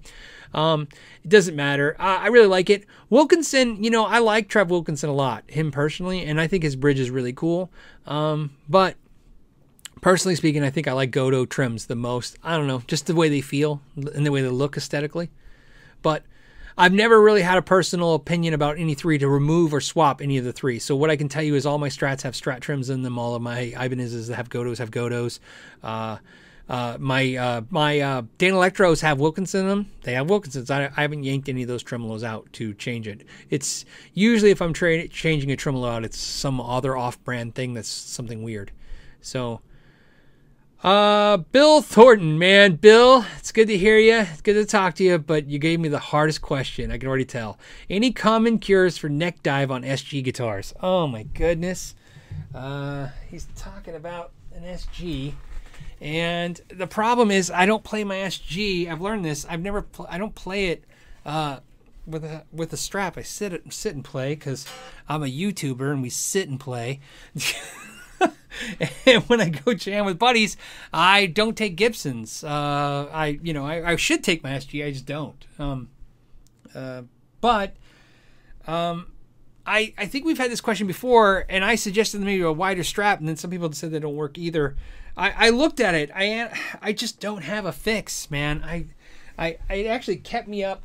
Um, 0.53 0.87
it 1.23 1.29
doesn't 1.29 1.55
matter. 1.55 1.95
I, 1.99 2.27
really 2.27 2.47
like 2.47 2.69
it. 2.69 2.85
Wilkinson, 3.09 3.83
you 3.83 3.89
know, 3.89 4.05
I 4.05 4.19
like 4.19 4.47
Trev 4.47 4.69
Wilkinson 4.69 5.09
a 5.09 5.13
lot, 5.13 5.43
him 5.47 5.69
personally, 5.69 6.23
and 6.23 6.39
I 6.39 6.47
think 6.47 6.63
his 6.63 6.75
bridge 6.75 6.99
is 6.99 7.11
really 7.11 7.33
cool. 7.33 7.71
Um, 8.07 8.55
but 8.69 8.95
personally 10.01 10.35
speaking, 10.35 10.63
I 10.63 10.69
think 10.69 10.87
I 10.87 10.93
like 10.93 11.11
Gotoh 11.11 11.45
trems 11.45 11.87
the 11.87 11.95
most. 11.95 12.37
I 12.41 12.57
don't 12.57 12.67
know, 12.67 12.81
just 12.87 13.05
the 13.05 13.15
way 13.15 13.27
they 13.27 13.41
feel 13.41 13.81
and 13.95 14.25
the 14.25 14.31
way 14.31 14.41
they 14.41 14.49
look 14.49 14.77
aesthetically. 14.77 15.29
But 16.01 16.23
I've 16.77 16.93
never 16.93 17.21
really 17.21 17.41
had 17.41 17.57
a 17.57 17.61
personal 17.61 18.15
opinion 18.15 18.53
about 18.53 18.77
any 18.77 18.95
three 18.95 19.17
to 19.19 19.29
remove 19.29 19.73
or 19.73 19.79
swap 19.79 20.21
any 20.21 20.37
of 20.37 20.43
the 20.43 20.51
three. 20.51 20.79
So 20.79 20.95
what 20.95 21.09
I 21.09 21.15
can 21.15 21.29
tell 21.29 21.43
you 21.43 21.55
is 21.55 21.65
all 21.65 21.77
my 21.77 21.87
strats 21.87 22.23
have 22.23 22.33
strat 22.33 22.59
trems 22.59 22.89
in 22.89 23.01
them. 23.01 23.17
All 23.17 23.33
of 23.33 23.41
my 23.41 23.71
Ibanez's 23.77 24.27
that 24.27 24.35
have 24.35 24.49
Gotohs 24.49 24.79
have 24.79 24.91
Gotohs. 24.91 25.39
Uh, 25.81 26.17
uh, 26.67 26.97
my 26.99 27.35
uh, 27.35 27.61
my 27.69 27.99
uh, 27.99 28.21
Danelectros 28.39 29.01
have 29.01 29.19
Wilkinson 29.19 29.61
in 29.61 29.67
them. 29.67 29.91
They 30.01 30.13
have 30.13 30.27
Wilkinsons. 30.27 30.71
I, 30.71 30.89
I, 30.97 31.01
haven't 31.01 31.23
yanked 31.23 31.47
any 31.47 31.61
of 31.61 31.67
those 31.67 31.83
tremolos 31.83 32.23
out 32.23 32.51
to 32.53 32.73
change 32.73 33.07
it. 33.07 33.21
It's 33.51 33.85
usually 34.13 34.49
if 34.49 34.61
I'm 34.63 34.73
tra- 34.73 35.07
changing 35.07 35.51
a 35.51 35.55
tremolo 35.55 35.89
out, 35.89 36.03
it's 36.03 36.17
some 36.17 36.59
other 36.59 36.97
off-brand 36.97 37.53
thing 37.53 37.75
that's 37.75 37.87
something 37.87 38.41
weird. 38.41 38.71
So, 39.21 39.61
uh, 40.85 41.37
Bill 41.37 41.81
Thornton, 41.81 42.37
man, 42.37 42.75
Bill, 42.75 43.25
it's 43.39 43.51
good 43.51 43.67
to 43.69 43.77
hear 43.77 43.97
you. 43.97 44.19
It's 44.19 44.41
good 44.41 44.53
to 44.53 44.65
talk 44.65 44.93
to 44.95 45.03
you, 45.03 45.17
but 45.17 45.47
you 45.47 45.57
gave 45.57 45.79
me 45.79 45.89
the 45.89 45.97
hardest 45.97 46.43
question. 46.43 46.91
I 46.91 46.99
can 46.99 47.07
already 47.07 47.25
tell. 47.25 47.57
Any 47.89 48.11
common 48.11 48.59
cures 48.59 48.95
for 48.95 49.09
neck 49.09 49.41
dive 49.41 49.71
on 49.71 49.81
SG 49.81 50.23
guitars? 50.23 50.75
Oh 50.83 51.07
my 51.07 51.23
goodness. 51.23 51.95
Uh, 52.53 53.07
he's 53.27 53.47
talking 53.55 53.95
about 53.95 54.31
an 54.53 54.61
SG. 54.61 55.33
And 56.01 56.61
the 56.67 56.85
problem 56.85 57.31
is, 57.31 57.49
I 57.49 57.65
don't 57.65 57.83
play 57.83 58.03
my 58.03 58.17
SG. 58.17 58.87
I've 58.87 59.01
learned 59.01 59.25
this. 59.25 59.43
I've 59.49 59.61
never. 59.61 59.81
Pl- 59.81 60.07
I 60.07 60.19
don't 60.19 60.35
play 60.35 60.67
it 60.67 60.83
uh, 61.25 61.61
with 62.05 62.23
a 62.23 62.43
with 62.51 62.73
a 62.73 62.77
strap. 62.77 63.17
I 63.17 63.23
sit 63.23 63.73
sit 63.73 63.95
and 63.95 64.05
play 64.05 64.35
because 64.35 64.67
I'm 65.09 65.23
a 65.23 65.25
YouTuber 65.25 65.91
and 65.91 66.03
we 66.03 66.11
sit 66.11 66.47
and 66.47 66.59
play. 66.59 66.99
and 68.21 69.23
when 69.27 69.41
I 69.41 69.49
go 69.49 69.73
jam 69.73 70.05
with 70.05 70.19
buddies, 70.19 70.57
I 70.93 71.25
don't 71.27 71.57
take 71.57 71.75
Gibsons. 71.75 72.43
Uh, 72.43 73.09
I 73.11 73.39
you 73.41 73.53
know 73.53 73.65
I, 73.65 73.91
I, 73.91 73.95
should 73.95 74.23
take 74.23 74.43
my 74.43 74.51
SG. 74.51 74.85
I 74.85 74.91
just 74.91 75.05
don't. 75.05 75.45
Um, 75.59 75.89
uh, 76.73 77.03
but 77.41 77.75
um, 78.67 79.11
I 79.65 79.93
I 79.97 80.05
think 80.05 80.25
we've 80.25 80.37
had 80.37 80.51
this 80.51 80.61
question 80.61 80.87
before, 80.87 81.45
and 81.49 81.63
I 81.63 81.75
suggested 81.75 82.21
maybe 82.21 82.41
a 82.41 82.51
wider 82.51 82.83
strap, 82.83 83.19
and 83.19 83.27
then 83.27 83.37
some 83.37 83.51
people 83.51 83.71
said 83.73 83.91
they 83.91 83.99
don't 83.99 84.15
work 84.15 84.37
either. 84.37 84.75
I, 85.17 85.47
I 85.47 85.49
looked 85.49 85.79
at 85.79 85.95
it. 85.95 86.11
I 86.13 86.49
I 86.81 86.93
just 86.93 87.19
don't 87.19 87.43
have 87.43 87.65
a 87.65 87.71
fix, 87.71 88.29
man. 88.29 88.63
I 88.63 88.87
I 89.37 89.57
it 89.69 89.87
actually 89.87 90.17
kept 90.17 90.47
me 90.47 90.63
up. 90.63 90.83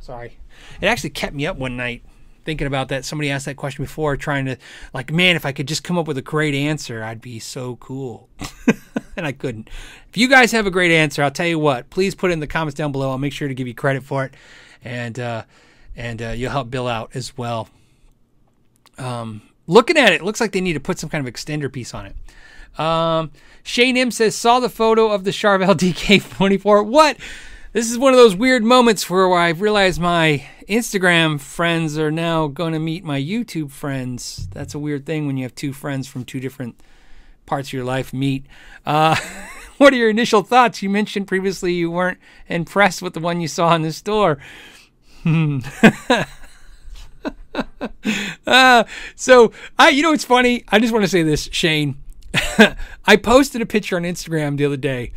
Sorry, 0.00 0.38
it 0.80 0.86
actually 0.86 1.10
kept 1.10 1.34
me 1.34 1.46
up 1.46 1.56
one 1.56 1.76
night 1.76 2.02
thinking 2.44 2.66
about 2.66 2.88
that. 2.88 3.04
Somebody 3.04 3.30
asked 3.30 3.46
that 3.46 3.56
question 3.56 3.84
before, 3.84 4.16
trying 4.16 4.46
to 4.46 4.56
like, 4.92 5.12
man, 5.12 5.36
if 5.36 5.46
I 5.46 5.52
could 5.52 5.68
just 5.68 5.84
come 5.84 5.98
up 5.98 6.06
with 6.06 6.18
a 6.18 6.22
great 6.22 6.54
answer, 6.54 7.02
I'd 7.02 7.20
be 7.20 7.38
so 7.38 7.76
cool. 7.76 8.28
and 9.16 9.26
I 9.26 9.32
couldn't. 9.32 9.68
If 10.08 10.16
you 10.16 10.28
guys 10.28 10.52
have 10.52 10.66
a 10.66 10.70
great 10.70 10.92
answer, 10.92 11.22
I'll 11.22 11.30
tell 11.30 11.46
you 11.46 11.58
what. 11.58 11.90
Please 11.90 12.14
put 12.14 12.30
it 12.30 12.34
in 12.34 12.40
the 12.40 12.46
comments 12.46 12.76
down 12.76 12.92
below. 12.92 13.10
I'll 13.10 13.18
make 13.18 13.32
sure 13.32 13.48
to 13.48 13.54
give 13.54 13.68
you 13.68 13.74
credit 13.74 14.02
for 14.02 14.24
it, 14.24 14.34
and 14.84 15.18
uh, 15.18 15.44
and 15.96 16.22
uh, 16.22 16.28
you'll 16.28 16.50
help 16.50 16.70
Bill 16.70 16.88
out 16.88 17.10
as 17.14 17.36
well. 17.36 17.68
Um, 18.98 19.42
Looking 19.70 19.96
at 19.96 20.12
it, 20.12 20.16
it 20.16 20.24
looks 20.24 20.40
like 20.40 20.50
they 20.50 20.60
need 20.60 20.72
to 20.72 20.80
put 20.80 20.98
some 20.98 21.08
kind 21.08 21.24
of 21.24 21.32
extender 21.32 21.72
piece 21.72 21.94
on 21.94 22.06
it. 22.06 22.80
Um, 22.80 23.30
Shane 23.62 23.96
M 23.96 24.10
says, 24.10 24.34
saw 24.34 24.58
the 24.58 24.68
photo 24.68 25.12
of 25.12 25.22
the 25.22 25.30
Charvel 25.30 25.68
DK24. 25.76 26.84
What? 26.84 27.16
This 27.72 27.88
is 27.88 27.98
one 27.98 28.12
of 28.12 28.18
those 28.18 28.34
weird 28.34 28.64
moments 28.64 29.08
where 29.08 29.32
I've 29.32 29.60
realized 29.60 30.00
my 30.00 30.44
Instagram 30.68 31.38
friends 31.38 31.96
are 32.00 32.10
now 32.10 32.48
going 32.48 32.72
to 32.72 32.80
meet 32.80 33.04
my 33.04 33.20
YouTube 33.22 33.70
friends. 33.70 34.48
That's 34.50 34.74
a 34.74 34.78
weird 34.80 35.06
thing 35.06 35.28
when 35.28 35.36
you 35.36 35.44
have 35.44 35.54
two 35.54 35.72
friends 35.72 36.08
from 36.08 36.24
two 36.24 36.40
different 36.40 36.80
parts 37.46 37.68
of 37.68 37.74
your 37.74 37.84
life 37.84 38.12
meet. 38.12 38.44
Uh, 38.84 39.14
what 39.78 39.92
are 39.92 39.96
your 39.96 40.10
initial 40.10 40.42
thoughts? 40.42 40.82
You 40.82 40.90
mentioned 40.90 41.28
previously 41.28 41.72
you 41.72 41.92
weren't 41.92 42.18
impressed 42.48 43.02
with 43.02 43.14
the 43.14 43.20
one 43.20 43.40
you 43.40 43.46
saw 43.46 43.72
in 43.76 43.82
the 43.82 43.92
store. 43.92 44.38
Hmm. 45.22 45.60
uh, 48.48 48.82
so 49.14 49.52
I, 49.78 49.90
you 49.90 50.02
know, 50.02 50.12
it's 50.12 50.24
funny. 50.24 50.64
I 50.70 50.80
just 50.80 50.92
want 50.92 51.04
to 51.04 51.08
say 51.08 51.22
this, 51.22 51.48
Shane. 51.52 52.02
I 53.06 53.14
posted 53.14 53.62
a 53.62 53.66
picture 53.66 53.94
on 53.94 54.02
Instagram 54.02 54.56
the 54.56 54.64
other 54.64 54.76
day 54.76 55.12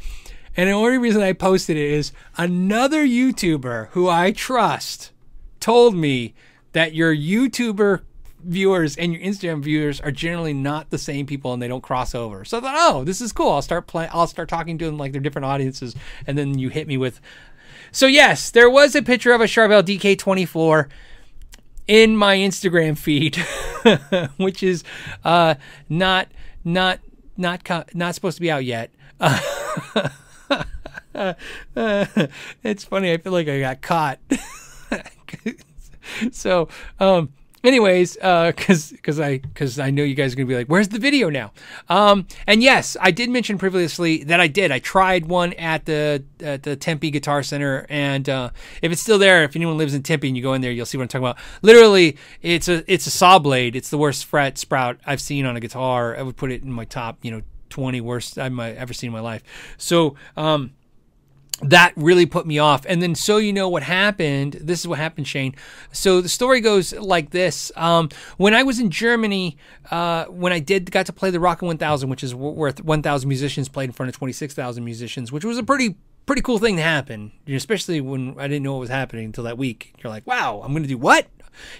and 0.55 0.69
the 0.69 0.73
only 0.73 0.97
reason 0.97 1.21
I 1.21 1.33
posted 1.33 1.77
it 1.77 1.91
is 1.91 2.11
another 2.37 3.05
YouTuber 3.05 3.89
who 3.89 4.07
I 4.07 4.31
trust 4.31 5.11
told 5.59 5.95
me 5.95 6.33
that 6.73 6.93
your 6.93 7.15
YouTuber 7.15 8.01
viewers 8.43 8.95
and 8.97 9.13
your 9.13 9.21
Instagram 9.21 9.63
viewers 9.63 10.01
are 10.01 10.11
generally 10.11 10.53
not 10.53 10.89
the 10.89 10.97
same 10.97 11.25
people 11.25 11.53
and 11.53 11.61
they 11.61 11.67
don't 11.67 11.81
cross 11.81 12.13
over. 12.13 12.43
So 12.45 12.57
I 12.57 12.61
thought, 12.61 12.75
oh, 12.77 13.03
this 13.03 13.21
is 13.21 13.31
cool. 13.31 13.51
I'll 13.51 13.61
start 13.61 13.87
playing. 13.87 14.09
I'll 14.13 14.27
start 14.27 14.49
talking 14.49 14.77
to 14.79 14.85
them 14.85 14.97
like 14.97 15.11
they're 15.11 15.21
different 15.21 15.45
audiences, 15.45 15.95
and 16.27 16.37
then 16.37 16.57
you 16.57 16.69
hit 16.69 16.87
me 16.87 16.97
with. 16.97 17.19
So 17.91 18.05
yes, 18.05 18.51
there 18.51 18.69
was 18.69 18.95
a 18.95 19.01
picture 19.01 19.33
of 19.33 19.41
a 19.41 19.45
Charvel 19.45 19.83
DK24 19.83 20.89
in 21.87 22.15
my 22.17 22.37
Instagram 22.37 22.97
feed, 22.97 23.37
which 24.37 24.63
is 24.63 24.83
uh, 25.23 25.55
not 25.89 26.27
not 26.63 26.99
not 27.37 27.95
not 27.95 28.15
supposed 28.15 28.37
to 28.37 28.41
be 28.41 28.51
out 28.51 28.65
yet. 28.65 28.91
it's 32.63 32.83
funny. 32.83 33.11
I 33.11 33.17
feel 33.17 33.33
like 33.33 33.47
I 33.47 33.59
got 33.59 33.81
caught. 33.81 34.19
so, 36.31 36.67
um, 36.99 37.29
anyways, 37.63 38.15
because 38.15 38.91
uh, 38.91 38.95
because 38.95 39.19
I 39.19 39.37
because 39.37 39.79
I 39.79 39.89
know 39.89 40.03
you 40.03 40.15
guys 40.15 40.33
are 40.33 40.35
gonna 40.35 40.47
be 40.47 40.55
like, 40.55 40.67
where's 40.67 40.89
the 40.89 40.99
video 40.99 41.29
now? 41.29 41.51
Um, 41.89 42.27
and 42.47 42.61
yes, 42.61 42.97
I 42.99 43.11
did 43.11 43.29
mention 43.29 43.57
previously 43.57 44.23
that 44.25 44.39
I 44.39 44.47
did. 44.47 44.71
I 44.71 44.79
tried 44.79 45.25
one 45.25 45.53
at 45.53 45.85
the 45.85 46.23
at 46.41 46.63
the 46.63 46.75
Tempe 46.75 47.11
Guitar 47.11 47.43
Center, 47.43 47.85
and 47.89 48.27
uh, 48.27 48.49
if 48.81 48.91
it's 48.91 49.01
still 49.01 49.19
there, 49.19 49.43
if 49.43 49.55
anyone 49.55 49.77
lives 49.77 49.93
in 49.93 50.03
Tempe 50.03 50.27
and 50.27 50.37
you 50.37 50.43
go 50.43 50.53
in 50.53 50.61
there, 50.61 50.71
you'll 50.71 50.85
see 50.85 50.97
what 50.97 51.03
I'm 51.03 51.09
talking 51.09 51.25
about. 51.25 51.37
Literally, 51.61 52.17
it's 52.41 52.67
a 52.67 52.83
it's 52.91 53.07
a 53.07 53.11
saw 53.11 53.39
blade. 53.39 53.75
It's 53.75 53.89
the 53.89 53.97
worst 53.97 54.25
fret 54.25 54.57
sprout 54.57 54.99
I've 55.05 55.21
seen 55.21 55.45
on 55.45 55.55
a 55.55 55.59
guitar. 55.59 56.15
I 56.17 56.21
would 56.21 56.37
put 56.37 56.51
it 56.51 56.63
in 56.63 56.71
my 56.71 56.85
top, 56.85 57.19
you 57.21 57.31
know, 57.31 57.41
20 57.69 58.01
worst 58.01 58.37
I've 58.37 58.57
ever 58.59 58.93
seen 58.93 59.07
in 59.07 59.13
my 59.13 59.19
life. 59.19 59.43
So, 59.77 60.15
um 60.37 60.73
that 61.63 61.93
really 61.95 62.25
put 62.25 62.45
me 62.45 62.59
off. 62.59 62.85
And 62.87 63.01
then, 63.01 63.15
so 63.15 63.37
you 63.37 63.53
know 63.53 63.69
what 63.69 63.83
happened, 63.83 64.53
this 64.61 64.79
is 64.79 64.87
what 64.87 64.99
happened, 64.99 65.27
Shane. 65.27 65.55
So 65.91 66.21
the 66.21 66.29
story 66.29 66.61
goes 66.61 66.93
like 66.93 67.31
this: 67.31 67.71
um, 67.75 68.09
When 68.37 68.53
I 68.53 68.63
was 68.63 68.79
in 68.79 68.91
Germany, 68.91 69.57
uh, 69.91 70.25
when 70.25 70.53
I 70.53 70.59
did 70.59 70.91
got 70.91 71.05
to 71.07 71.13
play 71.13 71.29
the 71.29 71.39
Rockin'1000, 71.39 72.09
which 72.09 72.23
is 72.23 72.35
worth 72.35 72.83
1,000 72.83 73.27
musicians 73.27 73.69
played 73.69 73.85
in 73.85 73.93
front 73.93 74.09
of 74.09 74.15
26,000 74.15 74.83
musicians, 74.83 75.31
which 75.31 75.45
was 75.45 75.57
a 75.57 75.63
pretty 75.63 75.95
pretty 76.25 76.41
cool 76.41 76.57
thing 76.57 76.77
to 76.77 76.81
happen, 76.81 77.31
especially 77.47 77.99
when 78.01 78.35
I 78.39 78.47
didn't 78.47 78.63
know 78.63 78.73
what 78.73 78.79
was 78.79 78.89
happening 78.89 79.25
until 79.25 79.43
that 79.43 79.57
week. 79.57 79.93
You're 80.01 80.11
like, 80.11 80.25
wow, 80.25 80.61
I'm 80.63 80.71
going 80.71 80.83
to 80.83 80.89
do 80.89 80.97
what? 80.97 81.27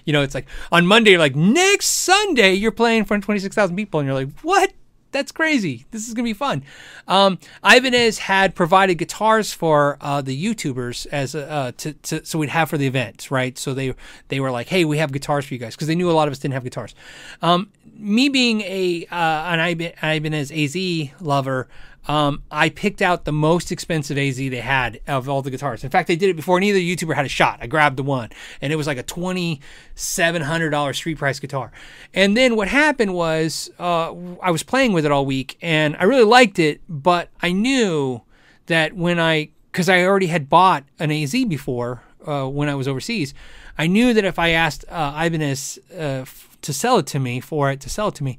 You 0.04 0.12
know, 0.12 0.22
it's 0.22 0.34
like 0.34 0.46
on 0.70 0.86
Monday, 0.86 1.12
you're 1.12 1.18
like, 1.18 1.34
next 1.34 1.86
Sunday, 1.86 2.52
you're 2.52 2.70
playing 2.72 3.00
in 3.00 3.04
front 3.04 3.22
of 3.22 3.26
26,000 3.26 3.74
people. 3.74 4.00
And 4.00 4.06
you're 4.06 4.14
like, 4.14 4.38
what? 4.40 4.72
That's 5.14 5.30
crazy. 5.30 5.86
This 5.92 6.08
is 6.08 6.12
gonna 6.12 6.24
be 6.24 6.32
fun. 6.34 6.64
Um, 7.06 7.38
Ibanez 7.64 8.18
had 8.18 8.56
provided 8.56 8.96
guitars 8.96 9.52
for 9.52 9.96
uh, 10.00 10.20
the 10.20 10.36
YouTubers 10.36 11.06
as 11.06 11.36
uh, 11.36 11.70
to, 11.78 11.92
to, 11.92 12.26
so 12.26 12.40
we'd 12.40 12.50
have 12.50 12.68
for 12.68 12.76
the 12.76 12.86
event, 12.88 13.30
right? 13.30 13.56
So 13.56 13.72
they 13.74 13.94
they 14.28 14.40
were 14.40 14.50
like, 14.50 14.68
hey, 14.68 14.84
we 14.84 14.98
have 14.98 15.12
guitars 15.12 15.46
for 15.46 15.54
you 15.54 15.60
guys 15.60 15.76
because 15.76 15.86
they 15.86 15.94
knew 15.94 16.10
a 16.10 16.12
lot 16.12 16.26
of 16.26 16.32
us 16.32 16.40
didn't 16.40 16.54
have 16.54 16.64
guitars. 16.64 16.96
Um, 17.40 17.70
me 17.96 18.28
being 18.28 18.60
a 18.62 19.06
uh, 19.10 19.54
an 19.54 19.90
Ibanez 20.02 20.50
AZ 20.50 20.76
lover, 21.20 21.68
um, 22.06 22.42
I 22.50 22.68
picked 22.68 23.00
out 23.00 23.24
the 23.24 23.32
most 23.32 23.72
expensive 23.72 24.18
AZ 24.18 24.36
they 24.36 24.56
had 24.56 25.00
of 25.06 25.28
all 25.28 25.42
the 25.42 25.50
guitars. 25.50 25.84
In 25.84 25.90
fact, 25.90 26.08
they 26.08 26.16
did 26.16 26.30
it 26.30 26.36
before 26.36 26.56
any 26.58 26.70
other 26.70 26.78
YouTuber 26.78 27.14
had 27.14 27.24
a 27.24 27.30
shot. 27.30 27.58
I 27.62 27.66
grabbed 27.66 27.96
the 27.96 28.02
one, 28.02 28.30
and 28.60 28.72
it 28.72 28.76
was 28.76 28.86
like 28.86 28.98
a 28.98 29.02
twenty 29.02 29.60
seven 29.94 30.42
hundred 30.42 30.70
dollars 30.70 30.96
street 30.96 31.18
price 31.18 31.40
guitar. 31.40 31.72
And 32.12 32.36
then 32.36 32.56
what 32.56 32.68
happened 32.68 33.14
was 33.14 33.70
uh, 33.78 34.12
I 34.42 34.50
was 34.50 34.62
playing 34.62 34.92
with 34.92 35.06
it 35.06 35.12
all 35.12 35.24
week, 35.24 35.56
and 35.62 35.96
I 35.98 36.04
really 36.04 36.24
liked 36.24 36.58
it, 36.58 36.80
but 36.88 37.30
I 37.40 37.52
knew 37.52 38.22
that 38.66 38.94
when 38.94 39.18
I 39.18 39.50
because 39.72 39.88
I 39.88 40.04
already 40.04 40.28
had 40.28 40.48
bought 40.48 40.84
an 40.98 41.10
AZ 41.10 41.32
before 41.46 42.02
uh, 42.26 42.46
when 42.46 42.68
I 42.68 42.74
was 42.74 42.86
overseas, 42.86 43.34
I 43.76 43.86
knew 43.86 44.14
that 44.14 44.24
if 44.24 44.38
I 44.38 44.50
asked 44.50 44.84
uh, 44.88 45.20
Ibanez 45.24 45.78
uh, 45.98 46.24
to 46.62 46.72
sell 46.72 46.98
it 46.98 47.06
to 47.08 47.18
me 47.18 47.40
for 47.40 47.70
it 47.70 47.80
to 47.80 47.90
sell 47.90 48.08
it 48.08 48.14
to 48.16 48.24
me, 48.24 48.38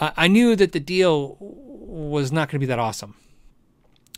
uh, 0.00 0.10
I 0.16 0.28
knew 0.28 0.56
that 0.56 0.72
the 0.72 0.80
deal 0.80 1.36
was 1.40 2.32
not 2.32 2.48
going 2.48 2.56
to 2.56 2.58
be 2.58 2.66
that 2.66 2.78
awesome. 2.78 3.14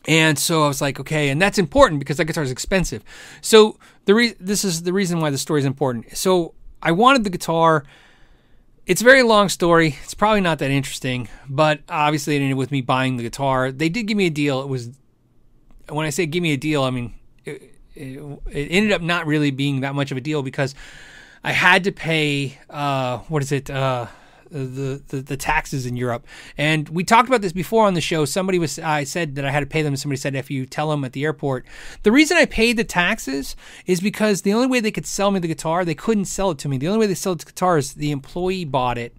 And 0.06 0.38
so 0.38 0.64
I 0.64 0.68
was 0.68 0.80
like, 0.80 0.98
okay, 1.00 1.28
and 1.28 1.40
that's 1.40 1.58
important 1.58 1.98
because 1.98 2.16
that 2.16 2.24
guitar 2.24 2.42
is 2.42 2.50
expensive. 2.50 3.04
So 3.42 3.78
the 4.06 4.14
re- 4.14 4.34
this 4.40 4.64
is 4.64 4.82
the 4.84 4.92
reason 4.92 5.20
why 5.20 5.30
the 5.30 5.38
story 5.38 5.60
is 5.60 5.66
important. 5.66 6.16
So 6.16 6.54
I 6.82 6.92
wanted 6.92 7.24
the 7.24 7.30
guitar. 7.30 7.84
It's 8.86 9.02
a 9.02 9.04
very 9.04 9.22
long 9.22 9.50
story. 9.50 9.96
It's 10.04 10.14
probably 10.14 10.40
not 10.40 10.60
that 10.60 10.70
interesting, 10.70 11.28
but 11.48 11.80
obviously 11.90 12.36
it 12.36 12.40
ended 12.40 12.56
with 12.56 12.70
me 12.70 12.80
buying 12.80 13.18
the 13.18 13.22
guitar. 13.22 13.70
They 13.70 13.90
did 13.90 14.04
give 14.04 14.16
me 14.16 14.26
a 14.26 14.30
deal. 14.30 14.62
It 14.62 14.68
was 14.68 14.90
when 15.90 16.06
I 16.06 16.10
say 16.10 16.24
give 16.26 16.42
me 16.42 16.52
a 16.52 16.56
deal, 16.56 16.84
I 16.84 16.90
mean 16.90 17.14
it, 17.44 17.74
it, 17.94 18.40
it 18.50 18.68
ended 18.70 18.92
up 18.92 19.02
not 19.02 19.26
really 19.26 19.50
being 19.50 19.80
that 19.80 19.94
much 19.94 20.10
of 20.10 20.16
a 20.16 20.20
deal 20.20 20.42
because 20.42 20.74
I 21.44 21.52
had 21.52 21.84
to 21.84 21.92
pay 21.92 22.58
uh, 22.70 23.18
what 23.28 23.42
is 23.42 23.52
it? 23.52 23.68
Uh, 23.68 24.06
the, 24.50 25.22
the, 25.22 25.36
taxes 25.36 25.86
in 25.86 25.96
Europe. 25.96 26.26
And 26.56 26.88
we 26.88 27.04
talked 27.04 27.28
about 27.28 27.42
this 27.42 27.52
before 27.52 27.86
on 27.86 27.94
the 27.94 28.00
show. 28.00 28.24
Somebody 28.24 28.58
was 28.58 28.78
I 28.78 29.04
said 29.04 29.34
that 29.36 29.44
I 29.44 29.50
had 29.50 29.60
to 29.60 29.66
pay 29.66 29.82
them. 29.82 29.96
Somebody 29.96 30.18
said 30.18 30.34
if 30.34 30.50
you 30.50 30.66
tell 30.66 30.90
them 30.90 31.04
at 31.04 31.12
the 31.12 31.24
airport, 31.24 31.66
the 32.02 32.12
reason 32.12 32.36
I 32.36 32.44
paid 32.44 32.76
the 32.76 32.84
taxes 32.84 33.56
is 33.86 34.00
because 34.00 34.42
the 34.42 34.52
only 34.52 34.66
way 34.66 34.80
they 34.80 34.90
could 34.90 35.06
sell 35.06 35.30
me 35.30 35.40
the 35.40 35.48
guitar, 35.48 35.84
they 35.84 35.94
couldn't 35.94 36.26
sell 36.26 36.50
it 36.50 36.58
to 36.58 36.68
me. 36.68 36.78
The 36.78 36.88
only 36.88 37.00
way 37.00 37.06
they 37.06 37.14
sell 37.14 37.34
the 37.34 37.44
guitar 37.44 37.78
is 37.78 37.94
the 37.94 38.10
employee 38.10 38.64
bought 38.64 38.98
it, 38.98 39.14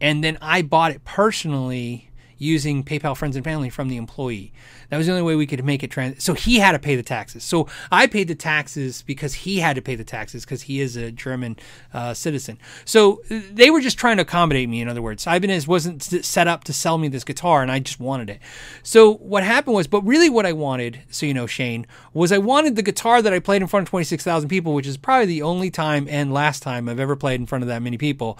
and 0.00 0.22
then 0.22 0.38
I 0.40 0.62
bought 0.62 0.90
it 0.90 1.04
personally 1.04 2.05
using 2.38 2.84
PayPal 2.84 3.16
friends 3.16 3.36
and 3.36 3.44
family 3.44 3.70
from 3.70 3.88
the 3.88 3.96
employee. 3.96 4.52
That 4.88 4.98
was 4.98 5.06
the 5.06 5.12
only 5.12 5.24
way 5.24 5.34
we 5.34 5.46
could 5.46 5.64
make 5.64 5.82
it 5.82 5.90
trans. 5.90 6.22
So 6.22 6.34
he 6.34 6.58
had 6.58 6.72
to 6.72 6.78
pay 6.78 6.96
the 6.96 7.02
taxes. 7.02 7.42
So 7.42 7.68
I 7.90 8.06
paid 8.06 8.28
the 8.28 8.34
taxes 8.34 9.02
because 9.02 9.34
he 9.34 9.58
had 9.58 9.76
to 9.76 9.82
pay 9.82 9.94
the 9.94 10.04
taxes 10.04 10.44
because 10.44 10.62
he 10.62 10.80
is 10.80 10.96
a 10.96 11.10
German 11.10 11.56
uh, 11.92 12.14
citizen. 12.14 12.58
So 12.84 13.22
they 13.28 13.70
were 13.70 13.80
just 13.80 13.98
trying 13.98 14.16
to 14.18 14.22
accommodate 14.22 14.68
me. 14.68 14.80
In 14.80 14.88
other 14.88 15.02
words, 15.02 15.26
Ibanez 15.26 15.66
wasn't 15.66 16.02
set 16.02 16.46
up 16.46 16.64
to 16.64 16.72
sell 16.72 16.98
me 16.98 17.08
this 17.08 17.24
guitar, 17.24 17.62
and 17.62 17.70
I 17.70 17.80
just 17.80 17.98
wanted 18.00 18.30
it. 18.30 18.40
So 18.82 19.14
what 19.14 19.42
happened 19.42 19.74
was, 19.74 19.86
but 19.86 20.02
really 20.02 20.30
what 20.30 20.46
I 20.46 20.52
wanted, 20.52 21.02
so 21.10 21.26
you 21.26 21.34
know, 21.34 21.46
Shane, 21.46 21.86
was 22.12 22.32
I 22.32 22.38
wanted 22.38 22.76
the 22.76 22.82
guitar 22.82 23.22
that 23.22 23.32
I 23.32 23.38
played 23.38 23.62
in 23.62 23.68
front 23.68 23.86
of 23.86 23.90
26,000 23.90 24.48
people, 24.48 24.74
which 24.74 24.86
is 24.86 24.96
probably 24.96 25.26
the 25.26 25.42
only 25.42 25.70
time 25.70 26.06
and 26.08 26.32
last 26.32 26.62
time 26.62 26.88
I've 26.88 27.00
ever 27.00 27.16
played 27.16 27.40
in 27.40 27.46
front 27.46 27.62
of 27.62 27.68
that 27.68 27.82
many 27.82 27.98
people. 27.98 28.38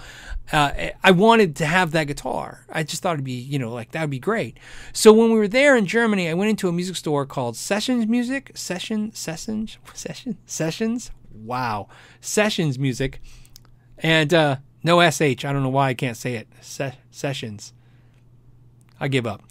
Uh, 0.53 0.91
I 1.03 1.11
wanted 1.11 1.57
to 1.57 1.67
have 1.67 1.91
that 1.93 2.05
guitar. 2.05 2.65
I 2.71 2.85
just 2.85 3.03
thought 3.03 3.15
it'd 3.15 3.25
be, 3.25 3.33
you 3.33 3.59
know, 3.59 3.73
like 3.73 3.86
that 3.93 4.01
would 4.03 4.11
be 4.11 4.19
great. 4.19 4.59
So 4.93 5.13
when 5.13 5.31
we 5.31 5.39
were 5.39 5.49
there 5.49 5.77
in 5.77 5.87
Germany, 5.87 6.29
I 6.29 6.35
went 6.35 6.51
into 6.51 6.69
a 6.69 6.73
music 6.73 6.97
store 6.97 7.27
called 7.27 7.57
Sessions 7.57 8.07
Music. 8.07 8.53
Session, 8.55 9.13
Sessions, 9.15 9.79
Session, 9.95 10.39
Sessions. 10.47 11.11
Wow, 11.33 11.89
Sessions 12.21 12.79
Music, 12.79 13.21
and 13.99 14.33
uh, 14.33 14.57
no 14.83 15.11
sh. 15.11 15.21
I 15.21 15.53
don't 15.53 15.63
know 15.63 15.69
why 15.69 15.89
I 15.89 15.95
can't 15.95 16.17
say 16.17 16.35
it. 16.35 16.49
Se- 16.61 16.99
sessions. 17.11 17.73
I 18.99 19.09
give 19.09 19.27
up. 19.27 19.43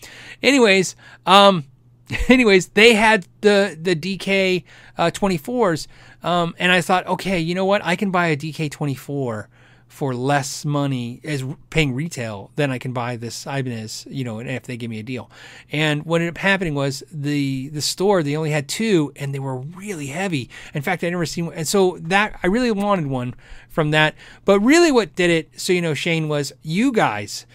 Anyways, 0.42 0.96
um, 1.26 1.66
anyways, 2.30 2.70
they 2.70 2.94
had 2.94 3.28
the 3.42 3.78
the 3.80 3.96
DK 3.96 4.64
uh, 4.98 5.12
24s, 5.12 5.88
um, 6.24 6.56
and 6.58 6.72
I 6.72 6.82
thought, 6.82 7.06
okay, 7.08 7.40
you 7.40 7.54
know 7.54 7.66
what? 7.66 7.84
I 7.86 7.96
can 7.96 8.12
buy 8.12 8.28
a 8.28 8.38
DK 8.38 8.72
24 8.72 9.50
for 9.96 10.14
less 10.14 10.66
money 10.66 11.22
as 11.24 11.42
paying 11.70 11.96
retail 11.96 12.52
than 12.58 12.70
I 12.70 12.78
can 12.78 12.92
buy 12.92 13.16
this 13.16 13.48
Ibanez, 13.48 14.06
you 14.10 14.26
know, 14.26 14.40
if 14.40 14.64
they 14.64 14.76
give 14.76 14.90
me 14.90 15.00
a 15.00 15.04
deal. 15.04 15.32
And 15.72 16.06
what 16.06 16.20
ended 16.20 16.34
up 16.34 16.38
happening 16.38 16.76
was 16.76 17.02
the 17.10 17.70
the 17.70 17.82
store 17.82 18.22
they 18.22 18.36
only 18.36 18.52
had 18.52 18.68
two, 18.68 19.14
and 19.16 19.34
they 19.34 19.40
were 19.40 19.58
really 19.58 20.08
heavy. 20.08 20.50
In 20.74 20.82
fact, 20.82 21.06
I 21.06 21.10
never 21.10 21.26
seen 21.26 21.46
one, 21.46 21.56
and 21.56 21.66
so 21.66 21.98
that 22.02 22.38
I 22.44 22.48
really 22.48 22.72
wanted 22.72 23.08
one 23.08 23.36
from 23.70 23.92
that. 23.92 24.16
But 24.44 24.60
really, 24.60 24.92
what 24.92 25.16
did 25.16 25.30
it? 25.30 25.62
So 25.62 25.72
you 25.72 25.82
know, 25.82 25.94
Shane 25.94 26.28
was 26.28 26.52
you 26.62 26.92
guys. 26.92 27.46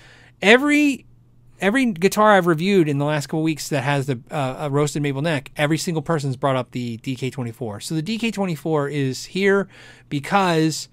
Every 0.40 1.04
every 1.60 1.92
guitar 1.92 2.32
I've 2.32 2.46
reviewed 2.46 2.88
in 2.88 2.96
the 2.96 3.04
last 3.04 3.26
couple 3.26 3.42
weeks 3.42 3.68
that 3.68 3.84
has 3.84 4.06
the 4.06 4.18
uh, 4.30 4.56
a 4.60 4.70
roasted 4.70 5.02
maple 5.02 5.20
neck, 5.20 5.50
every 5.58 5.76
single 5.76 6.00
person's 6.00 6.36
brought 6.36 6.56
up 6.56 6.70
the 6.70 6.96
DK24. 6.96 7.82
So 7.82 7.94
the 7.94 8.02
DK24 8.02 8.90
is 8.90 9.26
here 9.26 9.68
because 10.08 10.88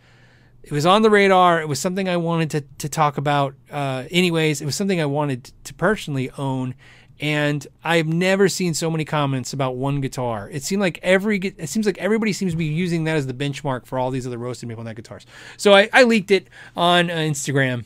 it 0.67 0.73
was 0.73 0.85
on 0.85 1.01
the 1.01 1.09
radar. 1.09 1.61
It 1.61 1.69
was 1.69 1.79
something 1.79 2.09
I 2.09 2.17
wanted 2.17 2.49
to, 2.51 2.61
to 2.79 2.89
talk 2.89 3.17
about. 3.17 3.55
Uh, 3.71 4.03
anyways, 4.11 4.61
it 4.61 4.65
was 4.65 4.75
something 4.75 4.99
I 4.99 5.05
wanted 5.05 5.49
to 5.63 5.73
personally 5.73 6.29
own. 6.37 6.75
And 7.21 7.65
I've 7.85 8.05
never 8.05 8.49
seen 8.49 8.73
so 8.73 8.91
many 8.91 9.05
comments 9.05 9.53
about 9.53 9.77
one 9.77 10.01
guitar. 10.01 10.49
It 10.51 10.63
seemed 10.63 10.81
like 10.81 10.99
every 11.01 11.39
it 11.39 11.69
seems 11.69 11.85
like 11.85 11.97
everybody 11.99 12.33
seems 12.33 12.51
to 12.51 12.57
be 12.57 12.65
using 12.65 13.05
that 13.05 13.15
as 13.15 13.25
the 13.25 13.33
benchmark 13.33 13.85
for 13.85 13.97
all 13.97 14.11
these 14.11 14.27
other 14.27 14.37
roasted 14.37 14.67
maple 14.67 14.83
neck 14.83 14.97
guitars. 14.97 15.25
So 15.55 15.73
I, 15.73 15.89
I 15.93 16.03
leaked 16.03 16.31
it 16.31 16.49
on 16.75 17.09
uh, 17.09 17.13
Instagram 17.13 17.85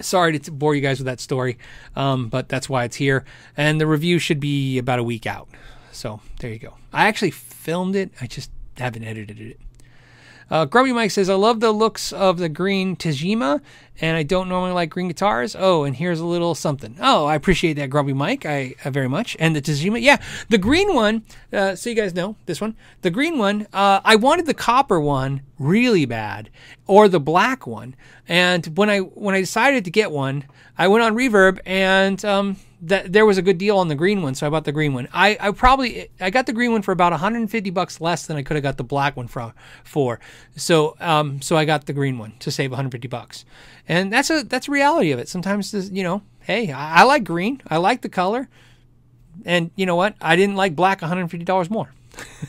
sorry 0.00 0.38
to 0.38 0.50
bore 0.52 0.76
you 0.76 0.80
guys 0.80 1.00
with 1.00 1.06
that 1.06 1.18
story, 1.18 1.58
um, 1.96 2.28
but 2.28 2.48
that's 2.48 2.68
why 2.68 2.84
it's 2.84 2.94
here. 2.94 3.24
And 3.56 3.80
the 3.80 3.86
review 3.86 4.20
should 4.20 4.38
be 4.38 4.78
about 4.78 5.00
a 5.00 5.02
week 5.02 5.26
out. 5.26 5.48
So 5.90 6.20
there 6.38 6.52
you 6.52 6.60
go. 6.60 6.74
I 6.92 7.08
actually 7.08 7.32
filmed 7.32 7.96
it, 7.96 8.12
I 8.20 8.28
just 8.28 8.52
haven't 8.76 9.02
edited 9.02 9.40
it. 9.40 9.60
Uh, 10.50 10.64
Grubby 10.64 10.92
Mike 10.92 11.10
says, 11.10 11.28
I 11.28 11.34
love 11.34 11.60
the 11.60 11.72
looks 11.72 12.12
of 12.12 12.38
the 12.38 12.48
green 12.48 12.96
Tagima, 12.96 13.60
and 14.00 14.16
I 14.16 14.22
don't 14.22 14.48
normally 14.48 14.72
like 14.72 14.90
green 14.90 15.08
guitars. 15.08 15.54
Oh, 15.58 15.84
and 15.84 15.94
here's 15.94 16.20
a 16.20 16.24
little 16.24 16.54
something. 16.54 16.96
Oh, 17.00 17.26
I 17.26 17.34
appreciate 17.34 17.74
that, 17.74 17.90
Grubby 17.90 18.12
Mike, 18.14 18.46
I, 18.46 18.74
I 18.84 18.90
very 18.90 19.08
much. 19.08 19.36
And 19.38 19.54
the 19.54 19.60
Tagima, 19.60 20.00
yeah, 20.00 20.16
the 20.48 20.58
green 20.58 20.94
one, 20.94 21.24
uh, 21.52 21.74
so 21.74 21.90
you 21.90 21.96
guys 21.96 22.14
know 22.14 22.36
this 22.46 22.60
one. 22.60 22.76
The 23.02 23.10
green 23.10 23.38
one, 23.38 23.66
uh, 23.72 24.00
I 24.04 24.16
wanted 24.16 24.46
the 24.46 24.54
copper 24.54 25.00
one 25.00 25.42
really 25.58 26.06
bad, 26.06 26.50
or 26.86 27.08
the 27.08 27.20
black 27.20 27.66
one. 27.66 27.94
And 28.26 28.76
when 28.76 28.88
I 28.88 28.98
when 29.00 29.34
I 29.34 29.40
decided 29.40 29.84
to 29.84 29.90
get 29.90 30.10
one, 30.10 30.44
I 30.76 30.88
went 30.88 31.04
on 31.04 31.14
Reverb 31.14 31.60
and 31.66 32.24
um, 32.24 32.56
that 32.82 33.12
there 33.12 33.26
was 33.26 33.38
a 33.38 33.42
good 33.42 33.58
deal 33.58 33.78
on 33.78 33.88
the 33.88 33.94
green 33.94 34.22
one, 34.22 34.34
so 34.34 34.46
I 34.46 34.50
bought 34.50 34.64
the 34.64 34.72
green 34.72 34.94
one. 34.94 35.08
I, 35.12 35.36
I 35.40 35.50
probably 35.50 36.10
I 36.20 36.30
got 36.30 36.46
the 36.46 36.52
green 36.52 36.72
one 36.72 36.82
for 36.82 36.92
about 36.92 37.12
150 37.12 37.70
bucks 37.70 38.00
less 38.00 38.26
than 38.26 38.36
I 38.36 38.42
could 38.42 38.54
have 38.54 38.62
got 38.62 38.76
the 38.76 38.84
black 38.84 39.16
one 39.16 39.28
for. 39.28 39.52
for. 39.84 40.20
So 40.56 40.96
um 41.00 41.42
so 41.42 41.56
I 41.56 41.64
got 41.64 41.86
the 41.86 41.92
green 41.92 42.18
one 42.18 42.34
to 42.40 42.50
save 42.50 42.70
150 42.70 43.08
bucks, 43.08 43.44
and 43.88 44.12
that's 44.12 44.30
a 44.30 44.44
that's 44.44 44.68
a 44.68 44.70
reality 44.70 45.10
of 45.10 45.18
it. 45.18 45.28
Sometimes 45.28 45.90
you 45.90 46.02
know, 46.02 46.22
hey, 46.40 46.70
I, 46.70 47.00
I 47.00 47.02
like 47.02 47.24
green, 47.24 47.60
I 47.68 47.78
like 47.78 48.02
the 48.02 48.08
color, 48.08 48.48
and 49.44 49.70
you 49.74 49.86
know 49.86 49.96
what? 49.96 50.14
I 50.20 50.36
didn't 50.36 50.56
like 50.56 50.76
black 50.76 51.00
150 51.00 51.44
dollars 51.44 51.70
more. 51.70 51.92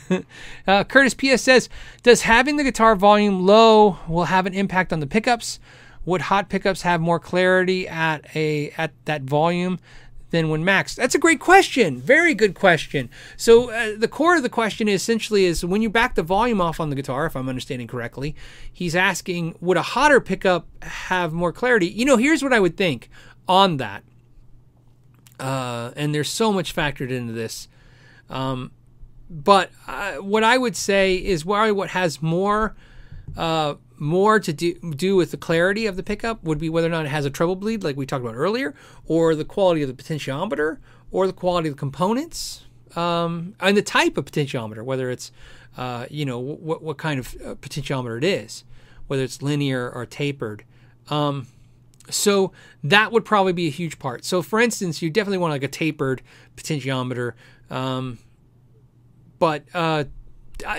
uh, 0.66 0.84
Curtis 0.84 1.14
P.S. 1.14 1.42
says, 1.42 1.68
Does 2.02 2.22
having 2.22 2.56
the 2.56 2.64
guitar 2.64 2.96
volume 2.96 3.46
low 3.46 3.98
will 4.08 4.24
have 4.24 4.46
an 4.46 4.54
impact 4.54 4.92
on 4.92 5.00
the 5.00 5.06
pickups? 5.06 5.60
Would 6.06 6.22
hot 6.22 6.48
pickups 6.48 6.82
have 6.82 7.00
more 7.00 7.20
clarity 7.20 7.86
at 7.86 8.24
a 8.34 8.70
at 8.78 8.92
that 9.04 9.22
volume 9.22 9.78
than 10.30 10.48
when 10.48 10.64
maxed? 10.64 10.96
That's 10.96 11.14
a 11.14 11.18
great 11.18 11.40
question. 11.40 12.00
Very 12.00 12.34
good 12.34 12.54
question. 12.54 13.10
So 13.36 13.70
uh, 13.70 13.94
the 13.96 14.08
core 14.08 14.36
of 14.36 14.42
the 14.42 14.48
question 14.48 14.88
is 14.88 15.02
essentially 15.02 15.44
is 15.44 15.64
when 15.64 15.82
you 15.82 15.90
back 15.90 16.14
the 16.14 16.22
volume 16.22 16.60
off 16.60 16.80
on 16.80 16.90
the 16.90 16.96
guitar, 16.96 17.26
if 17.26 17.36
I'm 17.36 17.48
understanding 17.48 17.86
correctly, 17.86 18.34
he's 18.72 18.96
asking, 18.96 19.56
would 19.60 19.76
a 19.76 19.82
hotter 19.82 20.20
pickup 20.20 20.66
have 20.82 21.32
more 21.32 21.52
clarity? 21.52 21.86
You 21.86 22.04
know, 22.04 22.16
here's 22.16 22.42
what 22.42 22.52
I 22.52 22.60
would 22.60 22.76
think 22.76 23.08
on 23.48 23.76
that. 23.78 24.02
Uh, 25.38 25.92
and 25.96 26.14
there's 26.14 26.28
so 26.28 26.52
much 26.52 26.74
factored 26.74 27.10
into 27.10 27.32
this. 27.32 27.68
Um, 28.28 28.72
but 29.30 29.70
uh, 29.86 30.14
what 30.16 30.44
I 30.44 30.58
would 30.58 30.76
say 30.76 31.14
is 31.14 31.44
why 31.44 31.70
what 31.70 31.90
has 31.90 32.20
more 32.20 32.76
uh, 33.36 33.74
more 34.00 34.40
to 34.40 34.52
do, 34.52 34.74
do 34.74 35.14
with 35.14 35.30
the 35.30 35.36
clarity 35.36 35.86
of 35.86 35.96
the 35.96 36.02
pickup 36.02 36.42
would 36.42 36.58
be 36.58 36.68
whether 36.68 36.86
or 36.86 36.90
not 36.90 37.04
it 37.04 37.10
has 37.10 37.24
a 37.26 37.30
treble 37.30 37.56
bleed, 37.56 37.84
like 37.84 37.96
we 37.96 38.06
talked 38.06 38.24
about 38.24 38.34
earlier, 38.34 38.74
or 39.04 39.34
the 39.34 39.44
quality 39.44 39.82
of 39.82 39.94
the 39.94 40.02
potentiometer, 40.02 40.78
or 41.10 41.26
the 41.26 41.32
quality 41.32 41.68
of 41.68 41.74
the 41.74 41.78
components, 41.78 42.64
um, 42.96 43.54
and 43.60 43.76
the 43.76 43.82
type 43.82 44.16
of 44.16 44.24
potentiometer, 44.24 44.82
whether 44.82 45.10
it's 45.10 45.30
uh, 45.76 46.06
you 46.10 46.24
know 46.24 46.38
what 46.38 46.82
what 46.82 46.98
kind 46.98 47.20
of 47.20 47.34
uh, 47.44 47.54
potentiometer 47.56 48.18
it 48.18 48.24
is, 48.24 48.64
whether 49.06 49.22
it's 49.22 49.42
linear 49.42 49.90
or 49.90 50.06
tapered. 50.06 50.64
Um, 51.08 51.46
so 52.08 52.52
that 52.82 53.12
would 53.12 53.24
probably 53.24 53.52
be 53.52 53.66
a 53.66 53.70
huge 53.70 53.98
part. 53.98 54.24
So 54.24 54.42
for 54.42 54.60
instance, 54.60 55.02
you 55.02 55.10
definitely 55.10 55.38
want 55.38 55.52
like 55.52 55.62
a 55.62 55.68
tapered 55.68 56.22
potentiometer. 56.56 57.34
Um, 57.70 58.18
but 59.38 59.64
uh, 59.74 60.04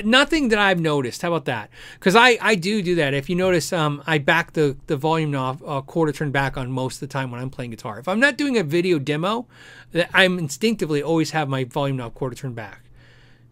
nothing 0.03 0.49
that 0.49 0.59
I've 0.59 0.79
noticed. 0.79 1.21
How 1.21 1.29
about 1.29 1.45
that? 1.45 1.69
Because 1.95 2.15
I, 2.15 2.37
I 2.41 2.55
do 2.55 2.81
do 2.81 2.95
that. 2.95 3.13
If 3.13 3.29
you 3.29 3.35
notice, 3.35 3.71
um, 3.73 4.03
I 4.07 4.17
back 4.17 4.53
the, 4.53 4.77
the 4.87 4.97
volume 4.97 5.31
knob 5.31 5.61
a 5.65 5.81
quarter 5.81 6.11
turn 6.11 6.31
back 6.31 6.57
on 6.57 6.71
most 6.71 6.95
of 6.95 6.99
the 7.01 7.07
time 7.07 7.31
when 7.31 7.41
I'm 7.41 7.49
playing 7.49 7.71
guitar. 7.71 7.99
If 7.99 8.07
I'm 8.07 8.19
not 8.19 8.37
doing 8.37 8.57
a 8.57 8.63
video 8.63 8.99
demo, 8.99 9.47
I'm 10.13 10.39
instinctively 10.39 11.01
always 11.03 11.31
have 11.31 11.49
my 11.49 11.63
volume 11.63 11.97
knob 11.97 12.13
quarter 12.13 12.35
turn 12.35 12.53
back. 12.53 12.83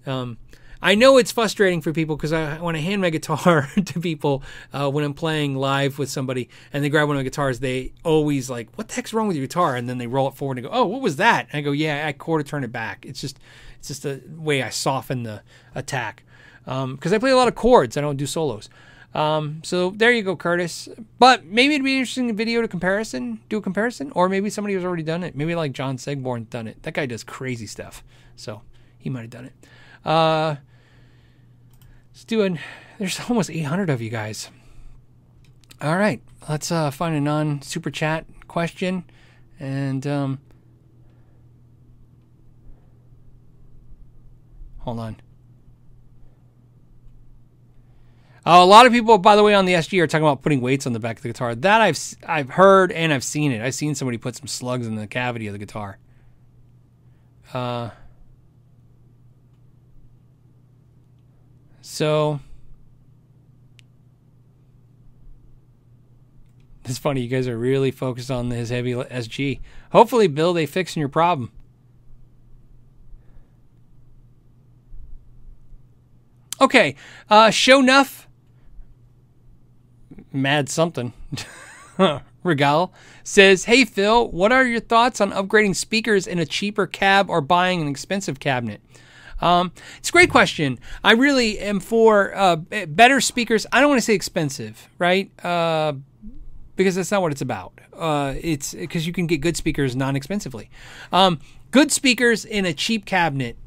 Um, 0.05 0.37
I 0.81 0.95
know 0.95 1.17
it's 1.17 1.31
frustrating 1.31 1.81
for 1.81 1.91
people 1.91 2.15
because 2.15 2.31
I, 2.31 2.59
when 2.59 2.75
I 2.75 2.79
hand 2.79 3.01
my 3.01 3.09
guitar 3.09 3.69
to 3.85 3.99
people 3.99 4.43
uh, 4.71 4.89
when 4.89 5.03
I'm 5.03 5.13
playing 5.13 5.55
live 5.55 5.99
with 5.99 6.09
somebody 6.09 6.49
and 6.71 6.83
they 6.83 6.89
grab 6.89 7.07
one 7.07 7.17
of 7.17 7.19
my 7.19 7.23
guitars, 7.23 7.59
they 7.59 7.93
always 8.03 8.49
like, 8.49 8.69
"What 8.77 8.87
the 8.87 8.95
heck's 8.95 9.13
wrong 9.13 9.27
with 9.27 9.35
your 9.35 9.45
guitar?" 9.45 9.75
And 9.75 9.89
then 9.89 9.97
they 9.97 10.07
roll 10.07 10.27
it 10.29 10.35
forward 10.35 10.57
and 10.57 10.67
go, 10.67 10.71
"Oh, 10.73 10.85
what 10.85 11.01
was 11.01 11.17
that?" 11.17 11.47
And 11.51 11.59
I 11.59 11.61
go, 11.61 11.71
"Yeah, 11.71 12.07
I 12.07 12.13
quarter 12.13 12.43
turn 12.43 12.63
it 12.63 12.71
back." 12.71 13.05
It's 13.05 13.19
just 13.19 13.39
it's 13.79 13.87
just 13.87 14.03
the 14.03 14.21
way 14.37 14.61
I 14.61 14.69
soften 14.69 15.23
the 15.23 15.41
attack 15.73 16.23
because 16.63 17.11
um, 17.11 17.13
I 17.13 17.17
play 17.17 17.31
a 17.31 17.35
lot 17.35 17.47
of 17.47 17.55
chords. 17.55 17.97
I 17.97 18.01
don't 18.01 18.17
do 18.17 18.27
solos. 18.27 18.69
Um, 19.13 19.61
so 19.63 19.89
there 19.89 20.11
you 20.11 20.21
go, 20.21 20.35
Curtis. 20.35 20.87
But 21.17 21.45
maybe 21.45 21.73
it'd 21.73 21.83
be 21.83 21.93
an 21.93 21.99
interesting 21.99 22.35
video 22.35 22.61
to 22.61 22.67
comparison, 22.67 23.39
do 23.49 23.57
a 23.57 23.61
comparison, 23.61 24.11
or 24.11 24.29
maybe 24.29 24.49
somebody 24.49 24.75
who's 24.75 24.85
already 24.85 25.03
done 25.03 25.23
it. 25.23 25.35
Maybe 25.35 25.55
like 25.55 25.71
John 25.71 25.97
Segborn 25.97 26.49
done 26.49 26.67
it. 26.67 26.83
That 26.83 26.93
guy 26.93 27.05
does 27.05 27.23
crazy 27.23 27.65
stuff, 27.65 28.03
so 28.35 28.61
he 28.97 29.09
might 29.09 29.21
have 29.21 29.29
done 29.31 29.45
it. 29.45 29.53
Uh, 30.05 30.57
let's 32.11 32.25
do. 32.25 32.57
There's 32.99 33.19
almost 33.29 33.49
800 33.49 33.89
of 33.89 34.01
you 34.01 34.09
guys. 34.09 34.49
All 35.81 35.97
right, 35.97 36.21
let's 36.47 36.71
uh, 36.71 36.91
find 36.91 37.15
a 37.15 37.21
non 37.21 37.61
super 37.61 37.89
chat 37.89 38.25
question, 38.47 39.05
and 39.59 40.05
um, 40.05 40.39
Hold 44.89 44.99
on. 45.01 45.15
Uh, 48.43 48.63
a 48.63 48.65
lot 48.65 48.87
of 48.87 48.91
people, 48.91 49.19
by 49.19 49.35
the 49.35 49.43
way, 49.43 49.53
on 49.53 49.65
the 49.65 49.73
SG 49.73 50.01
are 50.01 50.07
talking 50.07 50.25
about 50.25 50.41
putting 50.41 50.61
weights 50.61 50.87
on 50.87 50.93
the 50.93 50.99
back 50.99 51.17
of 51.17 51.21
the 51.21 51.29
guitar. 51.29 51.53
That 51.53 51.79
I've 51.79 51.99
I've 52.25 52.49
heard 52.49 52.91
and 52.91 53.13
I've 53.13 53.23
seen 53.23 53.51
it. 53.51 53.61
I've 53.61 53.75
seen 53.75 53.93
somebody 53.93 54.17
put 54.17 54.35
some 54.35 54.47
slugs 54.47 54.87
in 54.87 54.95
the 54.95 55.05
cavity 55.05 55.45
of 55.45 55.53
the 55.53 55.59
guitar. 55.59 55.99
Uh, 57.53 57.91
so 61.81 62.39
it's 66.85 66.97
funny. 66.97 67.21
You 67.21 67.27
guys 67.27 67.47
are 67.47 67.59
really 67.59 67.91
focused 67.91 68.31
on 68.31 68.49
his 68.49 68.71
heavy 68.71 68.93
SG. 68.95 69.59
Hopefully, 69.91 70.25
Bill, 70.25 70.53
they 70.53 70.65
fixing 70.65 70.99
your 70.99 71.09
problem. 71.09 71.51
Okay, 76.61 76.95
uh, 77.29 77.49
show 77.49 77.79
enough. 77.79 78.27
Mad 80.33 80.69
something. 80.69 81.13
Regal 82.43 82.93
says, 83.23 83.65
Hey 83.65 83.85
Phil, 83.85 84.29
what 84.29 84.51
are 84.51 84.65
your 84.65 84.79
thoughts 84.79 85.21
on 85.21 85.31
upgrading 85.31 85.75
speakers 85.75 86.27
in 86.27 86.39
a 86.39 86.45
cheaper 86.45 86.87
cab 86.87 87.29
or 87.29 87.41
buying 87.41 87.81
an 87.81 87.87
expensive 87.87 88.39
cabinet? 88.39 88.81
Um, 89.41 89.71
it's 89.97 90.09
a 90.09 90.11
great 90.11 90.29
question. 90.29 90.79
I 91.03 91.13
really 91.13 91.59
am 91.59 91.79
for 91.79 92.35
uh, 92.35 92.57
better 92.57 93.21
speakers. 93.21 93.65
I 93.71 93.79
don't 93.79 93.89
want 93.89 93.99
to 93.99 94.05
say 94.05 94.13
expensive, 94.13 94.89
right? 94.97 95.31
Uh, 95.43 95.93
because 96.75 96.95
that's 96.95 97.11
not 97.11 97.21
what 97.21 97.31
it's 97.31 97.41
about. 97.41 97.79
Uh, 97.93 98.35
it's 98.39 98.73
because 98.73 99.05
you 99.05 99.13
can 99.13 99.27
get 99.27 99.41
good 99.41 99.57
speakers 99.57 99.95
non 99.95 100.15
expensively. 100.15 100.69
Um, 101.11 101.39
good 101.71 101.91
speakers 101.91 102.45
in 102.45 102.65
a 102.65 102.73
cheap 102.73 103.05
cabinet 103.05 103.57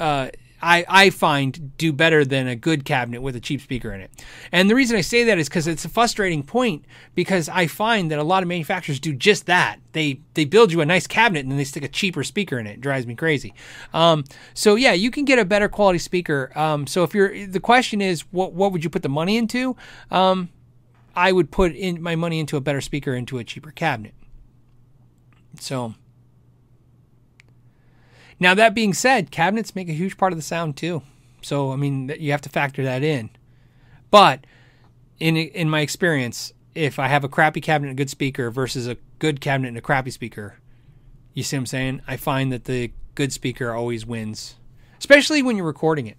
uh, 0.00 0.28
I, 0.62 0.84
I 0.88 1.10
find 1.10 1.76
do 1.76 1.92
better 1.92 2.24
than 2.24 2.46
a 2.46 2.54
good 2.54 2.84
cabinet 2.84 3.20
with 3.20 3.34
a 3.34 3.40
cheap 3.40 3.60
speaker 3.60 3.92
in 3.92 4.00
it. 4.00 4.24
And 4.52 4.70
the 4.70 4.76
reason 4.76 4.96
I 4.96 5.00
say 5.00 5.24
that 5.24 5.38
is 5.38 5.48
because 5.48 5.66
it's 5.66 5.84
a 5.84 5.88
frustrating 5.88 6.44
point 6.44 6.84
because 7.16 7.48
I 7.48 7.66
find 7.66 8.10
that 8.12 8.20
a 8.20 8.22
lot 8.22 8.44
of 8.44 8.48
manufacturers 8.48 9.00
do 9.00 9.12
just 9.12 9.46
that. 9.46 9.80
They 9.92 10.20
they 10.34 10.44
build 10.44 10.72
you 10.72 10.80
a 10.80 10.86
nice 10.86 11.06
cabinet 11.06 11.40
and 11.40 11.50
then 11.50 11.58
they 11.58 11.64
stick 11.64 11.82
a 11.82 11.88
cheaper 11.88 12.22
speaker 12.22 12.58
in 12.58 12.66
it. 12.66 12.74
it 12.74 12.80
drives 12.80 13.06
me 13.06 13.16
crazy. 13.16 13.54
Um, 13.92 14.24
so 14.54 14.76
yeah, 14.76 14.92
you 14.92 15.10
can 15.10 15.24
get 15.24 15.38
a 15.38 15.44
better 15.44 15.68
quality 15.68 15.98
speaker. 15.98 16.52
Um, 16.54 16.86
so 16.86 17.02
if 17.02 17.12
you're 17.12 17.46
the 17.46 17.60
question 17.60 18.00
is 18.00 18.22
what 18.30 18.52
what 18.52 18.70
would 18.70 18.84
you 18.84 18.90
put 18.90 19.02
the 19.02 19.08
money 19.08 19.36
into? 19.36 19.76
Um, 20.10 20.50
I 21.16 21.32
would 21.32 21.50
put 21.50 21.74
in 21.74 22.00
my 22.00 22.14
money 22.14 22.38
into 22.38 22.56
a 22.56 22.60
better 22.60 22.80
speaker 22.80 23.14
into 23.14 23.38
a 23.38 23.44
cheaper 23.44 23.72
cabinet. 23.72 24.14
So 25.60 25.94
now, 28.42 28.54
that 28.54 28.74
being 28.74 28.92
said, 28.92 29.30
cabinets 29.30 29.74
make 29.74 29.88
a 29.88 29.92
huge 29.92 30.16
part 30.16 30.32
of 30.32 30.38
the 30.38 30.42
sound 30.42 30.76
too. 30.76 31.02
So, 31.42 31.72
I 31.72 31.76
mean, 31.76 32.14
you 32.18 32.32
have 32.32 32.40
to 32.42 32.48
factor 32.48 32.82
that 32.84 33.02
in. 33.02 33.30
But 34.10 34.46
in 35.18 35.36
in 35.36 35.70
my 35.70 35.80
experience, 35.80 36.52
if 36.74 36.98
I 36.98 37.08
have 37.08 37.24
a 37.24 37.28
crappy 37.28 37.60
cabinet 37.60 37.90
and 37.90 37.98
a 37.98 38.00
good 38.02 38.10
speaker 38.10 38.50
versus 38.50 38.88
a 38.88 38.96
good 39.18 39.40
cabinet 39.40 39.68
and 39.68 39.78
a 39.78 39.82
crappy 39.82 40.10
speaker, 40.10 40.56
you 41.34 41.42
see 41.42 41.56
what 41.56 41.60
I'm 41.60 41.66
saying? 41.66 42.02
I 42.06 42.16
find 42.16 42.52
that 42.52 42.64
the 42.64 42.92
good 43.14 43.32
speaker 43.32 43.72
always 43.72 44.04
wins, 44.04 44.56
especially 44.98 45.42
when 45.42 45.56
you're 45.56 45.66
recording 45.66 46.06
it. 46.06 46.16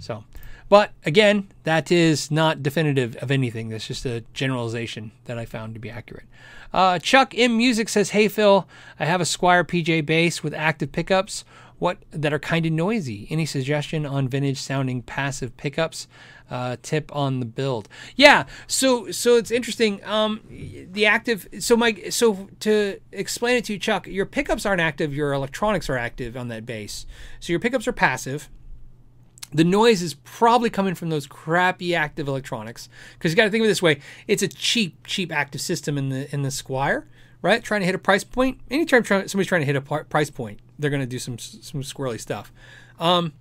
So, 0.00 0.24
But 0.72 0.92
again, 1.04 1.48
that 1.64 1.92
is 1.92 2.30
not 2.30 2.62
definitive 2.62 3.14
of 3.16 3.30
anything. 3.30 3.68
That's 3.68 3.86
just 3.86 4.06
a 4.06 4.24
generalization 4.32 5.12
that 5.26 5.36
I 5.36 5.44
found 5.44 5.74
to 5.74 5.80
be 5.80 5.90
accurate. 5.90 6.24
Uh, 6.72 6.98
Chuck 6.98 7.34
M 7.36 7.58
Music 7.58 7.90
says, 7.90 8.08
"Hey 8.08 8.26
Phil, 8.26 8.66
I 8.98 9.04
have 9.04 9.20
a 9.20 9.24
Squier 9.24 9.64
PJ 9.64 10.06
bass 10.06 10.42
with 10.42 10.54
active 10.54 10.90
pickups. 10.90 11.44
What 11.78 11.98
that 12.10 12.32
are 12.32 12.38
kind 12.38 12.64
of 12.64 12.72
noisy. 12.72 13.26
Any 13.28 13.44
suggestion 13.44 14.06
on 14.06 14.28
vintage 14.28 14.56
sounding 14.56 15.02
passive 15.02 15.54
pickups? 15.58 16.08
Uh, 16.50 16.76
tip 16.80 17.14
on 17.14 17.40
the 17.40 17.46
build. 17.46 17.86
Yeah. 18.16 18.46
So 18.66 19.10
so 19.10 19.36
it's 19.36 19.50
interesting. 19.50 20.02
Um, 20.06 20.40
the 20.48 21.04
active. 21.04 21.48
So 21.58 21.76
my 21.76 22.08
so 22.08 22.48
to 22.60 22.98
explain 23.12 23.58
it 23.58 23.66
to 23.66 23.74
you, 23.74 23.78
Chuck, 23.78 24.06
your 24.06 24.24
pickups 24.24 24.64
aren't 24.64 24.80
active. 24.80 25.14
Your 25.14 25.34
electronics 25.34 25.90
are 25.90 25.98
active 25.98 26.34
on 26.34 26.48
that 26.48 26.64
bass. 26.64 27.04
So 27.40 27.52
your 27.52 27.60
pickups 27.60 27.86
are 27.86 27.92
passive 27.92 28.48
the 29.52 29.64
noise 29.64 30.02
is 30.02 30.14
probably 30.14 30.70
coming 30.70 30.94
from 30.94 31.10
those 31.10 31.26
crappy 31.26 31.94
active 31.94 32.28
electronics. 32.28 32.88
Because 33.14 33.32
you 33.32 33.36
got 33.36 33.44
to 33.44 33.50
think 33.50 33.62
of 33.62 33.66
it 33.66 33.68
this 33.68 33.82
way 33.82 34.00
it's 34.26 34.42
a 34.42 34.48
cheap 34.48 35.06
cheap 35.06 35.32
active 35.32 35.60
system 35.60 35.98
in 35.98 36.08
the 36.08 36.32
in 36.34 36.42
the 36.42 36.50
Squier 36.50 37.04
right? 37.42 37.64
Trying 37.64 37.80
to 37.80 37.86
hit 37.86 37.94
a 37.96 37.98
price 37.98 38.22
point 38.22 38.60
anytime 38.70 39.02
try, 39.02 39.26
somebody's 39.26 39.48
trying 39.48 39.62
to 39.62 39.66
hit 39.66 39.76
a 39.76 39.80
price 39.80 40.30
point 40.30 40.60
they're 40.78 40.90
going 40.90 41.00
to 41.00 41.06
do 41.06 41.18
some 41.18 41.38
some 41.38 41.82
squirrely 41.82 42.20
stuff. 42.20 42.52
Um, 42.98 43.32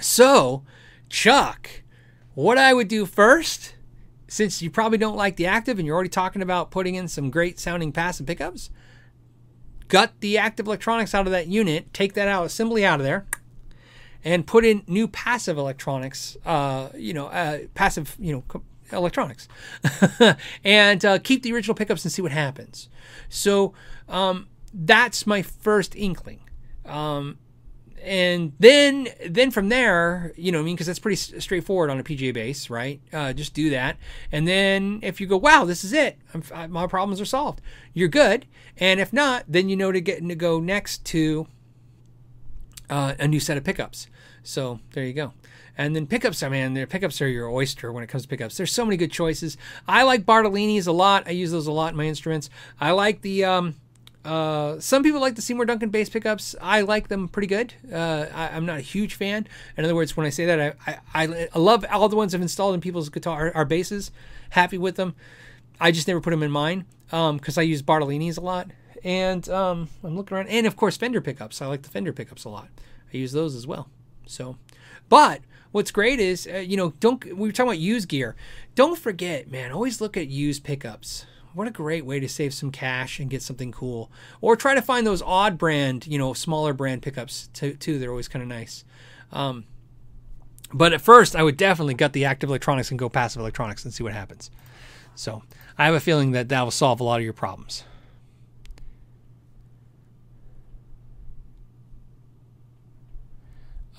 so 0.00 0.64
chuck 1.08 1.82
what 2.34 2.58
i 2.58 2.72
would 2.72 2.88
do 2.88 3.06
first 3.06 3.74
since 4.28 4.60
you 4.60 4.70
probably 4.70 4.98
don't 4.98 5.16
like 5.16 5.36
the 5.36 5.46
active 5.46 5.78
and 5.78 5.86
you're 5.86 5.94
already 5.94 6.10
talking 6.10 6.42
about 6.42 6.70
putting 6.70 6.94
in 6.94 7.08
some 7.08 7.30
great 7.30 7.58
sounding 7.58 7.90
passive 7.92 8.26
pickups 8.26 8.70
gut 9.88 10.12
the 10.20 10.36
active 10.36 10.66
electronics 10.66 11.14
out 11.14 11.26
of 11.26 11.32
that 11.32 11.46
unit 11.46 11.92
take 11.94 12.12
that 12.12 12.28
out 12.28 12.44
assembly 12.44 12.84
out 12.84 13.00
of 13.00 13.04
there 13.04 13.26
and 14.24 14.46
put 14.46 14.64
in 14.64 14.82
new 14.86 15.08
passive 15.08 15.58
electronics, 15.58 16.36
uh, 16.44 16.88
you 16.96 17.12
know, 17.14 17.26
uh, 17.26 17.60
passive, 17.74 18.16
you 18.18 18.32
know, 18.32 18.62
electronics, 18.92 19.48
and 20.64 21.04
uh, 21.04 21.18
keep 21.18 21.42
the 21.42 21.52
original 21.52 21.74
pickups 21.74 22.04
and 22.04 22.12
see 22.12 22.22
what 22.22 22.32
happens. 22.32 22.88
So 23.28 23.74
um, 24.08 24.48
that's 24.72 25.26
my 25.26 25.42
first 25.42 25.94
inkling. 25.94 26.40
Um, 26.84 27.38
and 28.02 28.52
then, 28.60 29.08
then 29.28 29.50
from 29.50 29.68
there, 29.68 30.32
you 30.36 30.52
know, 30.52 30.60
I 30.60 30.62
mean, 30.62 30.76
because 30.76 30.86
that's 30.86 31.00
pretty 31.00 31.16
straightforward 31.16 31.90
on 31.90 31.98
a 31.98 32.04
PJ 32.04 32.32
bass, 32.32 32.70
right? 32.70 33.00
Uh, 33.12 33.32
just 33.32 33.54
do 33.54 33.70
that, 33.70 33.96
and 34.30 34.46
then 34.46 35.00
if 35.02 35.20
you 35.20 35.26
go, 35.26 35.36
wow, 35.36 35.64
this 35.64 35.84
is 35.84 35.92
it, 35.92 36.16
I, 36.54 36.68
my 36.68 36.86
problems 36.86 37.20
are 37.20 37.26
solved, 37.26 37.60
you're 37.92 38.08
good. 38.08 38.46
And 38.78 39.00
if 39.00 39.12
not, 39.12 39.44
then 39.48 39.68
you 39.68 39.76
know 39.76 39.90
to 39.90 40.00
get 40.00 40.26
to 40.26 40.34
go 40.36 40.60
next 40.60 41.04
to 41.06 41.48
uh, 42.90 43.14
a 43.18 43.28
new 43.28 43.40
set 43.40 43.56
of 43.56 43.64
pickups. 43.64 44.08
So 44.42 44.80
there 44.92 45.04
you 45.04 45.12
go. 45.12 45.32
And 45.76 45.94
then 45.94 46.06
pickups, 46.06 46.42
I 46.42 46.48
mean, 46.48 46.74
their 46.74 46.86
pickups 46.86 47.22
are 47.22 47.28
your 47.28 47.48
oyster 47.48 47.92
when 47.92 48.02
it 48.02 48.08
comes 48.08 48.24
to 48.24 48.28
pickups. 48.28 48.56
There's 48.56 48.72
so 48.72 48.84
many 48.84 48.96
good 48.96 49.12
choices. 49.12 49.56
I 49.86 50.02
like 50.02 50.26
Bartolini's 50.26 50.88
a 50.88 50.92
lot. 50.92 51.28
I 51.28 51.30
use 51.30 51.52
those 51.52 51.68
a 51.68 51.72
lot 51.72 51.92
in 51.92 51.96
my 51.96 52.04
instruments. 52.04 52.50
I 52.80 52.90
like 52.90 53.22
the. 53.22 53.44
Um, 53.44 53.76
uh, 54.24 54.78
some 54.78 55.02
people 55.02 55.20
like 55.20 55.36
the 55.36 55.42
Seymour 55.42 55.64
Duncan 55.64 55.88
bass 55.88 56.10
pickups. 56.10 56.54
I 56.60 56.82
like 56.82 57.08
them 57.08 57.28
pretty 57.28 57.46
good. 57.46 57.72
Uh, 57.90 58.26
I, 58.34 58.48
am 58.48 58.66
not 58.66 58.78
a 58.78 58.82
huge 58.82 59.14
fan. 59.14 59.46
In 59.76 59.84
other 59.84 59.94
words, 59.94 60.16
when 60.16 60.26
I 60.26 60.30
say 60.30 60.44
that, 60.46 60.76
I, 60.86 60.98
I, 61.14 61.48
I 61.54 61.58
love 61.58 61.84
all 61.90 62.08
the 62.08 62.16
ones 62.16 62.34
I've 62.34 62.42
installed 62.42 62.74
in 62.74 62.80
people's 62.80 63.08
guitar 63.08 63.52
our 63.54 63.64
basses. 63.64 64.10
Happy 64.50 64.76
with 64.76 64.96
them. 64.96 65.14
I 65.80 65.92
just 65.92 66.08
never 66.08 66.20
put 66.20 66.30
them 66.30 66.42
in 66.42 66.50
mine 66.50 66.84
because 67.06 67.58
um, 67.58 67.60
I 67.60 67.62
use 67.62 67.80
Bartolini's 67.80 68.36
a 68.36 68.42
lot. 68.42 68.70
And 69.04 69.48
um, 69.48 69.88
I'm 70.02 70.16
looking 70.16 70.36
around, 70.36 70.48
and 70.48 70.66
of 70.66 70.76
course 70.76 70.96
Fender 70.96 71.20
pickups. 71.20 71.62
I 71.62 71.66
like 71.66 71.82
the 71.82 71.88
Fender 71.88 72.12
pickups 72.12 72.44
a 72.44 72.48
lot. 72.48 72.68
I 73.12 73.16
use 73.16 73.32
those 73.32 73.54
as 73.54 73.66
well. 73.66 73.88
So, 74.26 74.56
but 75.08 75.40
what's 75.72 75.90
great 75.90 76.20
is 76.20 76.48
uh, 76.52 76.58
you 76.58 76.76
know 76.76 76.94
don't 77.00 77.24
we 77.24 77.48
were 77.48 77.52
talking 77.52 77.70
about 77.70 77.78
used 77.78 78.08
gear. 78.08 78.36
Don't 78.74 78.98
forget, 78.98 79.50
man. 79.50 79.72
Always 79.72 80.00
look 80.00 80.16
at 80.16 80.28
used 80.28 80.64
pickups. 80.64 81.26
What 81.54 81.66
a 81.66 81.72
great 81.72 82.04
way 82.04 82.20
to 82.20 82.28
save 82.28 82.54
some 82.54 82.70
cash 82.70 83.18
and 83.18 83.30
get 83.30 83.42
something 83.42 83.72
cool. 83.72 84.12
Or 84.40 84.54
try 84.54 84.74
to 84.74 84.82
find 84.82 85.06
those 85.06 85.22
odd 85.22 85.58
brand, 85.58 86.06
you 86.06 86.18
know, 86.18 86.34
smaller 86.34 86.72
brand 86.72 87.02
pickups 87.02 87.48
too. 87.52 87.72
too. 87.74 87.98
They're 87.98 88.10
always 88.10 88.28
kind 88.28 88.42
of 88.42 88.48
nice. 88.48 88.84
Um, 89.32 89.64
but 90.72 90.92
at 90.92 91.00
first, 91.00 91.34
I 91.34 91.42
would 91.42 91.56
definitely 91.56 91.94
gut 91.94 92.12
the 92.12 92.26
active 92.26 92.50
electronics 92.50 92.90
and 92.90 92.98
go 92.98 93.08
passive 93.08 93.40
electronics 93.40 93.84
and 93.84 93.92
see 93.92 94.04
what 94.04 94.12
happens. 94.12 94.50
So 95.14 95.42
I 95.76 95.86
have 95.86 95.94
a 95.94 96.00
feeling 96.00 96.32
that 96.32 96.48
that 96.50 96.62
will 96.62 96.70
solve 96.70 97.00
a 97.00 97.04
lot 97.04 97.18
of 97.18 97.24
your 97.24 97.32
problems. 97.32 97.84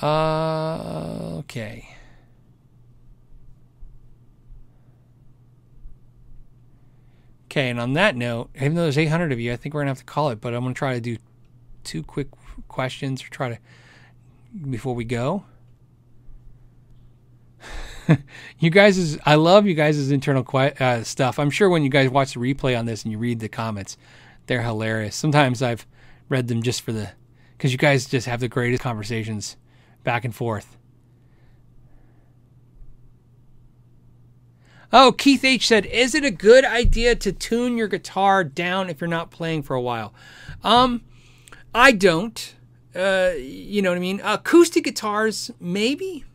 Uh, 0.02 1.38
okay. 1.40 1.90
Okay, 7.48 7.70
and 7.70 7.80
on 7.80 7.94
that 7.94 8.16
note, 8.16 8.52
even 8.56 8.76
though 8.76 8.84
there's 8.84 8.98
800 8.98 9.32
of 9.32 9.40
you, 9.40 9.52
I 9.52 9.56
think 9.56 9.74
we're 9.74 9.82
gonna 9.82 9.90
have 9.92 9.98
to 10.00 10.04
call 10.04 10.30
it. 10.30 10.40
But 10.40 10.54
I'm 10.54 10.62
gonna 10.62 10.74
try 10.74 10.94
to 10.94 11.02
do 11.02 11.18
two 11.84 12.04
quick 12.04 12.28
questions 12.68 13.24
or 13.24 13.30
try 13.30 13.50
to 13.50 13.58
before 14.70 14.94
we 14.96 15.04
go. 15.04 15.46
you 18.60 18.70
guys 18.70 18.98
is 18.98 19.18
I 19.26 19.36
love 19.36 19.66
you 19.66 19.74
guys' 19.74 20.12
internal 20.12 20.46
uh, 20.54 21.04
stuff. 21.04 21.40
I'm 21.40 21.50
sure 21.50 21.70
when 21.70 21.84
you 21.84 21.90
guys 21.90 22.10
watch 22.10 22.34
the 22.36 22.40
replay 22.40 22.78
on 22.78 22.86
this 22.86 23.04
and 23.04 23.12
you 23.12 23.18
read 23.18 23.40
the 23.40 23.50
comments, 23.50 23.98
they're 24.46 24.62
hilarious. 24.62 25.16
Sometimes 25.16 25.62
I've 25.62 25.86
read 26.30 26.48
them 26.48 26.62
just 26.62 26.82
for 26.82 26.92
the 26.92 27.12
because 27.58 27.72
you 27.72 27.78
guys 27.78 28.06
just 28.06 28.28
have 28.28 28.40
the 28.40 28.48
greatest 28.48 28.82
conversations 28.84 29.58
back 30.10 30.26
and 30.26 30.34
forth. 30.34 30.76
Oh, 34.92 35.12
Keith 35.12 35.46
H 35.46 35.68
said, 35.68 35.86
"Is 35.86 36.16
it 36.16 36.26
a 36.26 36.32
good 36.32 36.66
idea 36.66 37.16
to 37.18 37.32
tune 37.32 37.78
your 37.78 37.88
guitar 37.88 38.44
down 38.44 38.90
if 38.90 39.00
you're 39.00 39.08
not 39.08 39.30
playing 39.30 39.62
for 39.62 39.76
a 39.76 39.82
while?" 39.82 40.12
Um, 40.64 41.04
I 41.76 41.92
don't. 41.92 42.56
Uh, 42.96 43.34
you 43.38 43.84
know 43.84 43.92
what 43.92 43.98
I 43.98 44.02
mean? 44.02 44.20
Acoustic 44.24 44.86
guitars, 44.86 45.52
maybe. 45.60 46.26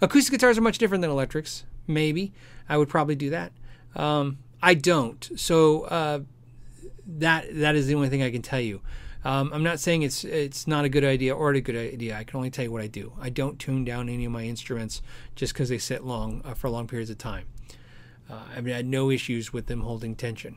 Acoustic 0.00 0.32
guitars 0.32 0.58
are 0.58 0.62
much 0.62 0.78
different 0.78 1.02
than 1.02 1.12
electrics. 1.12 1.62
Maybe 1.86 2.32
I 2.68 2.76
would 2.76 2.88
probably 2.88 3.14
do 3.14 3.30
that. 3.30 3.52
Um, 3.94 4.38
I 4.60 4.74
don't. 4.74 5.30
So 5.36 5.82
uh, 5.82 6.20
that 7.06 7.46
that 7.52 7.76
is 7.76 7.86
the 7.86 7.94
only 7.94 8.08
thing 8.08 8.24
I 8.24 8.32
can 8.32 8.42
tell 8.42 8.58
you. 8.58 8.80
Um, 9.24 9.50
I'm 9.54 9.62
not 9.62 9.80
saying 9.80 10.02
it's 10.02 10.22
it's 10.24 10.66
not 10.66 10.84
a 10.84 10.88
good 10.88 11.04
idea 11.04 11.34
or 11.34 11.52
a 11.52 11.60
good 11.60 11.76
idea. 11.76 12.16
I 12.16 12.24
can 12.24 12.36
only 12.36 12.50
tell 12.50 12.64
you 12.64 12.72
what 12.72 12.82
I 12.82 12.88
do. 12.88 13.12
I 13.20 13.30
don't 13.30 13.58
tune 13.58 13.84
down 13.84 14.08
any 14.08 14.26
of 14.26 14.32
my 14.32 14.42
instruments 14.42 15.00
just 15.34 15.54
because 15.54 15.70
they 15.70 15.78
sit 15.78 16.04
long 16.04 16.42
uh, 16.44 16.54
for 16.54 16.68
long 16.68 16.86
periods 16.86 17.10
of 17.10 17.16
time. 17.16 17.46
Uh, 18.30 18.42
I 18.54 18.60
mean, 18.60 18.74
I 18.74 18.78
had 18.78 18.86
no 18.86 19.10
issues 19.10 19.52
with 19.52 19.66
them 19.66 19.80
holding 19.80 20.14
tension. 20.14 20.56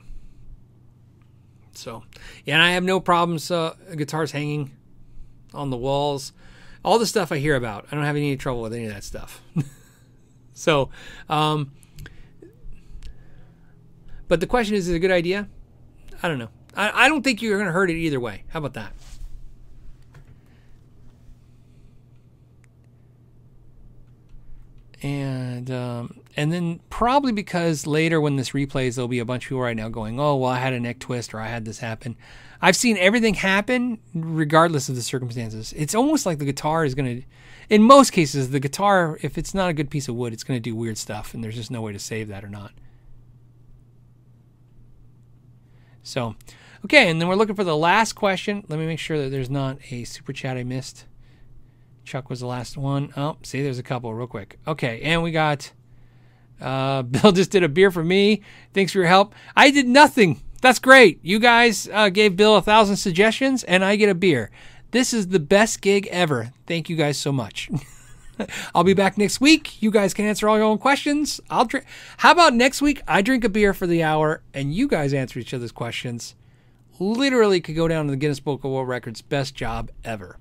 So, 1.74 2.04
yeah, 2.44 2.56
and 2.56 2.64
I 2.64 2.72
have 2.72 2.84
no 2.84 3.00
problems. 3.00 3.50
Uh, 3.52 3.76
guitars 3.96 4.32
hanging 4.32 4.72
on 5.54 5.70
the 5.70 5.78
walls, 5.78 6.34
all 6.84 7.00
the 7.00 7.06
stuff 7.06 7.32
I 7.32 7.38
hear 7.38 7.56
about. 7.56 7.86
I 7.92 7.96
don't 7.96 8.04
have 8.04 8.16
any 8.16 8.36
trouble 8.36 8.62
with 8.62 8.74
any 8.74 8.86
of 8.86 8.94
that 8.94 9.04
stuff. 9.04 9.42
so, 10.54 10.90
um, 11.30 11.72
but 14.28 14.40
the 14.40 14.48
question 14.48 14.76
is, 14.76 14.88
is 14.88 14.94
it 14.94 14.98
a 14.98 15.00
good 15.00 15.12
idea? 15.12 15.48
I 16.22 16.28
don't 16.28 16.40
know. 16.40 16.50
I, 16.78 17.06
I 17.06 17.10
don't 17.10 17.24
think 17.24 17.42
you're 17.42 17.58
going 17.58 17.68
to 17.68 17.74
hurt 17.74 17.90
it 17.90 17.98
either 17.98 18.20
way. 18.20 18.44
How 18.50 18.60
about 18.60 18.76
that? 18.76 18.94
and 25.02 25.70
um, 25.70 26.22
and 26.36 26.52
then 26.52 26.80
probably 26.90 27.32
because 27.32 27.86
later 27.86 28.20
when 28.20 28.36
this 28.36 28.52
replays, 28.52 28.96
there'll 28.96 29.08
be 29.08 29.20
a 29.20 29.26
bunch 29.26 29.46
of 29.46 29.50
people 29.50 29.62
right 29.62 29.76
now 29.76 29.90
going, 29.90 30.20
"Oh, 30.20 30.36
well, 30.38 30.52
I 30.52 30.58
had 30.58 30.74
a 30.74 30.80
neck 30.80 31.00
twist 31.00 31.34
or 31.34 31.40
I 31.40 31.48
had 31.48 31.66
this 31.66 31.80
happen." 31.80 32.16
I've 32.62 32.76
seen 32.76 32.98
everything 32.98 33.36
happen 33.36 34.00
regardless 34.16 34.90
of 34.90 34.96
the 34.96 35.04
circumstances. 35.04 35.74
It's 35.78 35.94
almost 35.94 36.26
like 36.26 36.40
the 36.40 36.46
guitar 36.46 36.86
is 36.86 36.96
going 36.96 37.22
to, 37.22 37.28
in 37.70 37.84
most 37.84 38.12
cases, 38.12 38.50
the 38.50 38.60
guitar, 38.60 39.20
if 39.22 39.38
it's 39.38 39.54
not 39.54 39.70
a 39.70 39.74
good 39.74 39.92
piece 39.92 40.08
of 40.08 40.16
wood, 40.16 40.34
it's 40.34 40.44
going 40.44 40.58
to 40.58 40.62
do 40.62 40.76
weird 40.76 40.98
stuff, 40.98 41.36
and 41.36 41.44
there's 41.44 41.56
just 41.56 41.70
no 41.70 41.84
way 41.84 41.94
to 41.94 42.00
save 42.00 42.30
that 42.30 42.44
or 42.44 42.50
not. 42.50 42.72
So, 46.02 46.36
Okay, 46.88 47.10
and 47.10 47.20
then 47.20 47.28
we're 47.28 47.36
looking 47.36 47.58
for 47.58 47.66
the 47.66 47.76
last 47.76 48.14
question. 48.14 48.64
Let 48.70 48.80
me 48.80 48.86
make 48.86 48.98
sure 48.98 49.22
that 49.22 49.28
there's 49.28 49.50
not 49.50 49.78
a 49.92 50.06
super 50.06 50.32
chat 50.32 50.56
I 50.56 50.64
missed. 50.64 51.04
Chuck 52.06 52.30
was 52.30 52.40
the 52.40 52.48
last 52.48 52.78
one. 52.78 53.12
Oh, 53.18 53.36
see, 53.44 53.62
there's 53.62 53.78
a 53.78 53.84
couple 53.84 54.14
real 54.14 54.26
quick. 54.26 54.58
Okay, 54.66 55.02
and 55.02 55.22
we 55.22 55.32
got 55.32 55.74
uh, 56.62 57.02
Bill 57.04 57.34
just 57.34 57.52
did 57.52 57.62
a 57.62 57.68
beer 57.68 57.92
for 57.92 58.06
me. 58.06 58.42
Thanks 58.74 58.94
for 58.94 59.00
your 59.00 59.08
help. 59.08 59.36
I 59.54 59.70
did 59.70 59.86
nothing. 59.86 60.42
That's 60.62 60.80
great. 60.80 61.20
You 61.24 61.40
guys 61.40 61.90
uh, 61.92 62.08
gave 62.08 62.38
Bill 62.38 62.56
a 62.56 62.62
thousand 62.62 62.96
suggestions, 62.96 63.66
and 63.66 63.84
I 63.84 63.98
get 63.98 64.08
a 64.08 64.16
beer. 64.16 64.50
This 64.92 65.14
is 65.14 65.28
the 65.28 65.42
best 65.42 65.82
gig 65.82 66.08
ever. 66.10 66.54
Thank 66.68 66.90
you 66.90 66.96
guys 66.96 67.18
so 67.18 67.34
much. 67.34 67.70
I'll 68.74 68.86
be 68.86 68.94
back 68.94 69.18
next 69.18 69.42
week. 69.42 69.82
You 69.82 69.92
guys 69.92 70.14
can 70.14 70.24
answer 70.24 70.48
all 70.48 70.56
your 70.56 70.68
own 70.68 70.78
questions. 70.78 71.42
I'll 71.50 71.66
drink. 71.66 71.86
How 72.16 72.32
about 72.32 72.54
next 72.54 72.82
week? 72.82 73.02
I 73.10 73.22
drink 73.22 73.44
a 73.44 73.50
beer 73.50 73.74
for 73.74 73.88
the 73.88 74.04
hour, 74.04 74.42
and 74.54 74.74
you 74.74 74.88
guys 74.88 75.14
answer 75.14 75.38
each 75.38 75.54
other's 75.54 75.74
questions 75.74 76.34
literally 77.00 77.62
could 77.62 77.76
go 77.76 77.88
down 77.88 78.06
to 78.06 78.12
the 78.12 78.18
Guinness 78.18 78.40
Book 78.40 78.64
of 78.64 78.72
World 78.72 78.88
Records 78.88 79.22
best 79.22 79.56
job 79.56 79.92
ever. 80.04 80.38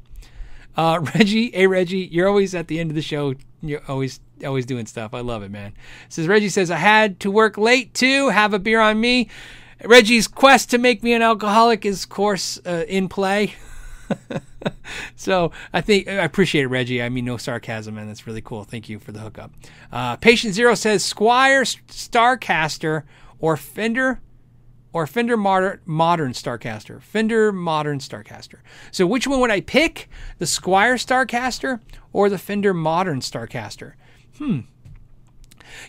Uh, 0.76 1.00
Reggie, 1.14 1.50
hey 1.50 1.66
Reggie, 1.66 2.08
you're 2.10 2.28
always 2.28 2.54
at 2.54 2.68
the 2.68 2.78
end 2.78 2.90
of 2.90 2.94
the 2.94 3.02
show. 3.02 3.34
You're 3.62 3.82
always 3.88 4.20
always 4.44 4.66
doing 4.66 4.86
stuff. 4.86 5.14
I 5.14 5.20
love 5.20 5.42
it, 5.42 5.50
man. 5.50 5.72
Says 6.08 6.28
Reggie 6.28 6.48
says 6.48 6.70
I 6.70 6.76
had 6.76 7.20
to 7.20 7.30
work 7.30 7.56
late 7.56 7.94
too. 7.94 8.28
Have 8.28 8.52
a 8.52 8.58
beer 8.58 8.80
on 8.80 9.00
me. 9.00 9.28
Reggie's 9.84 10.28
quest 10.28 10.70
to 10.70 10.78
make 10.78 11.02
me 11.02 11.12
an 11.12 11.22
alcoholic 11.22 11.84
is, 11.84 12.04
of 12.04 12.10
course, 12.10 12.58
uh, 12.66 12.84
in 12.88 13.08
play. 13.08 13.54
so 15.16 15.52
I 15.72 15.80
think 15.80 16.08
I 16.08 16.24
appreciate 16.24 16.62
it, 16.62 16.68
Reggie. 16.68 17.02
I 17.02 17.08
mean, 17.08 17.24
no 17.24 17.36
sarcasm, 17.36 17.94
man. 17.94 18.06
That's 18.06 18.26
really 18.26 18.40
cool. 18.40 18.64
Thank 18.64 18.88
you 18.88 18.98
for 18.98 19.12
the 19.12 19.20
hookup. 19.20 19.52
Uh, 19.92 20.16
Patient 20.16 20.54
Zero 20.54 20.74
says 20.74 21.02
Squier 21.02 21.62
Starcaster 21.88 23.02
or 23.38 23.56
Fender 23.56 24.20
or 24.96 25.06
Fender 25.06 25.36
Modern, 25.36 25.78
Modern 25.84 26.32
Starcaster. 26.32 27.02
Fender 27.02 27.52
Modern 27.52 27.98
Starcaster. 27.98 28.60
So 28.90 29.06
which 29.06 29.26
one 29.26 29.40
would 29.40 29.50
I 29.50 29.60
pick? 29.60 30.08
The 30.38 30.46
Squier 30.46 30.94
Starcaster 30.94 31.80
or 32.14 32.30
the 32.30 32.38
Fender 32.38 32.72
Modern 32.72 33.20
Starcaster? 33.20 33.92
Hmm. 34.38 34.60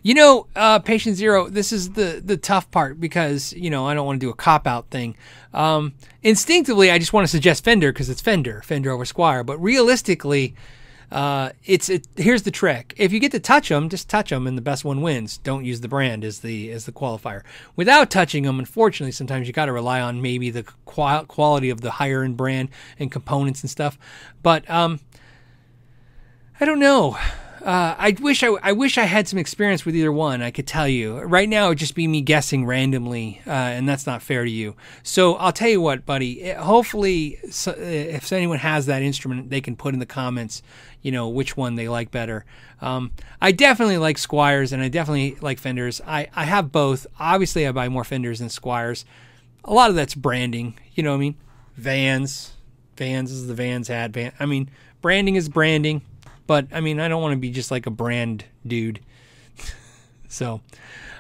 You 0.03 0.13
know, 0.13 0.47
uh, 0.57 0.79
patient 0.79 1.15
zero. 1.15 1.47
This 1.47 1.71
is 1.71 1.91
the 1.91 2.21
the 2.21 2.35
tough 2.35 2.69
part 2.69 2.99
because 2.99 3.53
you 3.53 3.69
know 3.69 3.87
I 3.87 3.93
don't 3.93 4.05
want 4.05 4.19
to 4.19 4.25
do 4.25 4.29
a 4.29 4.35
cop 4.35 4.67
out 4.67 4.89
thing. 4.89 5.15
Um, 5.53 5.93
instinctively, 6.21 6.91
I 6.91 6.99
just 6.99 7.13
want 7.13 7.23
to 7.23 7.31
suggest 7.31 7.63
Fender 7.63 7.93
because 7.93 8.09
it's 8.09 8.19
Fender, 8.19 8.61
Fender 8.65 8.91
over 8.91 9.05
Squier. 9.05 9.45
But 9.45 9.57
realistically, 9.59 10.53
uh, 11.11 11.51
it's 11.63 11.89
it, 11.89 12.07
here's 12.17 12.43
the 12.43 12.51
trick: 12.51 12.93
if 12.97 13.13
you 13.13 13.19
get 13.19 13.31
to 13.31 13.39
touch 13.39 13.69
them, 13.69 13.89
just 13.89 14.09
touch 14.09 14.29
them, 14.29 14.45
and 14.45 14.57
the 14.57 14.61
best 14.61 14.83
one 14.83 15.01
wins. 15.01 15.37
Don't 15.37 15.63
use 15.63 15.81
the 15.81 15.87
brand 15.87 16.25
as 16.25 16.39
the 16.39 16.71
as 16.71 16.85
the 16.85 16.91
qualifier. 16.91 17.43
Without 17.75 18.11
touching 18.11 18.43
them, 18.43 18.59
unfortunately, 18.59 19.13
sometimes 19.13 19.47
you 19.47 19.53
got 19.53 19.65
to 19.65 19.71
rely 19.71 20.01
on 20.01 20.21
maybe 20.21 20.49
the 20.49 20.63
qual- 20.85 21.25
quality 21.25 21.69
of 21.69 21.81
the 21.81 21.91
higher 21.91 22.23
end 22.23 22.35
brand 22.35 22.69
and 22.99 23.11
components 23.11 23.61
and 23.63 23.69
stuff. 23.69 23.97
But 24.43 24.69
um, 24.69 24.99
I 26.59 26.65
don't 26.65 26.79
know. 26.79 27.17
Uh, 27.61 27.95
I 27.97 28.15
wish 28.19 28.43
I, 28.43 28.47
I 28.61 28.71
wish 28.71 28.97
I 28.97 29.03
had 29.03 29.27
some 29.27 29.39
experience 29.39 29.85
with 29.85 29.95
either 29.95 30.11
one. 30.11 30.41
I 30.41 30.51
could 30.51 30.67
tell 30.67 30.87
you 30.87 31.19
right 31.19 31.49
now. 31.49 31.67
It'd 31.67 31.79
just 31.79 31.95
be 31.95 32.07
me 32.07 32.21
guessing 32.21 32.65
randomly, 32.65 33.41
uh, 33.47 33.49
and 33.49 33.87
that's 33.87 34.05
not 34.05 34.21
fair 34.21 34.43
to 34.43 34.49
you. 34.49 34.75
So 35.03 35.35
I'll 35.35 35.51
tell 35.51 35.69
you 35.69 35.81
what, 35.81 36.05
buddy. 36.05 36.43
Eh, 36.43 36.55
hopefully, 36.55 37.39
so, 37.49 37.71
eh, 37.73 38.15
if 38.15 38.31
anyone 38.31 38.59
has 38.59 38.85
that 38.85 39.01
instrument, 39.01 39.49
they 39.49 39.61
can 39.61 39.75
put 39.75 39.93
in 39.93 39.99
the 39.99 40.05
comments. 40.05 40.61
You 41.01 41.11
know 41.11 41.29
which 41.29 41.55
one 41.55 41.75
they 41.75 41.87
like 41.87 42.11
better. 42.11 42.45
Um, 42.81 43.11
I 43.41 43.51
definitely 43.51 43.97
like 43.97 44.17
Squiers, 44.17 44.71
and 44.71 44.81
I 44.81 44.89
definitely 44.89 45.37
like 45.41 45.59
Fenders. 45.59 46.01
I 46.05 46.27
I 46.35 46.43
have 46.43 46.71
both. 46.71 47.07
Obviously, 47.19 47.67
I 47.67 47.71
buy 47.71 47.89
more 47.89 48.03
Fenders 48.03 48.39
than 48.39 48.49
Squiers. 48.49 49.05
A 49.63 49.73
lot 49.73 49.89
of 49.89 49.95
that's 49.95 50.15
branding. 50.15 50.77
You 50.93 51.03
know 51.03 51.11
what 51.11 51.17
I 51.17 51.19
mean? 51.19 51.35
Vans, 51.75 52.53
Vans 52.97 53.31
is 53.31 53.47
the 53.47 53.53
Vans 53.53 53.87
hat. 53.87 54.11
Van. 54.11 54.31
I 54.39 54.45
mean, 54.45 54.69
branding 55.01 55.35
is 55.35 55.49
branding 55.49 56.01
but 56.47 56.67
I 56.71 56.81
mean, 56.81 56.99
I 56.99 57.07
don't 57.07 57.21
want 57.21 57.33
to 57.33 57.39
be 57.39 57.51
just 57.51 57.69
like 57.69 57.85
a 57.85 57.91
brand 57.91 58.45
dude. 58.65 59.01
so, 60.27 60.61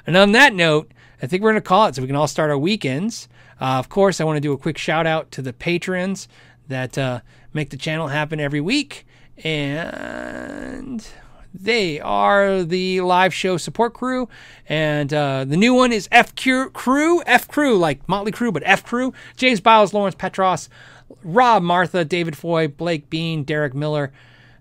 and 0.05 0.17
on 0.17 0.31
that 0.31 0.53
note, 0.53 0.91
I 1.21 1.27
think 1.27 1.43
we're 1.43 1.51
going 1.51 1.61
to 1.61 1.67
call 1.67 1.87
it 1.87 1.95
so 1.95 2.01
we 2.01 2.07
can 2.07 2.15
all 2.15 2.27
start 2.27 2.49
our 2.49 2.57
weekends. 2.57 3.27
Uh, 3.59 3.77
of 3.77 3.89
course, 3.89 4.21
I 4.21 4.23
want 4.23 4.37
to 4.37 4.41
do 4.41 4.53
a 4.53 4.57
quick 4.57 4.77
shout 4.77 5.07
out 5.07 5.31
to 5.31 5.41
the 5.41 5.53
patrons 5.53 6.27
that 6.67 6.97
uh, 6.97 7.21
make 7.53 7.69
the 7.69 7.77
channel 7.77 8.07
happen 8.07 8.39
every 8.39 8.61
week. 8.61 9.05
And 9.43 11.07
they 11.53 11.99
are 11.99 12.63
the 12.63 13.01
live 13.01 13.33
show 13.33 13.57
support 13.57 13.93
crew. 13.93 14.29
And 14.69 15.13
uh, 15.13 15.45
the 15.45 15.57
new 15.57 15.73
one 15.73 15.91
is 15.91 16.07
F 16.11 16.35
Crew, 16.35 17.23
F 17.25 17.47
Crew, 17.47 17.77
like 17.77 18.05
Mötley 18.07 18.29
Crüe, 18.29 18.53
but 18.53 18.63
F 18.65 18.83
Crew. 18.83 19.13
James 19.35 19.59
Biles, 19.59 19.93
Lawrence 19.93 20.15
Petros, 20.15 20.69
Rob 21.23 21.63
Martha, 21.63 22.05
David 22.05 22.35
Foy, 22.35 22.67
Blake 22.67 23.09
Bean, 23.09 23.43
Derek 23.43 23.73
Miller, 23.73 24.11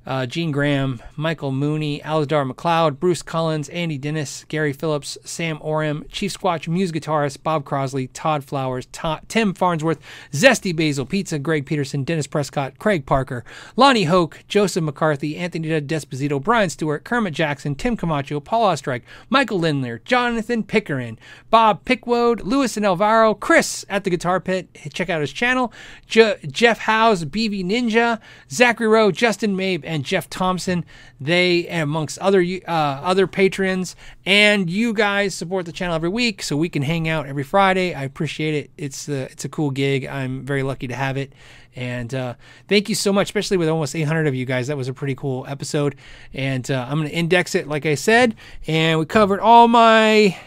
uh, 0.06 0.24
Gene 0.26 0.52
Graham, 0.52 1.02
Michael 1.16 1.52
Mooney, 1.52 2.00
Alizdar 2.00 2.50
McLeod, 2.50 3.00
Bruce 3.00 3.22
Collins, 3.22 3.68
Andy 3.70 3.98
Dennis, 3.98 4.44
Gary 4.48 4.72
Phillips, 4.72 5.18
Sam 5.24 5.58
Oram, 5.60 6.04
Chief 6.10 6.32
Squatch 6.32 6.68
Muse 6.68 6.92
guitarist, 6.92 7.42
Bob 7.42 7.64
Crosley, 7.64 8.08
Todd 8.12 8.44
Flowers, 8.44 8.86
Todd, 8.92 9.22
Tim 9.28 9.52
Farnsworth, 9.52 9.98
Zesty 10.32 10.74
Basil 10.74 11.04
Pizza, 11.04 11.38
Greg 11.38 11.66
Peterson, 11.66 12.04
Dennis 12.04 12.26
Prescott, 12.26 12.78
Craig 12.78 13.04
Parker, 13.04 13.44
Lonnie 13.74 14.04
Hoke, 14.04 14.44
Joseph 14.46 14.84
McCarthy, 14.84 15.36
Anthony 15.36 15.68
Desposito, 15.80 16.42
Brian 16.42 16.70
Stewart, 16.70 17.04
Kermit 17.04 17.34
Jackson, 17.34 17.74
Tim 17.74 17.96
Camacho, 17.96 18.38
Paul 18.38 18.66
Ostrike, 18.66 19.02
Michael 19.28 19.58
Lindler, 19.58 19.98
Jonathan 20.04 20.62
Pickering, 20.62 21.18
Bob 21.50 21.84
Pickwode, 21.84 22.42
Lewis 22.44 22.76
and 22.76 22.86
Alvaro, 22.86 23.34
Chris 23.34 23.84
at 23.88 24.04
the 24.04 24.10
Guitar 24.10 24.38
Pit. 24.40 24.68
Check 24.92 25.10
out 25.10 25.20
his 25.20 25.32
channel. 25.32 25.72
Je- 26.06 26.36
Jeff 26.46 26.78
Howes, 26.78 27.24
BV 27.24 27.64
Ninja, 27.64 28.20
Zachary 28.50 28.86
Rowe, 28.86 29.10
Justin 29.10 29.56
Mabe, 29.56 29.82
and 29.84 29.95
and 29.96 30.04
Jeff 30.04 30.30
Thompson. 30.30 30.84
They, 31.20 31.66
and 31.66 31.82
amongst 31.82 32.18
other 32.20 32.40
uh, 32.42 32.70
other 32.70 33.26
patrons, 33.26 33.96
and 34.24 34.70
you 34.70 34.92
guys 34.92 35.34
support 35.34 35.66
the 35.66 35.72
channel 35.72 35.96
every 35.96 36.08
week, 36.08 36.42
so 36.42 36.56
we 36.56 36.68
can 36.68 36.82
hang 36.82 37.08
out 37.08 37.26
every 37.26 37.42
Friday. 37.42 37.94
I 37.94 38.04
appreciate 38.04 38.54
it. 38.54 38.70
It's 38.78 39.08
a, 39.08 39.22
it's 39.22 39.44
a 39.44 39.48
cool 39.48 39.72
gig. 39.72 40.06
I'm 40.06 40.46
very 40.46 40.62
lucky 40.62 40.86
to 40.86 40.94
have 40.94 41.16
it. 41.16 41.32
And 41.74 42.14
uh, 42.14 42.34
thank 42.68 42.88
you 42.88 42.94
so 42.94 43.12
much, 43.12 43.28
especially 43.28 43.58
with 43.58 43.68
almost 43.68 43.94
800 43.94 44.26
of 44.26 44.34
you 44.34 44.46
guys. 44.46 44.68
That 44.68 44.76
was 44.76 44.88
a 44.88 44.94
pretty 44.94 45.14
cool 45.14 45.44
episode. 45.46 45.96
And 46.32 46.70
uh, 46.70 46.86
I'm 46.88 46.98
going 46.98 47.08
to 47.08 47.14
index 47.14 47.54
it, 47.54 47.68
like 47.68 47.84
I 47.84 47.96
said. 47.96 48.34
And 48.66 48.98
we 48.98 49.04
covered 49.04 49.40
all 49.40 49.68
my 49.68 50.38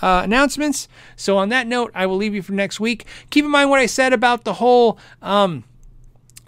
uh, 0.00 0.22
announcements. 0.24 0.88
So 1.14 1.38
on 1.38 1.50
that 1.50 1.68
note, 1.68 1.92
I 1.94 2.06
will 2.06 2.16
leave 2.16 2.34
you 2.34 2.42
for 2.42 2.52
next 2.52 2.80
week. 2.80 3.06
Keep 3.30 3.44
in 3.44 3.50
mind 3.52 3.70
what 3.70 3.78
I 3.78 3.86
said 3.86 4.12
about 4.12 4.42
the 4.42 4.54
whole. 4.54 4.98
Um, 5.20 5.62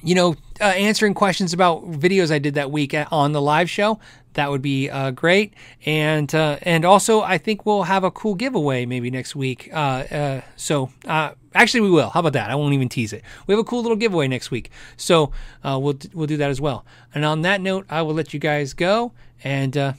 you 0.02 0.16
know, 0.16 0.34
uh, 0.60 0.64
answering 0.64 1.14
questions 1.14 1.52
about 1.52 1.90
videos 1.90 2.30
I 2.30 2.38
did 2.38 2.54
that 2.54 2.70
week 2.70 2.94
on 3.10 3.32
the 3.32 3.40
live 3.40 3.68
show. 3.68 3.98
That 4.34 4.50
would 4.50 4.62
be 4.62 4.90
uh, 4.90 5.12
great, 5.12 5.54
and 5.86 6.32
uh, 6.34 6.58
and 6.62 6.84
also 6.84 7.22
I 7.22 7.38
think 7.38 7.64
we'll 7.64 7.84
have 7.84 8.02
a 8.02 8.10
cool 8.10 8.34
giveaway 8.34 8.84
maybe 8.84 9.10
next 9.10 9.36
week. 9.36 9.70
Uh, 9.72 9.76
uh, 9.76 10.40
so 10.56 10.90
uh, 11.06 11.32
actually, 11.54 11.82
we 11.82 11.90
will. 11.90 12.10
How 12.10 12.20
about 12.20 12.32
that? 12.32 12.50
I 12.50 12.56
won't 12.56 12.74
even 12.74 12.88
tease 12.88 13.12
it. 13.12 13.22
We 13.46 13.52
have 13.52 13.60
a 13.60 13.64
cool 13.64 13.82
little 13.82 13.96
giveaway 13.96 14.26
next 14.26 14.50
week, 14.50 14.70
so 14.96 15.30
we'll 15.62 15.98
we'll 16.12 16.26
do 16.26 16.36
that 16.36 16.50
as 16.50 16.60
well. 16.60 16.84
And 17.14 17.24
on 17.24 17.42
that 17.42 17.60
note, 17.60 17.86
I 17.88 18.02
will 18.02 18.14
let 18.14 18.34
you 18.34 18.40
guys 18.40 18.72
go. 18.72 19.12
And 19.44 19.94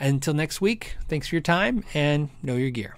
until 0.00 0.32
next 0.32 0.60
week, 0.60 0.96
thanks 1.08 1.28
for 1.28 1.34
your 1.34 1.42
time 1.42 1.84
and 1.92 2.30
know 2.42 2.56
your 2.56 2.70
gear. 2.70 2.95